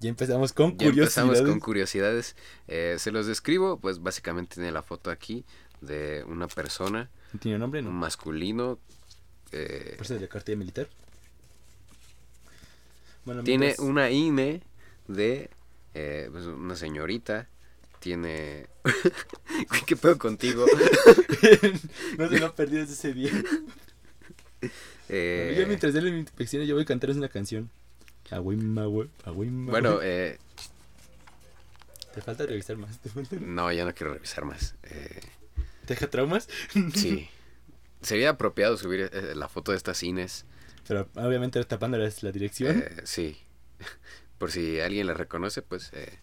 Ya 0.00 0.08
empezamos 0.10 0.52
con 0.52 0.76
ya 0.78 0.88
empezamos 0.88 1.30
curiosidades. 1.36 1.42
con 1.50 1.60
curiosidades. 1.60 2.36
Eh, 2.68 2.96
se 2.98 3.10
los 3.10 3.26
describo, 3.26 3.78
pues 3.78 4.00
básicamente 4.02 4.54
tiene 4.56 4.72
la 4.72 4.82
foto 4.82 5.10
aquí 5.10 5.44
de 5.80 6.24
una 6.26 6.46
persona, 6.48 7.10
¿Tiene 7.40 7.58
nombre? 7.58 7.80
un 7.80 7.86
No. 7.86 7.92
masculino. 7.92 8.78
eh, 9.52 9.94
¿Por 9.96 10.04
eso 10.06 10.14
de 10.14 10.20
la 10.20 10.28
cartilla 10.28 10.56
militar? 10.56 10.88
Bueno, 13.24 13.42
tiene 13.42 13.66
mientras- 13.66 13.86
una 13.86 14.10
INE 14.10 14.62
de 15.08 15.50
eh, 15.94 16.28
pues, 16.30 16.44
una 16.46 16.76
señorita. 16.76 17.48
Tiene. 18.00 18.66
¿Qué 19.86 19.94
pedo 19.94 20.18
contigo? 20.18 20.66
no 22.18 22.28
se 22.28 22.38
lo 22.40 22.46
ha 22.46 22.54
perdido 22.54 22.80
desde 22.80 22.94
ese 22.94 23.14
día. 23.14 23.32
Eh, 25.12 25.56
yo 25.58 25.66
mientras 25.66 25.92
él 25.96 26.04
me 26.12 26.20
inspecciona, 26.20 26.64
yo 26.64 26.76
voy 26.76 26.84
a 26.84 26.86
cantarles 26.86 27.16
una 27.16 27.28
canción. 27.28 27.68
Bueno, 28.30 29.98
eh, 30.02 30.38
Te 32.14 32.20
falta 32.20 32.46
revisar 32.46 32.76
más. 32.76 33.00
¿Te, 33.00 33.08
falta... 33.08 33.34
no, 33.40 33.72
ya 33.72 33.84
no 33.84 33.92
quiero 33.92 34.14
revisar 34.14 34.44
más. 34.44 34.76
Eh, 34.84 35.20
¿Te 35.84 35.94
deja 35.94 36.08
traumas? 36.08 36.48
sí. 36.94 37.28
Sería 38.02 38.30
apropiado 38.30 38.76
subir 38.76 39.10
eh, 39.12 39.34
la 39.34 39.48
foto 39.48 39.72
de 39.72 39.78
estas 39.78 39.98
cines. 39.98 40.46
Pero 40.86 41.08
obviamente 41.14 41.62
tapándoles 41.64 42.22
la 42.22 42.32
dirección. 42.32 42.78
Eh, 42.78 43.02
sí. 43.04 43.36
Por 44.38 44.50
si 44.50 44.80
alguien 44.80 45.06
la 45.06 45.14
reconoce, 45.14 45.62
pues 45.62 45.90
eh, 45.92 46.18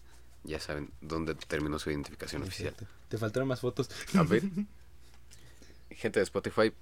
ya 0.48 0.60
saben 0.60 0.90
dónde 1.00 1.34
terminó 1.34 1.78
su 1.78 1.90
identificación 1.90 2.42
oficial. 2.42 2.74
Te 3.08 3.18
faltaron 3.18 3.48
más 3.48 3.60
fotos. 3.60 3.88
A 4.14 4.22
ver. 4.22 4.42
Gente 5.90 6.20
de 6.20 6.24
Spotify. 6.24 6.72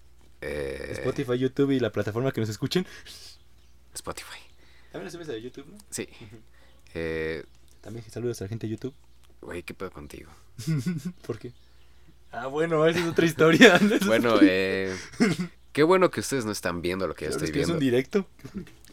eh, 0.41 0.89
Spotify, 0.93 1.39
YouTube 1.39 1.71
y 1.73 1.81
la 1.81 1.91
plataforma 1.91 2.33
que 2.33 2.41
nos 2.41 2.51
escuchen. 2.51 2.87
Spotify. 3.95 4.39
También 4.93 5.11
subes 5.11 5.29
a 5.29 5.37
YouTube, 5.37 5.67
¿no? 5.67 5.79
Sí. 5.91 6.09
Eh, 6.95 7.45
También 7.81 8.05
saludos 8.11 8.41
a 8.41 8.45
la 8.45 8.49
gente 8.49 8.67
de 8.67 8.73
YouTube. 8.73 8.95
Güey, 9.41 9.63
¿qué 9.63 9.75
pedo 9.75 9.91
contigo? 9.91 10.31
¿Por 11.27 11.39
qué? 11.39 11.53
Ah, 12.33 12.47
bueno, 12.49 12.87
esa 12.87 13.01
es 13.01 13.07
otra 13.07 13.27
historia. 13.27 13.79
Bueno, 14.07 14.39
eh, 14.43 14.95
qué 15.73 15.83
bueno 15.83 16.11
que 16.11 16.21
ustedes 16.21 16.45
no 16.45 16.53
están 16.53 16.83
viendo 16.83 17.07
lo 17.07 17.15
que 17.15 17.27
yo 17.27 17.31
estoy 17.31 17.47
es 17.47 17.53
que 17.53 17.61
es 17.61 17.67
viendo. 17.67 17.75
un 17.75 17.81
directo. 17.81 18.27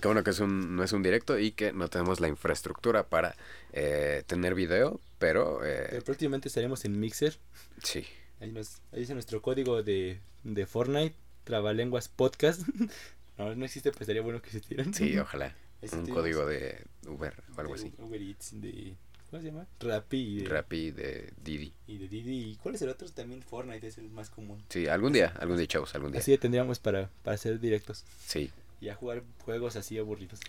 Qué 0.03 0.09
bueno 0.09 0.21
que 0.21 0.31
es 0.31 0.41
un, 0.41 0.75
no 0.75 0.83
es 0.83 0.91
un 0.91 1.01
directo 1.01 1.39
y 1.39 1.51
que 1.51 1.71
no 1.71 1.87
tenemos 1.87 2.19
la 2.19 2.27
infraestructura 2.27 3.07
para 3.07 3.37
eh, 3.71 4.23
tener 4.27 4.53
video, 4.53 4.99
pero 5.17 5.65
eh, 5.65 5.87
Pero 5.91 6.03
próximamente 6.03 6.49
estaremos 6.49 6.83
en 6.83 6.99
Mixer. 6.99 7.37
sí. 7.81 8.05
Ahí, 8.41 8.51
nos, 8.51 8.81
ahí 8.91 8.99
dice 8.99 9.13
nuestro 9.13 9.41
código 9.41 9.81
de, 9.81 10.19
de 10.43 10.65
Fortnite, 10.65 11.15
Trabalenguas 11.45 12.09
Podcast. 12.09 12.63
No, 13.37 13.55
no 13.55 13.63
existe, 13.63 13.91
pues 13.91 14.01
estaría 14.01 14.21
bueno 14.21 14.41
que 14.41 14.47
existieran. 14.47 14.93
Sí, 14.93 15.17
ojalá. 15.19 15.55
Un 15.93 16.05
código 16.07 16.45
de 16.45 16.85
Uber 17.07 17.33
o 17.55 17.61
algo 17.61 17.73
de 17.73 17.79
así. 17.79 17.93
Uber 17.97 18.21
Eats, 18.21 18.59
de... 18.59 18.97
¿Cómo 19.31 19.41
se 19.41 19.47
llama? 19.47 19.67
Rappi 19.79 20.17
y 20.17 20.39
de, 20.41 20.49
Rappi 20.49 20.91
de 20.91 21.33
Didi. 21.41 21.73
y 21.87 21.97
de 21.97 22.07
Didi. 22.09 22.51
¿Y 22.51 22.55
cuál 22.57 22.75
es 22.75 22.81
el 22.81 22.89
otro? 22.89 23.09
También 23.09 23.41
Fortnite 23.41 23.87
es 23.87 23.97
el 23.97 24.09
más 24.09 24.29
común. 24.29 24.61
Sí, 24.67 24.85
algún 24.85 25.13
día, 25.13 25.33
algún 25.39 25.55
día, 25.55 25.65
chavos, 25.65 25.95
algún 25.95 26.11
día. 26.11 26.19
Así 26.19 26.37
tendríamos 26.37 26.79
para, 26.79 27.09
para 27.23 27.35
hacer 27.35 27.59
directos 27.59 28.03
Sí, 28.27 28.51
y 28.83 28.89
a 28.89 28.95
jugar 28.95 29.23
juegos 29.45 29.75
así 29.77 29.97
aburridos. 29.97 30.39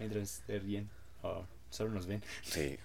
Mientras 0.00 0.42
se 0.46 0.58
ríen 0.58 0.90
o 1.22 1.46
solo 1.70 1.90
nos 1.90 2.06
ven. 2.06 2.22
sí. 2.42 2.76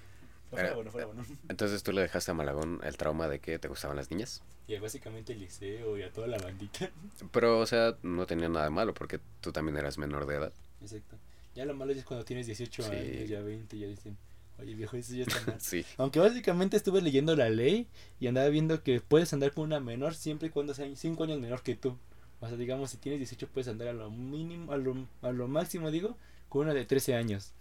No 0.52 0.58
fuera 0.58 0.74
bueno, 0.74 0.92
fuera 0.92 1.06
bueno. 1.08 1.24
Entonces 1.50 1.84
tú 1.84 1.92
le 1.92 2.02
dejaste 2.02 2.32
a 2.32 2.34
Malagón 2.34 2.80
el 2.84 2.98
trauma 2.98 3.28
de 3.28 3.40
que 3.40 3.60
te 3.60 3.68
gustaban 3.68 3.96
las 3.98 4.10
niñas. 4.10 4.42
Y 4.68 4.78
básicamente 4.80 5.34
el 5.34 5.40
liceo 5.42 5.96
y 5.98 6.02
a 6.02 6.12
toda 6.12 6.26
la 6.28 6.40
bandita. 6.40 6.90
Pero, 7.32 7.60
o 7.60 7.66
sea, 7.68 7.96
no 8.02 8.26
tenía 8.26 8.50
nada 8.50 8.66
de 8.66 8.72
malo 8.72 8.94
porque 8.96 9.20
tú 9.42 9.52
también 9.52 9.78
eras 9.78 9.98
menor 10.00 10.26
de 10.26 10.36
edad. 10.38 10.54
Exacto. 10.82 11.18
Ya 11.54 11.66
lo 11.66 11.76
malo 11.76 11.92
es 11.92 12.04
cuando 12.04 12.26
tienes 12.26 12.48
18 12.48 12.82
Sí. 12.84 12.92
años, 12.92 13.30
ya 13.30 13.42
20, 13.42 13.78
ya 13.78 13.86
dicen, 13.88 14.18
oye 14.60 14.74
viejo, 14.74 14.98
eso 14.98 15.14
ya 15.14 15.24
está 15.24 15.40
mal. 15.46 15.56
Sí. 15.60 15.86
Aunque 15.98 16.20
básicamente 16.20 16.78
estuve 16.78 17.02
leyendo 17.02 17.36
la 17.36 17.50
ley 17.50 17.88
y 18.20 18.26
andaba 18.26 18.48
viendo 18.50 18.82
que 18.82 19.02
puedes 19.02 19.32
andar 19.34 19.52
con 19.54 19.66
una 19.66 19.80
menor 19.80 20.16
siempre 20.16 20.48
y 20.48 20.52
cuando 20.52 20.74
sea 20.74 20.88
5 20.96 21.24
años 21.24 21.40
menor 21.40 21.62
que 21.62 21.76
tú. 21.76 21.96
O 22.42 22.48
sea, 22.48 22.58
digamos, 22.58 22.92
si 22.92 22.98
tienes 22.98 23.20
18 23.20 23.48
puedes 23.48 23.68
andar 23.68 23.90
a 23.90 23.94
lo 23.94 24.10
mínimo, 24.10 24.72
a 24.72 24.78
lo, 24.78 24.96
a 25.22 25.32
lo 25.32 25.48
máximo, 25.48 25.92
digo, 25.92 26.18
con 26.48 26.64
una 26.64 26.74
de 26.74 26.86
13 26.86 27.16
años. 27.16 27.54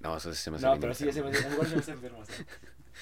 No, 0.00 0.16
eso 0.16 0.32
sí 0.34 0.42
se 0.42 0.50
me 0.50 0.56
hace 0.56 0.66
No, 0.66 0.78
pero 0.80 0.94
sí, 0.94 1.06
ya 1.06 1.12
se 1.12 1.22
me 1.22 1.30
hace, 1.30 1.48
igual 1.48 1.66
se 1.68 1.74
me 1.74 1.80
hace 1.80 1.92
enfermo. 1.92 2.18
o 2.18 2.24
sea. 2.24 2.34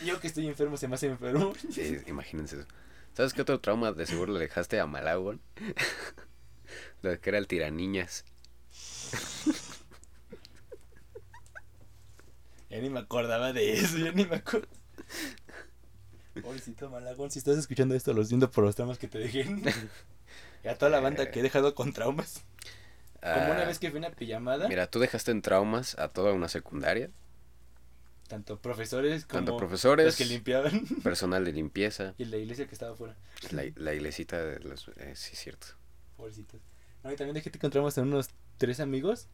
Yo 0.05 0.21
que 0.21 0.27
estoy 0.27 0.47
enfermo 0.47 0.77
se 0.77 0.89
me 0.89 0.95
hace 0.95 1.07
enfermo. 1.09 1.53
Sí, 1.71 1.99
imagínense 2.07 2.57
eso. 2.57 2.67
¿Sabes 3.15 3.33
qué 3.33 3.43
otro 3.43 3.61
trauma 3.61 3.93
de 3.93 4.05
seguro 4.07 4.33
le 4.35 4.41
dejaste 4.41 4.79
a 4.79 4.87
Malagón? 4.87 5.41
Lo 7.03 7.11
de 7.11 7.19
que 7.19 7.31
era 7.31 7.39
el 7.39 7.47
tiraniñas. 7.47 8.25
Ya 12.69 12.81
ni 12.83 12.91
me 12.91 12.99
acordaba 12.99 13.53
de 13.53 13.75
eso, 13.75 13.97
ya 13.97 14.11
ni 14.11 14.27
me 14.27 14.37
acuerdo. 14.37 14.67
Pobrecito 16.43 16.91
Malagón, 16.91 17.31
si 17.31 17.39
estás 17.39 17.57
escuchando 17.57 17.95
esto, 17.95 18.13
lo 18.13 18.25
siento 18.25 18.51
por 18.51 18.65
los 18.65 18.75
traumas 18.75 18.99
que 18.99 19.07
te 19.07 19.19
dejé. 19.19 19.47
Y 20.67 20.69
a 20.69 20.77
toda 20.77 20.91
la 20.91 21.01
banda 21.01 21.31
que 21.31 21.41
he 21.41 21.43
dejado 21.43 21.75
con 21.75 21.93
traumas. 21.93 22.43
Como 23.21 23.51
una 23.53 23.63
Ah, 23.63 23.67
vez 23.67 23.79
que 23.79 23.91
fui 23.91 23.99
una 23.99 24.11
pijamada. 24.11 24.69
Mira, 24.69 24.87
tú 24.89 24.99
dejaste 25.01 25.31
en 25.31 25.43
traumas 25.43 25.99
a 25.99 26.09
toda 26.09 26.33
una 26.33 26.49
secundaria. 26.49 27.11
tanto 28.29 28.59
profesores 28.61 29.25
como 29.25 29.39
Tanto 29.39 29.57
profesores, 29.57 30.07
los 30.07 30.17
que 30.17 30.25
limpiaban 30.25 30.85
personal 31.05 31.45
de 31.45 31.53
limpieza, 31.53 32.15
y 32.19 32.25
la 32.25 32.37
iglesia 32.37 32.67
que 32.67 32.75
estaba 32.75 32.93
afuera. 32.93 33.15
la, 33.53 33.63
la 33.77 33.95
iglesita 33.95 34.43
de 34.45 34.59
los... 34.61 34.89
Eh, 34.97 35.13
sí, 35.15 35.37
cierto. 35.37 35.69
Pobrecitos. 36.17 36.61
No, 37.05 37.13
y 37.13 37.17
también 37.17 37.35
dejé 37.35 37.51
que 37.53 37.59
encontramos 37.59 37.97
a 37.99 38.03
unos 38.03 38.31
tres 38.59 38.81
amigos, 38.81 39.29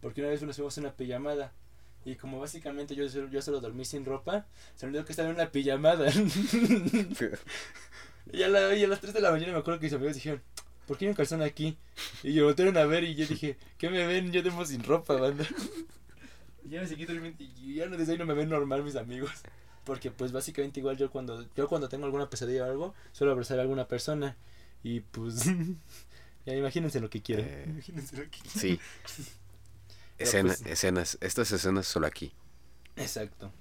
porque 0.00 0.22
una 0.22 0.30
vez 0.30 0.42
nos 0.42 0.56
fuimos 0.56 0.78
a 0.78 0.80
una 0.80 0.92
pijamada. 0.96 1.52
Y 2.06 2.16
como 2.16 2.40
básicamente 2.40 2.94
yo, 2.94 3.04
yo 3.06 3.42
solo 3.42 3.60
dormí 3.60 3.84
sin 3.84 4.06
ropa, 4.06 4.46
se 4.76 4.86
me 4.86 4.90
olvidó 4.90 5.04
que 5.04 5.12
estaba 5.12 5.28
en 5.28 5.34
una 5.34 5.50
pijamada. 5.50 6.10
y, 8.32 8.42
a 8.42 8.48
la- 8.48 8.74
y 8.74 8.84
a 8.84 8.88
las 8.88 9.00
3 9.00 9.14
de 9.14 9.20
la 9.20 9.30
mañana 9.30 9.52
me 9.52 9.58
acuerdo 9.58 9.80
que 9.80 9.86
mis 9.86 9.92
amigos 9.94 10.14
dijeron, 10.14 10.42
¿por 10.88 10.98
qué 10.98 11.04
hay 11.04 11.10
un 11.10 11.14
calzón 11.14 11.42
aquí? 11.42 11.78
Y 12.24 12.32
yo 12.32 12.46
voltearon 12.46 12.76
a 12.76 12.84
ver 12.86 13.04
y 13.04 13.14
yo 13.14 13.24
dije, 13.26 13.56
¿qué 13.78 13.88
me 13.90 14.04
ven? 14.06 14.32
Yo 14.32 14.42
demo 14.42 14.64
sin 14.64 14.82
ropa, 14.82 15.14
banda. 15.14 15.46
y 16.64 16.70
ya 16.70 16.80
me 16.80 16.88
seguí 16.88 17.04
durmiendo 17.04 17.44
y 17.44 17.74
ya 17.74 17.86
no, 17.86 17.96
desde 17.96 18.12
ahí 18.12 18.18
no 18.18 18.26
me 18.26 18.34
ven 18.34 18.48
normal 18.48 18.82
mis 18.82 18.96
amigos. 18.96 19.30
Porque 19.84 20.10
pues 20.10 20.32
básicamente 20.32 20.80
igual 20.80 20.96
yo 20.96 21.10
cuando 21.10 21.46
yo 21.56 21.68
cuando 21.68 21.88
tengo 21.88 22.04
alguna 22.06 22.28
pesadilla 22.28 22.64
o 22.64 22.70
algo, 22.70 22.94
suelo 23.12 23.32
abrazar 23.32 23.58
a 23.58 23.62
alguna 23.62 23.86
persona. 23.86 24.36
Y 24.82 25.00
pues 25.00 25.44
ya 26.46 26.54
imagínense 26.56 27.00
lo 27.00 27.08
que 27.10 27.22
quieran. 27.22 27.46
Eh, 27.48 27.64
Imagínense 27.68 28.16
lo 28.16 28.22
que 28.24 28.30
quieran. 28.30 28.50
Sí. 28.58 28.80
Escena, 30.18 30.48
pues- 30.54 30.66
escenas, 30.66 31.18
estas 31.20 31.52
escenas 31.52 31.86
solo 31.86 32.06
aquí. 32.06 32.32
Exacto. 32.96 33.52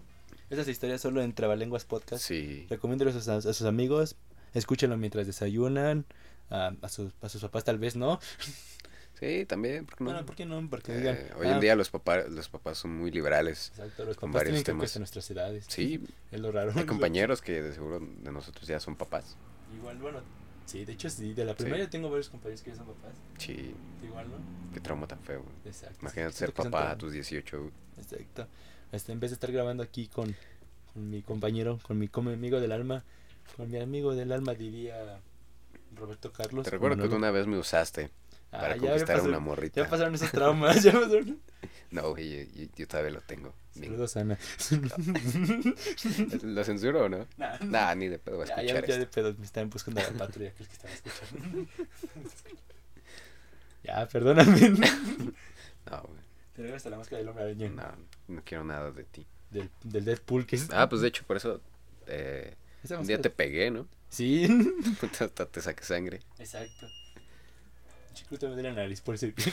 Esas 0.50 0.68
historias 0.68 1.02
solo 1.02 1.22
en 1.22 1.34
Trabalenguas 1.34 1.86
Podcast. 1.86 2.24
Sí. 2.24 2.66
Recomiéndalos 2.70 3.28
a 3.28 3.42
sus 3.42 3.62
amigos. 3.64 4.16
Escúchenlo 4.54 4.98
mientras 4.98 5.28
desayunan. 5.28 6.06
A, 6.50 6.74
a 6.82 6.90
sus, 6.90 7.12
a 7.22 7.30
sus 7.30 7.42
papás 7.42 7.64
tal 7.64 7.78
vez 7.78 7.96
no. 7.96 8.20
Sí, 9.20 9.46
también. 9.48 9.86
¿por 9.86 9.96
qué 9.98 10.04
no? 10.04 10.12
Bueno, 10.12 10.26
¿por 10.26 10.36
qué 10.36 10.46
no? 10.46 10.70
Porque 10.70 10.92
Eh, 10.94 10.98
digan. 11.00 11.18
hoy 11.40 11.48
"Ah, 11.48 11.54
en 11.56 11.60
día 11.60 11.76
los 11.76 11.90
papás, 11.90 12.30
los 12.30 12.50
papás 12.50 12.78
son 12.78 12.96
muy 12.96 13.10
liberales. 13.12 13.70
Exacto, 13.76 14.06
los 14.06 14.16
papás 14.16 14.34
varios 14.34 14.50
tienen 14.52 14.64
que 14.64 14.72
temas. 14.72 14.86
hasta 14.86 15.00
nuestras 15.00 15.32
edades. 15.32 15.66
Sí, 15.68 16.04
Es 16.32 16.40
lo 16.40 16.52
raro. 16.52 16.72
hay 16.76 16.86
compañeros 16.86 17.42
que 17.42 17.62
de 17.62 17.74
seguro 17.74 18.00
de 18.00 18.32
nosotros 18.32 18.68
ya 18.68 18.80
son 18.80 18.96
papás. 18.96 19.36
Igual, 19.76 19.98
bueno. 19.98 20.20
Sí, 20.68 20.86
de 20.86 20.94
hecho 20.94 21.10
sí. 21.10 21.34
De 21.34 21.46
la 21.46 21.56
primaria 21.56 21.90
tengo 21.90 22.10
varios 22.10 22.30
compañeros 22.30 22.62
que 22.62 22.70
ya 22.72 22.76
son 22.76 22.86
papás. 22.88 23.14
Sí, 23.40 23.74
Igual, 24.04 24.30
¿no? 24.30 24.38
qué 24.74 24.80
trauma 24.82 25.08
tan 25.08 25.20
feo. 25.22 25.44
Exacto. 25.66 25.98
Imagínate 26.02 26.34
sí, 26.34 26.40
ser 26.40 26.54
que 26.54 26.64
papá 26.64 26.92
a 26.92 26.98
tus 26.98 27.12
18. 27.14 27.72
Exacto. 27.98 28.48
Este, 28.92 29.12
en 29.14 29.20
vez 29.20 29.32
de 29.32 29.36
estar 29.36 29.52
grabando 29.52 29.82
aquí 29.82 30.08
con, 30.08 30.36
con 30.94 31.10
mi 31.10 31.22
compañero, 31.24 31.80
con 31.84 31.98
mi, 31.98 32.08
con 32.08 32.26
mi 32.26 32.34
amigo 32.34 32.60
del 32.60 32.72
alma, 32.72 33.04
con 33.56 33.72
mi 33.72 33.80
amigo 33.80 34.14
del 34.14 34.32
alma 34.32 34.54
diría 34.54 35.20
Roberto 35.98 36.32
Carlos. 36.32 36.64
Te 36.66 36.72
recuerdo 36.72 37.02
que 37.04 37.10
tú 37.10 37.16
una 37.16 37.32
vez 37.32 37.46
me 37.48 37.58
usaste 37.58 38.10
Ah, 38.52 38.60
para 38.62 38.76
ya, 38.78 38.82
ya 38.84 38.88
conquistar 38.90 39.16
a 39.16 39.20
pasó- 39.20 39.28
una 39.30 39.40
morrita. 39.40 39.82
Ya 39.84 39.90
pasaron 39.90 40.16
esos 40.16 40.32
traumas. 40.32 40.82
ya 40.84 40.92
pasaron. 40.94 41.40
No, 41.90 42.10
güey, 42.12 42.48
yo, 42.54 42.68
yo- 42.76 42.88
todavía 42.88 43.12
lo 43.12 43.22
tengo. 43.22 43.54
Saludos, 43.72 44.18
Ana. 44.18 44.38
¿Lo 46.44 46.64
censuro 46.66 47.06
o 47.06 47.10
no? 47.10 47.26
Nah, 47.38 47.58
Nah, 47.62 47.96
ni 47.96 48.08
de 48.10 48.20
pedo 48.20 48.40
va 48.40 48.44
a 48.44 48.48
ya, 48.48 48.56
escuchar 48.56 48.82
ya, 48.82 48.88
ya 48.88 48.96
de 48.98 49.04
esto. 49.04 49.14
pedo 49.16 49.34
me 49.38 49.46
están 49.46 49.70
buscando 49.70 50.02
a 50.02 50.04
la 50.04 50.12
patrulla, 50.12 50.52
que 50.54 50.64
es 50.64 50.70
que 50.70 50.74
están 50.76 50.92
escuchando. 50.92 51.68
ya, 53.84 54.06
perdóname. 54.08 54.70
No, 55.90 56.02
güey, 56.02 56.20
Te 56.56 56.88
a 56.88 56.90
la 56.90 56.98
máscara 56.98 57.20
del 57.20 57.30
hombre 57.30 57.44
araña. 57.46 57.70
no, 57.70 58.36
no 58.36 58.42
quiero 58.44 58.64
nada 58.66 58.92
de 58.92 59.04
ti. 59.06 59.26
Del, 59.50 59.70
del 59.84 60.04
Deadpool, 60.04 60.46
que 60.46 60.58
es. 60.58 60.68
Ah, 60.72 60.90
pues 60.90 61.02
de 61.02 61.08
hecho, 61.08 61.24
por 61.26 61.38
eso 61.38 61.62
eh, 62.08 62.56
un 62.92 63.06
día 63.08 63.22
te 63.22 63.30
pegué, 63.30 63.72
¿no? 63.72 63.88
Sí. 64.10 64.48
Hasta 65.20 65.46
te 65.46 65.62
saqué 65.62 65.84
sangre. 65.84 66.20
Exacto. 66.40 66.88
Me 68.32 68.38
de 68.38 68.64
la 68.64 68.74
nariz 68.74 69.02
por 69.02 69.16
ese. 69.16 69.34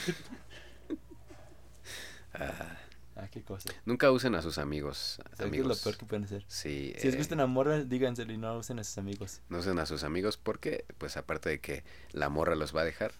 Ah, 2.33 2.77
ah, 3.15 3.27
qué 3.31 3.41
cosa. 3.43 3.69
nunca 3.85 4.11
usen 4.11 4.35
a 4.35 4.41
sus 4.41 4.57
amigos, 4.57 5.15
¿Sabes 5.17 5.29
qué 5.29 5.43
es 5.43 5.47
amigos. 5.47 5.67
lo 5.77 5.83
peor 5.83 5.97
que 5.97 6.05
pueden 6.05 6.25
hacer? 6.25 6.43
Sí, 6.49 6.93
Si 6.97 7.05
les 7.07 7.15
eh, 7.15 7.17
gusta 7.17 7.35
una 7.35 7.47
morra, 7.47 7.81
díganselo 7.83 8.33
y 8.33 8.37
no 8.37 8.57
usen 8.57 8.77
a 8.79 8.83
sus 8.83 8.97
amigos. 8.97 9.39
no 9.47 9.59
usen 9.59 9.79
a 9.79 9.85
sus 9.85 10.03
amigos 10.03 10.35
porque, 10.35 10.83
pues 10.97 11.15
aparte 11.15 11.47
de 11.49 11.59
que 11.61 11.83
la 12.11 12.27
morra 12.27 12.55
los 12.55 12.75
va 12.75 12.81
a 12.81 12.83
dejar, 12.85 13.13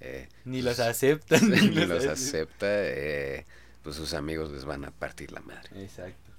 eh, 0.00 0.28
Ni 0.44 0.60
pues, 0.62 0.78
los 0.78 0.86
aceptan. 0.86 1.48
ni 1.50 1.86
los 1.86 2.04
acepta, 2.06 2.66
eh, 2.68 3.46
pues 3.82 3.96
sus 3.96 4.12
amigos 4.12 4.50
les 4.52 4.66
van 4.66 4.84
a 4.84 4.90
partir 4.90 5.32
la 5.32 5.40
madre. 5.40 5.82
Exacto. 5.82 6.31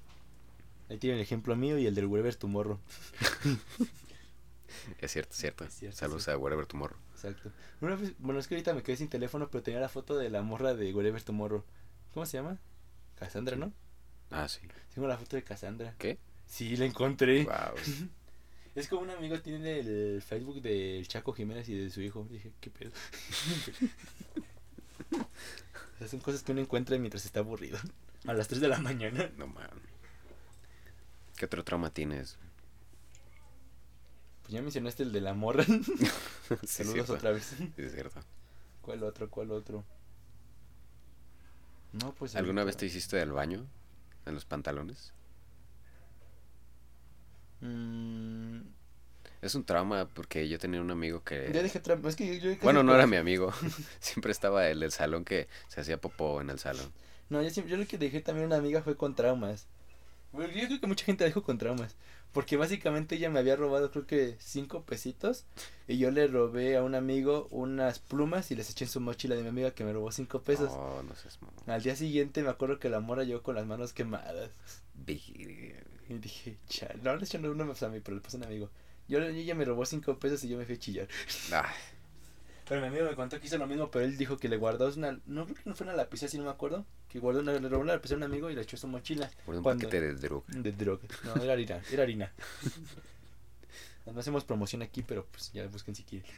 Ahí 0.88 0.98
tienen 0.98 1.18
el 1.18 1.22
ejemplo 1.22 1.56
mío 1.56 1.78
y 1.78 1.86
el 1.86 1.94
del 1.94 2.06
Wherever 2.06 2.34
Tomorrow. 2.34 2.78
Es 4.98 5.12
cierto, 5.12 5.30
es 5.32 5.38
cierto. 5.38 5.64
Es 5.64 5.74
cierto, 5.74 5.96
Saludos 5.96 6.24
sí. 6.24 6.30
a 6.30 6.36
Wherever 6.36 6.66
Tomorrow. 6.66 6.98
Exacto. 7.12 7.50
Una 7.80 7.94
vez- 7.96 8.14
bueno, 8.18 8.40
es 8.40 8.48
que 8.48 8.54
ahorita 8.54 8.74
me 8.74 8.82
quedé 8.82 8.96
sin 8.96 9.08
teléfono, 9.08 9.48
pero 9.48 9.62
tenía 9.62 9.80
la 9.80 9.88
foto 9.88 10.16
de 10.18 10.28
la 10.30 10.42
morra 10.42 10.74
de 10.74 10.92
Wherever 10.92 11.22
Tomorrow. 11.22 11.64
¿Cómo 12.12 12.26
se 12.26 12.36
llama? 12.36 12.58
Cassandra, 13.14 13.56
¿no? 13.56 13.72
Ah, 14.30 14.48
sí. 14.48 14.60
Tengo 14.94 15.06
la 15.08 15.16
foto 15.16 15.36
de 15.36 15.44
Cassandra. 15.44 15.94
¿Qué? 15.98 16.18
Sí, 16.46 16.76
la 16.76 16.84
encontré. 16.86 17.44
Wow. 17.44 17.54
Es 18.74 18.88
como 18.88 19.02
un 19.02 19.10
amigo 19.10 19.38
tiene 19.40 19.78
el 19.78 20.20
Facebook 20.20 20.60
del 20.60 21.06
Chaco 21.06 21.32
Jiménez 21.32 21.68
y 21.68 21.74
de 21.78 21.90
su 21.90 22.00
hijo. 22.02 22.26
Dije, 22.28 22.52
¿qué 22.60 22.70
pedo? 22.70 22.90
O 25.94 25.98
sea, 25.98 26.08
son 26.08 26.20
cosas 26.20 26.42
que 26.42 26.52
uno 26.52 26.60
encuentra 26.60 26.98
mientras 26.98 27.24
está 27.24 27.40
aburrido. 27.40 27.78
A 28.26 28.34
las 28.34 28.48
3 28.48 28.60
de 28.60 28.68
la 28.68 28.78
mañana. 28.80 29.30
No 29.36 29.46
man. 29.46 29.70
¿Qué 31.36 31.46
otro 31.46 31.64
trauma 31.64 31.90
tienes? 31.90 32.36
Pues 34.42 34.52
ya 34.54 34.62
mencionaste 34.62 35.02
el 35.02 35.12
de 35.12 35.20
la 35.20 35.34
morra. 35.34 35.64
Sí, 35.64 36.84
Saludos 36.84 37.10
otra 37.10 37.30
vez. 37.32 37.54
Sí, 37.56 37.72
es 37.78 37.92
cierto. 37.92 38.20
¿Cuál 38.82 39.02
otro? 39.02 39.30
¿Cuál 39.30 39.50
otro? 39.52 39.84
No, 41.92 42.12
pues. 42.14 42.36
¿Alguna 42.36 42.60
ahorita- 42.62 42.66
vez 42.66 42.76
te 42.76 42.86
hiciste 42.86 43.16
del 43.16 43.32
baño? 43.32 43.66
¿En 44.26 44.34
los 44.34 44.44
pantalones? 44.44 45.12
Mm, 47.60 48.60
Es 49.42 49.54
un 49.54 49.64
trauma 49.64 50.08
porque 50.08 50.48
yo 50.48 50.58
tenía 50.58 50.80
un 50.80 50.90
amigo 50.90 51.18
ya 51.20 51.24
que... 51.24 51.62
dejé 51.62 51.80
trampa. 51.80 52.08
Es 52.08 52.16
que 52.16 52.40
yo, 52.40 52.50
Bueno, 52.62 52.82
no 52.82 52.92
por- 52.92 52.96
era 52.98 53.06
mi 53.06 53.16
amigo. 53.16 53.52
Siempre 54.00 54.32
estaba 54.32 54.68
el 54.68 54.80
del 54.80 54.92
salón 54.92 55.24
que 55.24 55.48
se 55.68 55.80
hacía 55.80 56.00
popó 56.00 56.40
en 56.40 56.50
el 56.50 56.58
salón. 56.58 56.92
No, 57.30 57.42
yo, 57.42 57.50
siempre, 57.50 57.70
yo 57.72 57.76
lo 57.78 57.86
que 57.86 57.96
dejé 57.98 58.20
también 58.20 58.46
una 58.46 58.56
amiga 58.56 58.82
fue 58.82 58.96
con 58.96 59.14
traumas. 59.14 59.66
Bueno, 60.34 60.52
yo 60.52 60.66
creo 60.66 60.80
que 60.80 60.86
mucha 60.88 61.04
gente 61.04 61.22
la 61.24 61.28
dejó 61.28 61.42
con 61.42 61.58
traumas. 61.58 61.94
Porque 62.32 62.56
básicamente 62.56 63.14
ella 63.14 63.30
me 63.30 63.38
había 63.38 63.54
robado 63.54 63.92
creo 63.92 64.06
que 64.06 64.36
cinco 64.40 64.82
pesitos. 64.82 65.44
Y 65.86 65.98
yo 65.98 66.10
le 66.10 66.26
robé 66.26 66.76
a 66.76 66.82
un 66.82 66.96
amigo 66.96 67.46
unas 67.52 68.00
plumas 68.00 68.50
y 68.50 68.56
les 68.56 68.68
eché 68.70 68.84
en 68.84 68.90
su 68.90 69.00
mochila 69.00 69.36
de 69.36 69.42
mi 69.42 69.48
amiga 69.48 69.70
que 69.70 69.84
me 69.84 69.92
robó 69.92 70.10
cinco 70.10 70.42
pesos. 70.42 70.72
No, 70.72 71.04
no 71.04 71.14
seas 71.14 71.40
mamón. 71.40 71.62
Al 71.68 71.82
día 71.82 71.94
siguiente 71.94 72.42
me 72.42 72.48
acuerdo 72.48 72.80
que 72.80 72.88
la 72.88 72.98
mora 72.98 73.22
llegó 73.22 73.42
con 73.42 73.54
las 73.54 73.66
manos 73.66 73.92
quemadas. 73.92 74.50
Y 75.06 75.74
dije, 76.08 76.58
chal, 76.68 76.98
no, 77.04 77.14
le 77.14 77.24
eché 77.24 77.38
uno 77.38 77.62
a 77.62 77.88
mí, 77.88 78.00
pero 78.00 78.16
le 78.16 78.20
pasó 78.20 78.36
a 78.36 78.40
un 78.40 78.46
amigo. 78.46 78.70
Yo, 79.06 79.20
ella 79.22 79.54
me 79.54 79.64
robó 79.64 79.86
cinco 79.86 80.18
pesos 80.18 80.42
y 80.42 80.48
yo 80.48 80.58
me 80.58 80.64
fui 80.64 80.74
a 80.74 80.78
chillar. 80.78 81.08
Ay, 81.52 81.74
Pero 82.68 82.80
mi 82.80 82.88
amigo 82.88 83.04
me 83.04 83.14
contó 83.14 83.38
que 83.38 83.46
hizo 83.46 83.58
lo 83.58 83.68
mismo, 83.68 83.90
pero 83.92 84.04
él 84.04 84.16
dijo 84.16 84.38
que 84.38 84.48
le 84.48 84.56
guardó 84.56 84.92
una, 84.96 85.20
no 85.26 85.44
creo 85.44 85.56
que 85.56 85.62
no 85.70 85.76
fue 85.76 85.86
una 85.86 85.94
lapicera, 85.94 86.30
si 86.30 86.38
no 86.38 86.44
me 86.44 86.50
acuerdo, 86.50 86.84
que 87.14 87.20
guardó 87.20 87.42
una, 87.42 87.52
le 87.52 87.68
robó 87.68 87.80
una 87.82 87.92
a 87.94 88.00
un 88.16 88.22
amigo 88.24 88.50
y 88.50 88.56
la 88.56 88.62
echó 88.62 88.76
su 88.76 88.88
mochila. 88.88 89.30
por 89.46 89.54
un 89.54 89.62
Cuando- 89.62 89.86
paquete 89.86 90.00
de 90.04 90.14
droga. 90.16 90.44
De 90.48 90.72
droga. 90.72 91.04
No, 91.24 91.40
era 91.40 91.52
harina, 91.52 91.80
era 91.92 92.02
harina. 92.02 92.32
No 94.12 94.18
hacemos 94.18 94.44
promoción 94.44 94.82
aquí, 94.82 95.02
pero 95.04 95.24
pues 95.30 95.52
ya 95.52 95.64
busquen 95.68 95.94
si 95.94 96.02
quieren. 96.02 96.28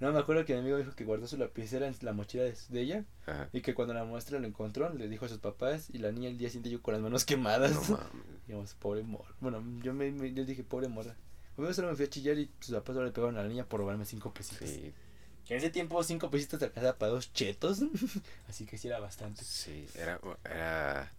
No, 0.00 0.12
me 0.12 0.18
acuerdo 0.18 0.44
que 0.44 0.52
mi 0.54 0.58
amigo 0.58 0.76
dijo 0.78 0.90
que 0.96 1.04
guardó 1.04 1.28
su 1.28 1.36
lapicera 1.38 1.86
en 1.86 1.94
la 2.00 2.12
mochila 2.12 2.42
de, 2.42 2.56
de 2.70 2.80
ella 2.80 3.04
Ajá. 3.24 3.48
y 3.52 3.60
que 3.60 3.72
cuando 3.72 3.94
la 3.94 4.04
muestra 4.04 4.40
lo 4.40 4.46
encontró, 4.48 4.92
le 4.92 5.08
dijo 5.08 5.26
a 5.26 5.28
sus 5.28 5.38
papás 5.38 5.88
y 5.92 5.98
la 5.98 6.10
niña 6.10 6.28
el 6.28 6.38
día 6.38 6.48
siguiente 6.48 6.70
yo 6.70 6.82
con 6.82 6.92
las 6.94 7.00
manos 7.00 7.24
quemadas. 7.24 7.70
No 7.72 7.80
mames. 7.96 8.08
Digamos, 8.48 8.74
pobre 8.74 9.04
morra. 9.04 9.32
Bueno, 9.40 9.62
yo 9.80 9.94
me, 9.94 10.10
me- 10.10 10.34
yo 10.34 10.44
dije, 10.44 10.64
pobre 10.64 10.88
morra. 10.88 11.14
Luego 11.56 11.72
solo 11.72 11.88
me 11.90 11.94
fui 11.94 12.06
a 12.06 12.10
chillar 12.10 12.36
y 12.36 12.50
sus 12.58 12.74
papás 12.74 12.94
solo 12.94 13.06
le 13.06 13.12
pegaron 13.12 13.38
a 13.38 13.42
la 13.44 13.48
niña 13.48 13.64
por 13.64 13.78
robarme 13.78 14.04
cinco 14.04 14.34
pesitos. 14.34 14.68
Sí, 14.68 14.92
Que 15.46 15.54
en 15.54 15.58
ese 15.58 15.70
tiempo 15.70 16.02
cinco 16.02 16.30
pesitos 16.30 16.58
te 16.58 16.64
alcanzaba 16.66 16.96
para 16.96 17.12
dos 17.12 17.32
chetos. 17.32 17.80
Así 18.48 18.64
que 18.66 18.78
sí 18.78 18.88
era 18.88 18.98
bastante. 19.00 19.44
sí, 19.44 19.86
era, 19.96 20.20
era 20.44 21.12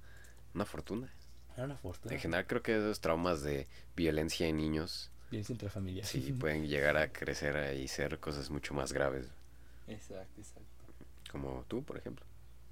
una 0.54 0.66
fortuna. 0.66 1.10
Era 1.56 1.66
una 1.66 1.78
fortuna. 1.78 2.14
En 2.14 2.20
general 2.20 2.48
creo 2.48 2.62
que 2.64 2.76
esos 2.76 3.00
traumas 3.00 3.42
de 3.44 3.68
violencia 3.96 4.48
en 4.48 4.58
niños 4.58 5.10
Violencia 5.32 5.54
intrafamiliar. 5.54 6.06
sí 6.06 6.34
pueden 6.40 6.68
llegar 6.68 6.98
a 6.98 7.12
crecer 7.12 7.78
y 7.80 7.88
ser 7.88 8.20
cosas 8.20 8.50
mucho 8.50 8.74
más 8.74 8.92
graves. 8.94 9.28
Exacto, 9.88 10.42
exacto. 10.42 10.64
Como 11.32 11.64
tú, 11.68 11.84
por 11.84 11.98
ejemplo. 11.98 12.26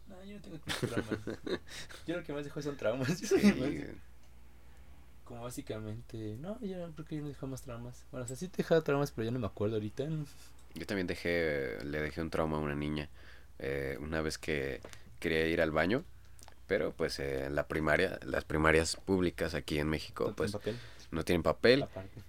No, 0.07 0.23
yo 0.25 0.35
no 0.35 0.41
tengo 0.41 0.57
traumas. 0.57 1.19
Yo 2.07 2.17
lo 2.17 2.23
que 2.23 2.33
más 2.33 2.43
dejo 2.43 2.61
son 2.61 2.75
traumas. 2.77 3.17
Sí, 3.17 3.25
más- 3.35 3.95
Como 5.23 5.41
básicamente. 5.43 6.35
No, 6.39 6.59
yo 6.61 6.91
creo 6.93 7.05
que 7.05 7.15
yo 7.15 7.21
no 7.21 7.29
dejo 7.29 7.47
más 7.47 7.61
traumas. 7.61 8.03
Bueno, 8.11 8.25
o 8.25 8.27
sea, 8.27 8.35
sí 8.35 8.47
te 8.49 8.55
he 8.55 8.63
dejado 8.63 8.81
traumas, 8.83 9.11
pero 9.11 9.25
yo 9.25 9.31
no 9.31 9.39
me 9.39 9.47
acuerdo 9.47 9.75
ahorita. 9.75 10.03
Yo 10.75 10.85
también 10.85 11.07
dejé, 11.07 11.77
le 11.83 12.01
dejé 12.01 12.21
un 12.21 12.29
trauma 12.29 12.57
a 12.57 12.59
una 12.59 12.75
niña 12.75 13.09
eh, 13.59 13.97
una 13.99 14.21
vez 14.21 14.37
que 14.37 14.81
quería 15.19 15.47
ir 15.47 15.61
al 15.61 15.71
baño, 15.71 16.03
pero 16.67 16.91
pues 16.93 17.19
eh, 17.19 17.49
la 17.51 17.67
primaria, 17.67 18.19
las 18.25 18.43
primarias 18.45 18.95
públicas 18.95 19.53
aquí 19.53 19.79
en 19.79 19.87
México, 19.89 20.33
pues 20.35 20.51
papel. 20.53 20.77
no 21.11 21.23
tienen 21.23 21.43
papel 21.43 21.83
Aparte. 21.83 22.21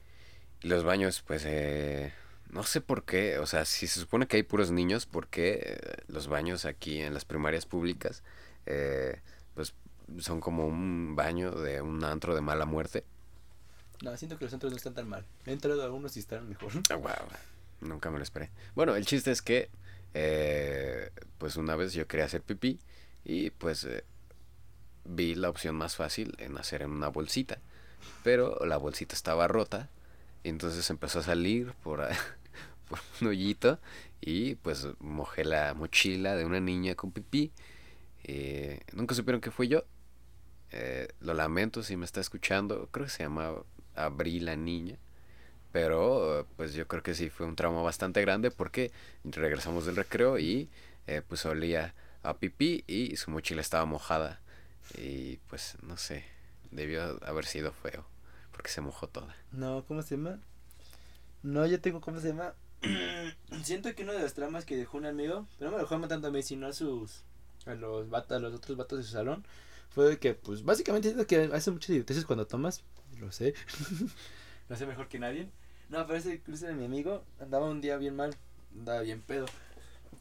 y 0.62 0.68
los 0.68 0.84
baños, 0.84 1.22
pues 1.26 1.44
eh, 1.46 2.12
no 2.50 2.62
sé 2.62 2.80
por 2.80 3.04
qué, 3.04 3.38
o 3.38 3.46
sea, 3.46 3.64
si 3.64 3.86
se 3.86 3.98
supone 3.98 4.26
que 4.28 4.36
hay 4.36 4.42
puros 4.42 4.70
niños, 4.70 5.06
¿por 5.06 5.26
qué 5.28 5.60
eh, 5.64 6.02
los 6.08 6.28
baños 6.28 6.64
aquí 6.66 7.00
en 7.00 7.14
las 7.14 7.24
primarias 7.24 7.66
públicas, 7.66 8.22
eh, 8.66 9.20
pues 9.54 9.74
son 10.18 10.40
como 10.40 10.66
un 10.66 11.16
baño 11.16 11.50
de 11.52 11.80
un 11.80 12.04
antro 12.04 12.34
de 12.34 12.42
mala 12.42 12.66
muerte. 12.66 13.04
No, 14.02 14.14
siento 14.16 14.36
que 14.38 14.44
los 14.44 14.52
antros 14.52 14.70
no 14.70 14.76
están 14.76 14.94
tan 14.94 15.08
mal. 15.08 15.24
He 15.46 15.52
entrado 15.52 15.82
a 15.82 15.90
unos 15.90 16.16
y 16.16 16.20
están 16.20 16.48
mejor. 16.48 16.70
Ah, 16.90 16.96
wow, 16.96 17.10
nunca 17.80 18.10
me 18.10 18.18
lo 18.18 18.22
esperé. 18.22 18.50
Bueno, 18.74 18.96
el 18.96 19.06
chiste 19.06 19.30
es 19.30 19.42
que, 19.42 19.70
eh, 20.14 21.10
pues 21.38 21.56
una 21.56 21.76
vez 21.76 21.92
yo 21.92 22.06
quería 22.06 22.26
hacer 22.26 22.42
pipí 22.42 22.78
y 23.24 23.50
pues 23.50 23.84
eh, 23.84 24.04
vi 25.04 25.34
la 25.34 25.50
opción 25.50 25.76
más 25.76 25.96
fácil 25.96 26.34
en 26.38 26.56
hacer 26.58 26.82
en 26.82 26.90
una 26.90 27.08
bolsita. 27.08 27.58
Pero 28.22 28.64
la 28.66 28.76
bolsita 28.76 29.14
estaba 29.14 29.48
rota 29.48 29.88
y 30.42 30.48
entonces 30.50 30.88
empezó 30.90 31.20
a 31.20 31.22
salir 31.22 31.72
por, 31.82 32.00
un 33.20 33.26
hoyito 33.26 33.78
y 34.20 34.56
pues 34.56 34.86
mojé 35.00 35.44
la 35.44 35.74
mochila 35.74 36.36
de 36.36 36.44
una 36.44 36.60
niña 36.60 36.94
con 36.94 37.12
pipí. 37.12 37.52
Eh, 38.24 38.80
nunca 38.92 39.14
supieron 39.14 39.40
que 39.40 39.50
fui 39.50 39.68
yo. 39.68 39.84
Eh, 40.70 41.08
lo 41.20 41.34
lamento 41.34 41.82
si 41.82 41.96
me 41.96 42.04
está 42.04 42.20
escuchando. 42.20 42.88
Creo 42.90 43.06
que 43.06 43.12
se 43.12 43.22
llama 43.22 43.54
Abril 43.94 44.46
la 44.46 44.56
niña. 44.56 44.98
Pero 45.74 46.46
pues 46.56 46.72
yo 46.74 46.86
creo 46.86 47.02
que 47.02 47.14
sí 47.14 47.30
fue 47.30 47.46
un 47.46 47.56
trauma 47.56 47.82
bastante 47.82 48.20
grande 48.20 48.52
porque 48.52 48.92
regresamos 49.24 49.86
del 49.86 49.96
recreo 49.96 50.38
y 50.38 50.68
eh, 51.08 51.20
pues 51.26 51.44
olía 51.46 51.96
a 52.22 52.34
pipí 52.34 52.84
y 52.86 53.16
su 53.16 53.32
mochila 53.32 53.60
estaba 53.60 53.84
mojada. 53.84 54.40
Y 54.96 55.38
pues 55.48 55.76
no 55.82 55.96
sé, 55.96 56.26
debió 56.70 57.18
haber 57.26 57.44
sido 57.44 57.72
feo 57.72 58.06
porque 58.52 58.70
se 58.70 58.82
mojó 58.82 59.08
toda. 59.08 59.34
No, 59.50 59.84
¿cómo 59.88 60.02
se 60.02 60.16
llama? 60.16 60.38
No, 61.42 61.66
yo 61.66 61.80
tengo, 61.80 62.00
¿cómo 62.00 62.20
se 62.20 62.28
llama? 62.28 62.54
Siento 63.64 63.92
que 63.96 64.04
uno 64.04 64.12
de 64.12 64.20
los 64.20 64.32
tramas 64.32 64.64
que 64.64 64.76
dejó 64.76 64.98
un 64.98 65.06
amigo, 65.06 65.48
pero 65.58 65.72
no 65.72 65.76
me 65.76 65.82
dejó 65.82 65.98
tanto 66.06 66.28
a 66.28 66.30
mí, 66.30 66.40
sino 66.44 66.68
a 66.68 66.72
sus, 66.72 67.24
a 67.66 67.74
los 67.74 68.08
vatos, 68.10 68.40
los 68.40 68.54
otros 68.54 68.76
vatos 68.78 68.98
de 68.98 69.04
su 69.04 69.10
salón, 69.10 69.44
fue 69.90 70.08
de 70.08 70.18
que, 70.20 70.34
pues, 70.34 70.62
básicamente 70.62 71.08
siento 71.08 71.26
que 71.26 71.50
hace 71.52 71.72
muchas 71.72 71.90
idioteces 71.90 72.26
cuando 72.26 72.46
tomas, 72.46 72.84
lo 73.18 73.32
sé, 73.32 73.54
lo 74.68 74.76
sé 74.76 74.86
mejor 74.86 75.08
que 75.08 75.18
nadie. 75.18 75.50
No, 75.88 76.06
pero 76.06 76.18
ese 76.18 76.40
cruce 76.40 76.66
de 76.66 76.74
mi 76.74 76.84
amigo 76.86 77.24
andaba 77.40 77.66
un 77.68 77.80
día 77.80 77.96
bien 77.96 78.16
mal, 78.16 78.34
andaba 78.76 79.00
bien 79.02 79.20
pedo. 79.22 79.46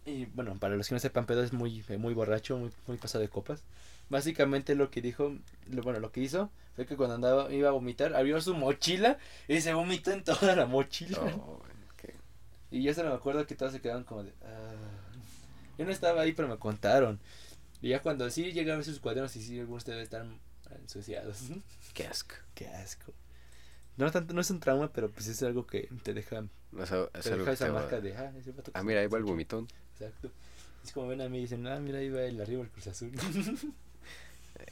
Y 0.05 0.25
bueno, 0.25 0.55
para 0.59 0.75
los 0.75 0.87
que 0.87 0.95
no 0.95 0.99
sepan, 0.99 1.25
pedo 1.25 1.43
es 1.43 1.53
muy, 1.53 1.83
muy 1.97 2.13
borracho, 2.13 2.57
muy, 2.57 2.71
muy 2.87 2.97
pasado 2.97 3.21
de 3.21 3.29
copas. 3.29 3.63
Básicamente 4.09 4.75
lo 4.75 4.91
que 4.91 5.01
dijo, 5.01 5.33
lo, 5.69 5.81
bueno, 5.81 5.99
lo 5.99 6.11
que 6.11 6.19
hizo 6.21 6.51
fue 6.75 6.85
que 6.85 6.97
cuando 6.97 7.15
andaba, 7.15 7.51
iba 7.53 7.69
a 7.69 7.71
vomitar, 7.71 8.13
abrió 8.15 8.41
su 8.41 8.53
mochila 8.53 9.17
y 9.47 9.61
se 9.61 9.73
vomitó 9.73 10.11
en 10.11 10.23
toda 10.23 10.55
la 10.55 10.65
mochila. 10.65 11.19
Oh, 11.19 11.61
qué- 11.97 12.13
Y 12.69 12.83
yo 12.83 12.93
solo 12.93 13.09
me 13.09 13.15
acuerdo 13.15 13.47
que 13.47 13.55
todos 13.55 13.71
se 13.71 13.79
quedaron 13.81 14.03
como 14.03 14.23
de... 14.23 14.33
"Ah". 14.43 14.73
Yo 15.77 15.85
no 15.85 15.91
estaba 15.91 16.21
ahí, 16.21 16.33
pero 16.33 16.47
me 16.47 16.57
contaron. 16.57 17.19
Y 17.81 17.89
ya 17.89 18.01
cuando 18.01 18.29
sí 18.29 18.51
llegué 18.51 18.71
a 18.71 18.75
ver 18.75 18.85
sus 18.85 18.99
cuadernos 18.99 19.35
y 19.35 19.41
sí, 19.41 19.59
algunos 19.59 19.85
deben 19.85 20.03
estar 20.03 20.25
ensuciados. 20.81 21.37
qué 21.93 22.05
asco. 22.07 22.35
Qué 22.55 22.67
asco. 22.67 23.13
No, 23.97 24.11
tanto, 24.11 24.33
no 24.33 24.41
es 24.41 24.49
un 24.49 24.59
trauma, 24.59 24.91
pero 24.91 25.09
pues 25.11 25.27
es 25.27 25.41
algo 25.43 25.67
que 25.67 25.87
te 26.03 26.13
deja, 26.13 26.39
es 26.39 26.89
te 26.89 26.95
algo 26.95 27.05
deja 27.13 27.45
que 27.45 27.51
esa 27.51 27.65
te 27.65 27.71
va- 27.71 27.79
marca 27.81 28.01
de... 28.01 28.15
Ah, 28.17 28.33
ese 28.37 28.51
vato 28.51 28.71
que 28.71 28.79
Ah, 28.79 28.83
mira, 28.83 29.01
ahí 29.01 29.07
va 29.07 29.17
el 29.19 29.23
vomitó". 29.23 29.57
vomitón. 29.57 29.79
Exacto. 29.99 30.31
Es 30.83 30.91
como 30.91 31.07
ven 31.07 31.21
a 31.21 31.29
mí 31.29 31.37
y 31.37 31.41
dicen, 31.41 31.65
ah, 31.67 31.79
mira, 31.79 31.99
ahí 31.99 32.09
va 32.09 32.21
el 32.23 32.41
arriba 32.41 32.63
el 32.63 32.69
Cruz 32.69 32.87
Azul. 32.87 33.11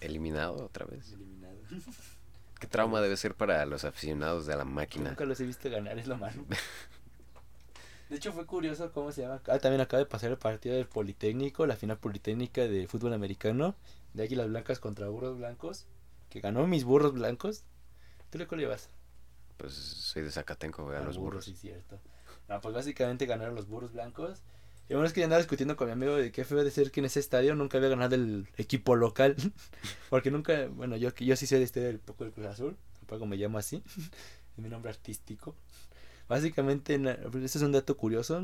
Eliminado 0.01 0.65
otra 0.65 0.85
vez. 0.85 1.11
Eliminado. 1.13 1.57
Qué 2.59 2.67
trauma 2.67 3.01
debe 3.01 3.17
ser 3.17 3.33
para 3.35 3.65
los 3.65 3.83
aficionados 3.85 4.45
de 4.45 4.55
la 4.55 4.65
máquina. 4.65 5.09
Nunca 5.09 5.25
los 5.25 5.39
he 5.39 5.45
visto 5.45 5.69
ganar, 5.69 5.97
es 5.97 6.07
lo 6.07 6.17
malo. 6.17 6.43
De 8.09 8.17
hecho, 8.17 8.33
fue 8.33 8.45
curioso 8.45 8.91
cómo 8.91 9.11
se 9.13 9.21
llama. 9.21 9.41
Ah, 9.47 9.57
también 9.57 9.79
acaba 9.81 9.99
de 9.99 10.05
pasar 10.05 10.31
el 10.31 10.37
partido 10.37 10.75
del 10.75 10.85
Politécnico, 10.85 11.65
la 11.65 11.77
final 11.77 11.97
Politécnica 11.97 12.61
de 12.67 12.85
fútbol 12.87 13.13
americano, 13.13 13.73
de 14.13 14.23
Águilas 14.23 14.47
Blancas 14.49 14.79
contra 14.79 15.07
Burros 15.07 15.37
Blancos, 15.37 15.85
que 16.29 16.41
ganó 16.41 16.67
mis 16.67 16.83
Burros 16.83 17.13
Blancos. 17.13 17.63
¿Tú 18.29 18.37
le 18.37 18.47
cuál 18.47 18.59
llevas? 18.59 18.89
Pues 19.61 19.73
soy 19.73 20.23
de 20.23 20.31
Zacatenco, 20.31 20.83
güey, 20.83 20.97
a 20.97 21.01
Ah, 21.01 21.05
los 21.05 21.17
burros. 21.17 21.45
Sí, 21.45 21.55
cierto. 21.55 21.99
No, 22.49 22.59
pues 22.59 22.73
básicamente 22.73 23.25
ganaron 23.27 23.55
los 23.55 23.67
Burros 23.67 23.93
Blancos. 23.93 24.41
Y 24.89 24.93
bueno, 24.93 25.05
es 25.07 25.13
que 25.13 25.21
yo 25.21 25.25
andaba 25.25 25.39
discutiendo 25.41 25.77
con 25.77 25.87
mi 25.87 25.93
amigo 25.93 26.15
de 26.17 26.31
qué 26.31 26.43
fue 26.43 26.63
de 26.63 26.71
ser 26.71 26.91
que 26.91 26.99
en 26.99 27.05
ese 27.05 27.19
estadio 27.21 27.55
nunca 27.55 27.77
había 27.77 27.89
ganado 27.89 28.15
el 28.15 28.47
equipo 28.57 28.95
local. 28.95 29.35
Porque 30.09 30.31
nunca, 30.31 30.67
bueno, 30.67 30.97
yo, 30.97 31.13
yo 31.15 31.35
sí 31.35 31.45
sé 31.47 31.59
de 31.59 31.63
este 31.63 31.79
del 31.79 31.99
poco 31.99 32.23
del 32.25 32.33
Cruz 32.33 32.47
Azul, 32.47 32.75
tampoco 32.99 33.25
me 33.25 33.37
llamo 33.37 33.57
así, 33.57 33.83
es 33.95 34.57
mi 34.57 34.67
nombre 34.67 34.89
artístico. 34.89 35.55
Básicamente, 36.27 36.99
pues, 37.31 37.43
este 37.43 37.57
es 37.59 37.63
un 37.63 37.71
dato 37.71 37.95
curioso. 37.95 38.41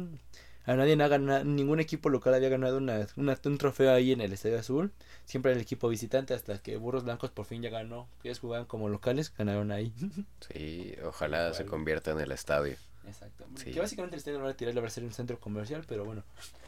A 0.68 0.76
nadie 0.76 1.02
ha 1.02 1.08
ganado, 1.08 1.44
ningún 1.46 1.80
equipo 1.80 2.10
local 2.10 2.34
había 2.36 2.50
ganado 2.50 2.78
una, 2.78 3.08
una- 3.16 3.40
un 3.46 3.58
trofeo 3.58 3.92
ahí 3.94 4.12
en 4.12 4.22
el 4.22 4.34
Estadio 4.34 4.60
Azul. 4.60 4.92
Siempre 5.26 5.54
el 5.54 5.60
equipo 5.62 5.88
visitante, 5.90 6.34
hasta 6.34 6.60
que 6.62 6.76
Burros 6.78 7.06
Blancos 7.06 7.32
por 7.32 7.46
fin 7.46 7.62
ya 7.64 7.70
ganó. 7.70 8.08
Ellos 8.24 8.40
jugaban 8.40 8.66
como 8.66 8.90
locales, 8.90 9.34
ganaron 9.38 9.72
ahí. 9.72 9.94
Sí, 10.54 10.94
ojalá 11.04 11.54
se 11.54 11.66
convierta 11.66 12.12
en 12.12 12.20
el 12.20 12.32
estadio. 12.32 12.76
Exacto. 13.08 13.46
Sí. 13.56 13.72
Que 13.72 13.80
básicamente 13.80 14.16
el 14.16 14.20
estadio 14.20 14.38
no 14.40 14.44
va 14.46 14.52
a 14.52 14.58
tirar, 14.58 14.78
va 14.84 14.88
a 14.88 14.90
ser 14.90 15.06
un 15.06 15.14
centro 15.14 15.40
comercial, 15.40 15.86
pero 15.88 16.04
bueno, 16.04 16.24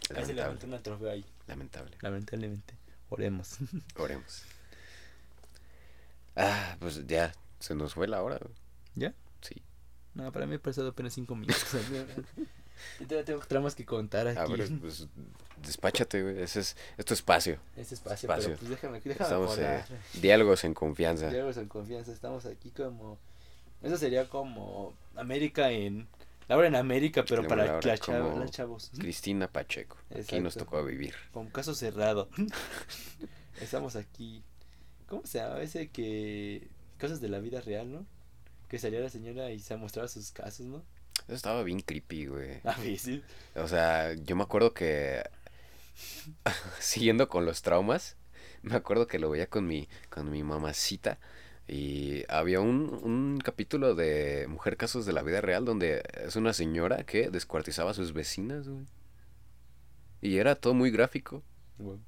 levantó 0.09 0.33
Lamentable. 0.33 0.75
un 0.77 0.83
trofeo 0.83 1.11
ahí, 1.11 1.25
Lamentable. 1.47 1.97
lamentablemente. 2.01 2.73
Oremos. 3.09 3.57
Oremos. 3.97 4.43
Ah, 6.37 6.77
pues 6.79 7.05
ya, 7.05 7.33
se 7.59 7.75
nos 7.75 7.93
fue 7.93 8.07
la 8.07 8.23
hora. 8.23 8.39
¿Ya? 8.95 9.13
Sí. 9.41 9.61
No, 10.13 10.31
para 10.31 10.45
mí 10.45 10.55
ha 10.55 10.59
pasado 10.59 10.87
apenas 10.89 11.13
cinco 11.13 11.35
minutos. 11.35 11.65
Yo 12.99 13.07
todavía 13.07 13.25
tengo 13.25 13.39
tramas 13.41 13.75
que 13.75 13.85
contar 13.85 14.27
aquí. 14.27 14.39
A 14.39 14.45
ver, 14.45 14.69
pues 14.79 15.07
despáchate, 15.61 16.21
güey. 16.23 16.41
Ese 16.41 16.61
es, 16.61 16.75
es 16.97 17.05
tu 17.05 17.13
espacio. 17.13 17.59
Ese 17.75 17.95
espacio, 17.95 18.27
espacio. 18.27 18.49
pero 18.49 18.59
pues 18.59 18.69
déjame, 18.69 18.99
déjame 18.99 19.23
Estamos 19.23 19.57
eh, 19.57 19.83
diálogos 20.21 20.63
en 20.63 20.73
confianza. 20.73 21.29
Diálogos 21.29 21.57
en 21.57 21.67
confianza, 21.67 22.11
estamos 22.11 22.45
aquí 22.45 22.71
como... 22.71 23.17
Eso 23.81 23.97
sería 23.97 24.27
como 24.27 24.93
América 25.15 25.71
en... 25.71 26.07
Laura 26.47 26.67
en 26.67 26.75
América, 26.75 27.23
pero 27.27 27.47
para 27.47 27.65
Laura, 27.65 27.97
como 27.99 28.39
las 28.39 28.51
chavos. 28.51 28.91
Cristina 28.97 29.47
Pacheco. 29.47 29.97
Aquí 30.09 30.39
nos 30.39 30.55
Exacto. 30.55 30.65
tocó 30.65 30.83
vivir. 30.83 31.13
Con 31.31 31.47
caso 31.49 31.75
cerrado. 31.75 32.27
Estamos 33.61 33.95
aquí. 33.95 34.43
¿Cómo 35.07 35.21
se 35.25 35.39
llama 35.39 35.61
ese 35.61 35.89
que... 35.89 36.67
Cosas 36.99 37.21
de 37.21 37.29
la 37.29 37.39
vida 37.39 37.61
real, 37.61 37.91
¿no? 37.91 38.05
Que 38.67 38.79
salía 38.79 38.99
la 38.99 39.09
señora 39.09 39.51
y 39.51 39.59
se 39.59 39.75
mostraba 39.77 40.07
sus 40.07 40.31
casos, 40.31 40.65
¿no? 40.65 40.83
Eso 41.29 41.35
estaba 41.35 41.63
bien 41.63 41.79
creepy, 41.81 42.27
güey. 42.27 42.61
A 42.63 42.77
mí 42.77 42.97
sí. 42.97 43.23
O 43.55 43.67
sea, 43.67 44.13
yo 44.15 44.35
me 44.35 44.43
acuerdo 44.43 44.73
que 44.73 45.23
siguiendo 46.79 47.29
con 47.29 47.45
los 47.45 47.61
traumas, 47.61 48.17
me 48.61 48.75
acuerdo 48.75 49.07
que 49.07 49.19
lo 49.19 49.29
veía 49.29 49.47
con 49.49 49.67
mi 49.67 49.87
con 50.09 50.29
mi 50.31 50.43
mamacita 50.43 51.19
y 51.67 52.23
había 52.29 52.61
un, 52.61 52.89
un 53.03 53.39
capítulo 53.43 53.95
de 53.95 54.47
Mujer 54.49 54.75
Casos 54.77 55.05
de 55.05 55.13
la 55.13 55.21
Vida 55.23 55.41
Real 55.41 55.65
donde 55.65 56.03
es 56.25 56.35
una 56.35 56.53
señora 56.53 57.03
que 57.03 57.29
descuartizaba 57.29 57.91
a 57.91 57.93
sus 57.93 58.13
vecinas, 58.13 58.67
güey. 58.67 58.85
Y 60.21 60.37
era 60.37 60.55
todo 60.55 60.73
muy 60.73 60.91
gráfico. 60.91 61.43
Bueno. 61.77 62.01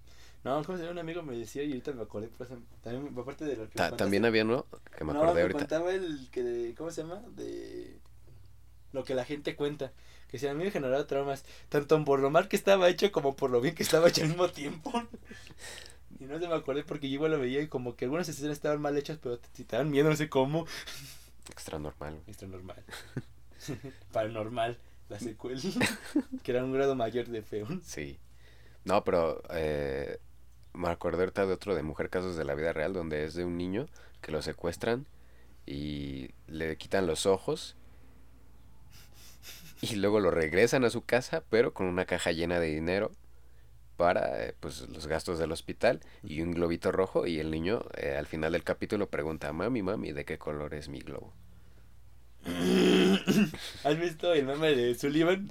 No, 0.44 0.64
como 0.64 0.78
si 0.78 0.84
un 0.86 0.98
amigo 0.98 1.22
me 1.22 1.38
decía 1.38 1.64
y 1.64 1.70
ahorita 1.70 1.94
me 1.94 2.02
acordé, 2.02 2.28
por 2.30 2.48
ejemplo, 2.48 2.76
también 2.82 3.14
aparte 3.18 3.46
de 3.46 3.56
lo 3.58 3.70
que 3.70 3.78
Ta- 3.78 3.92
también 3.96 4.26
había 4.26 4.44
uno 4.44 4.66
que 4.98 5.04
me 5.04 5.12
no, 5.12 5.20
acordé 5.20 5.36
me 5.36 5.42
ahorita. 5.42 5.60
contaba 5.60 5.94
el 5.94 6.30
que 6.32 6.44
de, 6.44 6.76
¿cómo 6.76 6.92
se 6.92 7.04
llama? 7.04 7.22
De 7.36 8.01
lo 8.94 9.04
que 9.04 9.16
la 9.16 9.26
gente 9.26 9.56
cuenta. 9.56 9.92
Que 10.30 10.40
si 10.40 10.48
a 10.48 10.54
mí 10.54 10.64
me 10.64 10.72
generaba 10.72 11.06
traumas, 11.08 11.44
tanto 11.70 12.04
por 12.06 12.20
lo 12.20 12.30
mal 12.30 12.48
que 12.48 12.56
estaba 12.56 12.90
hecho 12.90 13.12
como 13.12 13.36
por 13.36 13.50
lo 13.50 13.60
bien 13.62 13.76
que 13.76 13.84
estaba 13.84 14.08
hecho 14.10 14.22
al 14.22 14.30
mismo 14.30 14.50
tiempo. 14.50 14.92
Y 16.20 16.26
no 16.26 16.38
se 16.38 16.48
me 16.48 16.54
acordé 16.54 16.84
porque 16.84 17.10
yo 17.10 17.16
igual 17.16 17.32
lo 17.32 17.40
veía 17.40 17.62
y 17.62 17.68
como 17.68 17.96
que 17.96 18.06
algunas 18.06 18.30
escenas 18.30 18.58
estaban 18.58 18.80
mal 18.80 18.96
hechas, 18.96 19.18
pero 19.18 19.40
te, 19.40 19.48
si 19.54 19.64
te 19.64 19.76
dan 19.76 19.90
miedo, 19.90 20.08
no 20.08 20.16
sé 20.16 20.30
cómo. 20.30 20.68
Extra 21.50 21.80
normal. 21.80 22.14
güey. 22.14 22.24
Extra 22.28 22.48
normal. 22.48 22.84
Paranormal, 24.12 24.78
la 25.10 25.20
secuela. 25.20 25.60
que 26.44 26.52
era 26.52 26.64
un 26.64 26.74
grado 26.74 26.94
mayor 26.94 27.28
de 27.28 27.42
feo. 27.42 27.68
Sí. 27.82 28.20
No, 28.84 29.04
pero 29.04 29.42
eh, 29.50 30.20
me 30.74 30.90
acordé 30.90 31.22
ahorita 31.22 31.48
de 31.48 31.54
otro 31.54 31.74
de 31.74 31.82
Mujer 31.82 32.12
Casos 32.12 32.36
de 32.36 32.46
la 32.46 32.54
Vida 32.54 32.72
Real, 32.72 32.94
donde 32.94 33.26
es 33.26 33.34
de 33.34 33.44
un 33.44 33.58
niño 33.58 33.88
que 34.22 34.32
lo 34.32 34.44
secuestran 34.44 35.08
y 35.66 36.30
le 36.48 36.78
quitan 36.78 37.08
los 37.08 37.26
ojos 37.26 37.76
y 39.82 39.96
luego 39.96 40.20
lo 40.20 40.32
regresan 40.32 40.84
a 40.86 40.90
su 40.90 41.04
casa, 41.04 41.44
pero 41.50 41.74
con 41.74 41.88
una 41.88 42.06
caja 42.06 42.32
llena 42.32 42.60
de 42.60 42.68
dinero 42.68 43.12
para 43.98 44.44
eh, 44.46 44.56
pues 44.60 44.82
los 44.90 45.08
gastos 45.08 45.38
del 45.40 45.52
hospital 45.52 46.00
y 46.24 46.42
un 46.42 46.52
globito 46.52 46.92
rojo 46.92 47.28
y 47.28 47.40
el 47.40 47.52
niño 47.52 47.84
eh, 47.98 48.16
al 48.18 48.26
final 48.26 48.54
del 48.54 48.64
capítulo 48.64 49.10
pregunta, 49.10 49.52
mami, 49.54 49.82
mami, 49.84 50.12
¿de 50.12 50.26
qué 50.26 50.38
color 50.38 50.74
es 50.74 50.88
mi 50.90 51.00
globo? 51.00 51.34
¿Has 53.84 54.00
visto 54.00 54.34
el 54.34 54.46
meme 54.46 54.76
de 54.76 54.96
Sullivan? 54.96 55.50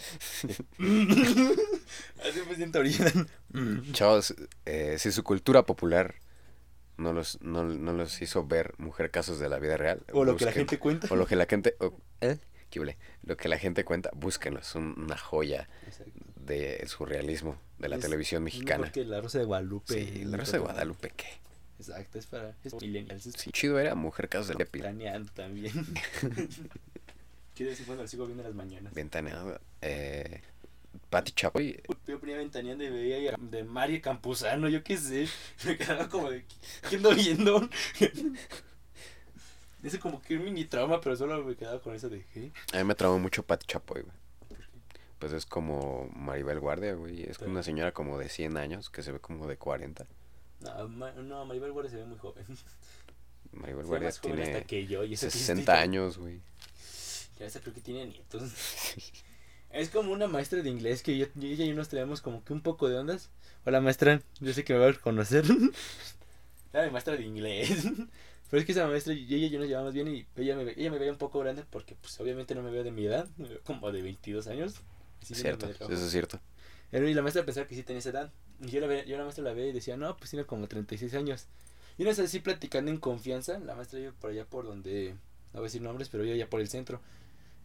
Así 0.79 2.41
me 2.49 2.55
siento 2.57 2.79
ahorita. 2.79 3.13
Chavos, 3.93 4.35
eh, 4.67 4.97
si 4.99 5.13
su 5.13 5.23
cultura 5.23 5.65
popular 5.65 6.15
no 6.97 7.13
los, 7.13 7.41
no, 7.43 7.65
no 7.65 7.93
los 7.93 8.21
hizo 8.23 8.45
ver 8.47 8.75
Mujer 8.79 9.11
Casos 9.11 9.39
de 9.39 9.49
la 9.49 9.59
Vida 9.59 9.77
Real, 9.77 10.03
O 10.13 10.25
lo 10.25 10.37
que 10.37 10.45
la 10.45 10.53
gente 10.53 10.79
cuenta. 10.79 11.07
O 11.11 11.17
lo 11.17 11.27
que 11.27 11.37
la 11.37 11.47
gente. 11.47 11.77
o- 11.81 11.97
¿eh? 12.21 12.39
¿Qué 12.71 12.79
huele? 12.81 12.97
Lo 13.25 13.37
que 13.37 13.49
la 13.49 13.59
gente 13.59 13.85
cuenta, 13.85 14.11
búsquenlo. 14.15 14.61
Es 14.61 14.75
un- 14.75 14.95
una 14.97 15.17
joya 15.19 15.69
del 16.37 16.87
surrealismo 16.89 17.59
de 17.79 17.89
la 17.89 17.97
Es- 17.97 18.03
televisión 18.03 18.45
mexicana. 18.45 18.81
mejor 18.83 18.93
que 18.93 19.05
la 19.05 19.21
Rosa 19.21 19.39
de 19.39 19.45
Guadalupe. 19.45 19.93
Sí, 19.95 20.25
la 20.25 20.37
Rosa 20.37 20.53
de 20.53 20.59
Guadalupe, 20.61 21.13
¿qué? 21.17 21.27
Exacto, 21.79 22.19
es 22.19 22.27
para 22.27 22.55
es 22.63 22.75
millennials. 22.81 23.23
Sí, 23.37 23.51
chido 23.53 23.79
era 23.79 23.95
Mujer 23.95 24.29
Casos 24.29 24.49
de 24.49 24.55
la 24.55 24.65
Pila. 24.67 24.85
planeando 24.91 25.33
también. 25.33 25.73
Quiero 27.55 27.71
decir, 27.71 27.87
bueno, 27.87 28.07
sigo 28.07 28.25
viendo 28.27 28.43
en 28.43 28.49
las 28.49 28.55
mañanas. 28.57 28.95
Ventaneado. 28.95 29.61
Eh, 29.83 30.41
Pati 31.09 31.33
Chapoy. 31.33 31.81
Yo 32.07 32.19
ponía 32.21 32.37
ventaneando 32.37 32.85
y 32.85 32.91
veía 32.91 33.35
de 33.39 33.65
Mario 33.65 34.01
Campuzano, 34.03 34.69
yo 34.69 34.83
qué 34.85 34.97
sé. 34.97 35.27
Me 35.65 35.77
quedaba 35.77 36.09
como 36.09 36.31
de, 36.31 36.45
¿qué 36.89 36.97
ando 36.97 37.15
viendo? 37.15 37.69
Ese 39.83 39.99
como 39.99 40.21
que 40.21 40.37
un 40.37 40.45
mini 40.45 40.65
trauma, 40.67 41.01
pero 41.01 41.17
solo 41.17 41.43
me 41.45 41.57
quedaba 41.57 41.81
con 41.81 41.95
eso 41.95 42.09
de, 42.09 42.25
¿qué? 42.35 42.53
A 42.73 42.79
mí 42.79 42.85
me 42.85 42.95
traumó 42.95 43.19
mucho 43.19 43.43
Pati 43.43 43.67
Chapoy, 43.67 44.03
güey. 44.03 44.15
Pues 45.19 45.33
es 45.33 45.45
como 45.47 46.09
Maribel 46.15 46.61
Guardia, 46.61 46.95
güey. 46.95 47.23
Es 47.25 47.39
Pero- 47.39 47.51
una 47.51 47.63
señora 47.63 47.93
como 47.93 48.19
de 48.19 48.29
100 48.29 48.57
años 48.57 48.89
que 48.91 49.03
se 49.03 49.13
ve 49.13 49.21
como 49.21 49.47
de 49.47 49.57
40. 49.57 50.07
No, 50.61 50.89
Ma- 50.89 51.13
no 51.13 51.45
Maribel 51.45 51.73
Guardia 51.73 51.91
se 51.91 51.97
ve 51.99 52.05
muy 52.07 52.19
joven. 52.19 52.45
Maribel 53.53 53.87
Guardia 53.87 54.11
tiene 54.13 54.65
que 54.65 54.87
yo. 54.87 55.05
Y 55.05 55.15
eso 55.15 55.27
que 55.27 55.31
60 55.33 55.79
años, 55.79 56.19
güey. 56.19 56.41
Ya 57.39 57.47
esa 57.47 57.61
creo 57.61 57.75
que 57.75 57.81
tiene 57.81 58.07
nietos. 58.07 58.43
Es 59.71 59.89
como 59.89 60.11
una 60.11 60.27
maestra 60.27 60.63
de 60.63 60.69
inglés 60.69 61.01
que 61.01 61.17
yo, 61.17 61.27
yo- 61.37 61.47
ella 61.49 61.65
y 61.65 61.69
yo 61.69 61.75
nos 61.77 61.89
traemos 61.89 62.21
como 62.21 62.43
que 62.45 62.53
un 62.53 62.61
poco 62.61 62.89
de 62.89 62.99
ondas. 62.99 63.31
Hola 63.65 63.81
maestra, 63.81 64.21
yo 64.41 64.53
sé 64.53 64.65
que 64.65 64.73
me 64.73 64.81
va 64.81 64.87
a 64.87 64.93
reconocer. 64.93 65.45
Era 66.73 66.87
mi 66.87 66.91
maestra 66.91 67.15
de 67.17 67.23
inglés. 67.25 67.85
Pero 68.51 68.61
es 68.61 68.67
que 68.67 68.73
esa 68.73 68.87
maestra 68.87 69.15
y 69.15 69.33
ella 69.33 69.47
yo 69.47 69.61
nos 69.61 69.69
llevamos 69.69 69.95
bien 69.95 70.09
y 70.09 70.27
ella 70.37 70.57
me, 70.57 70.73
ella 70.73 70.91
me 70.91 70.99
veía 70.99 71.13
un 71.13 71.19
poco 71.19 71.39
grande 71.39 71.65
porque 71.71 71.95
pues 71.95 72.19
obviamente 72.21 72.55
no 72.55 72.63
me 72.63 72.71
veo 72.71 72.83
de 72.83 72.91
mi 72.91 73.07
edad, 73.07 73.29
me 73.37 73.49
veo 73.49 73.61
como 73.63 73.93
de 73.93 74.03
22 74.03 74.49
años. 74.49 74.81
Así 75.23 75.35
cierto, 75.35 75.69
eso 75.69 75.93
es 75.93 76.11
cierto. 76.11 76.41
Y 76.93 77.15
la 77.15 77.23
maestra 77.23 77.45
pensaba 77.45 77.67
que 77.67 77.77
sí 77.77 77.83
tenía 77.85 78.01
esa 78.01 78.11
edad. 78.11 78.33
Y 78.61 78.69
yo 78.69 78.81
la, 78.81 78.89
ve, 78.89 79.05
yo 79.07 79.17
la 79.17 79.23
maestra 79.23 79.45
la 79.45 79.53
veía 79.53 79.69
y 79.69 79.73
decía, 79.73 79.97
no, 79.97 80.17
pues 80.17 80.31
tiene 80.31 80.45
como 80.45 80.67
36 80.67 81.15
años. 81.15 81.47
Y 81.97 82.03
una 82.03 82.11
vez 82.11 82.19
así 82.19 82.41
platicando 82.41 82.91
en 82.91 82.99
confianza, 82.99 83.59
la 83.61 83.75
maestra 83.75 84.01
iba 84.01 84.13
por 84.13 84.31
allá 84.31 84.45
por 84.45 84.67
donde, 84.67 85.15
no 85.53 85.61
voy 85.61 85.61
a 85.61 85.65
decir 85.65 85.83
nombres, 85.83 86.09
pero 86.09 86.25
yo 86.25 86.35
allá 86.35 86.51
por 86.51 86.61
el 86.61 86.69
centro. 86.69 87.01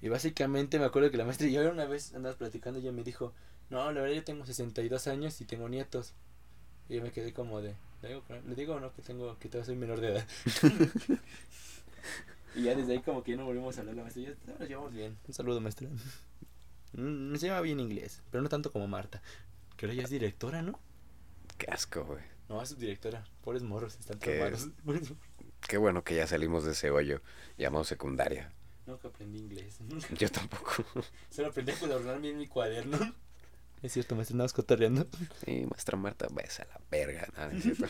Y 0.01 0.09
básicamente 0.09 0.77
me 0.77 0.85
acuerdo 0.85 1.09
que 1.09 1.17
la 1.17 1.25
maestra 1.25 1.47
y 1.47 1.53
yo 1.53 1.67
una 1.71 1.85
vez 1.85 2.13
andaba 2.13 2.35
platicando 2.35 2.79
y 2.79 2.83
ella 2.83 2.91
me 2.91 3.03
dijo, 3.03 3.33
no, 3.69 3.91
la 3.91 4.01
verdad 4.01 4.15
yo 4.15 4.23
tengo 4.23 4.45
62 4.45 5.07
años 5.07 5.41
y 5.41 5.45
tengo 5.45 5.67
nietos. 5.67 6.13
Y 6.87 6.95
yo 6.95 7.01
me 7.01 7.11
quedé 7.11 7.33
como 7.33 7.61
de, 7.61 7.73
¿le 8.01 8.09
digo, 8.09 8.23
¿le 8.47 8.55
digo 8.55 8.75
o 8.75 8.79
no 8.79 8.93
que 8.93 9.01
tengo, 9.01 9.37
que 9.39 9.49
todavía 9.49 9.65
soy 9.65 9.75
menor 9.75 9.99
de 10.01 10.09
edad? 10.09 10.27
y 12.55 12.63
ya 12.63 12.75
desde 12.75 12.93
ahí 12.93 13.01
como 13.01 13.23
que 13.23 13.31
ya 13.31 13.37
no 13.37 13.45
volvimos 13.45 13.77
a 13.77 13.81
hablar 13.81 13.95
la 13.95 14.03
maestra. 14.03 14.23
Ya 14.23 14.35
no, 14.47 14.59
nos 14.59 14.67
llevamos 14.69 14.93
bien. 14.93 15.17
Un 15.27 15.33
saludo 15.33 15.61
maestra. 15.61 15.87
Mm, 16.93 17.31
Me 17.31 17.37
se 17.39 17.47
llama 17.47 17.61
bien 17.61 17.79
inglés, 17.79 18.21
pero 18.31 18.41
no 18.41 18.49
tanto 18.49 18.71
como 18.71 18.87
Marta. 18.87 19.21
Que 19.77 19.85
ahora 19.85 19.95
ya 19.95 20.03
es 20.03 20.09
directora, 20.09 20.61
¿no? 20.61 20.79
Qué 21.57 21.67
asco, 21.69 22.05
güey. 22.05 22.23
No, 22.47 22.61
es 22.61 22.69
subdirectora. 22.69 23.25
Pobres 23.43 23.63
morros, 23.63 23.97
están 23.99 24.19
¿Qué? 24.19 24.37
traumados. 24.37 24.69
Qué 25.67 25.77
bueno 25.77 26.03
que 26.03 26.15
ya 26.15 26.27
salimos 26.27 26.63
de 26.63 26.73
ese 26.73 26.91
hoyo 26.91 27.21
llamado 27.57 27.83
secundaria. 27.83 28.51
Nunca 28.85 29.07
aprendí 29.07 29.39
inglés. 29.39 29.79
Yo 30.17 30.29
tampoco. 30.29 30.83
Solo 31.29 31.47
aprendí 31.47 31.71
a 31.71 31.75
adornarme 31.75 32.29
en 32.29 32.37
mi 32.37 32.47
cuaderno. 32.47 32.97
Es 33.81 33.93
cierto, 33.93 34.15
maestra, 34.15 34.33
andamos 34.33 34.53
cotorreando. 34.53 35.05
Sí, 35.45 35.65
maestra 35.69 35.95
Marta, 35.97 36.27
ves 36.31 36.59
a 36.59 36.65
la 36.65 36.79
verga. 36.89 37.27
No, 37.37 37.47
no 37.49 37.57
es 37.57 37.63
cierto. 37.63 37.85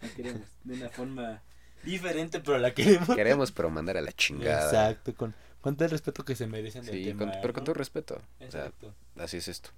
La 0.00 0.08
queremos 0.10 0.42
de 0.64 0.74
una 0.74 0.88
forma 0.90 1.42
diferente, 1.82 2.40
pero 2.40 2.58
la 2.58 2.72
queremos. 2.72 3.08
Queremos, 3.16 3.52
pero 3.52 3.70
mandar 3.70 3.96
a 3.96 4.00
la 4.00 4.12
chingada. 4.12 4.64
Exacto, 4.90 5.14
con, 5.14 5.34
con 5.60 5.74
todo 5.76 5.86
el 5.86 5.90
respeto 5.90 6.24
que 6.24 6.36
se 6.36 6.46
merecen 6.46 6.84
del 6.84 6.94
Sí, 6.94 7.04
tema. 7.04 7.18
con- 7.32 7.40
pero 7.40 7.52
con 7.52 7.62
¿no? 7.62 7.64
todo 7.64 7.74
respeto. 7.74 8.14
O 8.16 8.38
sea, 8.38 8.66
Exacto. 8.66 8.94
así 9.16 9.38
es 9.38 9.48
esto. 9.48 9.70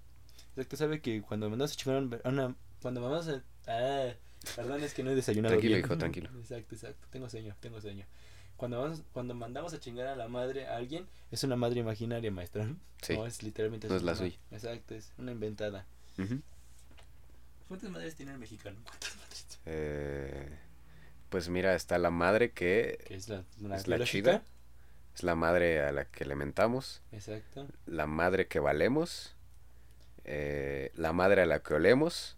Exacto, 0.50 0.76
sabe 0.76 1.00
que 1.00 1.22
cuando 1.22 1.48
mandamos 1.48 1.72
a 1.72 1.76
chingar 1.76 2.20
a 2.24 2.28
una. 2.28 2.54
Cuando 2.82 3.00
mandamos 3.00 3.28
a. 3.28 3.42
Ah, 3.68 4.12
perdón, 4.56 4.82
es 4.82 4.92
que 4.92 5.02
no 5.02 5.10
he 5.12 5.14
desayunado. 5.14 5.52
Tranquilo, 5.54 5.76
bien. 5.76 5.86
hijo, 5.86 5.96
tranquilo. 5.98 6.28
Exacto, 6.40 6.74
exacto. 6.74 7.06
Tengo 7.10 7.30
sueño, 7.30 7.56
tengo 7.60 7.80
sueño. 7.80 8.04
Cuando, 8.62 8.80
vamos, 8.80 9.02
cuando 9.12 9.34
mandamos 9.34 9.74
a 9.74 9.80
chingar 9.80 10.06
a 10.06 10.14
la 10.14 10.28
madre 10.28 10.68
a 10.68 10.76
alguien, 10.76 11.04
es 11.32 11.42
una 11.42 11.56
madre 11.56 11.80
imaginaria, 11.80 12.30
maestra. 12.30 12.64
Sí. 13.02 13.16
No 13.16 13.26
es 13.26 13.42
literalmente. 13.42 13.88
No 13.88 13.94
su 13.94 13.96
es 13.96 14.02
la 14.04 14.14
suya. 14.14 14.36
Exacto, 14.52 14.94
es 14.94 15.10
una 15.18 15.32
inventada. 15.32 15.84
¿Cuántas 17.66 17.90
madres 17.90 18.14
tiene 18.14 18.30
el 18.30 18.38
mexicano? 18.38 18.78
¿Cuántas 18.84 19.16
madres? 19.16 19.58
Eh, 19.66 20.48
pues 21.28 21.48
mira, 21.48 21.74
está 21.74 21.98
la 21.98 22.12
madre 22.12 22.52
que 22.52 23.02
Que 23.04 23.16
es 23.16 23.28
la, 23.28 23.42
una 23.60 23.74
es 23.74 23.88
la 23.88 23.98
chida. 24.04 24.44
es 25.16 25.24
la 25.24 25.34
madre 25.34 25.80
a 25.82 25.90
la 25.90 26.04
que 26.04 26.24
le 26.24 26.36
mentamos, 26.36 27.02
Exacto. 27.10 27.66
la 27.86 28.06
madre 28.06 28.46
que 28.46 28.60
valemos, 28.60 29.34
eh, 30.24 30.92
la 30.94 31.12
madre 31.12 31.42
a 31.42 31.46
la 31.46 31.64
que 31.64 31.74
olemos, 31.74 32.36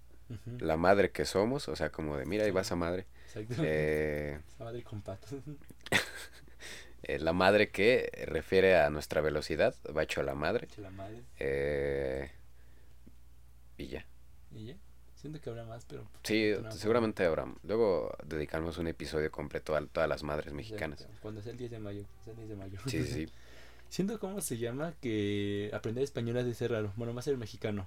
la 0.58 0.78
madre 0.78 1.10
que 1.10 1.26
somos, 1.26 1.68
o 1.68 1.76
sea, 1.76 1.90
como 1.90 2.16
de, 2.16 2.24
mira, 2.24 2.44
ahí 2.46 2.50
va 2.50 2.62
esa 2.62 2.76
madre. 2.76 3.04
Exacto. 3.34 3.62
Eh, 3.64 4.38
Esa 4.54 4.64
madre 4.64 4.82
con 4.82 5.02
patas. 5.02 5.34
eh, 7.02 7.18
la 7.18 7.32
madre 7.32 7.70
que 7.70 8.10
refiere 8.26 8.76
a 8.76 8.90
nuestra 8.90 9.20
velocidad, 9.20 9.74
va 9.96 10.02
hecho 10.02 10.20
a 10.20 10.24
la 10.24 10.34
madre. 10.34 10.68
La 10.78 10.90
madre. 10.90 11.22
eh, 11.38 12.30
y 13.76 13.88
ya. 13.88 14.06
Y 14.52 14.66
ya. 14.66 14.76
Siento 15.16 15.40
que 15.40 15.48
habrá 15.50 15.64
más, 15.64 15.84
pero. 15.86 16.06
Sí, 16.22 16.52
No, 16.62 16.70
seguramente 16.70 17.24
habrá. 17.24 17.46
Luego 17.62 18.14
dedicamos 18.24 18.78
un 18.78 18.88
episodio 18.88 19.30
completo 19.30 19.74
a 19.74 19.84
todas 19.86 20.08
las 20.08 20.22
madres 20.22 20.52
mexicanas. 20.52 21.00
Exacto, 21.00 21.18
Cuando 21.22 21.42
sea 21.42 21.52
el 21.52 21.58
10 21.58 21.70
de 21.70 21.78
mayo. 21.78 22.04
el 22.26 22.36
10 22.36 22.48
de 22.50 22.56
mayo. 22.56 22.78
Sí, 22.86 23.04
sí. 23.04 23.28
Siento 23.88 24.18
cómo 24.18 24.40
se 24.40 24.58
llama 24.58 24.92
que 25.00 25.70
aprender 25.72 26.04
español 26.04 26.36
es 26.38 26.46
de 26.46 26.54
ser 26.54 26.72
raro. 26.72 26.92
Bueno, 26.96 27.12
más 27.12 27.26
el 27.28 27.38
mexicano. 27.38 27.86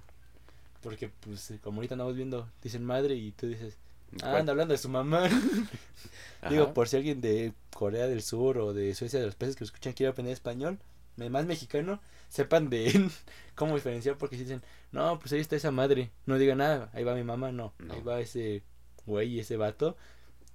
Porque, 0.81 1.09
pues, 1.09 1.53
como 1.61 1.77
ahorita 1.77 1.95
andamos 1.95 2.15
viendo, 2.15 2.49
dicen 2.63 2.85
madre 2.85 3.15
y 3.15 3.31
tú 3.33 3.47
dices, 3.47 3.77
ah, 4.23 4.37
anda 4.37 4.51
hablando 4.51 4.73
de 4.73 4.77
su 4.77 4.89
mamá. 4.89 5.29
Digo, 6.49 6.73
por 6.73 6.87
si 6.87 6.97
alguien 6.97 7.19
de 7.19 7.53
Corea 7.73 8.07
del 8.07 8.21
Sur 8.21 8.57
o 8.59 8.73
de 8.73 8.93
Suecia, 8.95 9.19
de 9.19 9.25
los 9.25 9.35
países 9.35 9.55
que 9.55 9.63
lo 9.63 9.65
escuchan, 9.65 9.93
quiere 9.93 10.11
aprender 10.11 10.33
español, 10.33 10.79
más 11.17 11.45
mexicano, 11.45 11.99
sepan 12.29 12.69
de 12.69 13.09
cómo 13.55 13.75
diferenciar. 13.75 14.17
Porque 14.17 14.37
si 14.37 14.43
dicen, 14.43 14.61
no, 14.91 15.19
pues 15.19 15.33
ahí 15.33 15.39
está 15.39 15.55
esa 15.55 15.71
madre, 15.71 16.11
no 16.25 16.37
digan 16.37 16.59
nada, 16.59 16.89
ahí 16.93 17.03
va 17.03 17.15
mi 17.15 17.23
mamá, 17.23 17.51
no. 17.51 17.73
No. 17.79 17.93
Ahí 17.93 18.01
va 18.01 18.19
ese 18.19 18.63
güey, 19.05 19.39
ese 19.39 19.57
vato, 19.57 19.97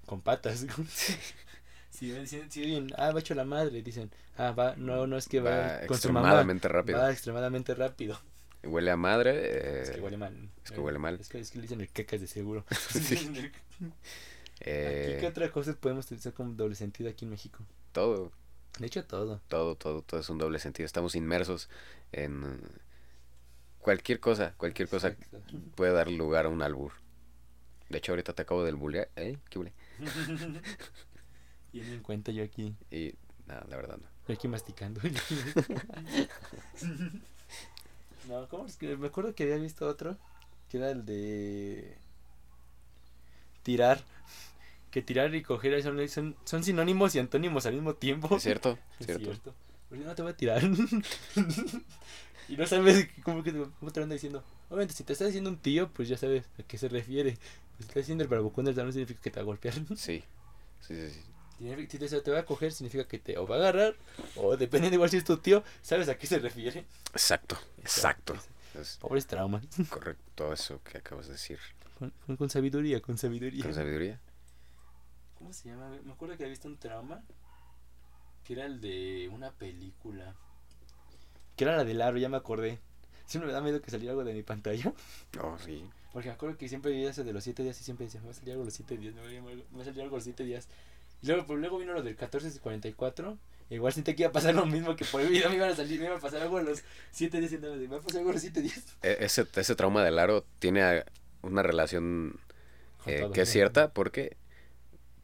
con 0.07 0.21
patas. 0.21 0.67
Si 1.93 2.11
ven, 2.11 2.27
si, 2.27 2.89
ah, 2.97 3.13
va 3.13 3.21
hecho 3.21 3.35
la 3.35 3.45
madre, 3.45 3.83
dicen, 3.83 4.11
ah, 4.39 4.53
va, 4.53 4.75
no, 4.77 5.07
no 5.07 5.19
es 5.19 5.29
que 5.29 5.41
va, 5.41 5.51
Va 5.51 5.87
con 5.87 5.99
su 5.99 6.11
mamá, 6.11 6.29
extremadamente 6.29 6.69
rápido. 6.69 6.99
va 6.99 7.13
extremadamente 7.13 7.75
rápido. 7.75 8.19
Huele 8.65 8.91
a 8.91 8.97
madre. 8.97 9.33
eh, 9.35 9.83
es 9.83 9.91
que 9.91 10.01
huele 10.01 10.17
mal. 10.17 10.51
es 10.65 10.71
que 10.71 10.81
huele 10.81 10.99
mal. 10.99 11.19
Es 11.21 11.29
que, 11.29 11.39
es 11.41 11.51
que 11.51 11.59
le 11.59 11.63
dicen 11.63 11.81
el 11.81 11.91
cacas 11.91 12.21
de 12.21 12.27
seguro. 12.27 12.65
Sí. 12.91 13.17
Aquí, 14.65 14.71
eh, 14.71 15.17
¿Qué 15.21 15.27
otra 15.27 15.51
cosa 15.51 15.75
podemos 15.75 16.07
utilizar 16.07 16.33
como 16.35 16.53
doble 16.55 16.77
sentido 16.77 17.11
aquí 17.11 17.25
en 17.25 17.33
México? 17.33 17.65
todo, 17.91 18.31
De 18.79 18.87
hecho, 18.87 19.05
todo. 19.05 19.41
todo, 19.49 19.75
todo, 19.75 20.03
todo 20.03 20.21
es 20.21 20.31
un 20.31 20.39
doble 20.39 20.61
sentido. 20.61 20.87
Estamos 20.87 21.17
inmersos 21.17 21.69
en 22.13 22.45
eh, 22.45 22.69
cualquier 23.81 24.21
cosa, 24.21 24.55
cualquier 24.57 24.89
cosa 24.89 25.17
puede 25.75 25.93
dar 25.93 26.09
lugar 26.11 26.47
a 26.47 26.49
un 26.49 26.63
albur. 26.63 26.93
De 27.89 27.99
hecho, 27.99 28.13
ahorita 28.13 28.35
te 28.35 28.43
acabo 28.43 28.63
del 28.65 28.77
bullear, 28.77 29.09
¿eh? 29.17 29.37
¿Qué 29.51 29.59
hule? 29.59 29.73
Y 31.73 31.81
en 31.81 32.03
cuenta 32.03 32.31
yo 32.33 32.45
aquí, 32.45 32.77
Y 32.91 33.15
nada, 33.47 33.65
la 33.69 33.77
verdad 33.77 33.97
no. 33.97 34.07
yo 34.29 34.35
aquí 34.35 34.47
masticando. 34.47 35.01
No, 38.29 38.49
¿cómo 38.49 38.67
es 38.67 38.77
que? 38.77 38.97
Me 38.97 39.09
acuerdo 39.09 39.35
que 39.35 39.45
había 39.45 39.57
visto 39.57 39.87
otro, 39.87 40.17
que 40.69 40.79
era 40.79 40.91
el 40.91 41.05
de 41.05 41.97
tirar. 43.63 44.01
Que 44.91 45.01
tirar 45.03 45.35
y 45.35 45.43
coger 45.43 45.83
son, 45.83 46.09
son, 46.09 46.37
son 46.45 46.65
sinónimos 46.65 47.15
y 47.15 47.19
antónimos 47.19 47.65
al 47.67 47.75
mismo 47.75 47.95
tiempo. 47.95 48.37
¿Es 48.37 48.43
cierto? 48.43 48.79
Es 49.01 49.07
¿Cierto? 49.07 49.25
cierto. 49.25 49.55
Porque 49.89 50.05
no 50.05 50.15
te 50.15 50.23
voy 50.23 50.33
a 50.33 50.37
tirar. 50.37 50.63
y 52.49 52.57
no 52.57 52.67
sabes 52.67 53.09
cómo, 53.23 53.43
que, 53.43 53.53
cómo 53.53 53.91
te 53.93 54.01
lo 54.01 54.05
anda 54.05 54.15
diciendo. 54.15 54.45
Obviamente, 54.69 54.95
si 54.95 55.05
te 55.05 55.13
está 55.13 55.27
diciendo 55.27 55.51
un 55.51 55.59
tío, 55.59 55.91
pues 55.93 56.09
ya 56.09 56.17
sabes 56.17 56.45
a 56.59 56.63
qué 56.63 56.79
se 56.79 56.89
refiere. 56.89 57.33
Si 57.33 57.79
te 57.79 57.85
está 57.85 58.01
diciendo 58.01 58.25
el 58.25 58.29
barbacoa 58.29 58.65
del 58.65 58.75
salón, 58.75 58.93
significa 58.93 59.21
que 59.21 59.31
te 59.31 59.37
va 59.41 59.43
a 59.43 59.47
golpear. 59.47 59.75
Sí. 59.97 60.23
Sí, 60.81 60.95
sí, 60.95 61.11
sí. 61.11 61.21
Si 61.59 61.99
te, 61.99 62.21
te 62.21 62.31
va 62.31 62.41
a 62.41 62.45
coger, 62.45 62.73
significa 62.73 63.07
que 63.07 63.19
te 63.19 63.39
o 63.39 63.47
va 63.47 63.57
a 63.57 63.59
agarrar, 63.59 63.95
o 64.37 64.57
dependiendo 64.57 64.95
igual 64.97 65.11
si 65.11 65.19
es 65.19 65.25
tu 65.25 65.37
tío, 65.37 65.63
sabes 65.83 66.09
a 66.09 66.17
qué 66.19 66.27
se 66.27 66.39
refiere. 66.39 66.85
Exacto, 67.13 67.57
exacto. 67.79 68.35
Es 68.75 68.97
Pobres 69.01 69.27
traumas. 69.27 69.63
correcto 69.91 70.53
eso 70.53 70.81
que 70.83 70.99
acabas 70.99 71.27
de 71.27 71.33
decir. 71.35 71.59
Con, 71.99 72.13
con- 72.27 72.37
con 72.37 72.51
sabiduría, 72.51 73.01
con 73.01 73.17
sabiduría. 73.19 73.63
Con 73.63 73.75
sabiduría. 73.75 74.19
¿Cómo 75.39 75.53
se 75.53 75.69
llama? 75.69 75.91
Me 76.05 76.13
acuerdo 76.13 76.37
que 76.37 76.45
había 76.45 76.51
visto 76.53 76.69
un 76.69 76.79
trauma 76.79 77.23
que 78.45 78.55
era 78.55 78.65
el 78.67 78.81
de 78.81 79.29
una 79.33 79.53
película. 79.53 80.35
Que 81.57 81.65
era 81.65 81.77
la 81.77 81.85
del 81.85 82.01
aro, 82.03 82.19
ya 82.19 82.29
me 82.29 82.37
acordé. 82.39 82.81
Siempre 83.27 83.47
me 83.49 83.53
da 83.53 83.61
miedo 83.61 83.81
que 83.81 83.91
saliera 83.91 84.13
algo 84.13 84.25
de 84.25 84.35
mi 84.35 84.43
pantalla. 84.43 84.93
Oh, 85.41 85.57
sí. 85.59 85.89
Porque 86.13 86.29
me 86.29 86.35
acuerdo 86.35 86.57
que 86.59 86.69
siempre 86.69 86.91
veía 86.93 87.11
ese 87.11 87.25
de 87.25 87.33
los 87.33 87.45
7 87.45 87.63
días 87.63 87.81
y 87.81 87.85
siempre 87.85 88.07
decía, 88.07 88.21
me 88.21 88.27
va 88.27 88.33
a 88.33 88.35
salir 88.35 88.53
algo 88.53 88.65
los 88.65 88.75
7 88.75 88.97
días, 88.97 89.15
me 89.15 89.21
va 89.21 89.27
a 89.27 89.31
salir 89.31 89.39
algo- 90.01 90.03
algo 90.03 90.17
los 90.17 90.25
7 90.25 90.45
días. 90.45 90.69
Luego, 91.23 91.47
pues, 91.47 91.61
luego 91.61 91.79
vino 91.79 91.93
lo 91.93 92.03
del 92.03 92.15
1444. 92.15 93.39
e 93.71 93.75
Igual 93.77 93.93
sentí 93.93 94.15
que 94.15 94.23
iba 94.23 94.31
a 94.31 94.33
pasar 94.33 94.55
lo 94.55 94.67
mismo 94.67 94.97
que 94.97 95.05
por 95.05 95.21
el 95.21 95.29
video 95.29 95.49
me 95.49 95.57
iban 95.57 95.71
a 95.71 95.77
salir, 95.77 96.01
me 96.01 96.07
iba 96.07 96.17
a 96.17 96.21
pasar 96.21 96.43
algo 96.43 96.59
a 96.59 96.63
los 96.63 96.83
7 97.13 97.41
días 97.41 97.53
me 97.53 97.87
va 97.87 97.97
a 97.97 98.01
pasar 98.01 98.19
algo 98.19 98.31
a 98.31 98.33
los 98.35 98.43
7 98.43 98.61
días. 98.61 98.83
E- 99.03 99.19
Ese, 99.21 99.47
ese 99.55 99.75
trauma 99.77 100.05
del 100.05 100.19
aro 100.19 100.45
tiene 100.59 101.05
una 101.43 101.63
relación 101.63 102.39
eh, 103.07 103.21
todo, 103.21 103.33
que 103.33 103.43
es 103.43 103.49
cierta 103.49 103.93
porque 103.93 104.37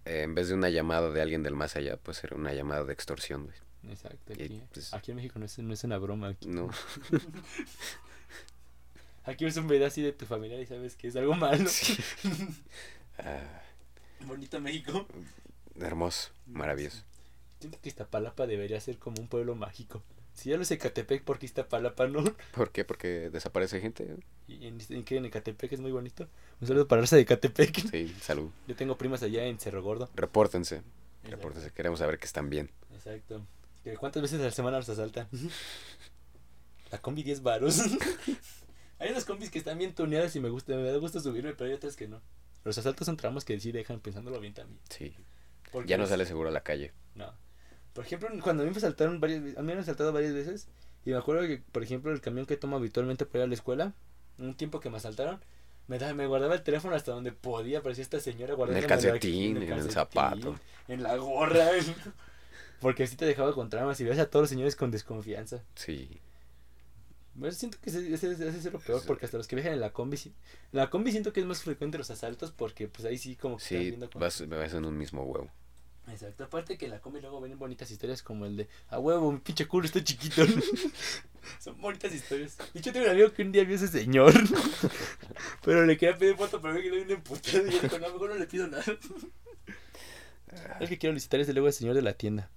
eh, 0.04 0.22
en 0.22 0.34
vez 0.34 0.48
de 0.48 0.54
una 0.54 0.70
llamada 0.70 1.10
de 1.10 1.20
alguien 1.20 1.42
del 1.42 1.54
más 1.54 1.76
allá, 1.76 1.96
pues 1.98 2.22
era 2.24 2.36
una 2.36 2.52
llamada 2.54 2.84
de 2.84 2.92
extorsión, 2.92 3.44
güey. 3.44 3.56
Exacto. 3.92 4.32
Y, 4.36 4.42
Aquí, 4.42 4.62
pues- 4.72 4.94
aquí 4.94 5.10
en 5.10 5.16
México 5.16 5.38
no 5.38 5.44
es, 5.46 5.58
no 5.58 5.72
es 5.74 5.84
una 5.84 5.98
broma. 5.98 6.28
Aquí, 6.28 6.48
No. 6.48 6.70
aquí 9.24 9.44
ves 9.44 9.56
un 9.56 9.68
video 9.68 9.86
así 9.86 10.02
de 10.02 10.12
tu 10.12 10.26
familiar 10.26 10.60
y 10.60 10.66
sabes 10.66 10.96
que 10.96 11.08
es 11.08 11.16
algo 11.16 11.34
malo. 11.34 11.68
Ah, 13.20 13.40
Bonito 14.26 14.60
México. 14.60 15.04
Hermoso, 15.80 16.30
maravilloso. 16.46 17.02
Siento 17.60 17.78
que 17.80 17.88
Iztapalapa 17.88 18.46
debería 18.46 18.80
ser 18.80 18.98
como 18.98 19.20
un 19.20 19.28
pueblo 19.28 19.55
mágico. 19.55 20.02
Si 20.34 20.50
ya 20.50 20.56
lo 20.56 20.64
sé 20.64 20.74
Ecatepec, 20.74 21.24
¿por 21.24 21.38
qué 21.38 21.46
Iztapalapa 21.46 22.06
no? 22.06 22.22
¿Por 22.55 22.70
qué? 22.70 22.84
Porque 22.84 23.30
desaparece 23.30 23.80
gente. 23.80 24.16
Y 24.46 24.66
en, 24.66 24.78
en, 24.90 25.05
que 25.05 25.16
en 25.16 25.24
Ecatepec 25.24 25.72
es 25.72 25.80
muy 25.80 25.90
bonito. 25.90 26.28
Un 26.60 26.68
saludo 26.68 26.86
para 26.86 27.00
Rosa 27.00 27.16
de 27.16 27.22
Ecatepec. 27.22 27.90
Sí, 27.90 28.14
salud. 28.20 28.50
Yo 28.68 28.76
tengo 28.76 28.96
primas 28.96 29.22
allá 29.22 29.44
en 29.44 29.59
Cerro 29.59 29.82
Gordo. 29.82 30.09
Repórtense, 30.14 30.82
repórtense. 31.24 31.72
Queremos 31.72 31.98
saber 31.98 32.18
que 32.18 32.26
están 32.26 32.48
bien. 32.50 32.70
Exacto. 32.94 33.44
¿Cuántas 33.98 34.22
veces 34.22 34.40
a 34.40 34.44
la 34.44 34.50
semana 34.50 34.76
nos 34.76 34.88
asaltan? 34.88 35.28
La 36.90 37.00
combi 37.00 37.22
10 37.22 37.42
varos. 37.42 37.80
hay 38.98 39.10
unas 39.10 39.24
combis 39.24 39.50
que 39.50 39.59
están 39.59 39.78
bien 39.78 39.94
tuneadas 39.94 40.34
y 40.36 40.40
me 40.40 40.48
gusta, 40.48 40.74
me 40.74 40.90
da 40.90 40.96
gusto 40.98 41.20
subirme, 41.20 41.52
pero 41.55 41.68
hay 41.68 41.76
otras 41.76 41.96
que 41.96 42.09
no. 42.09 42.22
Los 42.64 42.78
asaltos 42.78 43.06
son 43.06 43.16
tramos 43.16 43.44
que 43.44 43.59
sí 43.60 43.72
dejan 43.72 44.00
pensándolo 44.00 44.40
bien 44.40 44.55
también. 44.55 44.80
Sí. 44.88 45.14
Porque 45.73 45.89
Ya 45.89 45.99
no 45.99 46.07
sale 46.07 46.24
seguro 46.27 46.49
a 46.49 46.53
la 46.53 46.62
calle. 46.62 46.93
No. 47.15 47.32
Por 47.93 48.05
ejemplo, 48.05 48.28
cuando 48.43 48.62
a 48.62 48.66
mí 48.66 48.70
me 48.73 48.77
asaltaron 48.78 49.20
varias 49.20 49.43
veces, 49.43 49.59
a 49.59 49.62
mí 49.62 49.66
me 49.66 49.73
han 49.74 49.78
asaltado 49.81 50.12
varias 50.12 50.32
veces, 50.32 50.69
y 51.05 51.11
me 51.11 51.16
acuerdo 51.16 51.43
que, 51.47 51.62
por 51.73 51.82
ejemplo, 51.82 52.12
el 52.12 52.20
camión 52.20 52.47
que 52.47 52.57
tomo 52.57 52.77
habitualmente 52.77 53.27
para 53.27 53.40
ir 53.40 53.45
a 53.45 53.49
la 53.49 53.55
escuela, 53.55 53.93
un 54.39 54.55
tiempo 54.55 54.78
que 54.81 54.89
me 54.90 54.99
asaltaron, 54.99 55.40
me, 55.89 55.99
da- 55.99 56.15
me 56.15 56.27
guardaba 56.27 56.55
el 56.55 56.62
teléfono 56.62 56.95
hasta 56.95 57.12
donde 57.12 57.32
podía, 57.32 57.82
parecía 57.82 58.03
esta 58.03 58.20
señora 58.20 58.53
En 58.53 58.57
guardando 58.57 58.81
el 58.81 58.86
calcetín, 58.86 59.57
en 59.62 59.73
el 59.73 59.90
zapato. 59.90 60.57
en 60.86 61.03
la 61.03 61.16
gorra, 61.16 61.70
en- 61.77 61.95
porque 62.81 63.03
así 63.05 63.16
te 63.16 63.24
dejaba 63.24 63.53
con 63.55 63.69
traumas 63.69 63.99
y 64.01 64.05
ves 64.05 64.19
a 64.20 64.27
todos 64.31 64.45
los 64.45 64.51
señores 64.51 64.77
con 64.77 64.90
desconfianza. 64.93 65.65
Sí. 65.74 66.20
Siento 67.51 67.78
que 67.81 67.90
ese, 67.90 68.12
ese, 68.12 68.32
ese 68.32 68.48
es 68.48 68.73
lo 68.73 68.78
peor, 68.81 69.02
porque 69.06 69.24
hasta 69.27 69.36
los 69.39 69.47
que 69.47 69.56
viajan 69.56 69.73
en 69.74 69.81
la 69.81 69.93
combi, 69.93 70.16
sí- 70.16 70.35
la 70.73 70.90
combi 70.90 71.10
siento 71.12 71.32
que 71.32 71.40
es 71.40 71.47
más 71.47 71.62
frecuente 71.62 71.98
los 71.98 72.10
asaltos, 72.10 72.51
porque 72.52 72.89
pues 72.89 73.05
ahí 73.05 73.19
sí 73.19 73.36
como 73.36 73.59
que 73.59 73.65
Sí, 73.65 73.77
viendo 73.78 74.10
con- 74.10 74.20
vas, 74.20 74.47
vas 74.48 74.74
en 74.74 74.85
un 74.85 74.97
mismo 74.98 75.23
huevo. 75.23 75.51
Exacto, 76.10 76.44
aparte 76.44 76.78
que 76.78 76.86
en 76.86 76.93
la 76.93 77.01
combi 77.01 77.20
luego 77.20 77.39
vienen 77.40 77.59
bonitas 77.59 77.90
historias 77.90 78.23
como 78.23 78.47
el 78.47 78.56
de 78.56 78.69
a 78.89 78.98
huevo, 78.98 79.31
mi 79.31 79.40
pinche 79.40 79.66
culo 79.69 79.85
está 79.86 80.02
chiquito. 80.02 80.43
Son 81.60 81.78
bonitas 81.81 82.15
historias. 82.15 82.56
De 82.73 82.81
hecho, 82.81 82.93
tengo 82.93 83.05
un 83.06 83.12
amigo 83.12 83.32
que 83.32 83.43
un 83.43 83.52
día 83.52 83.65
vio 83.65 83.74
a 83.74 83.77
ese 83.77 83.89
señor, 83.89 84.32
pero 85.65 85.85
le 85.85 85.97
quería 85.98 86.16
pedir 86.16 86.35
foto, 86.36 86.60
pero 86.62 86.74
ve 86.74 86.82
que 86.82 86.90
le 86.90 86.97
viene 86.97 87.12
emputado 87.15 87.66
y 87.66 87.70
dijo, 87.70 87.98
no, 87.98 88.12
mejor 88.12 88.31
no 88.31 88.36
le 88.36 88.47
pido 88.47 88.66
nada. 88.69 88.85
El 90.81 90.89
que 90.89 90.98
quiero 90.98 91.15
visitar 91.15 91.40
es 91.40 91.48
el 91.48 91.55
luego 91.55 91.69
el 91.69 91.74
señor 91.74 91.94
de 91.94 92.02
la 92.02 92.15
tienda. 92.15 92.51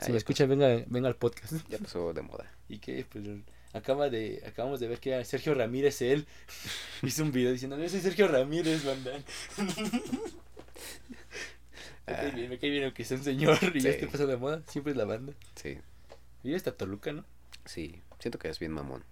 Si 0.00 0.06
ya 0.06 0.12
me 0.12 0.18
escucha, 0.18 0.46
venga, 0.46 0.68
venga 0.88 1.08
al 1.08 1.16
podcast. 1.16 1.52
Ya 1.68 1.78
pasó 1.78 2.12
de 2.12 2.22
moda. 2.22 2.50
Y 2.68 2.78
que 2.78 3.04
pues 3.10 3.24
acaba 3.72 4.08
de, 4.10 4.42
acabamos 4.46 4.80
de 4.80 4.88
ver 4.88 4.98
que 5.00 5.10
era 5.12 5.24
Sergio 5.24 5.54
Ramírez 5.54 6.00
él. 6.02 6.26
Hizo 7.02 7.22
un 7.22 7.32
video 7.32 7.52
diciendo, 7.52 7.78
yo 7.78 7.88
soy 7.88 8.00
Sergio 8.00 8.28
Ramírez, 8.28 8.84
banda. 8.84 9.12
Me 12.06 12.14
cae 12.14 12.30
bien, 12.32 12.50
me 12.50 12.58
cae 12.58 12.70
bien 12.70 12.92
que 12.92 13.04
sea 13.04 13.16
un 13.16 13.22
señor 13.24 13.56
y 13.74 13.80
ya 13.80 13.80
Sí. 13.80 13.88
esté 13.88 14.06
pasando 14.06 14.32
de 14.32 14.36
moda, 14.36 14.62
siempre 14.66 14.90
es 14.90 14.96
la 14.96 15.04
banda. 15.04 15.32
Sí, 15.54 15.78
Y 16.42 16.54
hasta 16.54 16.72
Toluca, 16.72 17.12
¿no? 17.12 17.24
sí. 17.64 18.00
Siento 18.18 18.38
que 18.38 18.48
es 18.48 18.58
bien 18.60 18.72
mamón. 18.72 19.02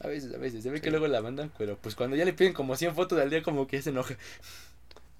A 0.00 0.06
veces, 0.08 0.32
a 0.34 0.38
veces. 0.38 0.62
Se 0.62 0.70
ve 0.70 0.78
Sí. 0.78 0.82
que 0.82 0.90
luego 0.90 1.06
la 1.08 1.20
banda, 1.20 1.48
pero 1.58 1.76
pues 1.76 1.94
cuando 1.96 2.14
ya 2.16 2.24
le 2.24 2.32
piden 2.32 2.52
como 2.52 2.76
100 2.76 2.94
fotos 2.94 3.18
al 3.20 3.30
día, 3.30 3.42
como 3.42 3.66
que 3.66 3.76
ya 3.78 3.82
se 3.82 3.90
enoja. 3.90 4.16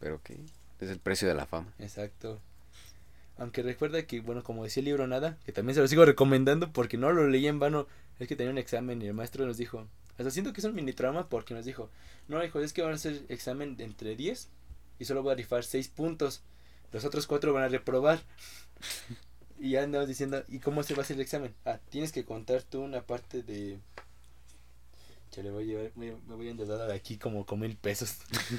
Pero 0.01 0.21
que 0.23 0.37
es 0.81 0.91
el 0.91 0.99
precio 0.99 1.27
de 1.29 1.35
la 1.35 1.47
fama. 1.47 1.73
Exacto. 1.81 2.41
Aunque 3.39 3.63
recuerda 3.63 4.05
que, 4.07 4.21
bueno, 4.21 4.45
como 4.45 4.63
decía 4.65 4.81
el 4.81 4.85
libro 4.87 5.07
Nada, 5.09 5.37
que 5.47 5.53
también 5.53 5.75
se 5.75 5.81
lo 5.81 5.89
sigo 5.89 6.05
recomendando 6.05 6.73
porque 6.73 6.97
no 6.97 7.11
lo 7.13 7.27
leí 7.29 7.47
en 7.49 7.59
vano, 7.59 7.89
es 8.19 8.29
que 8.29 8.37
tenía 8.37 8.51
un 8.53 8.59
examen 8.59 9.01
y 9.03 9.07
el 9.07 9.15
maestro 9.15 9.45
nos 9.47 9.57
dijo, 9.57 9.87
hasta 10.17 10.31
siento 10.31 10.53
que 10.53 10.61
es 10.61 10.65
un 10.65 10.75
mini 10.75 10.93
trauma 10.93 11.29
porque 11.29 11.55
nos 11.55 11.65
dijo, 11.65 11.91
no, 12.29 12.43
hijo, 12.45 12.61
es 12.61 12.73
que 12.73 12.83
van 12.83 12.93
a 12.93 12.97
hacer 12.97 13.25
examen 13.29 13.77
de 13.77 13.85
entre 13.85 14.17
10 14.17 14.49
y 14.99 15.05
solo 15.05 15.23
voy 15.23 15.33
a 15.33 15.37
rifar 15.37 15.65
6 15.65 15.89
puntos, 15.89 16.43
los 16.93 17.05
otros 17.05 17.27
4 17.27 17.53
van 17.53 17.65
a 17.65 17.69
reprobar. 17.69 18.21
y 19.59 19.71
ya 19.71 19.83
andamos 19.83 20.09
diciendo, 20.09 20.45
¿y 20.49 20.61
cómo 20.61 20.83
se 20.83 20.95
va 20.95 21.01
a 21.01 21.03
hacer 21.03 21.17
el 21.17 21.23
examen? 21.23 21.55
Ah, 21.65 21.79
tienes 21.91 22.13
que 22.13 22.25
contar 22.25 22.63
tú 22.63 22.81
una 22.83 23.03
parte 23.03 23.43
de... 23.43 23.79
Chale, 25.31 25.51
voy 25.51 25.65
a 25.65 25.67
llevar, 25.67 25.93
me 25.97 26.13
voy 26.13 26.47
a 26.47 26.51
endeudar 26.53 26.87
de 26.87 26.95
aquí 26.95 27.17
como 27.19 27.45
con 27.45 27.59
mil 27.59 27.77
pesos. 27.77 28.19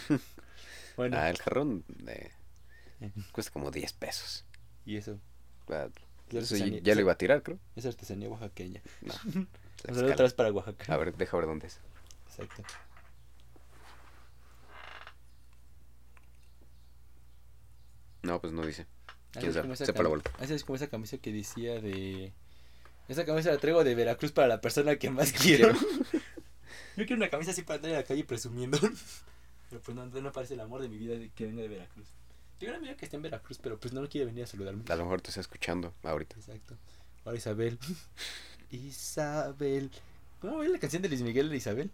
bueno, 0.98 1.16
Ah, 1.18 1.30
el 1.30 1.38
jarrón 1.38 1.86
eh, 2.08 2.32
cuesta 3.32 3.54
como 3.54 3.72
10 3.72 3.94
pesos. 3.94 4.44
y 4.86 4.98
eso, 4.98 5.18
Ah, 5.70 5.88
es 5.88 5.94
eso 6.32 6.56
ya 6.58 6.96
lo 6.96 7.02
iba 7.02 7.12
a 7.14 7.18
tirar, 7.18 7.44
creo. 7.44 7.60
es 7.76 7.86
artesanía 7.86 8.30
oaxaqueña. 8.30 8.82
No. 9.02 9.14
Un 9.36 9.48
La 9.84 9.94
saludo 9.94 10.00
otra 10.02 10.10
escala. 10.12 10.24
vez 10.24 10.34
para 10.34 10.52
Oaxaca. 10.52 10.94
A 10.94 10.98
ver, 10.98 11.16
deja 11.16 11.38
ver 11.38 11.46
dónde 11.46 11.68
es. 11.68 11.80
Exacto. 12.28 12.64
No, 18.24 18.42
pues 18.42 18.54
no 18.54 18.66
dice. 18.66 18.88
¿Quién 19.34 19.54
sabe? 19.54 19.74
esa 19.74 19.86
Sépalo, 19.86 20.10
cam- 20.10 20.12
vuelvo. 20.24 20.30
así 20.40 20.54
es 20.54 20.64
como 20.64 20.76
esa 20.78 20.88
camisa 20.88 21.18
que 21.18 21.32
decía 21.32 21.80
de... 21.82 22.32
Esa 23.08 23.26
camisa 23.26 23.52
la 23.52 23.58
traigo 23.58 23.84
de 23.84 23.94
Veracruz 23.94 24.32
para 24.32 24.48
la 24.48 24.62
persona 24.62 24.96
que 24.96 25.10
más 25.10 25.32
quiero. 25.42 25.72
Yo 26.98 27.06
quiero 27.06 27.16
una 27.18 27.30
camisa 27.30 27.52
así 27.52 27.62
para 27.62 27.76
andar 27.78 27.92
en 27.92 27.98
la 27.98 28.04
calle 28.04 28.24
presumiendo. 28.24 28.80
Pero 29.70 29.82
pues 29.82 29.96
no, 29.96 30.06
no 30.06 30.32
parece 30.32 30.54
el 30.54 30.62
amor 30.62 30.82
de 30.82 30.90
mi 30.90 30.98
vida 30.98 31.16
que 31.36 31.46
venga 31.46 31.62
de 31.62 31.68
Veracruz. 31.68 32.08
Tengo 32.60 32.72
una 32.72 32.78
amiga 32.80 32.96
que 32.96 33.06
está 33.06 33.18
en 33.18 33.24
Veracruz, 33.24 33.58
pero 33.62 33.80
pues 33.80 33.94
no 33.94 34.08
quiere 34.08 34.26
venir 34.26 34.44
a 34.44 34.48
saludarme. 34.48 34.84
A 34.90 34.96
lo 34.96 35.04
mejor 35.04 35.22
te 35.22 35.30
está 35.30 35.42
escuchando 35.42 35.94
ahorita. 36.04 36.36
Exacto. 36.38 36.78
Ahora 37.26 37.38
Isabel. 37.38 37.78
Isabel. 38.72 39.92
¿Cómo 40.40 40.58
ve 40.60 40.70
la 40.70 40.80
canción 40.80 41.02
de 41.02 41.10
Luis 41.10 41.22
Miguel 41.22 41.50
de 41.50 41.58
Isabel? 41.58 41.92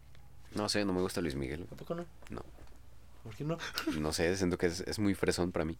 No 0.55 0.67
sé, 0.69 0.83
no 0.85 0.93
me 0.93 1.01
gusta 1.01 1.21
Luis 1.21 1.35
Miguel. 1.35 1.67
¿A 1.71 1.75
poco 1.75 1.95
no? 1.95 2.05
No. 2.29 2.43
¿Por 3.23 3.35
qué 3.35 3.43
no? 3.43 3.57
No 3.99 4.13
sé, 4.13 4.35
siento 4.35 4.57
que 4.57 4.65
es, 4.67 4.81
es 4.81 4.99
muy 4.99 5.13
fresón 5.15 5.51
para 5.51 5.65
mí. 5.65 5.77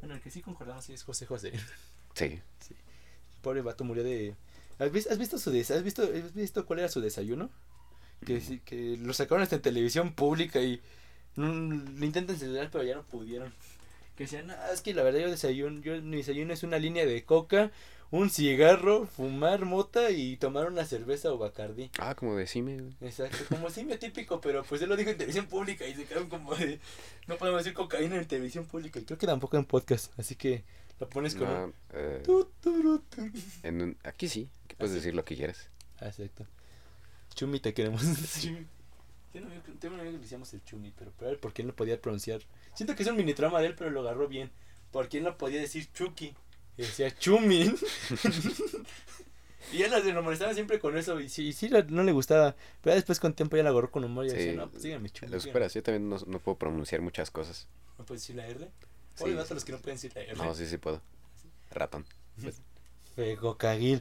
Bueno, 0.00 0.14
el 0.14 0.20
que 0.20 0.30
sí 0.30 0.42
concordamos 0.42 0.84
sí 0.84 0.92
es 0.92 1.02
José 1.02 1.26
José. 1.26 1.52
Sí. 2.14 2.40
Pobre 3.42 3.62
vato 3.62 3.84
murió 3.84 4.04
de. 4.04 4.36
¿Has 4.78 4.90
visto, 4.92 5.10
has 5.12 5.18
visto 5.18 5.38
su 5.38 5.50
des- 5.50 5.70
¿Has 5.70 5.82
visto, 5.82 6.02
has 6.02 6.34
visto 6.34 6.64
cuál 6.66 6.80
era 6.80 6.88
su 6.88 7.00
desayuno? 7.00 7.50
Que, 8.24 8.40
sí- 8.40 8.60
que 8.60 8.96
lo 8.96 9.12
sacaron 9.12 9.42
hasta 9.42 9.56
en 9.56 9.62
televisión 9.62 10.14
pública 10.14 10.60
y 10.60 10.80
no, 11.36 11.52
lo 11.52 12.04
intentan 12.04 12.36
celebrar 12.38 12.70
pero 12.70 12.84
ya 12.84 12.94
no 12.94 13.02
pudieron. 13.02 13.52
Que 14.16 14.24
decían, 14.24 14.50
"Ah, 14.50 14.68
es 14.72 14.80
que 14.80 14.94
la 14.94 15.02
verdad 15.02 15.20
yo 15.20 15.30
desayuno, 15.30 15.80
yo 15.80 16.00
mi 16.00 16.18
desayuno 16.18 16.52
es 16.52 16.62
una 16.62 16.78
línea 16.78 17.04
de 17.04 17.24
coca, 17.24 17.72
un 18.12 18.30
cigarro, 18.30 19.06
fumar 19.08 19.64
mota 19.64 20.10
y 20.12 20.36
tomar 20.36 20.68
una 20.68 20.84
cerveza 20.84 21.32
o 21.32 21.38
bacardí. 21.38 21.90
Ah, 21.98 22.14
como 22.14 22.36
decime. 22.36 22.76
güey. 22.80 22.94
Exacto, 23.00 23.38
como 23.48 23.70
simio 23.70 23.98
típico, 23.98 24.40
pero 24.40 24.62
pues 24.62 24.80
él 24.82 24.88
lo 24.88 24.96
dijo 24.96 25.10
en 25.10 25.16
televisión 25.16 25.46
pública 25.46 25.84
y 25.86 25.94
se 25.96 26.04
quedaron 26.04 26.28
como 26.28 26.54
de, 26.54 26.78
no 27.26 27.36
podemos 27.38 27.60
decir 27.64 27.74
cocaína 27.74 28.14
en 28.16 28.26
televisión 28.28 28.66
pública. 28.66 29.00
Y 29.00 29.04
creo 29.04 29.18
que 29.18 29.26
tampoco 29.26 29.56
en 29.56 29.64
podcast, 29.64 30.16
así 30.16 30.36
que 30.36 30.62
lo 31.00 31.08
pones 31.08 31.34
con 31.34 31.48
No, 31.48 31.72
eh, 31.92 32.22
tu, 32.24 32.44
turu, 32.60 33.00
tu. 33.00 33.28
en 33.64 33.82
un- 33.82 33.96
aquí 34.04 34.28
sí, 34.28 34.48
que 34.68 34.76
puedes 34.76 34.94
decir 34.94 35.12
lo 35.16 35.24
que 35.24 35.34
quieras. 35.34 35.68
Exacto. 36.00 36.46
Chumi 37.34 37.58
te 37.58 37.74
queremos. 37.74 38.02
Chumi. 38.40 38.64
Tengo 39.34 39.46
un 39.46 39.52
amigo 39.52 39.64
tengo 39.80 39.94
un 39.96 40.00
amigo 40.00 40.12
que 40.12 40.18
le 40.18 40.22
decíamos 40.22 40.54
el 40.54 40.62
Chumi, 40.62 40.92
pero 40.96 41.12
él 41.28 41.38
porque 41.38 41.62
él 41.62 41.66
no 41.66 41.74
podía 41.74 42.00
pronunciar. 42.00 42.40
Siento 42.72 42.94
que 42.94 43.02
es 43.02 43.08
un 43.08 43.16
mini 43.16 43.34
trama 43.34 43.60
de 43.60 43.66
él, 43.66 43.74
pero 43.74 43.90
lo 43.90 44.02
agarró 44.02 44.28
bien. 44.28 44.52
Porque 44.92 45.18
él 45.18 45.24
no 45.24 45.36
podía 45.36 45.60
decir 45.60 45.88
Chucky. 45.92 46.32
Y 46.76 46.82
decía 46.82 47.12
Chumi. 47.18 47.64
y 49.72 49.82
él 49.82 49.90
se 49.90 50.14
molestaba 50.14 50.54
siempre 50.54 50.78
con 50.78 50.96
eso. 50.96 51.18
Y 51.18 51.28
sí, 51.28 51.48
y 51.48 51.52
sí 51.52 51.68
no 51.88 52.04
le 52.04 52.12
gustaba. 52.12 52.54
Pero 52.80 52.94
después 52.94 53.18
con 53.18 53.34
tiempo 53.34 53.56
ya 53.56 53.64
la 53.64 53.70
agarró 53.70 53.90
con 53.90 54.04
humor 54.04 54.26
y 54.26 54.30
Sí, 54.30 54.36
decía, 54.36 54.52
no, 54.52 54.70
pues 54.70 54.84
dígame 54.84 55.10
Chumi. 55.10 55.32
Lo 55.32 55.38
dígame". 55.38 55.50
superas, 55.50 55.74
yo 55.74 55.82
también 55.82 56.08
no, 56.08 56.16
no 56.28 56.38
puedo 56.38 56.56
pronunciar 56.56 57.00
muchas 57.00 57.32
cosas. 57.32 57.66
¿No 57.98 58.04
puedes 58.04 58.22
decir 58.22 58.36
la 58.36 58.46
R? 58.46 58.70
Sí, 59.16 59.24
Oye, 59.24 59.44
sí, 59.44 59.54
los 59.54 59.64
que 59.64 59.72
no 59.72 59.78
pueden 59.78 59.96
decir 59.96 60.12
la 60.14 60.22
R. 60.22 60.36
No, 60.36 60.54
sí, 60.54 60.64
sí 60.64 60.78
puedo. 60.78 61.02
Ratón. 61.72 62.06
Fegocaguil. 63.16 64.00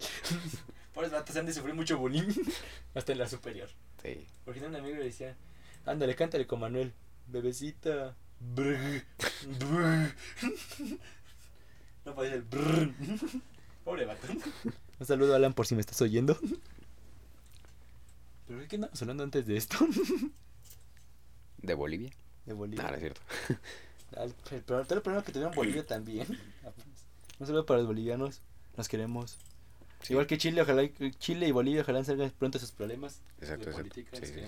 Pobres 0.93 1.11
vatos 1.11 1.35
han 1.35 1.45
de 1.45 1.53
sufrir 1.53 1.73
mucho 1.73 1.97
bullying. 1.97 2.31
Hasta 2.93 3.11
en 3.11 3.17
la 3.17 3.27
superior. 3.27 3.69
Sí. 4.01 4.27
Porque 4.45 4.59
tenía 4.59 4.77
un 4.77 4.83
amigo 4.83 4.95
que 4.95 4.99
le 4.99 5.07
decía, 5.07 5.35
ándale, 5.85 6.15
cántale 6.15 6.45
con 6.45 6.59
Manuel. 6.59 6.93
Bebecita. 7.27 8.15
Brr, 8.39 9.03
brr. 9.59 10.15
No 12.05 12.13
podía 12.13 12.31
decir 12.31 12.47
brr. 12.49 12.93
Pobre 13.85 14.05
vato. 14.05 14.27
Un 14.99 15.05
saludo, 15.05 15.35
Alan, 15.35 15.53
por 15.53 15.65
si 15.65 15.75
me 15.75 15.81
estás 15.81 16.01
oyendo. 16.01 16.37
¿Pero 18.47 18.59
de 18.59 18.67
qué 18.67 18.75
andamos 18.75 19.01
hablando 19.01 19.23
antes 19.23 19.45
de 19.45 19.55
esto? 19.57 19.77
¿De 21.57 21.73
Bolivia? 21.73 22.11
De 22.45 22.53
Bolivia. 22.53 22.83
No, 22.83 22.89
no 22.89 22.95
es 22.95 23.01
cierto. 23.01 23.21
El, 24.17 24.33
pero 24.63 24.79
el 24.81 24.85
problema 25.01 25.23
que 25.23 25.31
tuvieron 25.31 25.55
Bolivia 25.55 25.85
también. 25.85 26.27
Un 27.39 27.47
saludo 27.47 27.65
para 27.65 27.79
los 27.79 27.87
bolivianos. 27.87 28.41
Nos 28.75 28.87
queremos. 28.89 29.39
Sí. 30.03 30.13
Igual 30.13 30.27
que 30.27 30.37
Chile, 30.37 30.61
ojalá 30.61 30.87
Chile 31.17 31.47
y 31.47 31.51
Bolivia, 31.51 31.81
ojalá 31.81 32.03
salgan 32.03 32.29
pronto 32.31 32.57
esos 32.59 32.71
problemas. 32.71 33.21
Exacto, 33.39 33.65
de 33.69 33.71
política, 33.75 34.17
sí, 34.17 34.25
sí. 34.27 34.41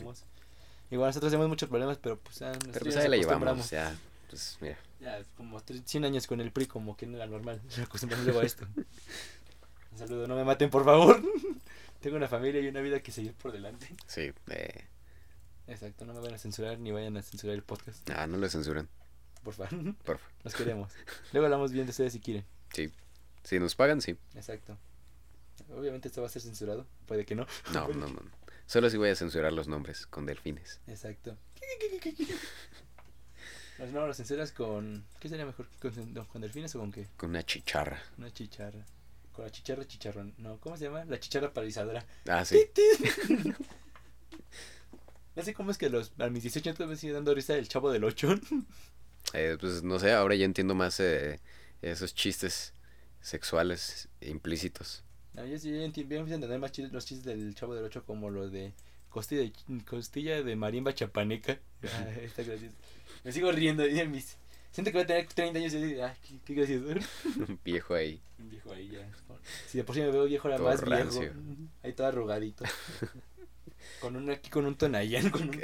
Igual 0.92 1.10
nosotros 1.10 1.32
tenemos 1.32 1.50
muchos 1.50 1.68
problemas, 1.70 1.98
pero 1.98 2.20
pues 2.20 2.42
ah, 2.44 2.52
Pero 2.72 2.80
pues 2.82 2.94
ya 2.96 3.02
ahí 3.02 3.08
la 3.10 3.18
llevamos, 3.18 3.48
acostumbramos. 3.48 3.70
ya. 3.72 3.98
Pues 4.30 4.58
mira, 4.62 4.78
Ya, 5.00 5.24
como 5.38 5.62
tres- 5.62 5.82
100 5.86 6.06
años 6.06 6.28
con 6.28 6.42
el 6.42 6.52
PRI, 6.52 6.68
como 6.68 6.96
que 6.98 7.08
no 7.08 7.16
era 7.18 7.26
normal. 7.26 7.62
Se 7.70 7.82
acostumbraron 7.82 8.26
luego 8.26 8.42
a 8.42 8.44
esto. 8.44 8.68
Un 8.76 9.98
saludo, 9.98 10.28
no 10.28 10.36
me 10.36 10.44
maten, 10.44 10.70
por 10.70 10.84
favor. 10.86 11.22
Tengo 12.02 12.18
una 12.18 12.28
familia 12.28 12.62
y 12.62 12.68
una 12.68 12.82
vida 12.82 13.00
que 13.00 13.12
seguir 13.12 13.34
por 13.34 13.52
delante. 13.52 13.96
Sí. 14.08 14.32
Eh, 14.50 14.86
Exacto, 15.68 16.06
no 16.06 16.14
me 16.14 16.20
vayan 16.20 16.36
a 16.36 16.38
censurar 16.38 16.78
ni 16.78 16.92
vayan 16.92 17.18
a 17.18 17.24
censurar 17.24 17.56
el 17.56 17.64
podcast. 17.64 18.08
ah, 18.12 18.28
no 18.28 18.38
lo 18.38 18.48
censuran. 18.50 18.88
Por 19.44 19.54
favor, 19.56 19.96
Por 20.04 20.18
favor. 20.18 20.34
nos 20.44 20.54
queremos. 20.54 20.92
Luego 21.34 21.46
hablamos 21.46 21.72
bien 21.72 21.86
de 21.86 21.92
ustedes 21.92 22.14
si 22.14 22.20
quieren. 22.20 22.46
Sí. 22.74 22.92
Si 23.44 23.58
nos 23.60 23.74
pagan, 23.76 24.02
sí. 24.02 24.16
Exacto. 24.36 24.78
Obviamente 25.76 26.08
esto 26.08 26.22
va 26.22 26.28
a 26.28 26.30
ser 26.30 26.42
censurado. 26.42 26.86
Puede 27.06 27.26
que 27.26 27.36
no. 27.36 27.46
No, 27.74 27.88
no, 27.94 28.08
no. 28.08 28.22
Solo 28.66 28.90
si 28.90 28.98
voy 28.98 29.10
a 29.10 29.16
censurar 29.16 29.54
los 29.54 29.68
nombres 29.68 30.08
con 30.08 30.26
delfines. 30.26 30.80
Exacto. 30.88 31.38
Pues 33.78 33.92
no, 33.92 34.08
lo 34.08 34.14
censuras 34.14 34.52
con. 34.52 35.06
¿Qué 35.20 35.30
sería 35.30 35.46
mejor? 35.46 35.68
¿Con, 35.80 36.26
con 36.26 36.42
delfines 36.42 36.76
o 36.76 36.80
con 36.80 36.92
qué? 36.92 37.08
Con 37.18 37.32
una 37.32 37.44
chicharra. 37.44 38.02
Una 38.18 38.32
chicharra. 38.32 38.86
Con 39.34 39.46
la 39.46 39.52
chicharra 39.52 39.86
chicharrón. 39.86 40.34
No, 40.38 40.60
¿cómo 40.60 40.78
se 40.78 40.86
llama? 40.86 41.04
La 41.06 41.20
chicharra 41.20 41.54
paralizadora. 41.54 42.06
Ah, 42.28 42.46
sí. 42.46 42.58
No 45.36 45.44
sé 45.44 45.54
cómo 45.54 45.72
es 45.72 45.78
que 45.78 45.90
los, 45.90 46.14
a 46.18 46.30
mis 46.30 46.44
18 46.44 46.70
años 46.70 46.90
me 46.90 46.96
sigue 46.96 47.14
dando 47.14 47.34
risa 47.36 47.56
el 47.56 47.68
chavo 47.68 47.92
del 47.92 48.04
8. 48.04 48.40
Eh, 49.34 49.58
pues 49.60 49.82
no 49.82 49.98
sé, 49.98 50.14
ahora 50.14 50.36
ya 50.36 50.46
entiendo 50.46 50.76
más 50.76 51.00
eh, 51.00 51.42
esos 51.82 52.14
chistes 52.14 52.74
sexuales 53.22 54.08
implícitos. 54.22 55.04
No, 55.36 55.46
yo 55.46 55.58
sí 55.60 55.70
yo 55.70 55.78
enti- 55.78 56.08
yo 56.08 56.18
empiezo 56.18 56.32
a 56.34 56.36
entender 56.36 56.60
más 56.60 56.72
chistes- 56.72 56.92
los 56.92 57.06
chistes 57.06 57.26
del 57.26 57.54
chavo 57.56 57.76
del 57.76 57.84
8 57.86 58.04
como 58.06 58.30
lo 58.30 58.50
de 58.50 58.74
costilla 59.10 59.42
de, 59.42 59.54
costilla 59.86 60.42
de 60.44 60.56
marimba 60.56 60.94
chapaneca. 60.94 61.58
Ah, 61.84 62.10
está 62.22 62.44
gracioso. 62.44 62.76
Me 63.24 63.32
sigo 63.32 63.52
riendo. 63.52 63.86
y 63.88 64.00
en 64.00 64.12
mis- 64.12 64.38
Siento 64.72 64.92
que 64.92 64.98
voy 64.98 65.04
a 65.04 65.08
tener 65.08 65.26
30 65.28 65.58
años 65.60 65.74
y 65.74 65.82
digo, 65.84 66.04
ah, 66.04 66.14
qué, 66.28 66.36
qué 66.44 66.54
gracioso. 66.54 66.88
Un 67.48 67.60
viejo 67.64 67.94
ahí. 67.94 68.20
Un 68.40 68.50
viejo 68.50 68.74
ahí 68.74 68.90
ya. 68.90 69.08
Si 69.68 69.78
de 69.78 69.84
por 69.86 69.96
sí 69.96 70.02
me 70.02 70.12
veo 70.12 70.26
viejo, 70.26 70.48
era 70.50 70.58
Todo 70.58 70.68
más 70.68 70.82
viejo. 70.84 70.96
rancio. 71.00 71.32
Ahí 71.84 71.94
todo 71.94 72.08
arrugadito. 72.08 72.66
con 74.02 74.16
un, 74.16 74.30
aquí 74.30 74.50
con 74.50 74.66
un 74.66 74.76
tonayán. 74.76 75.30
Con 75.30 75.44
un... 75.50 75.62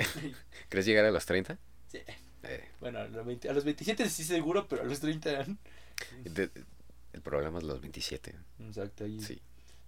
¿Crees 0.69 0.85
llegar 0.85 1.05
a 1.05 1.11
los 1.11 1.25
30? 1.25 1.57
Sí. 1.87 1.99
Eh, 2.43 2.63
Bueno, 2.79 2.99
a 2.99 3.07
los, 3.07 3.25
20 3.25 3.49
a 3.49 3.53
los 3.53 3.63
27 3.65 4.09
sí 4.09 4.23
seguro, 4.23 4.67
pero 4.67 4.81
a 4.83 4.85
los 4.85 4.99
30... 4.99 5.45
de- 6.23 6.49
el 7.13 7.21
programa 7.21 7.57
es 7.59 7.65
los 7.65 7.81
27. 7.81 8.33
Exacto, 8.59 9.03
ahí. 9.03 9.19
Sí, 9.19 9.41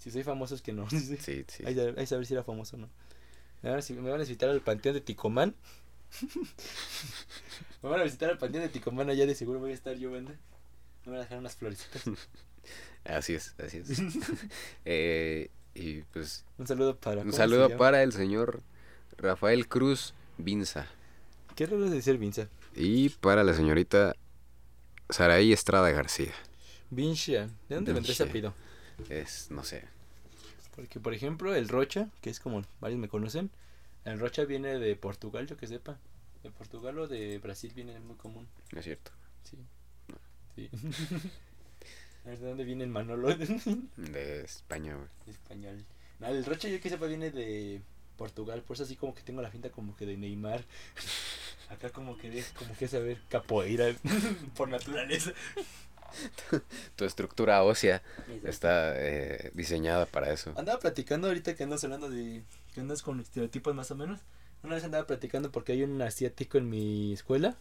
Si 0.04 0.12
soy 0.12 0.24
famoso 0.24 0.54
es 0.54 0.62
que 0.62 0.74
no. 0.74 0.90
sí, 0.90 1.18
sí. 1.48 1.64
Hay 1.66 1.76
que 1.76 2.06
saber 2.08 2.26
si 2.26 2.34
era 2.34 2.44
famoso 2.44 2.76
o 2.76 2.80
no. 2.80 2.90
Me 3.62 3.70
van, 3.70 3.80
a, 3.80 3.82
si- 3.82 3.94
me 3.94 4.10
van 4.10 4.20
a 4.20 4.24
visitar 4.24 4.50
al 4.50 4.60
panteón 4.60 4.96
de 4.96 5.00
Ticomán. 5.02 5.56
me 7.82 7.90
van 7.90 8.02
a 8.02 8.04
visitar 8.04 8.30
al 8.30 8.38
panteón 8.38 8.64
de 8.64 8.70
Ticomán 8.70 9.10
allá 9.10 9.26
de 9.26 9.34
seguro 9.34 9.60
voy 9.60 9.72
a 9.72 9.74
estar 9.74 9.96
yo, 9.96 10.12
banda. 10.12 10.34
Me 11.06 11.12
van 11.12 11.22
a 11.22 11.24
dejar 11.24 11.38
unas 11.38 11.56
florecitas. 11.56 12.04
Así 13.06 13.34
es, 13.34 13.54
así 13.58 13.78
es. 13.80 13.90
Eh, 14.86 15.50
y 15.74 16.02
pues 16.14 16.46
Un 16.58 16.66
saludo 16.68 16.96
para... 16.96 17.18
un 17.18 17.22
¿cómo 17.24 17.32
se 17.34 17.38
saludo 17.38 17.78
para 17.78 18.02
el 18.04 18.14
señor 18.14 18.62
Rafael 19.18 19.68
Cruz 19.68 20.14
Vinza. 20.38 20.88
¿Qué 21.56 21.66
raro 21.66 21.84
es 21.86 21.92
decir 21.92 22.18
Vinza? 22.18 22.48
Y 22.76 23.10
para 23.10 23.44
la 23.44 23.54
señorita 23.54 24.16
Saraí 25.10 25.52
Estrada 25.52 25.90
García. 25.92 26.32
Vincha. 26.90 27.50
¿De 27.68 27.76
dónde 27.76 27.92
vendrá 27.92 28.14
ese 28.14 28.24
apellido? 28.24 28.54
Es, 29.10 29.52
no 29.52 29.66
sé. 29.66 29.84
Porque, 30.76 31.00
por 31.00 31.14
ejemplo, 31.14 31.54
el 31.54 31.70
Rocha, 31.70 32.10
que 32.22 32.30
es 32.30 32.40
como 32.40 32.64
varios 32.80 33.00
me 33.00 33.08
conocen, 33.08 33.52
el 34.06 34.20
Rocha 34.20 34.46
viene 34.46 34.80
de 34.80 34.96
Portugal, 34.96 35.48
yo 35.48 35.58
que 35.58 35.68
sepa. 35.68 35.98
De 36.42 36.52
Portugal 36.52 37.00
o 37.00 37.08
de 37.08 37.38
Brasil 37.38 37.72
viene 37.76 37.98
muy 38.00 38.16
común. 38.16 38.48
No 38.72 38.80
es 38.80 38.86
cierto. 38.86 39.12
Sí. 39.44 39.58
Sí. 40.56 40.70
A 42.26 42.30
ver, 42.30 42.40
¿de 42.40 42.48
dónde 42.48 42.64
viene 42.64 42.84
el 42.84 42.90
Manolo? 42.90 43.36
De 43.36 44.42
España, 44.46 44.96
güey. 44.96 45.08
Español. 45.28 45.86
No, 46.20 46.28
el 46.28 46.46
Rocha 46.46 46.70
yo 46.70 46.80
que 46.80 46.90
sepa 46.90 47.06
viene 47.06 47.32
de 47.32 47.82
Portugal, 48.18 48.62
por 48.62 48.76
eso 48.76 48.84
así 48.84 48.96
como 48.96 49.14
que 49.14 49.24
tengo 49.24 49.42
la 49.42 49.52
finta 49.52 49.70
como 49.70 49.96
que 49.96 50.06
de 50.06 50.18
Neymar. 50.18 50.64
Acá 51.70 51.90
como 51.90 52.18
que 52.18 52.30
de, 52.30 52.44
como 52.58 52.76
que 52.76 52.88
saber 52.88 53.22
capoeira 53.30 53.94
por 54.56 54.70
naturaleza. 54.70 55.34
Tu 56.96 57.06
estructura 57.06 57.64
ósea 57.64 58.02
está 58.44 58.94
eh, 58.96 59.52
diseñada 59.54 60.06
para 60.06 60.32
eso. 60.32 60.54
Andaba 60.56 60.80
platicando 60.80 61.28
ahorita 61.28 61.56
que 61.56 61.64
andas 61.64 61.84
hablando 61.84 62.10
de 62.10 62.44
que 62.74 62.82
andas 62.82 63.02
con 63.02 63.20
estereotipos 63.20 63.76
más 63.76 63.92
o 63.92 63.96
menos. 63.96 64.22
Una 64.64 64.76
vez 64.76 64.84
andaba 64.84 65.06
platicando 65.06 65.52
porque 65.52 65.74
hay 65.74 65.84
un 65.84 66.02
asiático 66.02 66.58
en 66.58 66.70
mi 66.70 67.14
escuela. 67.14 67.58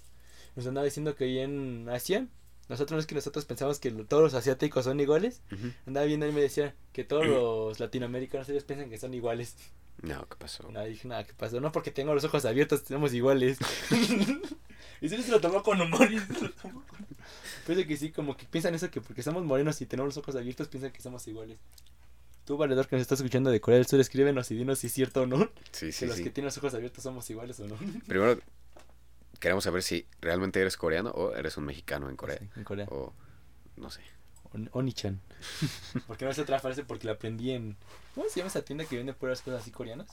Nos 0.54 0.66
andaba 0.66 0.84
diciendo 0.84 1.14
que 1.16 1.24
ahí 1.24 1.38
en 1.38 1.88
Asia, 1.88 2.28
nosotros 2.68 2.96
no 2.96 3.00
es 3.00 3.06
que 3.06 3.14
nosotros 3.14 3.44
pensamos 3.44 3.80
que 3.80 3.90
todos 3.90 4.22
los 4.22 4.34
asiáticos 4.34 4.84
son 4.84 5.00
iguales. 5.00 5.42
Andaba 5.86 6.06
viendo 6.06 6.26
y 6.28 6.32
me 6.32 6.40
decía 6.40 6.74
que 6.92 7.04
todos 7.04 7.26
los 7.26 7.80
latinoamericanos 7.80 8.48
ellos 8.48 8.64
piensan 8.64 8.88
que 8.88 8.98
son 8.98 9.14
iguales. 9.14 9.56
No, 10.00 10.26
¿qué 10.28 10.36
pasó? 10.36 10.70
No, 10.70 10.84
dije, 10.84 11.06
nada, 11.06 11.24
¿qué 11.24 11.32
pasó? 11.34 11.60
No 11.60 11.70
porque 11.70 11.90
tengo 11.90 12.14
los 12.14 12.24
ojos 12.24 12.44
abiertos, 12.44 12.84
tenemos 12.84 13.12
iguales. 13.12 13.58
y 15.00 15.08
se 15.08 15.30
lo 15.30 15.40
tomó 15.40 15.62
con 15.62 15.80
humor. 15.80 16.10
Y 16.10 16.18
se 16.18 16.40
lo 16.40 16.50
tomó 16.50 16.82
con... 16.86 17.06
Parece 17.66 17.86
que 17.86 17.96
sí, 17.96 18.10
como 18.10 18.36
que 18.36 18.46
piensan 18.46 18.74
eso, 18.74 18.90
que 18.90 19.00
porque 19.00 19.22
somos 19.22 19.44
morenos 19.44 19.80
y 19.80 19.86
tenemos 19.86 20.08
los 20.14 20.16
ojos 20.22 20.34
abiertos, 20.36 20.68
piensan 20.68 20.90
que 20.92 21.00
somos 21.00 21.26
iguales. 21.28 21.58
Tú, 22.44 22.56
valedor, 22.56 22.88
que 22.88 22.96
nos 22.96 23.02
estás 23.02 23.20
escuchando 23.20 23.50
de 23.50 23.60
Corea 23.60 23.78
del 23.78 23.86
Sur, 23.86 24.00
escríbenos 24.00 24.50
y 24.50 24.56
dinos 24.56 24.80
si 24.80 24.88
es 24.88 24.92
cierto 24.92 25.22
o 25.22 25.26
no. 25.26 25.48
Sí, 25.70 25.86
que 25.86 25.92
sí, 25.92 26.06
los 26.06 26.16
sí. 26.16 26.24
que 26.24 26.30
tienen 26.30 26.46
los 26.46 26.58
ojos 26.58 26.74
abiertos 26.74 27.04
somos 27.04 27.28
iguales 27.30 27.60
o 27.60 27.68
no. 27.68 27.76
Primero, 28.08 28.38
queremos 29.38 29.62
saber 29.64 29.82
si 29.84 30.06
realmente 30.20 30.60
eres 30.60 30.76
coreano 30.76 31.10
o 31.10 31.34
eres 31.34 31.56
un 31.56 31.64
mexicano 31.64 32.08
en 32.10 32.16
Corea. 32.16 32.38
Sí, 32.38 32.48
en 32.56 32.64
Corea. 32.64 32.86
O, 32.90 33.12
no 33.76 33.90
sé. 33.90 34.00
On- 34.54 34.68
Oni-chan. 34.72 35.20
porque 36.08 36.24
no 36.24 36.32
sé 36.34 36.42
otra 36.42 36.58
frase 36.58 36.84
porque 36.84 37.06
la 37.06 37.12
aprendí 37.12 37.52
en... 37.52 37.76
¿Cómo 38.14 38.28
se 38.28 38.40
llama 38.40 38.48
esa 38.48 38.62
tienda 38.64 38.84
que 38.84 38.96
vende 38.96 39.14
puras 39.14 39.40
cosas 39.40 39.62
así 39.62 39.70
coreanas? 39.70 40.08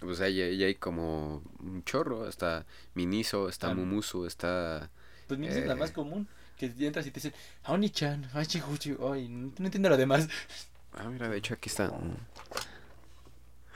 Pues 0.00 0.20
ahí, 0.20 0.40
ahí 0.42 0.62
hay 0.62 0.74
como 0.74 1.42
un 1.60 1.82
chorro. 1.84 2.28
Está 2.28 2.66
Miniso, 2.94 3.48
está 3.48 3.70
Ah. 3.70 3.74
Mumusu, 3.74 4.26
está... 4.26 4.90
Pues 5.26 5.40
mi 5.40 5.46
es 5.48 5.64
la 5.66 5.72
Eh. 5.72 5.76
más 5.76 5.90
común. 5.90 6.28
Que 6.70 6.86
entras 6.86 7.06
y 7.06 7.10
te 7.10 7.14
dicen, 7.14 7.34
"Ah, 7.64 7.72
Oni-chan, 7.72 8.30
ay, 8.34 8.46
chihuchi, 8.46 8.96
ay, 9.10 9.28
no, 9.28 9.52
no 9.58 9.64
entiendo 9.66 9.88
lo 9.88 9.96
demás. 9.96 10.28
Ah, 10.92 11.08
mira, 11.08 11.28
de 11.28 11.38
hecho 11.38 11.54
aquí 11.54 11.68
está. 11.68 11.88
Mm. 11.88 12.16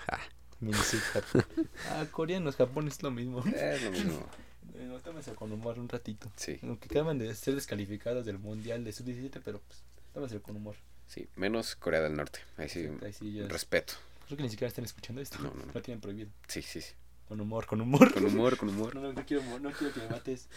Ja, 0.06 0.20
Ah, 1.90 2.06
coreanos, 2.10 2.56
Japón 2.56 2.88
es 2.88 3.02
lo 3.02 3.10
mismo. 3.10 3.42
es 3.44 3.82
lo 3.82 3.90
mismo. 3.90 4.26
No, 4.74 4.98
tómense 5.00 5.32
con 5.34 5.50
humor 5.52 5.78
un 5.78 5.88
ratito. 5.88 6.30
Sí, 6.36 6.58
Aunque 6.62 6.86
acaban 6.90 7.18
de 7.18 7.34
ser 7.34 7.54
descalificados 7.54 8.24
del 8.26 8.38
mundial 8.38 8.84
de 8.84 8.92
sub-17, 8.92 9.40
pero 9.44 9.60
pues 9.66 9.82
tómense 10.14 10.40
con 10.40 10.56
humor. 10.56 10.76
sí. 11.08 11.28
Menos 11.36 11.76
Corea 11.76 12.00
del 12.02 12.14
Norte. 12.14 12.40
Ahí 12.56 12.68
sí, 12.68 12.88
Ahí 13.02 13.12
sí 13.12 13.32
ya 13.32 13.44
es- 13.44 13.48
respeto. 13.52 13.94
Creo 14.26 14.36
que 14.36 14.42
ni 14.42 14.50
siquiera 14.50 14.68
están 14.68 14.84
escuchando 14.84 15.20
esto. 15.22 15.38
No, 15.38 15.52
no, 15.54 15.66
no. 15.66 15.72
Lo 15.72 15.82
tienen 15.82 16.00
prohibido. 16.00 16.30
Sí, 16.48 16.60
sí, 16.62 16.80
sí. 16.80 16.92
Con 17.28 17.40
humor, 17.40 17.66
con 17.66 17.80
humor. 17.80 18.12
Con 18.12 18.24
humor, 18.24 18.56
con 18.56 18.68
humor. 18.68 18.94
No, 18.94 19.00
no, 19.02 19.12
no 19.12 19.24
quiero, 19.26 19.42
no 19.60 19.70
quiero 19.72 19.92
que 19.94 20.00
me 20.00 20.08
mates. 20.08 20.48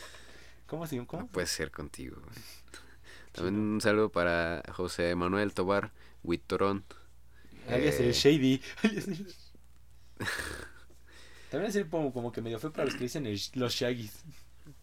¿Cómo 0.70 0.86
se 0.88 1.04
¿Cómo? 1.06 1.24
No 1.24 1.28
puede 1.30 1.48
ser 1.48 1.72
contigo. 1.72 2.22
También 3.32 3.56
un 3.58 3.82
saludo 3.82 4.10
para 4.12 4.64
José 4.74 5.16
Manuel 5.16 5.54
Tobar 5.54 5.92
Huitorón. 6.24 6.84
Alias 7.68 7.96
Eh. 8.00 8.08
el 8.08 8.14
Shady. 8.14 8.62
Alias 8.84 9.08
el- 9.08 9.36
También 11.52 11.72
es 11.76 11.86
como, 11.90 12.14
como 12.14 12.32
que 12.32 12.42
medio 12.42 12.60
fue 12.60 12.72
para 12.72 12.86
los 12.86 12.94
que 12.96 13.02
dicen 13.04 13.26
el- 13.26 13.40
los 13.56 13.74
Shaggies. 13.74 14.24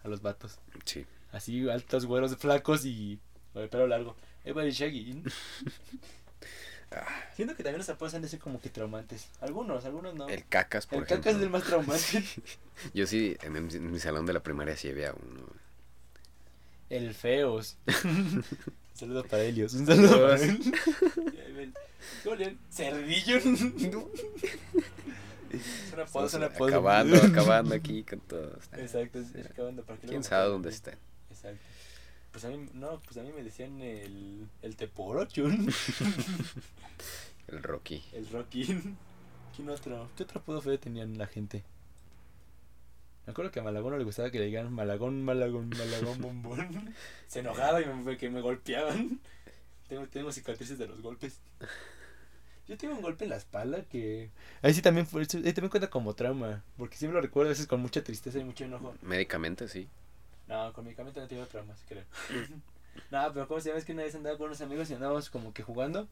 A 0.03 0.09
los 0.09 0.21
vatos. 0.23 0.59
Sí. 0.85 1.07
Así, 1.33 1.69
altos, 1.69 2.07
güeros, 2.07 2.37
flacos 2.37 2.85
y 2.85 3.21
con 3.53 3.63
el 3.63 3.69
pelo 3.69 3.87
largo. 3.87 4.17
El 4.45 4.55
Shaggy. 4.73 5.23
Siento 7.35 7.57
que 7.57 7.63
también 7.63 7.79
los 7.79 7.89
apodos 7.89 8.15
han 8.15 8.23
de 8.23 8.29
ser 8.29 8.39
como 8.41 8.61
que 8.61 8.71
traumantes. 8.71 9.29
Algunos, 9.41 9.85
algunos 9.85 10.15
no. 10.15 10.29
El 10.29 10.47
cacas, 10.47 10.87
por 10.87 10.99
El 10.99 11.05
ejemplo. 11.05 11.25
caca 11.25 11.37
es 11.37 11.43
el 11.43 11.51
más 11.51 11.65
traumante. 11.65 12.25
Yo 12.95 13.07
sí, 13.07 13.37
en, 13.43 13.57
el- 13.57 13.75
en 13.75 13.91
mi 13.91 13.99
salón 13.99 14.25
de 14.27 14.33
la 14.33 14.43
primaria 14.43 14.77
sí 14.77 14.89
había 14.89 15.13
uno. 15.13 15.47
El 16.91 17.15
feos. 17.15 17.77
Un 18.05 18.45
saludo 18.95 19.25
para 19.25 19.43
Helios. 19.43 19.75
Un 19.75 19.87
saludo 19.87 20.21
para 20.23 20.37
él. 20.43 20.59
¿Cómo 22.25 22.37
le 22.37 22.45
llaman? 22.45 22.59
Cerdillo. 22.71 23.41
Son 25.91 26.01
apodos, 26.01 26.33
son 26.33 26.43
apodos. 26.43 26.73
Acabando, 26.73 27.17
acabando 27.17 27.75
aquí 27.75 28.03
con 28.03 28.21
todos. 28.21 28.65
Exacto, 28.73 29.19
es- 29.21 29.35
acabando 29.47 29.83
para 29.85 29.99
que 29.99 30.07
¿Quién 30.09 30.23
sabe 30.25 30.49
dónde 30.49 30.69
estén? 30.71 30.97
Exacto. 31.31 31.61
Pues 32.33 32.45
a 32.45 32.49
mí, 32.49 32.69
no, 32.75 33.01
pues 33.01 33.17
a 33.17 33.23
mí 33.23 33.33
me 33.33 33.43
decían 33.43 33.81
el, 33.81 34.47
el 34.61 34.77
Teporochun, 34.77 35.73
El 37.49 37.63
Rocky. 37.63 38.05
el 38.13 38.29
Rocky. 38.29 38.65
¿Quién 39.55 39.69
otro? 39.71 40.11
¿Qué 40.17 40.25
otro 40.25 40.41
apodo 40.41 40.61
feo 40.61 40.79
tenían 40.79 41.17
la 41.17 41.27
gente? 41.27 41.65
Me 43.27 43.33
acuerdo 43.33 43.51
que 43.51 43.59
a 43.59 43.63
Malagón 43.63 43.93
no 43.93 43.99
le 43.99 44.05
gustaba 44.05 44.31
que 44.31 44.39
le 44.39 44.47
digan 44.47 44.73
Malagón, 44.73 45.25
Malagón, 45.25 45.69
Malagón, 45.71 46.21
bombón. 46.21 46.95
Se 47.27 47.41
enojaba 47.41 47.83
y 47.83 47.87
me, 47.87 48.17
que 48.17 48.31
me 48.31 48.41
golpeaban. 48.41 49.21
Tengo, 49.89 50.07
tengo 50.07 50.31
cicatrices 50.33 50.79
de 50.79 50.87
los 50.87 51.03
golpes. 51.03 51.41
Yo 52.69 52.77
tengo 52.77 52.95
un 52.95 53.03
golpe 53.03 53.25
en 53.25 53.31
la 53.31 53.37
espalda 53.37 53.83
que... 53.83 54.31
Ahí 54.63 54.75
sí 54.75 54.83
también 54.83 55.07
fue, 55.07 55.23
ahí 55.23 55.53
también 55.53 55.69
cuenta 55.69 55.91
como 55.91 56.15
trauma. 56.15 56.65
Porque 56.77 56.97
siempre 56.97 57.17
lo 57.17 57.23
recuerdo 57.23 57.49
a 57.49 57.53
veces 57.53 57.67
con 57.67 57.81
mucha 57.81 58.03
tristeza 58.03 58.39
y 58.39 58.45
mucho 58.45 58.65
enojo. 58.65 58.95
Médicamente, 59.03 59.69
sí. 59.69 59.89
No, 60.49 60.73
con 60.73 60.85
medicamento 60.85 61.21
no 61.21 61.29
tengo 61.29 61.47
traumas, 61.47 61.85
creo. 61.89 62.05
no, 63.11 63.33
pero 63.33 63.49
¿cómo 63.49 63.61
se 63.61 63.69
llama? 63.69 63.79
Es 63.79 63.85
que 63.85 63.93
una 63.93 64.03
vez 64.03 64.15
andaba 64.15 64.37
con 64.37 64.47
unos 64.47 64.61
amigos 64.61 64.91
y 64.91 64.95
andábamos 64.95 65.31
como 65.31 65.53
que 65.53 65.63
jugando. 65.63 66.09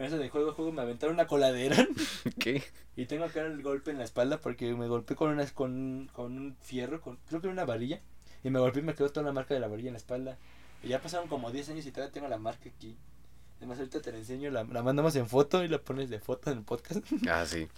Eso 0.00 0.18
de 0.18 0.28
juego 0.30 0.50
a 0.50 0.54
juego 0.54 0.72
me 0.72 0.82
aventaron 0.82 1.14
una 1.14 1.26
coladera. 1.26 1.76
¿Qué? 2.40 2.62
Y 2.96 3.06
tengo 3.06 3.24
acá 3.24 3.42
el 3.42 3.62
golpe 3.62 3.90
en 3.90 3.98
la 3.98 4.04
espalda 4.04 4.38
porque 4.40 4.72
me 4.74 4.88
golpeé 4.88 5.14
con, 5.16 5.30
una, 5.30 5.46
con, 5.48 6.10
con 6.12 6.36
un 6.36 6.56
fierro, 6.60 7.00
con, 7.00 7.18
creo 7.28 7.40
que 7.40 7.46
era 7.48 7.52
una 7.52 7.64
varilla. 7.64 8.00
Y 8.42 8.50
me 8.50 8.58
golpeé 8.58 8.80
y 8.82 8.84
me 8.86 8.94
quedó 8.94 9.10
toda 9.10 9.26
la 9.26 9.32
marca 9.32 9.52
de 9.54 9.60
la 9.60 9.68
varilla 9.68 9.88
en 9.88 9.94
la 9.94 9.98
espalda. 9.98 10.38
Y 10.82 10.88
ya 10.88 11.00
pasaron 11.02 11.28
como 11.28 11.50
10 11.50 11.68
años 11.70 11.84
y 11.86 11.92
todavía 11.92 12.12
tengo 12.12 12.28
la 12.28 12.38
marca 12.38 12.70
aquí. 12.74 12.96
Además, 13.58 13.78
ahorita 13.78 14.00
te 14.00 14.10
la 14.12 14.18
enseño, 14.18 14.50
la, 14.50 14.64
la 14.64 14.82
mandamos 14.82 15.14
en 15.16 15.28
foto 15.28 15.62
y 15.62 15.68
la 15.68 15.78
pones 15.82 16.08
de 16.08 16.18
foto 16.18 16.50
en 16.50 16.58
el 16.58 16.64
podcast. 16.64 17.04
Ah, 17.28 17.44
sí. 17.44 17.68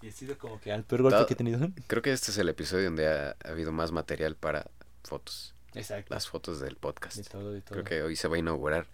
Y 0.00 0.08
ha 0.08 0.12
sido 0.12 0.38
como 0.38 0.58
que 0.58 0.72
al 0.72 0.84
peor 0.84 1.02
golpe 1.02 1.16
Todo- 1.18 1.26
que 1.26 1.34
he 1.34 1.36
tenido. 1.36 1.68
Creo 1.86 2.00
que 2.02 2.12
este 2.12 2.30
es 2.30 2.38
el 2.38 2.48
episodio 2.48 2.86
donde 2.86 3.06
ha, 3.08 3.36
ha 3.44 3.48
habido 3.50 3.70
más 3.72 3.92
material 3.92 4.34
para 4.36 4.70
fotos. 5.04 5.54
Exacto. 5.74 6.12
Las 6.14 6.26
fotos 6.28 6.60
del 6.60 6.70
De 6.74 6.80
podcast. 6.80 7.28
todo, 7.30 7.52
de 7.52 7.60
todo. 7.60 7.72
Creo 7.74 7.84
que 7.84 8.02
hoy 8.02 8.16
se 8.16 8.26
va 8.28 8.36
a 8.36 8.38
inaugurar 8.38 8.86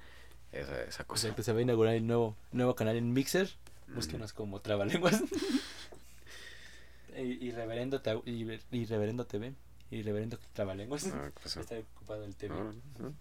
esa, 0.53 0.83
esa 0.83 1.05
Pues 1.05 1.07
cosa. 1.07 1.27
ahorita 1.29 1.43
se 1.43 1.53
va 1.53 1.59
a 1.59 1.63
inaugurar 1.63 1.95
el 1.95 2.07
nuevo, 2.07 2.37
nuevo 2.53 2.75
canal 2.75 2.97
en 2.97 3.13
Mixer. 3.13 3.49
Mm. 3.89 3.95
Búsquenos 3.95 4.33
como 4.33 4.61
Trabalenguas. 4.61 5.23
y, 7.17 7.21
y 7.47 7.51
Reverendo, 7.53 8.01
Ta- 8.01 8.21
y, 8.25 8.47
y 8.71 8.85
Reverendo 8.87 9.27
TV. 9.27 9.55
Y 9.91 10.03
Reverendo 10.03 10.39
Trabalenguas. 10.53 11.07
Ah, 11.07 11.31
¿qué 11.35 11.41
pasó? 11.43 11.61
Está 11.61 11.79
ocupado 11.79 12.25
el 12.25 12.37
TV. 12.37 12.55
No, 12.55 12.73
no, 12.99 13.15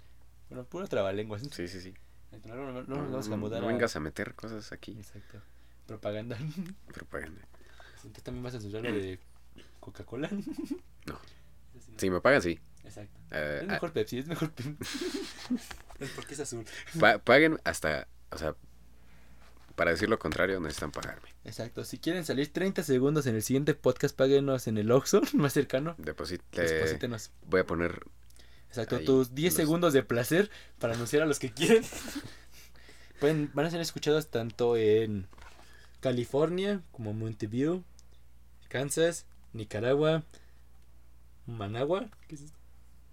Bueno, 0.50 0.64
puro 0.66 0.88
Trabalenguas. 0.88 1.42
Sí, 1.52 1.68
sí, 1.68 1.82
sí. 1.82 1.94
No, 2.46 2.56
no, 2.56 2.72
no, 2.72 2.84
no 2.84 2.84
No, 2.84 2.96
nos 3.04 3.12
vamos 3.12 3.28
a 3.28 3.30
no- 3.32 3.38
mudar 3.38 3.62
no 3.62 3.70
a- 3.70 3.72
vengas 3.72 3.96
a 3.96 4.00
meter 4.00 4.34
cosas 4.36 4.72
aquí. 4.72 4.92
Exacto. 4.94 5.40
Propaganda. 5.86 6.38
Propaganda. 6.94 7.42
Entonces 7.98 8.24
también 8.24 8.44
vas 8.44 8.56
a 8.56 8.60
censurar 8.60 8.84
lo 8.92 8.98
de 8.98 9.20
Coca-Cola. 9.80 10.30
No. 10.32 10.40
No. 11.08 11.20
Si 11.98 12.10
me 12.10 12.20
pagan, 12.20 12.42
sí. 12.42 12.60
Exacto. 12.84 13.18
Eh, 13.32 13.60
Es 13.62 13.68
mejor 13.68 13.94
Pepsi, 13.94 14.18
es 14.20 14.28
mejor 14.28 14.52
Pepsi. 14.52 14.76
Es 16.00 16.10
porque 16.12 16.34
es 16.34 16.40
azul. 16.40 16.66
pa- 17.00 17.20
paguen 17.20 17.60
hasta, 17.64 18.08
o 18.32 18.38
sea, 18.38 18.56
para 19.76 19.92
decir 19.92 20.10
lo 20.10 20.18
contrario 20.20 20.60
necesitan 20.60 20.92
pagarme. 20.92 21.30
Exacto. 21.44 21.84
Si 21.84 22.00
quieren 22.00 22.26
salir 22.26 22.52
30 22.52 22.84
segundos 22.84 23.28
en 23.28 23.36
el 23.36 23.44
siguiente 23.44 23.74
podcast, 23.76 24.16
páguenos 24.16 24.68
en 24.68 24.78
el 24.78 24.92
Oxxo 24.92 25.22
más 25.34 25.54
cercano. 25.54 25.96
Deposit- 25.98 26.42
Deposítenos. 26.52 27.32
voy 27.46 27.62
a 27.62 27.66
poner 27.66 28.06
Exacto, 28.70 29.00
tus 29.00 29.34
10 29.36 29.54
los- 29.54 29.58
segundos 29.58 29.94
de 29.94 30.04
placer 30.04 30.50
para 30.80 30.94
anunciar 30.96 31.24
a 31.24 31.26
los 31.26 31.40
que 31.40 31.52
quieren. 31.52 31.84
Pueden, 33.20 33.50
van 33.54 33.66
a 33.66 33.72
ser 33.72 33.82
escuchados 33.82 34.28
tanto 34.28 34.76
en 34.78 35.28
California 36.02 36.82
como 36.92 37.14
Mountain 37.14 37.84
Kansas, 38.70 39.26
Nicaragua, 39.54 40.24
Managua, 41.48 42.10
¿qué 42.28 42.36
es 42.36 42.42
esto? 42.42 42.58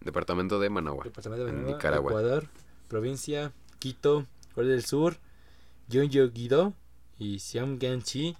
departamento 0.00 0.60
de 0.60 0.68
Managua. 0.68 1.04
Departamento 1.04 1.46
de 1.46 1.52
Managua, 1.52 1.72
Nicaragua. 1.76 2.10
Ecuador, 2.10 2.48
provincia, 2.94 3.50
Quito, 3.80 4.24
Corea 4.54 4.70
del 4.70 4.84
Sur, 4.84 5.16
Gyeonggi-do 5.88 6.74
y 7.18 7.40
Siamganchi. 7.40 8.36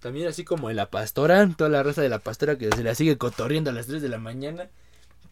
También 0.00 0.28
así 0.28 0.44
como 0.44 0.68
en 0.68 0.76
La 0.76 0.90
Pastora, 0.90 1.48
toda 1.56 1.70
la 1.70 1.82
raza 1.82 2.02
de 2.02 2.10
La 2.10 2.18
Pastora 2.18 2.58
que 2.58 2.68
se 2.70 2.84
la 2.84 2.94
sigue 2.94 3.16
cotorriendo 3.16 3.70
a 3.70 3.72
las 3.72 3.86
3 3.86 4.02
de 4.02 4.10
la 4.10 4.18
mañana. 4.18 4.68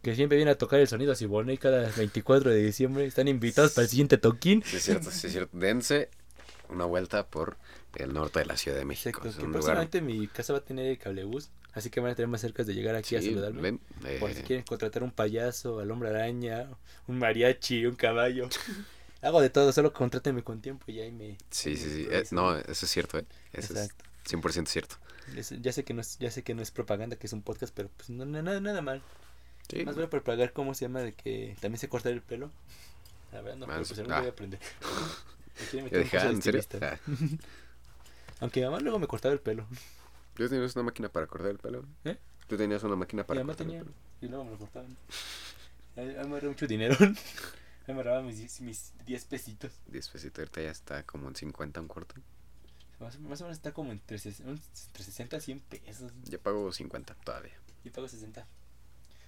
Que 0.01 0.15
siempre 0.15 0.37
viene 0.37 0.53
a 0.53 0.57
tocar 0.57 0.81
el 0.81 0.89
sonido 0.89 1.15
Siboney 1.15 1.59
cada 1.59 1.91
24 1.91 2.51
de 2.51 2.63
diciembre. 2.63 3.05
Están 3.05 3.29
invitados 3.29 3.73
para 3.73 3.85
el 3.85 3.91
siguiente 3.91 4.17
toquín. 4.17 4.63
Sí, 4.65 4.77
es 4.77 4.83
cierto, 4.83 5.11
sí, 5.11 5.27
es 5.27 5.33
cierto. 5.35 5.59
Dense 5.59 6.09
una 6.71 6.87
vuelta 6.87 7.27
por 7.27 7.59
el 7.97 8.13
norte 8.13 8.41
de 8.41 8.47
la 8.47 8.57
Ciudad 8.57 8.79
de 8.79 8.85
México. 8.85 9.09
Exacto, 9.09 9.31
que 9.31 9.47
lugar. 9.47 9.53
próximamente 9.53 10.01
mi 10.01 10.27
casa 10.29 10.53
va 10.53 10.61
a 10.61 10.65
tener 10.65 10.99
cablebús. 10.99 11.51
Así 11.73 11.91
que 11.91 11.99
van 11.99 12.13
a 12.13 12.15
tener 12.15 12.29
más 12.29 12.41
cerca 12.41 12.63
de 12.63 12.73
llegar 12.73 12.95
aquí 12.95 13.17
a 13.17 13.23
saludarme. 13.23 13.61
ven, 13.61 13.81
eh, 14.07 14.19
Por 14.21 14.33
si 14.33 14.43
quieren 14.43 14.65
contratar 14.65 15.03
un 15.03 15.11
payaso, 15.11 15.81
al 15.81 15.91
hombre 15.91 16.09
araña, 16.09 16.69
un 17.09 17.19
mariachi, 17.19 17.85
un 17.87 17.97
caballo. 17.97 18.49
Hago 19.23 19.41
de 19.41 19.51
todo, 19.51 19.73
solo 19.73 19.93
contrátenme 19.93 20.45
con 20.45 20.61
tiempo 20.61 20.85
y 20.89 21.01
ahí 21.01 21.11
me... 21.11 21.37
Sí, 21.51 21.77
sí, 21.77 21.91
sí. 21.91 22.07
eh, 22.11 22.25
no, 22.31 22.57
eso 22.57 22.85
es 22.87 22.91
cierto, 22.91 23.19
¿eh? 23.19 23.25
Eso 23.53 23.73
Exacto. 23.73 24.05
es 24.25 24.33
100% 24.33 24.67
cierto. 24.67 24.97
Ya 25.63 25.73
sé 25.73 25.85
que 25.85 25.95
no 25.95 26.03
es, 26.03 26.19
ya 26.19 26.31
sé 26.31 26.43
que 26.43 26.55
no 26.55 26.63
es 26.63 26.71
propaganda, 26.71 27.17
que 27.17 27.27
es 27.27 27.33
un 27.33 27.43
podcast, 27.43 27.75
pero 27.75 27.89
pues 27.97 28.11
no, 28.11 28.25
nada, 28.25 28.61
nada 28.61 28.83
mal. 28.83 29.03
Sí. 29.69 29.85
Más 29.85 29.95
voy 29.95 30.05
a 30.05 30.11
propagar 30.11 30.53
cómo 30.53 30.75
se 30.75 30.85
llama 30.85 31.01
de 31.01 31.13
que 31.13 31.57
también 31.61 31.79
sé 31.79 31.89
cortar 31.89 32.13
el 32.13 32.21
pelo. 32.21 32.51
La 33.33 33.41
verdad 33.41 33.59
no, 33.59 33.67
pero 33.67 33.79
pues 33.83 33.99
ah. 33.99 34.03
voy 34.03 34.27
a 34.27 34.31
aprender. 34.31 34.61
Me 35.73 35.83
meter 35.83 36.03
un 36.03 36.19
ah, 36.19 36.25
de 36.25 36.31
¿en 36.31 36.43
serio? 36.43 36.63
Ah, 36.83 36.99
Aunque 38.41 38.61
mi 38.61 38.67
mamá 38.67 38.81
luego 38.81 38.99
me 38.99 39.07
cortaba 39.07 39.33
el 39.33 39.41
pelo. 39.41 39.67
¿Tú 40.35 40.49
tenías 40.49 40.75
una 40.77 40.85
máquina 40.85 41.09
para 41.09 41.27
cortar 41.27 41.51
el 41.51 41.59
pelo? 41.59 41.85
¿Eh? 42.05 42.19
¿Tú 42.49 42.57
tenías 42.57 42.83
una 42.83 42.97
máquina 42.97 43.25
para 43.27 43.41
cortar 43.43 43.57
tenía 43.67 43.79
el 43.81 43.85
pelo? 43.85 43.97
y 44.21 44.29
luego 44.29 44.45
me 44.45 44.51
lo 44.53 44.59
cortaban. 44.59 44.97
Ahí 45.97 46.09
ahí 46.17 46.27
me 46.27 46.35
ahorré 46.35 46.49
mucho 46.49 46.67
dinero. 46.67 46.97
Me 47.87 47.93
ahorraba 47.93 48.23
mis, 48.23 48.39
diez- 48.41 48.61
mis 48.63 48.93
10 49.05 49.25
pesitos. 49.27 49.71
10 49.89 50.09
pesitos, 50.09 50.39
ahorita 50.39 50.63
ya 50.63 50.71
está 50.71 51.03
como 51.03 51.29
en 51.29 51.37
50 51.37 51.81
un 51.83 51.87
cuarto. 51.87 52.15
Más, 52.99 53.21
más 53.21 53.41
o 53.43 53.45
menos 53.45 53.59
está 53.59 53.73
como 53.75 53.93
entre, 53.93 54.17
entre 54.17 55.05
60 55.05 55.37
a 55.37 55.41
100 55.41 55.61
pesos. 55.61 56.11
Ya 56.25 56.39
pago 56.39 56.73
50 56.73 57.15
todavía. 57.17 57.53
Yo 57.85 57.93
pago 57.93 58.09
60. 58.09 58.47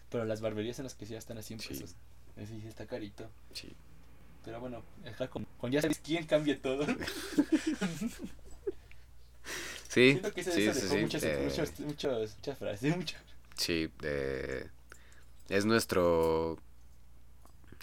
Pero 0.08 0.24
las 0.24 0.40
barberías 0.40 0.78
en 0.78 0.84
las 0.84 0.94
que 0.94 1.04
sí 1.04 1.12
ya 1.12 1.18
están 1.18 1.36
a 1.36 1.42
100 1.42 1.60
Sí. 1.60 1.68
pesos. 1.68 1.96
Eso 2.36 2.54
sí 2.58 2.66
está 2.66 2.86
carito. 2.86 3.28
Sí. 3.52 3.76
Pero 4.42 4.58
bueno, 4.58 4.82
acá 5.04 5.28
con, 5.28 5.44
con 5.58 5.70
ya 5.70 5.82
sabes 5.82 5.98
quién 6.02 6.24
cambia 6.26 6.58
todo. 6.60 6.86
Sí, 9.88 10.12
Siento 10.12 10.32
que 10.34 10.42
sí, 10.44 10.50
sí, 10.52 10.60
dejó 10.62 10.80
sí. 10.80 10.96
muchas, 10.98 11.22
eh, 11.22 11.40
muchas, 11.44 11.80
muchas, 11.80 12.36
muchas 12.36 12.58
frases. 12.58 12.96
Muchas. 12.96 13.20
sí, 13.56 13.88
eh, 14.02 14.68
es 15.48 15.64
nuestro... 15.64 16.58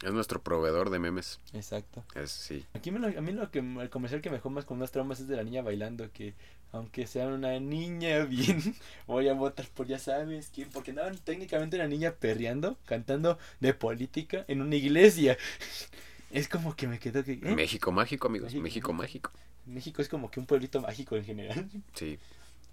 Es 0.04 0.12
nuestro 0.12 0.42
proveedor 0.42 0.90
de 0.90 1.00
memes. 1.00 1.40
Exacto. 1.54 2.04
Es, 2.14 2.30
sí. 2.32 2.66
Aquí 2.74 2.92
me 2.92 3.00
lo- 3.00 3.08
a 3.18 3.22
mí 3.22 3.32
lo 3.32 3.50
que 3.52 3.60
el 3.60 3.90
comercial 3.90 4.22
que 4.22 4.30
me 4.30 4.36
dejó 4.36 4.50
más 4.50 4.66
con 4.66 4.78
más 4.78 4.92
traumas 4.92 5.22
es 5.22 5.28
de 5.30 5.38
la 5.38 5.44
niña 5.44 5.62
bailando 5.62 6.12
que 6.12 6.34
aunque 6.74 7.08
sea 7.08 7.28
una 7.28 7.58
niña 7.62 8.26
bien 8.26 8.76
voy 9.08 9.30
a 9.30 9.34
votar 9.34 9.66
por 9.70 9.88
ya 9.88 10.00
sabes 10.00 10.52
quién 10.54 10.70
porque 10.72 10.92
andaban 10.92 11.18
técnicamente 11.20 11.78
una 11.78 11.88
niña 11.88 12.16
perreando 12.20 12.78
cantando 12.86 13.38
de 13.62 13.74
política 13.74 14.44
en 14.50 14.62
una 14.62 14.76
iglesia 14.76 15.38
es 16.32 16.50
como 16.50 16.76
que 16.76 16.88
me 16.88 17.00
quedó 17.00 17.24
que 17.24 17.34
¿eh? 17.34 17.56
México 17.56 17.92
mágico, 17.94 18.28
amigos. 18.28 18.48
México 18.56 18.64
México, 18.64 18.94
mágico. 18.94 19.32
México 19.66 20.02
es 20.02 20.10
como 20.10 20.30
que 20.30 20.40
un 20.40 20.46
pueblito 20.46 20.82
mágico 20.82 21.16
en 21.16 21.24
general 21.26 21.70
Sí. 21.94 22.20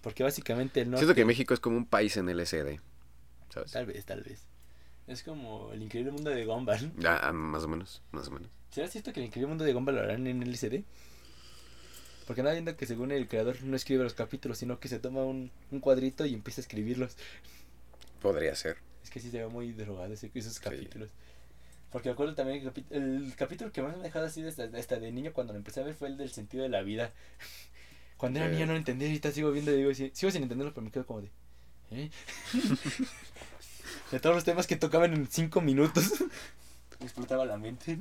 porque 0.03 0.23
básicamente 0.23 0.81
el 0.81 0.91
norte 0.91 1.05
Siento 1.05 1.15
que 1.15 1.25
México 1.25 1.55
es 1.55 1.61
como 1.61 1.77
un 1.77 1.87
país 1.87 2.17
en 2.17 2.29
LSD. 2.29 2.81
¿Sabes? 3.53 3.73
tal 3.73 3.87
vez 3.87 4.05
tal 4.05 4.23
vez 4.23 4.47
es 5.09 5.23
como 5.25 5.73
el 5.73 5.83
increíble 5.83 6.13
mundo 6.13 6.31
de 6.31 6.45
Gumball 6.45 6.93
Ya, 6.99 7.17
ah, 7.19 7.33
más 7.33 7.65
o 7.65 7.69
menos, 7.69 8.01
más 8.13 8.29
o 8.29 8.31
menos. 8.31 8.49
¿Será 8.71 8.87
cierto 8.87 9.13
que 9.13 9.21
el 9.21 9.27
increíble 9.27 9.49
mundo 9.49 9.65
de 9.65 9.73
Gumball 9.73 9.97
lo 9.97 10.03
harán 10.03 10.27
en 10.29 10.43
LCD? 10.43 10.85
Porque 12.27 12.43
andaba 12.43 12.53
viendo 12.55 12.77
que 12.77 12.87
según 12.87 13.11
el 13.11 13.27
creador 13.27 13.61
no 13.65 13.75
escribe 13.75 14.05
los 14.05 14.15
capítulos, 14.15 14.59
sino 14.59 14.79
que 14.79 14.87
se 14.87 15.01
toma 15.01 15.25
un, 15.25 15.51
un 15.73 15.81
cuadrito 15.81 16.25
y 16.27 16.35
empieza 16.35 16.61
a 16.61 16.63
escribirlos. 16.63 17.17
Podría 18.23 18.55
ser. 18.55 18.77
Es 19.03 19.11
que 19.11 19.19
sí 19.19 19.31
se 19.33 19.39
ve 19.39 19.49
muy 19.49 19.73
drogado 19.73 20.13
ese- 20.13 20.31
esos 20.33 20.61
capítulos. 20.61 21.11
Porque 21.91 22.09
me 22.09 22.13
acuerdo 22.13 22.35
también 22.35 22.61
que 22.73 22.85
el, 22.91 23.25
el 23.25 23.35
capítulo 23.37 23.73
que 23.73 23.83
más 23.83 23.95
me 23.95 24.01
ha 24.01 24.05
dejado 24.05 24.27
así 24.27 24.45
hasta, 24.47 24.65
hasta 24.65 24.99
de 25.01 25.11
niño 25.13 25.33
cuando 25.33 25.53
lo 25.53 25.59
empecé 25.59 25.81
a 25.81 25.85
ver 25.85 25.95
fue 25.95 26.09
el 26.09 26.17
del 26.17 26.31
sentido 26.31 26.63
de 26.63 26.69
la 26.69 26.83
vida. 26.83 27.13
Cuando 28.17 28.39
era 28.39 28.49
Eh. 28.49 28.53
niño 28.53 28.67
no 28.67 28.73
lo 28.73 28.79
entendía 28.79 29.09
y 29.09 29.13
ahorita 29.13 29.33
sigo 29.33 29.51
viendo 29.51 29.73
y 29.73 29.77
digo, 29.79 29.95
sí- 29.95 30.11
sigo 30.13 30.31
sin 30.31 30.43
entenderlo, 30.43 30.75
pero 30.75 30.85
me 30.85 30.91
quedo 30.91 31.07
como 31.07 31.23
de... 31.23 31.31
¿eh? 31.91 32.11
de 34.13 34.21
todos 34.21 34.35
los 34.37 34.45
temas 34.45 34.67
que 34.67 34.77
tocaban 34.77 35.15
en 35.15 35.27
cinco 35.27 35.63
minutos. 35.63 36.05
explotaba 37.01 37.47
la 37.47 37.57
mente. 37.57 37.99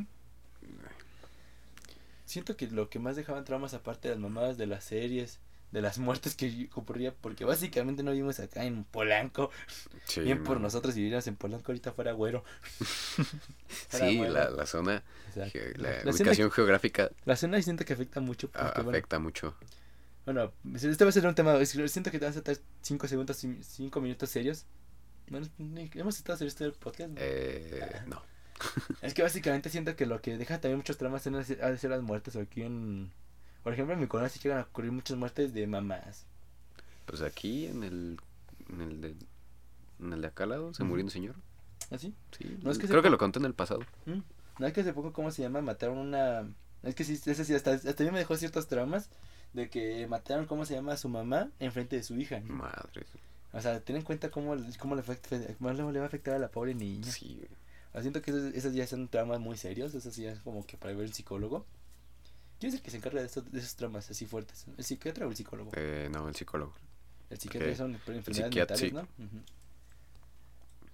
Siento 2.26 2.56
que 2.58 2.68
lo 2.68 2.90
que 2.90 3.00
más 3.00 3.16
dejaban 3.16 3.46
traumas 3.46 3.74
aparte 3.74 4.10
de 4.10 4.16
las 4.16 4.22
mamadas 4.22 4.58
de 4.58 4.68
las 4.68 4.84
series, 4.84 5.40
de 5.72 5.82
las 5.82 6.00
muertes 6.00 6.36
que 6.36 6.68
ocurría, 6.74 7.14
porque 7.14 7.46
básicamente 7.46 8.02
no 8.04 8.12
vivimos 8.12 8.40
acá 8.40 8.64
en 8.66 8.84
Polanco. 8.86 9.52
Sí, 10.06 10.22
Bien 10.22 10.44
por 10.44 10.58
no. 10.58 10.64
nosotros 10.64 10.94
si 10.96 11.02
viviéramos 11.02 11.28
en 11.28 11.36
Polanco 11.36 11.72
ahorita 11.72 11.92
fuera 11.92 12.12
güero. 12.14 12.44
Fuera 13.90 14.10
Sí, 14.10 14.18
güero. 14.18 14.34
la, 14.34 14.50
la 14.50 14.66
zona, 14.66 15.04
ge- 15.52 15.74
la, 15.78 15.90
La 15.92 16.00
zona- 16.00 16.12
ubicación 16.16 16.52
geográfica 16.52 17.12
La 17.26 17.36
zona 17.36 17.62
siento 17.62 17.86
que 17.86 17.94
afecta 17.94 18.20
mucho 18.20 18.50
porque, 18.50 18.82
bueno, 18.82 18.90
afecta 18.90 19.20
mucho. 19.20 19.56
bueno, 20.26 20.52
este 20.76 21.04
va 21.04 21.10
a 21.10 21.14
ser 21.14 21.28
un 21.28 21.36
tema, 21.36 21.64
siento 21.66 22.10
que 22.12 22.20
te 22.20 22.26
vas 22.26 22.36
a 22.36 22.40
estar 22.40 22.58
5 22.82 23.08
segundos, 23.08 23.38
5 23.62 24.02
minutos 24.02 24.30
serios. 24.30 24.66
Bueno, 25.30 25.48
hemos 25.94 26.18
estado 26.18 26.38
serios 26.40 26.60
el 26.62 26.74
podcast. 26.74 27.10
¿no? 27.12 27.16
Eh, 27.20 28.02
no. 28.08 28.22
Es 29.02 29.14
que 29.14 29.22
básicamente 29.22 29.70
siento 29.70 29.96
que 29.96 30.06
lo 30.08 30.22
que 30.22 30.38
deja 30.38 30.60
también 30.60 30.78
muchos 30.78 30.98
traumas 30.98 31.26
en 31.28 31.36
ha 31.36 31.40
de 31.44 31.78
ser 31.78 31.90
las 31.92 32.02
muertes 32.02 32.36
aquí 32.36 32.64
en... 32.64 33.12
Por 33.64 33.74
ejemplo, 33.74 33.94
en 33.94 34.00
mi 34.00 34.08
colonia 34.08 34.30
sí 34.30 34.40
llegan 34.40 34.60
a 34.60 34.64
ocurrir 34.64 34.92
muchas 34.92 35.18
muertes 35.18 35.54
de 35.54 35.68
mamás. 35.68 36.26
Pues 37.06 37.22
aquí 37.22 37.66
en 37.68 37.84
el, 37.84 38.20
en 38.70 38.82
el 38.82 39.02
de, 39.02 39.16
en 40.00 40.14
el 40.14 40.22
de 40.22 40.28
acá 40.28 40.44
al 40.44 40.50
lado 40.52 40.74
se 40.74 40.84
murió 40.84 41.04
un 41.04 41.12
señor. 41.12 41.36
¿Así? 41.92 42.14
Sí, 42.38 42.58
No, 42.62 42.72
es 42.72 42.78
que 42.78 42.88
creo 42.88 43.02
se- 43.02 43.04
que 43.06 43.10
lo 43.10 43.18
conté 43.18 43.40
en 43.40 43.46
el 43.46 43.54
pasado. 43.56 43.82
¿Mm? 44.06 44.20
No 44.60 44.68
es 44.68 44.74
que 44.74 44.82
hace 44.82 44.94
poco, 44.94 45.12
¿cómo 45.14 45.32
se 45.32 45.42
llama? 45.42 45.62
Mataron 45.62 45.98
una... 45.98 46.48
Es 46.84 46.96
que 46.96 47.04
sí, 47.04 47.14
ese 47.14 47.44
sí, 47.46 47.54
hasta, 47.56 47.72
hasta 47.74 47.92
a 48.04 48.06
mí 48.06 48.12
me 48.12 48.20
dejó 48.20 48.38
ciertos 48.38 48.68
traumas 48.68 49.10
de 49.54 49.70
que 49.70 50.06
mataron, 50.08 50.46
¿cómo 50.46 50.66
se 50.66 50.76
llama? 50.76 50.94
A 50.94 50.98
su 50.98 51.10
mamá 51.10 51.50
enfrente 51.60 51.96
de 51.96 52.04
su 52.04 52.16
hija. 52.18 52.40
Madre. 52.46 53.06
O 53.52 53.60
sea, 53.62 53.80
ten 53.82 53.96
en 53.96 54.04
cuenta 54.04 54.30
cómo, 54.30 54.56
cómo, 54.80 54.96
le, 54.96 55.02
afecta, 55.02 55.38
cómo 55.58 55.72
le 55.92 56.00
va 56.00 56.06
a 56.06 56.08
afectar 56.08 56.36
a 56.36 56.40
la 56.40 56.50
pobre 56.52 56.76
niña. 56.76 57.12
Sí, 57.12 57.36
güey. 57.38 57.50
Ah, 57.94 58.02
Siento 58.02 58.22
que 58.22 58.30
esos, 58.32 58.54
esos 58.54 58.74
ya 58.74 58.86
son 58.86 59.08
tramas 59.08 59.40
muy 59.40 59.58
serios, 59.58 59.96
esos 59.96 60.16
ya 60.16 60.32
es 60.32 60.40
como 60.40 60.66
que 60.66 60.78
para 60.78 60.94
ver 60.94 61.06
el 61.06 61.14
psicólogo. 61.14 61.66
¿Quién 62.60 62.70
es 62.70 62.76
el 62.76 62.82
que 62.82 62.92
se 62.92 62.98
encarga 62.98 63.22
de, 63.22 63.28
estos, 63.28 63.50
de 63.52 63.60
esos 63.60 63.76
tramas 63.76 64.10
así 64.10 64.26
fuertes? 64.26 64.66
¿El 64.78 64.84
psiquiatra 64.84 65.26
o 65.26 65.30
el 65.30 65.36
psicólogo? 65.36 65.72
Eh, 65.76 66.10
no, 66.12 66.28
el 66.28 66.36
psicólogo. 66.36 66.74
el 67.30 67.40
psiquiatra 67.40 67.72
ok. 67.72 67.78
son 67.78 67.94
enfermedades 67.94 68.56
mentales, 68.56 68.80
sí. 68.80 68.92
¿no? 68.92 69.02
Ujú. 69.02 69.42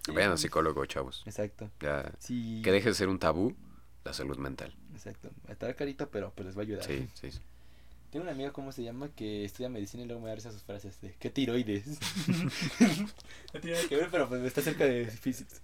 Sí, 0.06 0.12
Vayan 0.12 0.32
al 0.32 0.38
psicólogo, 0.38 0.86
chavos. 0.86 1.24
Exacto. 1.26 1.72
Ya, 1.82 2.12
Sí. 2.20 2.62
que 2.64 2.72
deje 2.72 2.90
de 2.90 2.96
ser 2.96 3.10
un 3.10 3.18
tabú 3.18 3.56
la 4.04 4.14
salud 4.14 4.38
mental. 4.38 4.76
Exacto. 4.94 5.32
Estará 5.48 5.74
carito, 5.74 6.08
pero, 6.12 6.32
pero 6.36 6.48
les 6.48 6.56
va 6.56 6.62
a 6.62 6.64
ayudar. 6.64 6.84
Sí, 6.86 7.10
sí, 7.16 7.32
sí. 7.32 7.40
Tengo 8.16 8.24
una 8.24 8.32
amiga, 8.32 8.54
¿cómo 8.54 8.72
se 8.72 8.82
llama? 8.82 9.10
Que 9.10 9.44
estudia 9.44 9.68
medicina 9.68 10.04
y 10.04 10.06
luego 10.06 10.22
me 10.22 10.30
da 10.30 10.36
risa 10.36 10.50
sus 10.50 10.64
frases 10.64 11.02
de 11.02 11.14
¿qué 11.20 11.30
tiroides? 11.30 11.86
no 13.54 13.60
tiene 13.60 13.76
nada 13.76 13.90
que 13.90 13.98
ver, 13.98 14.08
pero 14.10 14.30
pues 14.30 14.42
está 14.44 14.62
cerca 14.62 14.86
de 14.86 15.12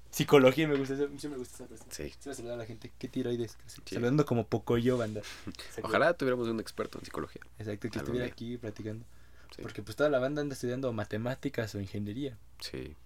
psicología 0.09 0.65
y 0.65 0.67
me 0.67 0.75
gusta, 0.75 0.95
esa- 0.95 1.07
sí 1.17 1.29
me 1.29 1.37
gusta 1.37 1.55
esa 1.55 1.67
frase. 1.67 1.85
Sí. 1.89 2.13
Se 2.19 2.29
va 2.29 2.33
a 2.33 2.35
saludar 2.35 2.55
a 2.55 2.57
la 2.57 2.65
gente, 2.65 2.91
¿qué 2.99 3.07
tiroides? 3.07 3.57
Sí. 3.67 3.81
Saludando 3.93 4.25
como 4.25 4.45
poco 4.47 4.77
yo, 4.77 4.97
banda. 4.97 5.21
Ojalá 5.81 6.13
tuviéramos 6.13 6.49
un 6.49 6.59
experto 6.59 6.99
en 6.99 7.05
psicología. 7.05 7.41
Exacto, 7.57 7.89
que 7.89 7.99
estuviera 7.99 8.25
día. 8.25 8.33
aquí 8.33 8.57
platicando. 8.57 9.05
Sí. 9.55 9.61
Porque 9.61 9.81
pues 9.81 9.95
toda 9.95 10.09
la 10.09 10.19
banda 10.19 10.41
anda 10.41 10.53
estudiando 10.53 10.91
matemáticas 10.91 11.73
o 11.75 11.79
ingeniería. 11.79 12.37
Sí. 12.59 12.97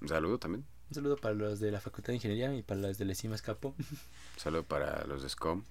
Un 0.00 0.08
saludo 0.08 0.38
también. 0.38 0.64
Un 0.90 0.94
saludo 0.96 1.14
para 1.18 1.36
los 1.36 1.60
de 1.60 1.70
la 1.70 1.80
Facultad 1.80 2.08
de 2.08 2.14
Ingeniería 2.16 2.52
y 2.52 2.64
para 2.64 2.80
las 2.80 2.98
de 2.98 3.04
Lecimas 3.04 3.42
Capo. 3.42 3.76
Un 3.78 3.86
saludo 4.38 4.64
para 4.64 5.04
los 5.04 5.22
de 5.22 5.28
SCOM. 5.28 5.62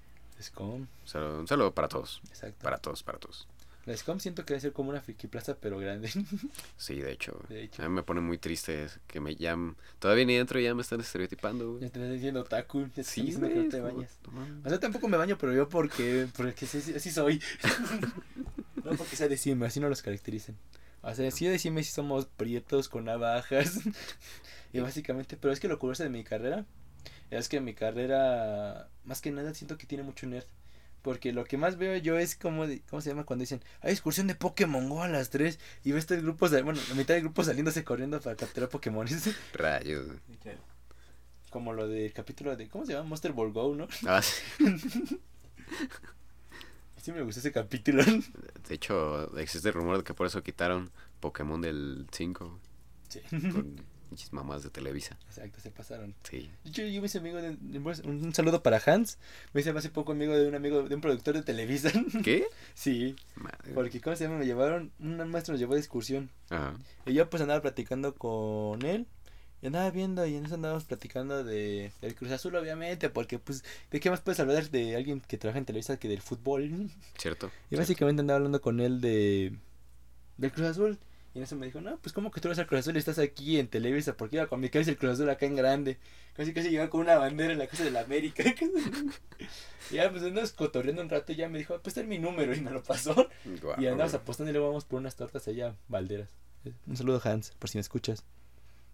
SCOM, 0.44 0.82
Un 0.82 0.88
saludo, 1.06 1.40
un 1.40 1.48
saludo 1.48 1.74
para 1.74 1.88
todos. 1.88 2.22
exacto. 2.30 2.64
Para 2.64 2.78
todos, 2.78 3.04
para 3.04 3.18
todos. 3.20 3.48
La 3.86 3.96
SCOM 3.96 4.20
siento 4.20 4.44
que 4.46 4.54
debe 4.54 4.60
ser 4.60 4.74
como 4.74 4.90
una 4.90 5.00
friki 5.00 5.28
plaza, 5.28 5.56
pero 5.62 5.78
grande. 5.80 6.12
Sí, 6.78 6.96
de 7.00 7.12
hecho. 7.14 7.40
De 7.48 7.64
hecho. 7.64 7.82
A 7.84 7.88
mí 7.88 7.96
me 7.96 8.04
pone 8.04 8.20
muy 8.20 8.38
triste 8.38 8.88
que 9.08 9.22
me 9.22 9.36
llaman. 9.38 9.78
Todavía 10.00 10.26
ni 10.26 10.36
entro 10.36 10.60
y 10.60 10.64
ya 10.66 10.76
me 10.76 10.82
están 10.82 11.00
estereotipando. 11.00 11.70
güey. 11.72 11.84
ya 11.84 11.90
te 11.90 12.00
estás 12.00 12.14
diciendo 12.14 12.42
otaku. 12.42 12.82
Ya 12.82 12.88
están 12.88 13.04
Sí, 13.06 13.22
diciendo 13.22 13.48
que 13.48 13.54
güey, 13.54 13.66
no 13.66 13.72
te 13.72 13.80
bañas. 13.80 14.20
no. 14.34 14.62
O 14.66 14.70
sea, 14.70 14.80
tampoco 14.82 15.08
me 15.08 15.16
baño, 15.16 15.38
pero 15.38 15.54
yo 15.54 15.70
porque, 15.70 16.28
porque 16.36 16.66
sí, 16.68 16.82
sí- 16.82 16.94
así 16.96 17.10
soy. 17.12 17.42
no 18.84 18.92
porque 18.98 19.16
sea 19.16 19.30
de 19.30 19.38
cime, 19.38 19.66
así 19.66 19.80
no 19.80 19.88
los 19.90 20.02
caracterizan. 20.02 20.58
O 21.02 21.16
sea, 21.16 21.32
sí 21.32 21.46
de 21.48 21.58
cime 21.58 21.82
sí 21.84 21.92
somos 21.94 22.26
prietos 22.26 22.90
con 22.90 23.06
navajas. 23.06 23.80
y 24.74 24.80
básicamente, 24.82 25.38
pero 25.38 25.54
es 25.54 25.62
que 25.62 25.70
lo 25.70 25.80
curioso 25.80 26.04
de 26.04 26.10
mi 26.10 26.26
carrera 26.26 26.66
es 27.30 27.50
que 27.50 27.60
mi 27.62 27.74
carrera, 27.74 28.90
más 29.04 29.22
que 29.22 29.32
nada, 29.32 29.54
siento 29.54 29.78
que 29.78 29.86
tiene 29.88 30.04
mucho 30.04 30.26
nerd. 30.28 30.46
Porque 31.02 31.32
lo 31.32 31.46
que 31.46 31.58
más 31.58 31.78
veo 31.78 31.96
yo 31.98 32.18
es 32.18 32.36
como, 32.36 32.68
de- 32.68 32.82
¿cómo 32.90 33.02
se 33.02 33.10
llama? 33.10 33.24
Cuando 33.24 33.44
dicen, 33.44 33.62
hay 33.82 33.92
excursión 33.94 34.28
de 34.28 34.36
Pokémon 34.36 34.90
Go 34.90 35.04
a 35.04 35.08
las 35.08 35.30
3 35.30 35.58
y 35.86 35.92
ves 35.94 36.10
el 36.12 36.22
grupo, 36.24 36.50
sal- 36.50 36.64
bueno, 36.64 36.82
la 36.90 36.96
mitad 36.96 37.14
del 37.14 37.24
grupo 37.24 37.44
saliéndose 37.44 37.84
corriendo 37.84 38.20
para 38.20 38.36
capturar 38.36 38.68
Pokémon. 38.70 39.08
Rayos. 39.54 40.08
como 41.50 41.72
lo 41.74 41.88
del 41.88 42.12
capítulo 42.14 42.56
de, 42.58 42.68
¿cómo 42.68 42.86
se 42.86 42.94
llama? 42.94 43.08
Monster 43.10 43.32
Ball 43.32 43.54
Go, 43.54 43.74
¿no? 43.76 43.88
Ah, 44.06 44.22
sí. 44.22 44.42
Sí 47.02 47.12
me 47.14 47.22
gustó 47.22 47.40
ese 47.40 47.52
capítulo. 47.54 48.04
De 48.68 48.76
hecho, 48.76 49.38
existe 49.38 49.70
el 49.70 49.76
rumor 49.76 49.98
de 50.00 50.04
que 50.04 50.14
por 50.14 50.28
eso 50.28 50.44
quitaron 50.44 50.92
Pokémon 51.22 51.62
del 51.62 52.06
5. 52.12 52.60
Sí. 53.08 53.22
Mamás 54.32 54.64
de 54.64 54.70
Televisa. 54.70 55.18
Exacto, 55.28 55.60
se 55.60 55.72
pasaron. 55.72 56.16
Sí. 56.24 56.50
Hecho, 56.66 56.84
yo 56.84 57.02
me 57.02 57.08
hice 57.08 57.20
amigo 57.20 57.42
de, 57.42 57.58
un, 58.04 58.34
saludo 58.34 58.64
para 58.64 58.82
Hans. 58.86 59.18
Me 59.54 59.62
hice 59.62 59.72
hace 59.72 59.90
poco 59.90 60.12
amigo 60.12 60.36
de 60.36 60.48
un 60.48 60.56
amigo, 60.56 60.84
de 60.84 60.96
un 60.96 61.02
productor 61.02 61.36
de 61.36 61.44
Televisa. 61.44 61.92
¿Qué? 62.24 62.46
sí, 62.74 63.16
Madre. 63.36 63.74
porque, 63.74 64.02
¿cómo 64.02 64.16
se 64.16 64.26
llama? 64.26 64.38
Me 64.40 64.46
llevaron, 64.46 64.92
un 65.00 65.18
maestro 65.30 65.54
nos 65.54 65.60
llevó 65.60 65.74
de 65.74 65.80
excursión. 65.80 66.30
Ajá. 66.50 66.76
Y 67.06 67.14
yo 67.14 67.30
pues 67.30 67.42
andaba 67.42 67.62
platicando 67.62 68.16
con 68.16 68.84
él. 68.84 69.08
Y 69.62 69.68
andaba 69.68 69.90
viendo 69.90 70.24
y 70.26 70.36
en 70.36 70.46
eso 70.46 70.54
andábamos 70.54 70.84
platicando 70.84 71.44
de 71.44 71.92
del 72.02 72.14
Cruz 72.14 72.32
Azul, 72.32 72.56
obviamente, 72.56 73.10
porque 73.10 73.40
pues, 73.40 73.64
¿de 73.90 74.00
qué 74.00 74.12
más 74.12 74.22
puedes 74.22 74.40
hablar 74.40 74.70
de 74.70 74.96
alguien 74.96 75.20
que 75.20 75.38
trabaja 75.38 75.58
en 75.58 75.66
Televisa 75.66 75.98
que 75.98 76.08
del 76.08 76.22
fútbol? 76.22 76.92
¿Cierto? 77.18 77.52
Y 77.72 77.76
básicamente 77.76 78.20
andaba 78.20 78.38
hablando 78.38 78.62
con 78.62 78.80
él 78.80 79.02
de 79.02 79.58
del 80.38 80.52
Cruz 80.52 80.68
Azul. 80.68 81.00
Y 81.38 81.40
en 81.40 81.44
eso 81.44 81.56
me 81.56 81.68
dijo, 81.68 81.80
no, 81.82 82.00
pues 82.00 82.14
como 82.14 82.32
que 82.32 82.42
tú 82.42 82.48
eres 82.48 82.58
el 82.58 82.66
Cruz 82.66 82.80
Azul 82.80 82.96
y 82.96 82.98
estás 82.98 83.20
aquí 83.20 83.60
en 83.60 83.68
Televisa, 83.68 84.18
porque 84.18 84.38
iba 84.38 84.48
con 84.48 84.60
mi 84.60 84.70
cabeza 84.70 84.90
el 84.90 84.98
Cruz 84.98 85.12
Azul 85.14 85.30
acá 85.30 85.46
en 85.46 85.56
grande. 85.56 86.00
Casi 86.34 86.52
casi 86.52 86.72
llegaba 86.72 86.90
con 86.90 87.02
una 87.02 87.16
bandera 87.16 87.54
en 87.54 87.60
la 87.60 87.68
casa 87.68 87.84
de 87.84 87.92
la 87.92 88.02
América. 88.02 88.44
y 89.92 89.94
ya 89.94 90.10
pues 90.10 90.24
andamos 90.24 90.52
cotorreando 90.54 91.04
un 91.04 91.10
rato 91.10 91.34
y 91.34 91.36
ya 91.36 91.48
me 91.48 91.60
dijo, 91.60 91.80
pues 91.84 91.94
ten 91.94 92.10
mi 92.10 92.18
número 92.18 92.56
y 92.56 92.62
me 92.62 92.72
lo 92.72 92.82
pasó. 92.82 93.30
Y 93.78 93.86
andamos 93.86 94.16
apostando 94.16 94.50
y 94.50 94.54
luego 94.54 94.70
vamos 94.70 94.86
por 94.86 95.00
unas 95.00 95.16
tortas 95.16 95.48
allá, 95.48 95.76
Valderas. 95.88 96.32
Un 96.88 96.98
saludo 96.98 97.22
Hans, 97.24 97.52
por 97.60 97.70
si 97.70 97.78
me 97.78 97.82
escuchas. 97.82 98.26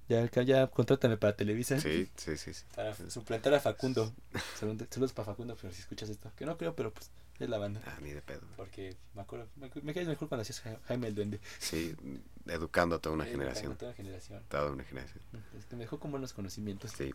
Ya, 0.10 0.30
ya 0.44 0.68
contrátame 0.68 1.18
para 1.18 1.36
Televisa. 1.36 1.80
Sí, 1.80 2.10
sí, 2.18 2.38
sí. 2.38 2.54
sí. 2.54 2.64
Para 2.76 2.94
suplantar 3.10 3.54
a 3.54 3.60
Facundo. 3.60 4.14
Saludos 4.60 5.14
para 5.14 5.26
Facundo, 5.26 5.58
pero 5.60 5.74
si 5.74 5.80
escuchas 5.82 6.10
esto. 6.10 6.32
Que 6.36 6.46
no 6.46 6.58
creo, 6.58 6.76
pero 6.76 6.92
pues 6.94 7.10
es 7.40 7.50
la 7.50 7.58
banda. 7.58 7.82
Ah, 7.86 7.98
ni 8.02 8.12
de 8.12 8.22
pedo. 8.22 8.42
Porque 8.58 8.96
me 9.16 9.22
acuerdo, 9.22 9.48
me, 9.56 9.72
me 9.82 9.94
caes 9.94 10.08
mejor 10.08 10.28
cuando 10.28 10.42
hacías 10.44 10.60
Ja- 10.62 10.78
Jaime 10.88 11.08
el 11.08 11.16
Duende. 11.16 11.40
Sí, 11.60 11.96
educando 12.48 12.98
a 12.98 13.00
toda 13.00 13.16
una 13.16 13.26
Eh, 13.28 13.32
generación. 13.32 13.76
Toda 13.78 13.92
una 13.92 13.96
generación. 13.98 14.44
Toda 14.50 14.72
una 14.72 14.84
generación. 14.84 15.24
Es 15.58 15.66
que 15.66 15.76
me 15.78 15.84
dejó 15.84 16.00
con 16.00 16.12
buenos 16.12 16.34
conocimientos. 16.34 16.92
Sí. 16.98 17.12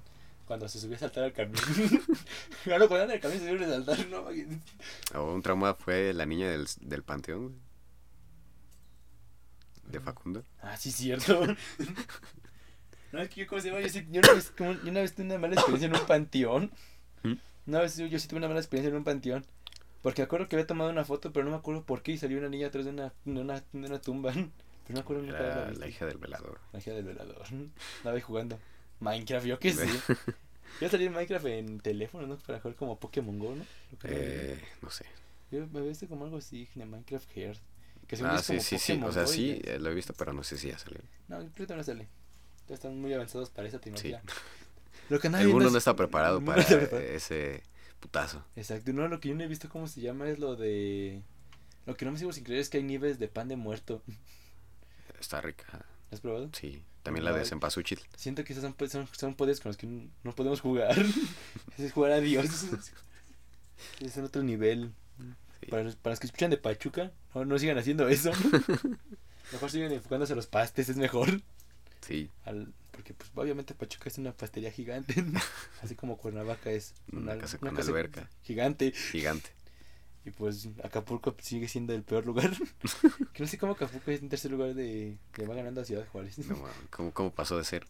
Cuando 0.47 0.66
se 0.66 0.81
subió 0.81 0.97
a 0.97 1.01
saltar 1.01 1.24
al 1.24 1.32
camión. 1.35 1.62
claro, 2.65 2.89
cuando 2.89 3.05
en 3.05 3.10
el 3.12 3.20
camión 3.20 3.39
se 3.40 3.48
subió 3.51 3.66
a 3.66 3.70
saltar, 3.70 4.06
no. 4.09 5.20
O 5.20 5.35
un 5.35 5.43
trauma 5.43 5.74
fue 5.74 6.15
la 6.15 6.24
niña 6.24 6.48
del, 6.51 6.66
del 6.81 7.02
panteón. 7.02 7.60
De 9.86 10.01
Facundo. 10.01 10.43
Ah, 10.62 10.77
sí, 10.77 10.90
cierto. 10.90 11.43
no, 13.12 13.20
es 13.22 13.28
que 13.28 13.40
yo, 13.43 13.47
¿cómo 13.47 13.60
se 13.60 13.68
llama? 13.68 13.80
Yo, 13.80 13.89
sí, 13.89 14.06
yo, 14.10 14.20
una 14.20 14.32
vez, 14.35 14.51
como- 14.56 14.72
yo 14.74 14.90
una 14.90 15.01
vez 15.01 15.14
tuve 15.14 15.26
una 15.26 15.39
mala 15.39 15.55
experiencia 15.55 15.86
en 15.89 15.94
un 15.97 16.06
panteón. 16.06 16.70
¿Mm? 17.22 17.32
Una 17.66 17.80
vez 17.80 17.97
yo, 17.97 18.06
yo 18.06 18.18
sí 18.18 18.28
tuve 18.28 18.39
una 18.39 18.48
mala 18.48 18.60
experiencia 18.60 18.90
en 18.90 18.97
un 18.97 19.05
panteón. 19.05 19.44
Porque 20.02 20.22
me 20.22 20.26
acuerdo 20.26 20.48
que 20.48 20.56
había 20.56 20.66
tomado 20.66 20.90
una 20.90 21.05
foto, 21.05 21.32
pero 21.32 21.44
no 21.44 21.51
me 21.51 21.56
acuerdo 21.56 21.82
por 21.85 22.02
qué. 22.02 22.12
Y 22.12 22.18
salió 22.18 22.39
una 22.39 22.48
niña 22.48 22.68
atrás 22.68 22.85
de 22.85 22.93
una, 22.93 23.12
de 23.24 23.40
una, 23.40 23.60
de 23.72 23.86
una 23.86 24.01
tumba. 24.01 24.32
Pero 24.89 24.94
no 24.94 24.94
me 24.94 25.01
acuerdo 25.01 25.22
nunca 25.22 25.70
la 25.78 25.86
hija 25.86 26.06
del 26.06 26.16
velador. 26.16 26.60
La 26.72 26.78
hija 26.78 26.93
del 26.93 27.05
velador. 27.05 27.43
Estaba 27.98 28.14
ahí 28.14 28.22
jugando. 28.22 28.59
Minecraft, 29.01 29.44
yo 29.47 29.59
qué 29.59 29.74
sé. 29.74 29.86
Yo 30.80 30.89
salí 30.89 31.05
en 31.05 31.12
Minecraft 31.12 31.44
en 31.47 31.80
teléfono, 31.80 32.26
¿no? 32.26 32.39
Para 32.39 32.59
jugar 32.60 32.74
como 32.76 32.98
Pokémon 32.98 33.39
Go, 33.39 33.55
¿no? 33.55 33.64
Que 34.01 34.09
Eh, 34.10 34.64
no 34.80 34.89
sé. 34.89 35.05
Yo 35.51 35.66
me 35.66 35.82
viste 35.82 36.06
como 36.06 36.24
algo 36.24 36.39
así, 36.39 36.68
de 36.74 36.86
Minecraft 36.86 37.30
Heart. 37.32 37.60
Que 38.06 38.16
Ah, 38.24 38.39
sí, 38.39 38.60
sí, 38.60 38.78
sí. 38.78 38.98
O 39.05 39.12
sea, 39.12 39.24
Go 39.24 39.28
sí, 39.28 39.60
eh, 39.64 39.78
lo 39.78 39.90
he 39.90 39.94
visto, 39.94 40.14
pero 40.14 40.32
no 40.32 40.43
sé 40.43 40.56
si 40.56 40.68
ya 40.68 40.78
salió. 40.78 41.01
No, 41.28 41.36
ahorita 41.36 41.76
no 41.76 41.85
sale. 41.85 42.09
Ya 42.69 42.74
están 42.74 43.01
muy 43.01 43.12
avanzados 43.15 43.51
para 43.51 43.69
esa 43.69 43.78
Sí. 43.78 43.85
tecnología. 43.85 44.23
Lo 45.09 45.19
que 45.20 45.28
nadie 45.31 45.43
El 45.45 45.47
viendo 45.49 45.55
mundo 45.57 45.69
es- 45.69 45.73
no 45.73 45.78
está 45.78 45.97
preparado 45.97 46.40
para 46.45 46.57
no 46.57 46.62
está 46.62 46.78
preparado. 46.78 47.09
ese 47.09 47.62
putazo. 48.01 48.45
Exacto, 48.57 48.93
no, 48.93 49.09
lo 49.09 49.20
que 49.20 49.28
yo 49.31 49.35
no 49.35 49.43
he 49.45 49.49
visto 49.49 49.69
cómo 49.69 49.89
se 49.89 50.01
llama 50.01 50.28
es 50.28 50.39
lo 50.39 50.55
de... 50.57 51.23
Lo 51.86 51.97
que 51.97 52.05
no 52.05 52.12
me 52.12 52.19
sigo 52.19 52.32
sin 52.32 52.45
creer 52.45 52.61
es 52.61 52.69
que 52.69 52.77
hay 52.78 52.82
nieves 52.85 53.19
de 53.19 53.28
pan 53.28 53.49
de 53.49 53.57
muerto. 53.57 54.03
Está 55.19 55.40
rica. 55.40 55.65
¿Lo 56.11 56.15
has 56.15 56.20
probado? 56.20 56.51
Sí. 56.53 56.82
También 57.03 57.24
la 57.24 57.32
de. 57.32 57.45
Cempasúchil. 57.47 58.01
Siento 58.16 58.45
que 58.45 58.53
esos 58.53 58.62
son, 58.62 58.74
son, 58.90 59.09
son 59.12 59.35
poderes 59.35 59.61
con 59.61 59.70
los 59.70 59.78
que 59.78 59.86
no, 59.86 60.35
podemos 60.35 60.61
jugar. 60.61 60.95
Ese 61.74 61.86
es 61.86 61.93
jugar 61.93 62.12
a 62.12 62.20
Dios. 62.20 62.47
Es 64.01 64.16
en 64.16 64.24
otro 64.24 64.43
nivel. 64.43 64.93
Sí. 65.61 65.66
Para, 65.70 65.85
los, 65.85 65.97
para 65.97 66.12
los 66.12 66.20
que 66.20 66.27
escuchan 66.27 66.51
de 66.51 66.57
Pachuca, 66.59 67.12
no, 67.35 67.45
no 67.45 67.59
sigan 67.59 67.78
haciendo 67.78 68.09
eso. 68.09 68.32
Mejor 69.53 69.70
sigan 69.70 69.93
enfocándose 69.93 70.32
a 70.32 70.36
los 70.36 70.47
pastes, 70.47 70.89
es 70.89 70.97
mejor. 70.97 71.40
Sí. 72.00 72.30
Al, 72.44 72.72
porque 72.90 73.14
pues 73.14 73.30
obviamente 73.34 73.74
Pachuca 73.74 74.08
es 74.08 74.18
una 74.18 74.32
pastería 74.32 74.70
gigante. 74.72 75.14
Así 75.82 75.94
como 75.94 76.16
Cuernavaca 76.16 76.70
es 76.70 76.94
Una 77.12 77.36
casa 77.38 77.58
con 77.58 77.76
alberca. 77.76 78.28
gigante. 78.42 78.92
Gigante. 78.92 79.50
Y 80.24 80.30
pues 80.30 80.68
Acapulco 80.82 81.34
sigue 81.40 81.68
siendo 81.68 81.94
el 81.94 82.02
peor 82.02 82.26
lugar. 82.26 82.50
que 83.32 83.42
no 83.42 83.48
sé 83.48 83.56
cómo 83.58 83.72
Acapulco 83.72 84.10
es 84.10 84.20
en 84.20 84.28
tercer 84.28 84.50
lugar 84.50 84.74
de 84.74 85.16
que 85.32 85.46
va 85.46 85.54
ganando 85.54 85.80
a 85.80 85.84
Ciudad 85.84 86.06
Juárez. 86.08 86.38
No, 86.48 86.58
¿cómo, 86.90 87.12
¿Cómo 87.12 87.32
pasó 87.32 87.56
de 87.56 87.64
ser 87.64 87.86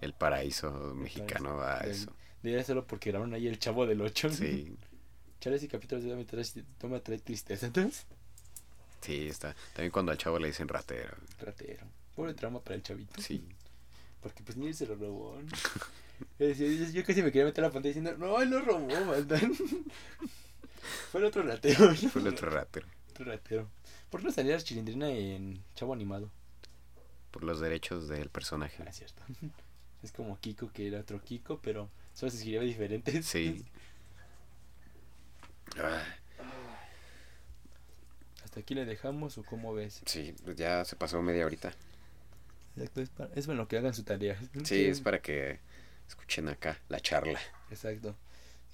el 0.00 0.12
paraíso 0.12 0.94
mexicano 0.94 1.60
a 1.60 1.80
Del- 1.80 1.90
eso? 1.92 2.12
Debería 2.42 2.64
solo 2.64 2.86
porque 2.86 3.10
grabaron 3.10 3.34
ahí 3.34 3.46
el 3.48 3.58
chavo 3.58 3.86
del 3.86 4.00
8. 4.00 4.30
Sí. 4.30 4.76
Charles 5.40 5.62
y 5.62 5.68
capítulos 5.68 6.04
de 6.04 6.14
me 6.16 6.24
trae, 6.24 6.44
no 6.82 6.88
me 6.88 7.00
trae 7.00 7.18
tristeza. 7.18 7.66
Entonces, 7.66 8.06
Sí, 9.02 9.28
está. 9.28 9.54
También 9.74 9.90
cuando 9.92 10.10
al 10.12 10.18
chavo 10.18 10.38
le 10.38 10.48
dicen 10.48 10.66
ratero. 10.68 11.14
ratero. 11.38 11.86
Pobre 12.16 12.34
trauma 12.34 12.60
para 12.60 12.76
el 12.76 12.82
chavito. 12.82 13.20
Sí. 13.20 13.44
Porque 14.22 14.42
pues 14.42 14.56
ni 14.56 14.72
se 14.72 14.86
lo 14.86 14.96
robó. 14.96 15.38
¿no? 15.40 15.48
Yo, 16.38 17.04
casi 17.04 17.22
me 17.22 17.30
quería 17.30 17.44
meter 17.44 17.62
a 17.62 17.68
la 17.68 17.72
pantalla 17.72 17.94
diciendo, 17.94 18.16
no, 18.16 18.40
él 18.40 18.50
lo 18.50 18.60
robó, 18.62 18.88
mandan. 19.04 19.54
Fue 21.12 21.20
el 21.20 21.26
otro 21.26 21.42
ratero. 21.42 21.92
¿no? 21.92 21.94
Fue 21.94 22.22
el 22.22 22.28
otro 22.28 22.50
ratero. 22.50 22.86
Otro 23.10 23.26
ratero. 23.26 23.68
¿Por 24.10 24.20
qué 24.20 24.26
no 24.26 24.32
salía 24.32 24.56
la 24.56 24.62
chilindrina 24.62 25.10
en 25.10 25.62
Chavo 25.74 25.92
Animado? 25.92 26.30
Por 27.30 27.44
los 27.44 27.60
derechos 27.60 28.08
del 28.08 28.30
personaje. 28.30 28.82
Ah, 28.84 28.90
es 28.90 28.96
cierto. 28.96 29.22
Es 30.02 30.12
como 30.12 30.38
Kiko, 30.38 30.70
que 30.72 30.86
era 30.86 31.00
otro 31.00 31.20
Kiko, 31.20 31.58
pero 31.60 31.88
solo 32.12 32.30
se 32.30 32.36
escribía 32.36 32.60
diferente. 32.60 33.22
Sí. 33.22 33.64
Ah, 35.78 36.04
¿Hasta 38.44 38.60
aquí 38.60 38.74
le 38.74 38.84
dejamos 38.84 39.36
o 39.38 39.42
cómo 39.42 39.74
ves? 39.74 40.02
Sí, 40.04 40.32
pues 40.44 40.56
ya 40.56 40.84
se 40.84 40.94
pasó 40.94 41.20
media 41.22 41.44
horita. 41.44 41.72
Exacto, 42.76 43.00
es, 43.00 43.08
para, 43.10 43.32
es 43.34 43.46
bueno 43.46 43.66
que 43.68 43.78
hagan 43.78 43.94
su 43.94 44.02
tarea. 44.04 44.38
Sí, 44.64 44.84
es 44.84 45.00
para 45.00 45.20
que 45.20 45.58
Escuchen 46.08 46.48
acá 46.48 46.78
la 46.88 47.00
charla. 47.00 47.40
Exacto. 47.70 48.16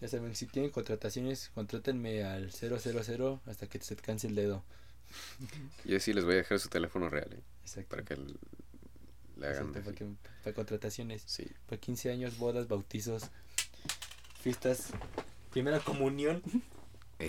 Ya 0.00 0.08
saben, 0.08 0.34
si 0.34 0.46
tienen 0.46 0.70
contrataciones, 0.70 1.50
contrátenme 1.54 2.24
al 2.24 2.50
000 2.50 3.40
hasta 3.46 3.66
que 3.68 3.78
se 3.80 3.96
te 3.96 4.02
canse 4.02 4.26
el 4.26 4.34
dedo. 4.34 4.64
Yo 5.84 5.98
sí 6.00 6.12
les 6.12 6.24
voy 6.24 6.34
a 6.34 6.36
dejar 6.38 6.58
su 6.58 6.68
teléfono 6.68 7.08
real, 7.08 7.32
¿eh? 7.32 7.42
Exacto. 7.62 7.88
Para 7.90 8.02
que 8.04 8.16
le 8.16 9.46
hagan. 9.46 9.68
Exacto, 9.68 9.82
para, 9.82 9.96
que- 9.96 10.08
para 10.42 10.54
contrataciones. 10.54 11.22
Sí. 11.26 11.46
Para 11.66 11.80
15 11.80 12.10
años, 12.10 12.36
bodas, 12.36 12.68
bautizos, 12.68 13.30
fiestas, 14.40 14.88
primera 15.50 15.80
comunión, 15.80 16.42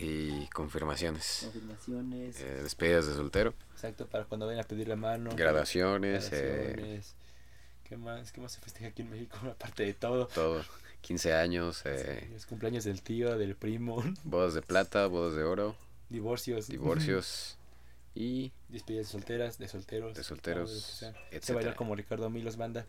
Y 0.02 0.48
confirmaciones. 0.54 1.42
confirmaciones. 1.44 2.40
Eh, 2.42 2.64
despedidas 2.64 3.08
de 3.08 3.14
soltero. 3.14 3.54
Exacto, 3.74 4.08
para 4.08 4.26
cuando 4.26 4.46
vayan 4.48 4.62
a 4.64 4.68
pedir 4.68 4.88
la 4.88 4.96
mano. 4.96 5.32
Graduaciones. 5.36 6.30
eh, 6.32 6.42
graduaciones. 6.76 7.16
¿Qué 7.84 7.98
más? 7.98 8.32
¿Qué 8.32 8.42
más 8.42 8.52
se 8.54 8.60
festeja 8.62 8.88
aquí 8.88 9.02
en 9.04 9.10
México? 9.12 9.38
Aparte 9.52 9.84
de 9.84 9.94
todo. 9.94 10.28
todo. 10.28 10.64
15 11.02 11.34
años. 11.34 11.82
eh, 11.86 12.30
Los 12.32 12.46
cumpleaños 12.46 12.86
del 12.86 13.02
tío, 13.02 13.38
del 13.38 13.56
primo, 13.56 14.02
bodas 14.24 14.54
de 14.54 14.62
plata, 14.62 15.06
bodas 15.08 15.36
de 15.36 15.44
oro. 15.44 15.76
divorcios. 16.10 16.68
Divorcios. 16.68 17.58
y 18.16 18.52
Despedidas 18.70 19.08
de 19.08 19.12
solteras, 19.12 19.58
de 19.58 19.68
solteros. 19.68 20.16
de 20.16 20.24
solteros. 20.24 20.72
Se 20.72 21.08
etcétera. 21.32 21.56
baila 21.56 21.76
como 21.76 21.96
Ricardo 21.96 22.30
Milos 22.30 22.58
Banda. 22.58 22.86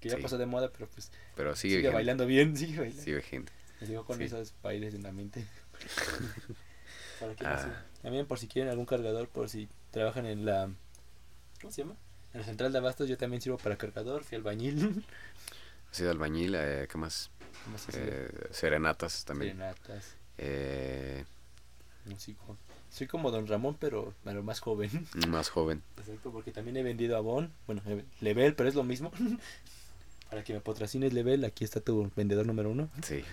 Que 0.00 0.10
ya 0.10 0.16
Sí. 0.16 0.22
pasó 0.22 0.36
de 0.38 0.44
moda, 0.46 0.70
pero 0.72 0.88
pues 0.88 1.10
Pero 1.36 1.56
sigue, 1.56 1.76
sigue, 1.76 1.88
bailando 1.90 2.26
bien, 2.26 2.54
sigue 2.56 2.78
bailando. 2.80 3.02
Sigue 3.02 3.16
vigente. 3.16 3.52
Me 3.80 3.86
digo 3.86 4.04
con 4.04 4.18
Sí. 4.18 4.24
esos 4.24 4.54
bailes 4.62 4.94
en 4.94 5.02
la 5.04 5.12
mente. 5.12 5.46
Para 7.20 7.34
Ah. 7.40 7.82
También 8.02 8.26
por 8.26 8.38
si 8.38 8.46
quieren 8.46 8.70
algún 8.70 8.86
cargador, 8.86 9.28
por 9.28 9.48
si 9.48 9.68
trabajan 9.90 10.26
en 10.26 10.44
la... 10.44 10.70
¿Cómo 11.60 11.72
se 11.72 11.82
llama? 11.82 11.96
En 12.34 12.40
la 12.40 12.46
central 12.46 12.72
de 12.72 12.78
abastos 12.78 13.08
yo 13.08 13.16
también 13.16 13.40
sirvo 13.40 13.56
para 13.58 13.76
cargador, 13.76 14.24
fui 14.24 14.36
albañil. 14.36 15.04
Ha 15.90 15.94
sido 15.94 16.10
albañil. 16.10 16.54
Eh, 16.56 16.86
¿Qué 16.90 16.98
más? 16.98 17.30
¿Cómo 17.64 17.78
se? 17.78 17.90
Eh, 17.94 18.28
serenatas 18.50 19.24
también. 19.24 19.52
Serenatas, 19.56 20.16
Eh, 20.36 21.24
músico. 22.04 22.58
Soy 22.90 23.06
como 23.06 23.30
Don 23.30 23.46
Ramón, 23.46 23.76
pero, 23.80 24.12
pero 24.24 24.42
más 24.42 24.60
joven. 24.60 24.90
más 25.28 25.48
joven. 25.48 25.82
Exacto, 25.96 26.32
porque 26.32 26.50
también 26.50 26.76
he 26.76 26.82
vendido 26.82 27.16
Avon. 27.16 27.50
Bueno, 27.66 27.80
eh, 27.86 28.04
Level, 28.20 28.54
pero 28.54 28.68
es 28.68 28.74
lo 28.74 28.82
mismo. 28.84 29.10
Para 30.28 30.44
que 30.44 30.52
me 30.52 30.60
patrocines 30.60 31.12
Level, 31.14 31.44
aquí 31.44 31.64
está 31.64 31.80
tu 31.80 32.10
vendedor 32.16 32.46
número 32.46 32.68
uno. 32.70 32.90
Sí. 33.02 33.24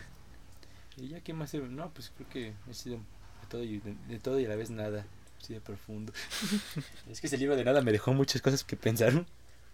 Y 0.98 1.08
ya, 1.10 1.22
¿qué 1.22 1.34
más? 1.34 1.54
he- 1.54 1.60
No, 1.60 1.92
pues 1.94 2.12
creo 2.16 2.30
que 2.30 2.54
he 2.70 2.74
sido 2.74 2.98
de 2.98 3.48
todo 3.50 3.64
y, 3.64 3.80
de, 3.80 3.96
de 4.08 4.20
todo 4.20 4.40
y 4.40 4.46
a 4.46 4.50
la 4.50 4.56
vez 4.56 4.70
nada. 4.70 5.06
Así 5.42 5.54
de 5.54 5.62
profundo. 5.62 6.14
es 7.10 7.20
que 7.20 7.28
ese 7.28 7.38
libro 7.38 7.56
de 7.56 7.64
nada 7.66 7.82
me 7.82 7.92
dejó 7.92 8.14
muchas 8.14 8.42
cosas 8.42 8.64
que 8.64 8.76
pensar. 8.78 9.26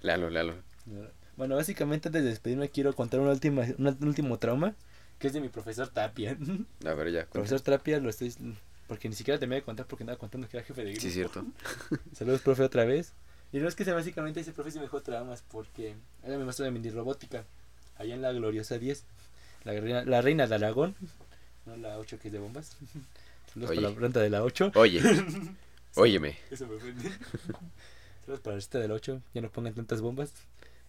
Lalo, 0.01 0.29
Lalo. 0.29 0.55
Bueno, 1.37 1.55
básicamente 1.55 2.07
antes 2.09 2.23
de 2.23 2.29
despedirme 2.29 2.69
quiero 2.69 2.93
contar 2.95 3.19
una 3.19 3.31
última, 3.31 3.63
una- 3.77 3.91
un 3.99 4.07
último 4.07 4.37
trauma, 4.39 4.75
que 5.19 5.27
es 5.27 5.33
de 5.33 5.41
mi 5.41 5.49
profesor 5.49 5.89
Tapia. 5.89 6.37
A 6.85 6.93
ver, 6.93 7.11
ya. 7.11 7.25
profesor 7.27 7.61
Tapia 7.61 7.99
lo 7.99 8.09
estoy... 8.09 8.33
Porque 8.87 9.07
ni 9.07 9.13
siquiera 9.13 9.39
terminé 9.39 9.57
de 9.57 9.63
contar 9.63 9.85
porque 9.85 10.01
andaba 10.03 10.17
contando 10.17 10.47
que 10.49 10.57
era 10.57 10.65
jefe 10.65 10.83
de 10.83 10.91
grupo. 10.93 11.01
Sí, 11.03 11.11
cierto. 11.11 11.45
Saludos, 12.13 12.41
profe, 12.41 12.63
otra 12.63 12.85
vez. 12.85 13.13
Y 13.51 13.59
no 13.59 13.67
es 13.67 13.75
que 13.75 13.85
sea 13.85 13.93
básicamente 13.93 14.39
ese 14.39 14.51
profe 14.51 14.71
sí 14.71 14.77
me 14.79 14.85
dejó 14.85 15.01
traumas 15.01 15.43
porque 15.51 15.95
era 16.23 16.37
mi 16.39 16.43
maestro 16.43 16.65
de 16.65 16.71
mini 16.71 16.89
robótica, 16.89 17.45
allá 17.97 18.15
en 18.15 18.23
la 18.23 18.31
gloriosa 18.31 18.79
10, 18.79 19.05
la 19.63 19.73
reina, 19.79 20.03
la 20.03 20.21
reina 20.21 20.47
de 20.47 20.55
Aragón, 20.55 20.95
no 21.65 21.75
la 21.77 21.97
8 21.99 22.19
que 22.19 22.27
es 22.29 22.31
de 22.33 22.39
bombas. 22.39 22.77
Saludos 23.53 23.75
para 23.75 23.89
la 23.89 23.95
planta 23.95 24.19
de 24.19 24.29
la 24.29 24.43
8. 24.43 24.71
Oye, 24.75 25.01
óyeme. 25.95 26.37
Eso 26.51 26.67
me 26.67 26.77
fue. 26.79 26.93
Saludos 28.21 28.41
para 28.43 28.57
esta 28.57 28.79
de 28.79 28.87
la 28.87 28.93
8, 28.93 29.21
ya 29.33 29.41
no 29.41 29.49
pongan 29.51 29.73
tantas 29.73 30.01
bombas. 30.01 30.31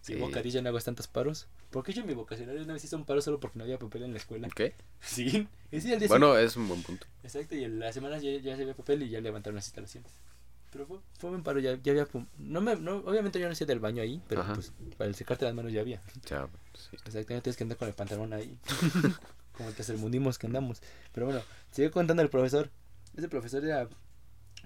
Si 0.01 0.13
Sí. 0.13 0.19
bocadilla 0.19 0.63
no 0.63 0.69
hagas 0.69 0.83
tantos 0.85 1.07
paros. 1.07 1.47
¿Por 1.69 1.83
qué 1.83 1.93
yo 1.93 2.01
en 2.01 2.07
mi 2.07 2.15
vocacionario 2.15 2.63
una 2.63 2.73
vez 2.73 2.83
hice 2.83 2.95
un 2.95 3.05
paro 3.05 3.21
solo 3.21 3.39
porque 3.39 3.59
no 3.59 3.65
había 3.65 3.77
papel 3.77 4.01
en 4.03 4.11
la 4.13 4.17
escuela? 4.17 4.49
¿Qué? 4.55 4.73
Sí, 5.01 5.47
ese 5.71 5.93
el 5.93 5.99
día 5.99 6.07
Bueno, 6.07 6.35
es 6.37 6.55
un 6.57 6.67
buen 6.67 6.81
punto. 6.81 7.05
Exacto, 7.23 7.55
y 7.55 7.63
en 7.63 7.79
las 7.79 7.93
semanas 7.93 8.23
ya, 8.23 8.31
ya 8.37 8.55
se 8.55 8.63
había 8.63 8.73
papel 8.73 9.03
y 9.03 9.09
ya 9.09 9.21
levantaron 9.21 9.55
las 9.55 9.67
instalaciones. 9.67 10.11
Pero 10.71 10.85
fue, 10.87 10.99
fue 11.19 11.29
buen 11.31 11.43
paro, 11.43 11.59
ya, 11.59 11.77
ya 11.83 11.91
había... 11.91 12.05
pum- 12.05 12.27
No 12.37 12.61
me, 12.61 12.75
no, 12.77 12.97
obviamente 12.97 13.39
yo 13.39 13.45
no 13.47 13.51
hacía 13.51 13.67
del 13.67 13.79
baño 13.79 14.01
ahí, 14.01 14.21
pero 14.27 14.41
Ajá. 14.41 14.53
pues 14.53 14.71
para 14.97 15.09
el 15.09 15.15
secarte 15.15 15.43
las 15.45 15.53
manos 15.53 15.71
ya 15.73 15.81
había. 15.81 16.01
Ya, 16.25 16.47
sí. 16.73 16.95
Exactamente, 17.05 17.41
tienes 17.41 17.57
que 17.57 17.63
andar 17.63 17.77
con 17.77 17.87
el 17.89 17.93
pantalón 17.93 18.31
ahí. 18.33 18.57
Como 19.57 19.67
el 19.69 19.75
tercermundimos 19.75 20.37
que 20.39 20.47
andamos. 20.47 20.81
Pero 21.13 21.25
bueno, 21.25 21.41
sigue 21.71 21.91
contando 21.91 22.23
el 22.23 22.29
profesor. 22.29 22.69
Ese 23.17 23.27
profesor 23.27 23.65
era 23.65 23.89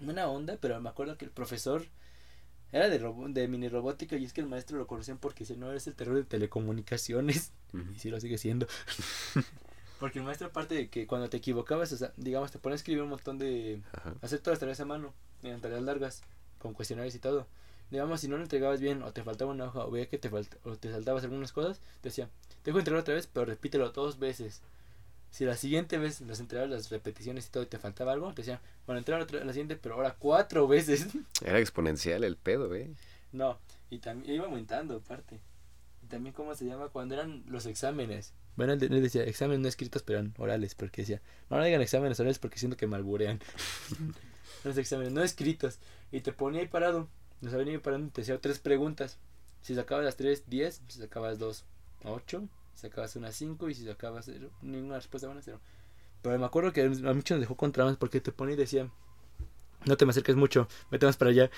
una 0.02 0.28
onda, 0.28 0.58
pero 0.62 0.80
me 0.80 0.90
acuerdo 0.90 1.18
que 1.18 1.26
el 1.26 1.32
profesor 1.32 1.84
era 2.72 2.88
de, 2.88 3.00
robo- 3.00 3.28
de 3.28 3.48
mini 3.48 3.68
robótica 3.68 4.16
y 4.16 4.26
es 4.26 4.34
que 4.34 4.42
el 4.42 4.48
maestro 4.48 4.78
lo 4.78 4.86
conocían 4.86 5.18
porque 5.18 5.44
si 5.46 5.56
no 5.56 5.72
eres 5.72 5.88
el 5.88 5.96
terror 5.96 6.16
de 6.16 6.24
telecomunicaciones. 6.24 7.52
Y 7.96 8.00
sí 8.00 8.10
lo 8.12 8.20
sigue 8.20 8.38
siendo. 8.38 8.68
Porque 10.00 10.20
el 10.20 10.26
maestro, 10.26 10.48
aparte 10.48 10.76
de 10.76 10.90
que 10.90 11.08
cuando 11.08 11.30
te 11.30 11.38
equivocabas, 11.38 11.92
o 11.94 11.98
sea, 11.98 12.12
digamos, 12.18 12.52
te 12.52 12.60
pone 12.60 12.74
a 12.74 12.76
escribir 12.76 13.04
un 13.04 13.10
montón 13.10 13.38
de. 13.38 13.82
Ajá. 13.94 14.14
hacer 14.22 14.40
todas 14.40 14.56
las 14.56 14.60
tareas 14.60 14.80
a 14.80 14.86
mano, 14.86 15.14
en 15.44 15.60
tareas 15.62 15.82
largas, 15.84 16.22
con 16.60 16.74
cuestionarios 16.74 17.16
y 17.16 17.20
todo. 17.20 17.48
Digamos, 17.92 18.20
si 18.22 18.28
no 18.28 18.38
lo 18.38 18.44
entregabas 18.44 18.82
bien, 18.82 19.04
o 19.04 19.12
te 19.14 19.24
faltaba 19.24 19.52
una 19.52 19.66
hoja, 19.66 19.86
o 19.86 19.92
veía 19.92 20.08
que 20.08 20.18
te, 20.18 20.30
falta, 20.30 20.58
o 20.64 20.76
te 20.76 20.92
saltabas 20.92 21.24
algunas 21.24 21.52
cosas, 21.52 21.80
te 22.02 22.10
decía, 22.10 22.30
te 22.64 22.72
dejo 22.72 22.80
entregar 22.80 23.02
otra 23.02 23.14
vez, 23.14 23.28
pero 23.32 23.46
repítelo 23.46 23.90
dos 23.92 24.20
veces. 24.20 24.62
Si 25.32 25.46
la 25.46 25.56
siguiente 25.56 25.98
vez 25.98 26.22
las 26.22 26.40
entregabas 26.40 26.72
las 26.72 26.90
repeticiones 26.90 27.48
y 27.48 27.50
todo 27.52 27.64
y 27.64 27.68
te 27.68 27.78
faltaba 27.78 28.14
algo, 28.14 28.34
te 28.34 28.42
decía, 28.42 28.62
bueno, 28.86 29.00
entrega 29.00 29.22
otra, 29.22 29.44
la 29.44 29.54
siguiente, 29.54 29.76
pero 29.76 29.96
ahora 29.96 30.16
cuatro 30.18 30.68
veces. 30.70 31.08
Era 31.44 31.60
exponencial 31.60 32.24
el 32.24 32.38
pedo, 32.38 32.74
eh. 32.74 32.90
No, 33.32 33.58
y 33.90 34.00
también 34.00 34.36
iba 34.36 34.46
aumentando 34.46 34.96
aparte. 34.96 35.40
Y 36.04 36.08
también 36.08 36.34
cómo 36.34 36.56
se 36.56 36.66
llama 36.66 36.88
cuando 36.90 37.16
eran 37.16 37.44
los 37.48 37.66
exámenes. 37.66 38.34
Bueno, 38.56 38.74
él 38.74 38.80
de- 38.80 38.86
él 38.88 39.02
decía 39.02 39.24
exámenes 39.24 39.60
no 39.62 39.68
escritos, 39.68 40.04
pero 40.04 40.20
eran 40.20 40.34
orales, 40.38 40.76
porque 40.76 41.02
decía, 41.02 41.22
no, 41.50 41.58
no 41.58 41.64
digan 41.64 41.82
exámenes 41.82 42.20
orales 42.20 42.40
porque 42.40 42.58
siento 42.60 42.78
que 42.78 42.88
malburean. 42.88 43.40
los 44.64 44.78
exámenes 44.78 45.12
no 45.14 45.24
escritos. 45.24 45.80
Y 46.12 46.22
te 46.22 46.32
ponía 46.32 46.62
ahí 46.62 46.68
parado, 46.68 47.10
nos 47.42 47.54
había 47.54 47.74
ahí 47.74 47.78
parando 47.78 48.08
y 48.08 48.12
te 48.12 48.22
hacía 48.22 48.40
tres 48.40 48.60
preguntas. 48.60 49.18
Si 49.62 49.76
sacabas 49.76 50.06
las 50.06 50.16
tres, 50.16 50.44
diez, 50.48 50.82
si 50.88 51.00
sacabas 51.00 51.40
dos, 51.40 51.66
ocho, 52.04 52.48
si 52.76 52.82
sacabas 52.82 53.16
una, 53.16 53.32
cinco, 53.32 53.70
y 53.70 53.74
si 53.76 53.86
sacabas 53.86 54.26
cero, 54.26 54.52
ninguna 54.62 54.96
respuesta 54.96 55.28
buena, 55.28 55.42
cero. 55.42 55.60
Pero 56.22 56.38
me 56.40 56.46
acuerdo 56.46 56.72
que 56.72 56.82
a 56.84 56.88
muchos 56.90 57.32
nos 57.36 57.42
dejó 57.42 57.56
con 57.56 57.72
traumas 57.72 57.98
porque 57.98 58.22
te 58.22 58.32
ponía 58.32 58.54
y 58.54 58.58
decía, 58.58 58.90
no 59.86 59.98
te 59.98 60.06
me 60.06 60.12
acerques 60.12 60.36
mucho, 60.36 60.68
vete 60.92 61.06
más 61.06 61.18
para 61.18 61.32
allá. 61.32 61.50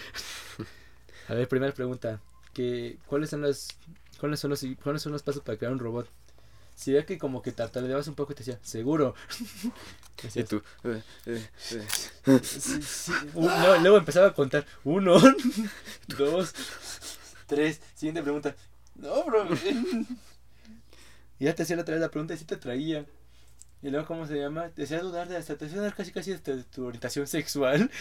A 1.30 1.34
ver, 1.34 1.48
primera 1.48 1.74
pregunta. 1.74 2.22
Que, 2.54 2.98
¿cuáles, 3.06 3.30
son 3.30 3.42
los, 3.42 3.68
cuáles, 4.20 4.40
son 4.40 4.50
los, 4.50 4.66
¿Cuáles 4.82 5.02
son 5.02 5.12
los 5.12 5.22
pasos 5.24 5.44
para 5.44 5.58
crear 5.58 5.74
un 5.74 5.80
robot? 5.80 6.10
Si 6.78 6.92
veía 6.94 7.08
que 7.08 7.18
como 7.18 7.42
que 7.42 7.52
tartamudeabas 7.52 8.08
un 8.08 8.14
poco, 8.14 8.36
te 8.36 8.44
decía, 8.44 8.60
seguro. 8.62 9.16
Y 10.36 10.44
tú. 10.46 10.64
eh, 10.84 11.02
eh, 11.28 11.48
eh. 12.26 12.40
"Sí, 12.44 12.82
sí". 12.82 13.12
Un- 13.36 13.46
no, 13.46 13.78
luego 13.80 13.98
empezaba 13.98 14.28
a 14.28 14.34
contar. 14.34 14.66
Uno, 14.84 15.20
dos, 16.18 16.54
tres. 17.46 17.82
Siguiente 17.96 18.24
pregunta. 18.24 18.56
No, 18.96 19.24
bro. 19.26 19.48
y 21.40 21.46
ya 21.46 21.54
te 21.54 21.64
hacía 21.64 21.80
otra 21.80 21.94
vez 21.96 22.02
la 22.02 22.10
pregunta 22.10 22.34
y 22.34 22.38
sí 22.38 22.46
te 22.46 22.58
traía. 22.58 23.06
Y 23.84 23.90
luego, 23.92 24.08
¿cómo 24.08 24.26
se 24.26 24.40
llama? 24.40 24.70
Te 24.70 24.84
hacía 24.84 25.02
dudar 25.02 25.28
de 25.30 25.38
hasta, 25.38 25.56
te 25.56 25.66
hacía 25.66 25.78
dudar 25.78 25.94
casi 25.96 26.12
casi 26.12 26.34
de 26.34 26.64
tu 26.64 26.86
orientación 26.88 27.28
sexual. 27.28 27.92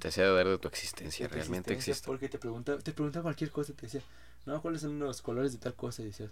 Te 0.00 0.08
hacía 0.08 0.26
dudar 0.26 0.48
de 0.48 0.58
tu 0.58 0.66
existencia. 0.66 1.26
de 1.26 1.28
tu 1.28 1.34
Realmente 1.36 1.72
existencia, 1.72 1.92
existe. 1.92 2.06
Porque 2.08 2.28
te 2.28 2.38
preguntaba, 2.38 2.78
te 2.80 2.92
preguntaba 2.92 3.22
cualquier 3.22 3.50
cosa, 3.52 3.72
te 3.74 3.86
decía, 3.86 4.02
no, 4.44 4.60
¿cuáles 4.60 4.80
son 4.80 4.98
los 4.98 5.22
colores 5.22 5.52
de 5.52 5.58
tal 5.58 5.74
cosa? 5.74 6.02
Y 6.02 6.06
decías, 6.06 6.30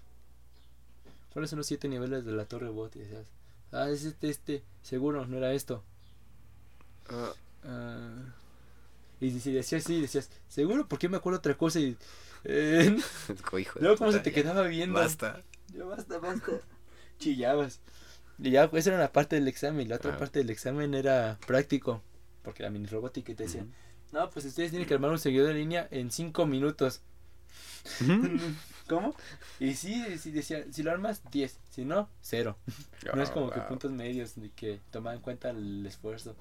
¿cuáles 1.39 1.51
son 1.51 1.59
los 1.59 1.67
siete 1.69 1.87
niveles 1.89 2.25
de 2.25 2.33
la 2.33 2.47
torre 2.47 2.69
bot? 2.69 2.97
Y 2.97 2.99
decías, 2.99 3.27
ah, 3.71 3.89
es 3.89 4.05
este, 4.05 4.29
este, 4.29 4.65
seguro, 4.83 5.25
no 5.25 5.37
era 5.37 5.53
esto. 5.53 5.85
Ah, 7.09 7.33
Ah, 7.65 8.35
y 9.21 9.31
si 9.39 9.53
decías 9.53 9.85
sí, 9.85 10.01
decías, 10.01 10.31
seguro, 10.49 10.89
¿por 10.89 10.99
qué 10.99 11.09
me 11.09 11.17
acuerdo 11.17 11.39
otra 11.39 11.57
cosa? 11.57 11.79
Y, 11.79 11.97
eh, 12.43 12.97
de 13.29 13.67
luego, 13.81 13.97
¿cómo 13.99 14.11
se 14.11 14.19
puta, 14.19 14.23
te 14.23 14.33
quedaba 14.33 14.63
viendo? 14.65 14.99
Basta. 14.99 15.43
Ya 15.73 15.85
basta, 15.85 16.19
basta. 16.19 16.53
Chillabas. 17.21 17.79
Y 18.39 18.51
ya, 18.51 18.65
esa 18.73 18.91
era 18.91 18.99
una 18.99 19.13
parte 19.13 19.37
del 19.37 19.47
examen. 19.47 19.89
La 19.89 19.97
otra 19.97 20.15
Ah. 20.15 20.17
parte 20.19 20.41
del 20.41 20.51
examen 20.51 20.93
era 20.95 21.39
práctico. 21.47 22.03
Porque 22.43 22.65
la 22.65 22.71
mini 22.71 22.87
robótica 22.87 23.31
y 23.31 23.37
te 23.37 23.45
decía, 23.45 23.63
Ujú. 23.63 23.71
no, 24.13 24.31
pues 24.31 24.45
ustedes 24.45 24.71
tienen 24.71 24.89
que 24.89 24.95
armar 24.95 25.11
un 25.13 25.19
seguidor 25.21 25.51
en 25.51 25.59
línea 25.59 25.87
en 25.91 26.11
cinco 26.11 26.47
minutos. 26.47 27.03
¿Cómo? 28.89 29.15
Y 29.61 29.75
sí, 29.75 30.19
sí 30.19 30.31
decía, 30.31 30.65
si 30.73 30.83
lo 30.83 30.91
armas, 30.93 31.23
10. 31.31 31.59
Si 31.71 31.85
no, 31.85 32.09
cero. 32.23 32.57
No 33.15 33.23
es 33.23 33.31
como 33.31 33.51
que 33.51 33.61
wow. 33.61 33.69
puntos 33.69 33.91
medios 33.93 34.35
de 34.37 34.51
que 34.51 34.81
tomaban 34.91 35.17
en 35.19 35.23
cuenta 35.23 35.51
el 35.51 35.85
esfuerzo, 35.87 36.37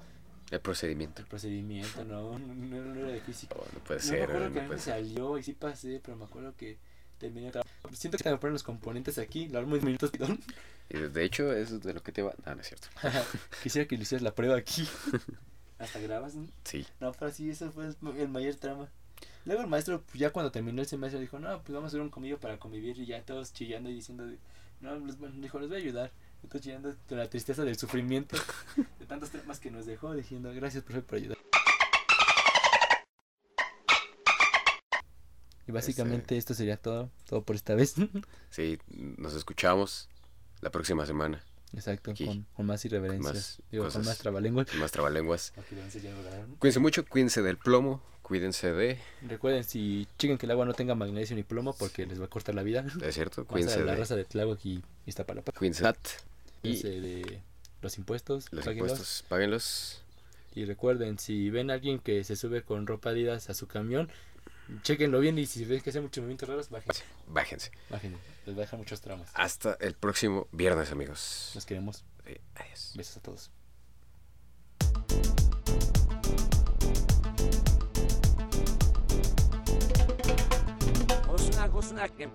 El 0.50 0.60
procedimiento. 0.60 1.20
el 1.20 1.28
procedimiento, 1.28 2.04
no, 2.04 2.38
no, 2.38 2.54
no, 2.54 2.94
era 3.00 3.08
de 3.08 3.20
física. 3.20 3.54
Oh, 3.58 3.66
no 3.72 3.80
puede 3.84 4.00
No 4.00 4.06
me 4.06 4.10
ser. 4.10 4.22
acuerdo 4.22 4.48
no 4.48 4.52
que 4.54 4.60
a 4.60 4.62
mí 4.62 4.68
me 4.68 4.78
ser. 4.78 4.94
salió 4.94 5.38
y 5.38 5.42
sí 5.42 5.52
pasé, 5.52 6.00
pero 6.02 6.16
me 6.16 6.24
acuerdo 6.24 6.54
que 6.56 6.78
terminé 7.18 7.50
Siento 7.92 8.16
que 8.16 8.30
me 8.30 8.38
ponen 8.38 8.52
los 8.54 8.62
componentes 8.62 9.18
aquí, 9.18 9.48
lo 9.48 9.58
armo 9.58 9.76
en 9.76 9.84
minutos, 9.84 10.10
perdón. 10.10 10.40
Y 10.88 10.96
de 10.98 11.24
hecho, 11.24 11.52
eso 11.52 11.76
es 11.76 11.82
de 11.82 11.92
lo 11.92 12.02
que 12.02 12.12
te 12.12 12.22
va. 12.22 12.34
No, 12.46 12.54
no 12.54 12.60
es 12.62 12.68
cierto. 12.68 12.88
Quisiera 13.62 13.86
que 13.86 13.96
le 13.96 14.02
hicieras 14.04 14.22
la 14.22 14.34
prueba 14.34 14.56
aquí. 14.56 14.88
Hasta 15.78 16.00
grabas, 16.00 16.34
¿no? 16.34 16.48
Sí. 16.64 16.86
No, 17.00 17.12
pero 17.12 17.30
sí, 17.30 17.50
eso 17.50 17.70
fue 17.70 17.86
el, 17.86 17.96
el 18.18 18.28
mayor 18.28 18.54
trama. 18.56 18.88
Luego 19.48 19.62
el 19.62 19.68
maestro, 19.68 20.02
pues, 20.02 20.18
ya 20.18 20.28
cuando 20.28 20.52
terminó 20.52 20.82
el 20.82 20.86
semestre, 20.86 21.18
dijo, 21.18 21.38
no, 21.38 21.62
pues 21.62 21.72
vamos 21.72 21.84
a 21.84 21.88
hacer 21.88 22.02
un 22.02 22.10
convivio 22.10 22.38
para 22.38 22.58
convivir 22.58 22.98
y 22.98 23.06
ya 23.06 23.22
todos 23.22 23.54
chillando 23.54 23.88
y 23.88 23.94
diciendo, 23.94 24.26
No, 24.82 24.94
les, 24.98 25.16
dijo, 25.40 25.58
les 25.58 25.68
voy 25.70 25.78
a 25.78 25.80
ayudar. 25.80 26.12
Entonces 26.42 26.66
llenando 26.66 26.94
de 27.08 27.16
la 27.16 27.30
tristeza 27.30 27.64
del 27.64 27.78
sufrimiento, 27.78 28.36
de 29.00 29.06
tantos 29.06 29.30
temas 29.30 29.58
que 29.58 29.70
nos 29.70 29.86
dejó, 29.86 30.12
diciendo, 30.12 30.52
gracias, 30.52 30.84
profe, 30.84 31.00
por 31.00 31.16
ayudar. 31.16 31.38
Y 35.66 35.72
básicamente 35.72 36.36
esto 36.36 36.52
sería 36.52 36.76
todo, 36.76 37.10
todo 37.26 37.42
por 37.42 37.56
esta 37.56 37.74
vez. 37.74 37.94
Sí, 38.50 38.78
nos 39.16 39.32
escuchamos 39.32 40.10
la 40.60 40.70
próxima 40.70 41.06
semana. 41.06 41.42
Exacto, 41.72 42.12
con, 42.14 42.46
con 42.54 42.66
más 42.66 42.84
irreverencias. 42.84 43.34
Más 43.34 43.62
Digo, 43.70 43.88
con 43.88 44.04
más 44.04 44.18
trabalenguas. 44.18 44.74
Más 44.74 44.92
trabalenguas. 44.92 45.54
Ya 46.02 46.10
lo 46.10 46.22
grabaron. 46.22 46.56
Cuídense 46.56 46.80
mucho, 46.80 47.06
cuídense 47.06 47.42
del 47.42 47.56
plomo, 47.56 48.02
cuídense 48.28 48.72
de... 48.72 48.98
Recuerden, 49.22 49.64
si 49.64 50.06
chequen 50.18 50.36
que 50.36 50.44
el 50.44 50.52
agua 50.52 50.66
no 50.66 50.74
tenga 50.74 50.94
magnesio 50.94 51.34
ni 51.34 51.42
plomo 51.42 51.72
porque 51.72 52.06
les 52.06 52.20
va 52.20 52.26
a 52.26 52.28
cortar 52.28 52.54
la 52.54 52.62
vida. 52.62 52.84
Es 53.02 53.14
cierto, 53.14 53.46
cuídense 53.46 53.82
la 53.82 53.92
de... 53.92 53.98
raza 53.98 54.14
de 54.14 54.24
Tláhuac 54.24 54.64
y 54.66 54.82
Iztapalapa. 55.06 55.52
Cuídense 55.52 55.82
de... 55.82 55.90
Y 56.62 56.80
Cuídense 56.80 57.00
de 57.00 57.42
los 57.80 57.96
impuestos. 57.96 58.52
los 58.52 58.64
páguenlos. 58.64 58.90
impuestos, 58.90 59.24
páguenlos. 59.28 60.02
Y 60.54 60.66
recuerden, 60.66 61.18
si 61.18 61.48
ven 61.50 61.70
a 61.70 61.74
alguien 61.74 61.98
que 61.98 62.22
se 62.24 62.36
sube 62.36 62.62
con 62.62 62.86
ropa 62.86 63.10
Adidas 63.10 63.48
a 63.48 63.54
su 63.54 63.66
camión, 63.66 64.10
chequenlo 64.82 65.20
bien 65.20 65.38
y 65.38 65.46
si 65.46 65.64
ven 65.64 65.80
que 65.80 65.90
hace 65.90 66.00
muchos 66.00 66.20
movimientos 66.20 66.48
raros, 66.48 66.68
bájense. 66.68 67.04
Bájense. 67.28 67.70
Bájense. 67.88 68.18
Les 68.44 68.54
va 68.54 68.58
a 68.58 68.62
dejar 68.62 68.78
muchos 68.78 69.00
traumas. 69.00 69.30
Hasta 69.34 69.74
el 69.80 69.94
próximo 69.94 70.48
viernes, 70.52 70.92
amigos. 70.92 71.52
Los 71.54 71.64
queremos. 71.64 72.04
Sí, 72.26 72.36
adiós. 72.56 72.92
Besos 72.94 73.16
a 73.16 73.20
todos. 73.20 73.50
znakiem. 81.88 82.30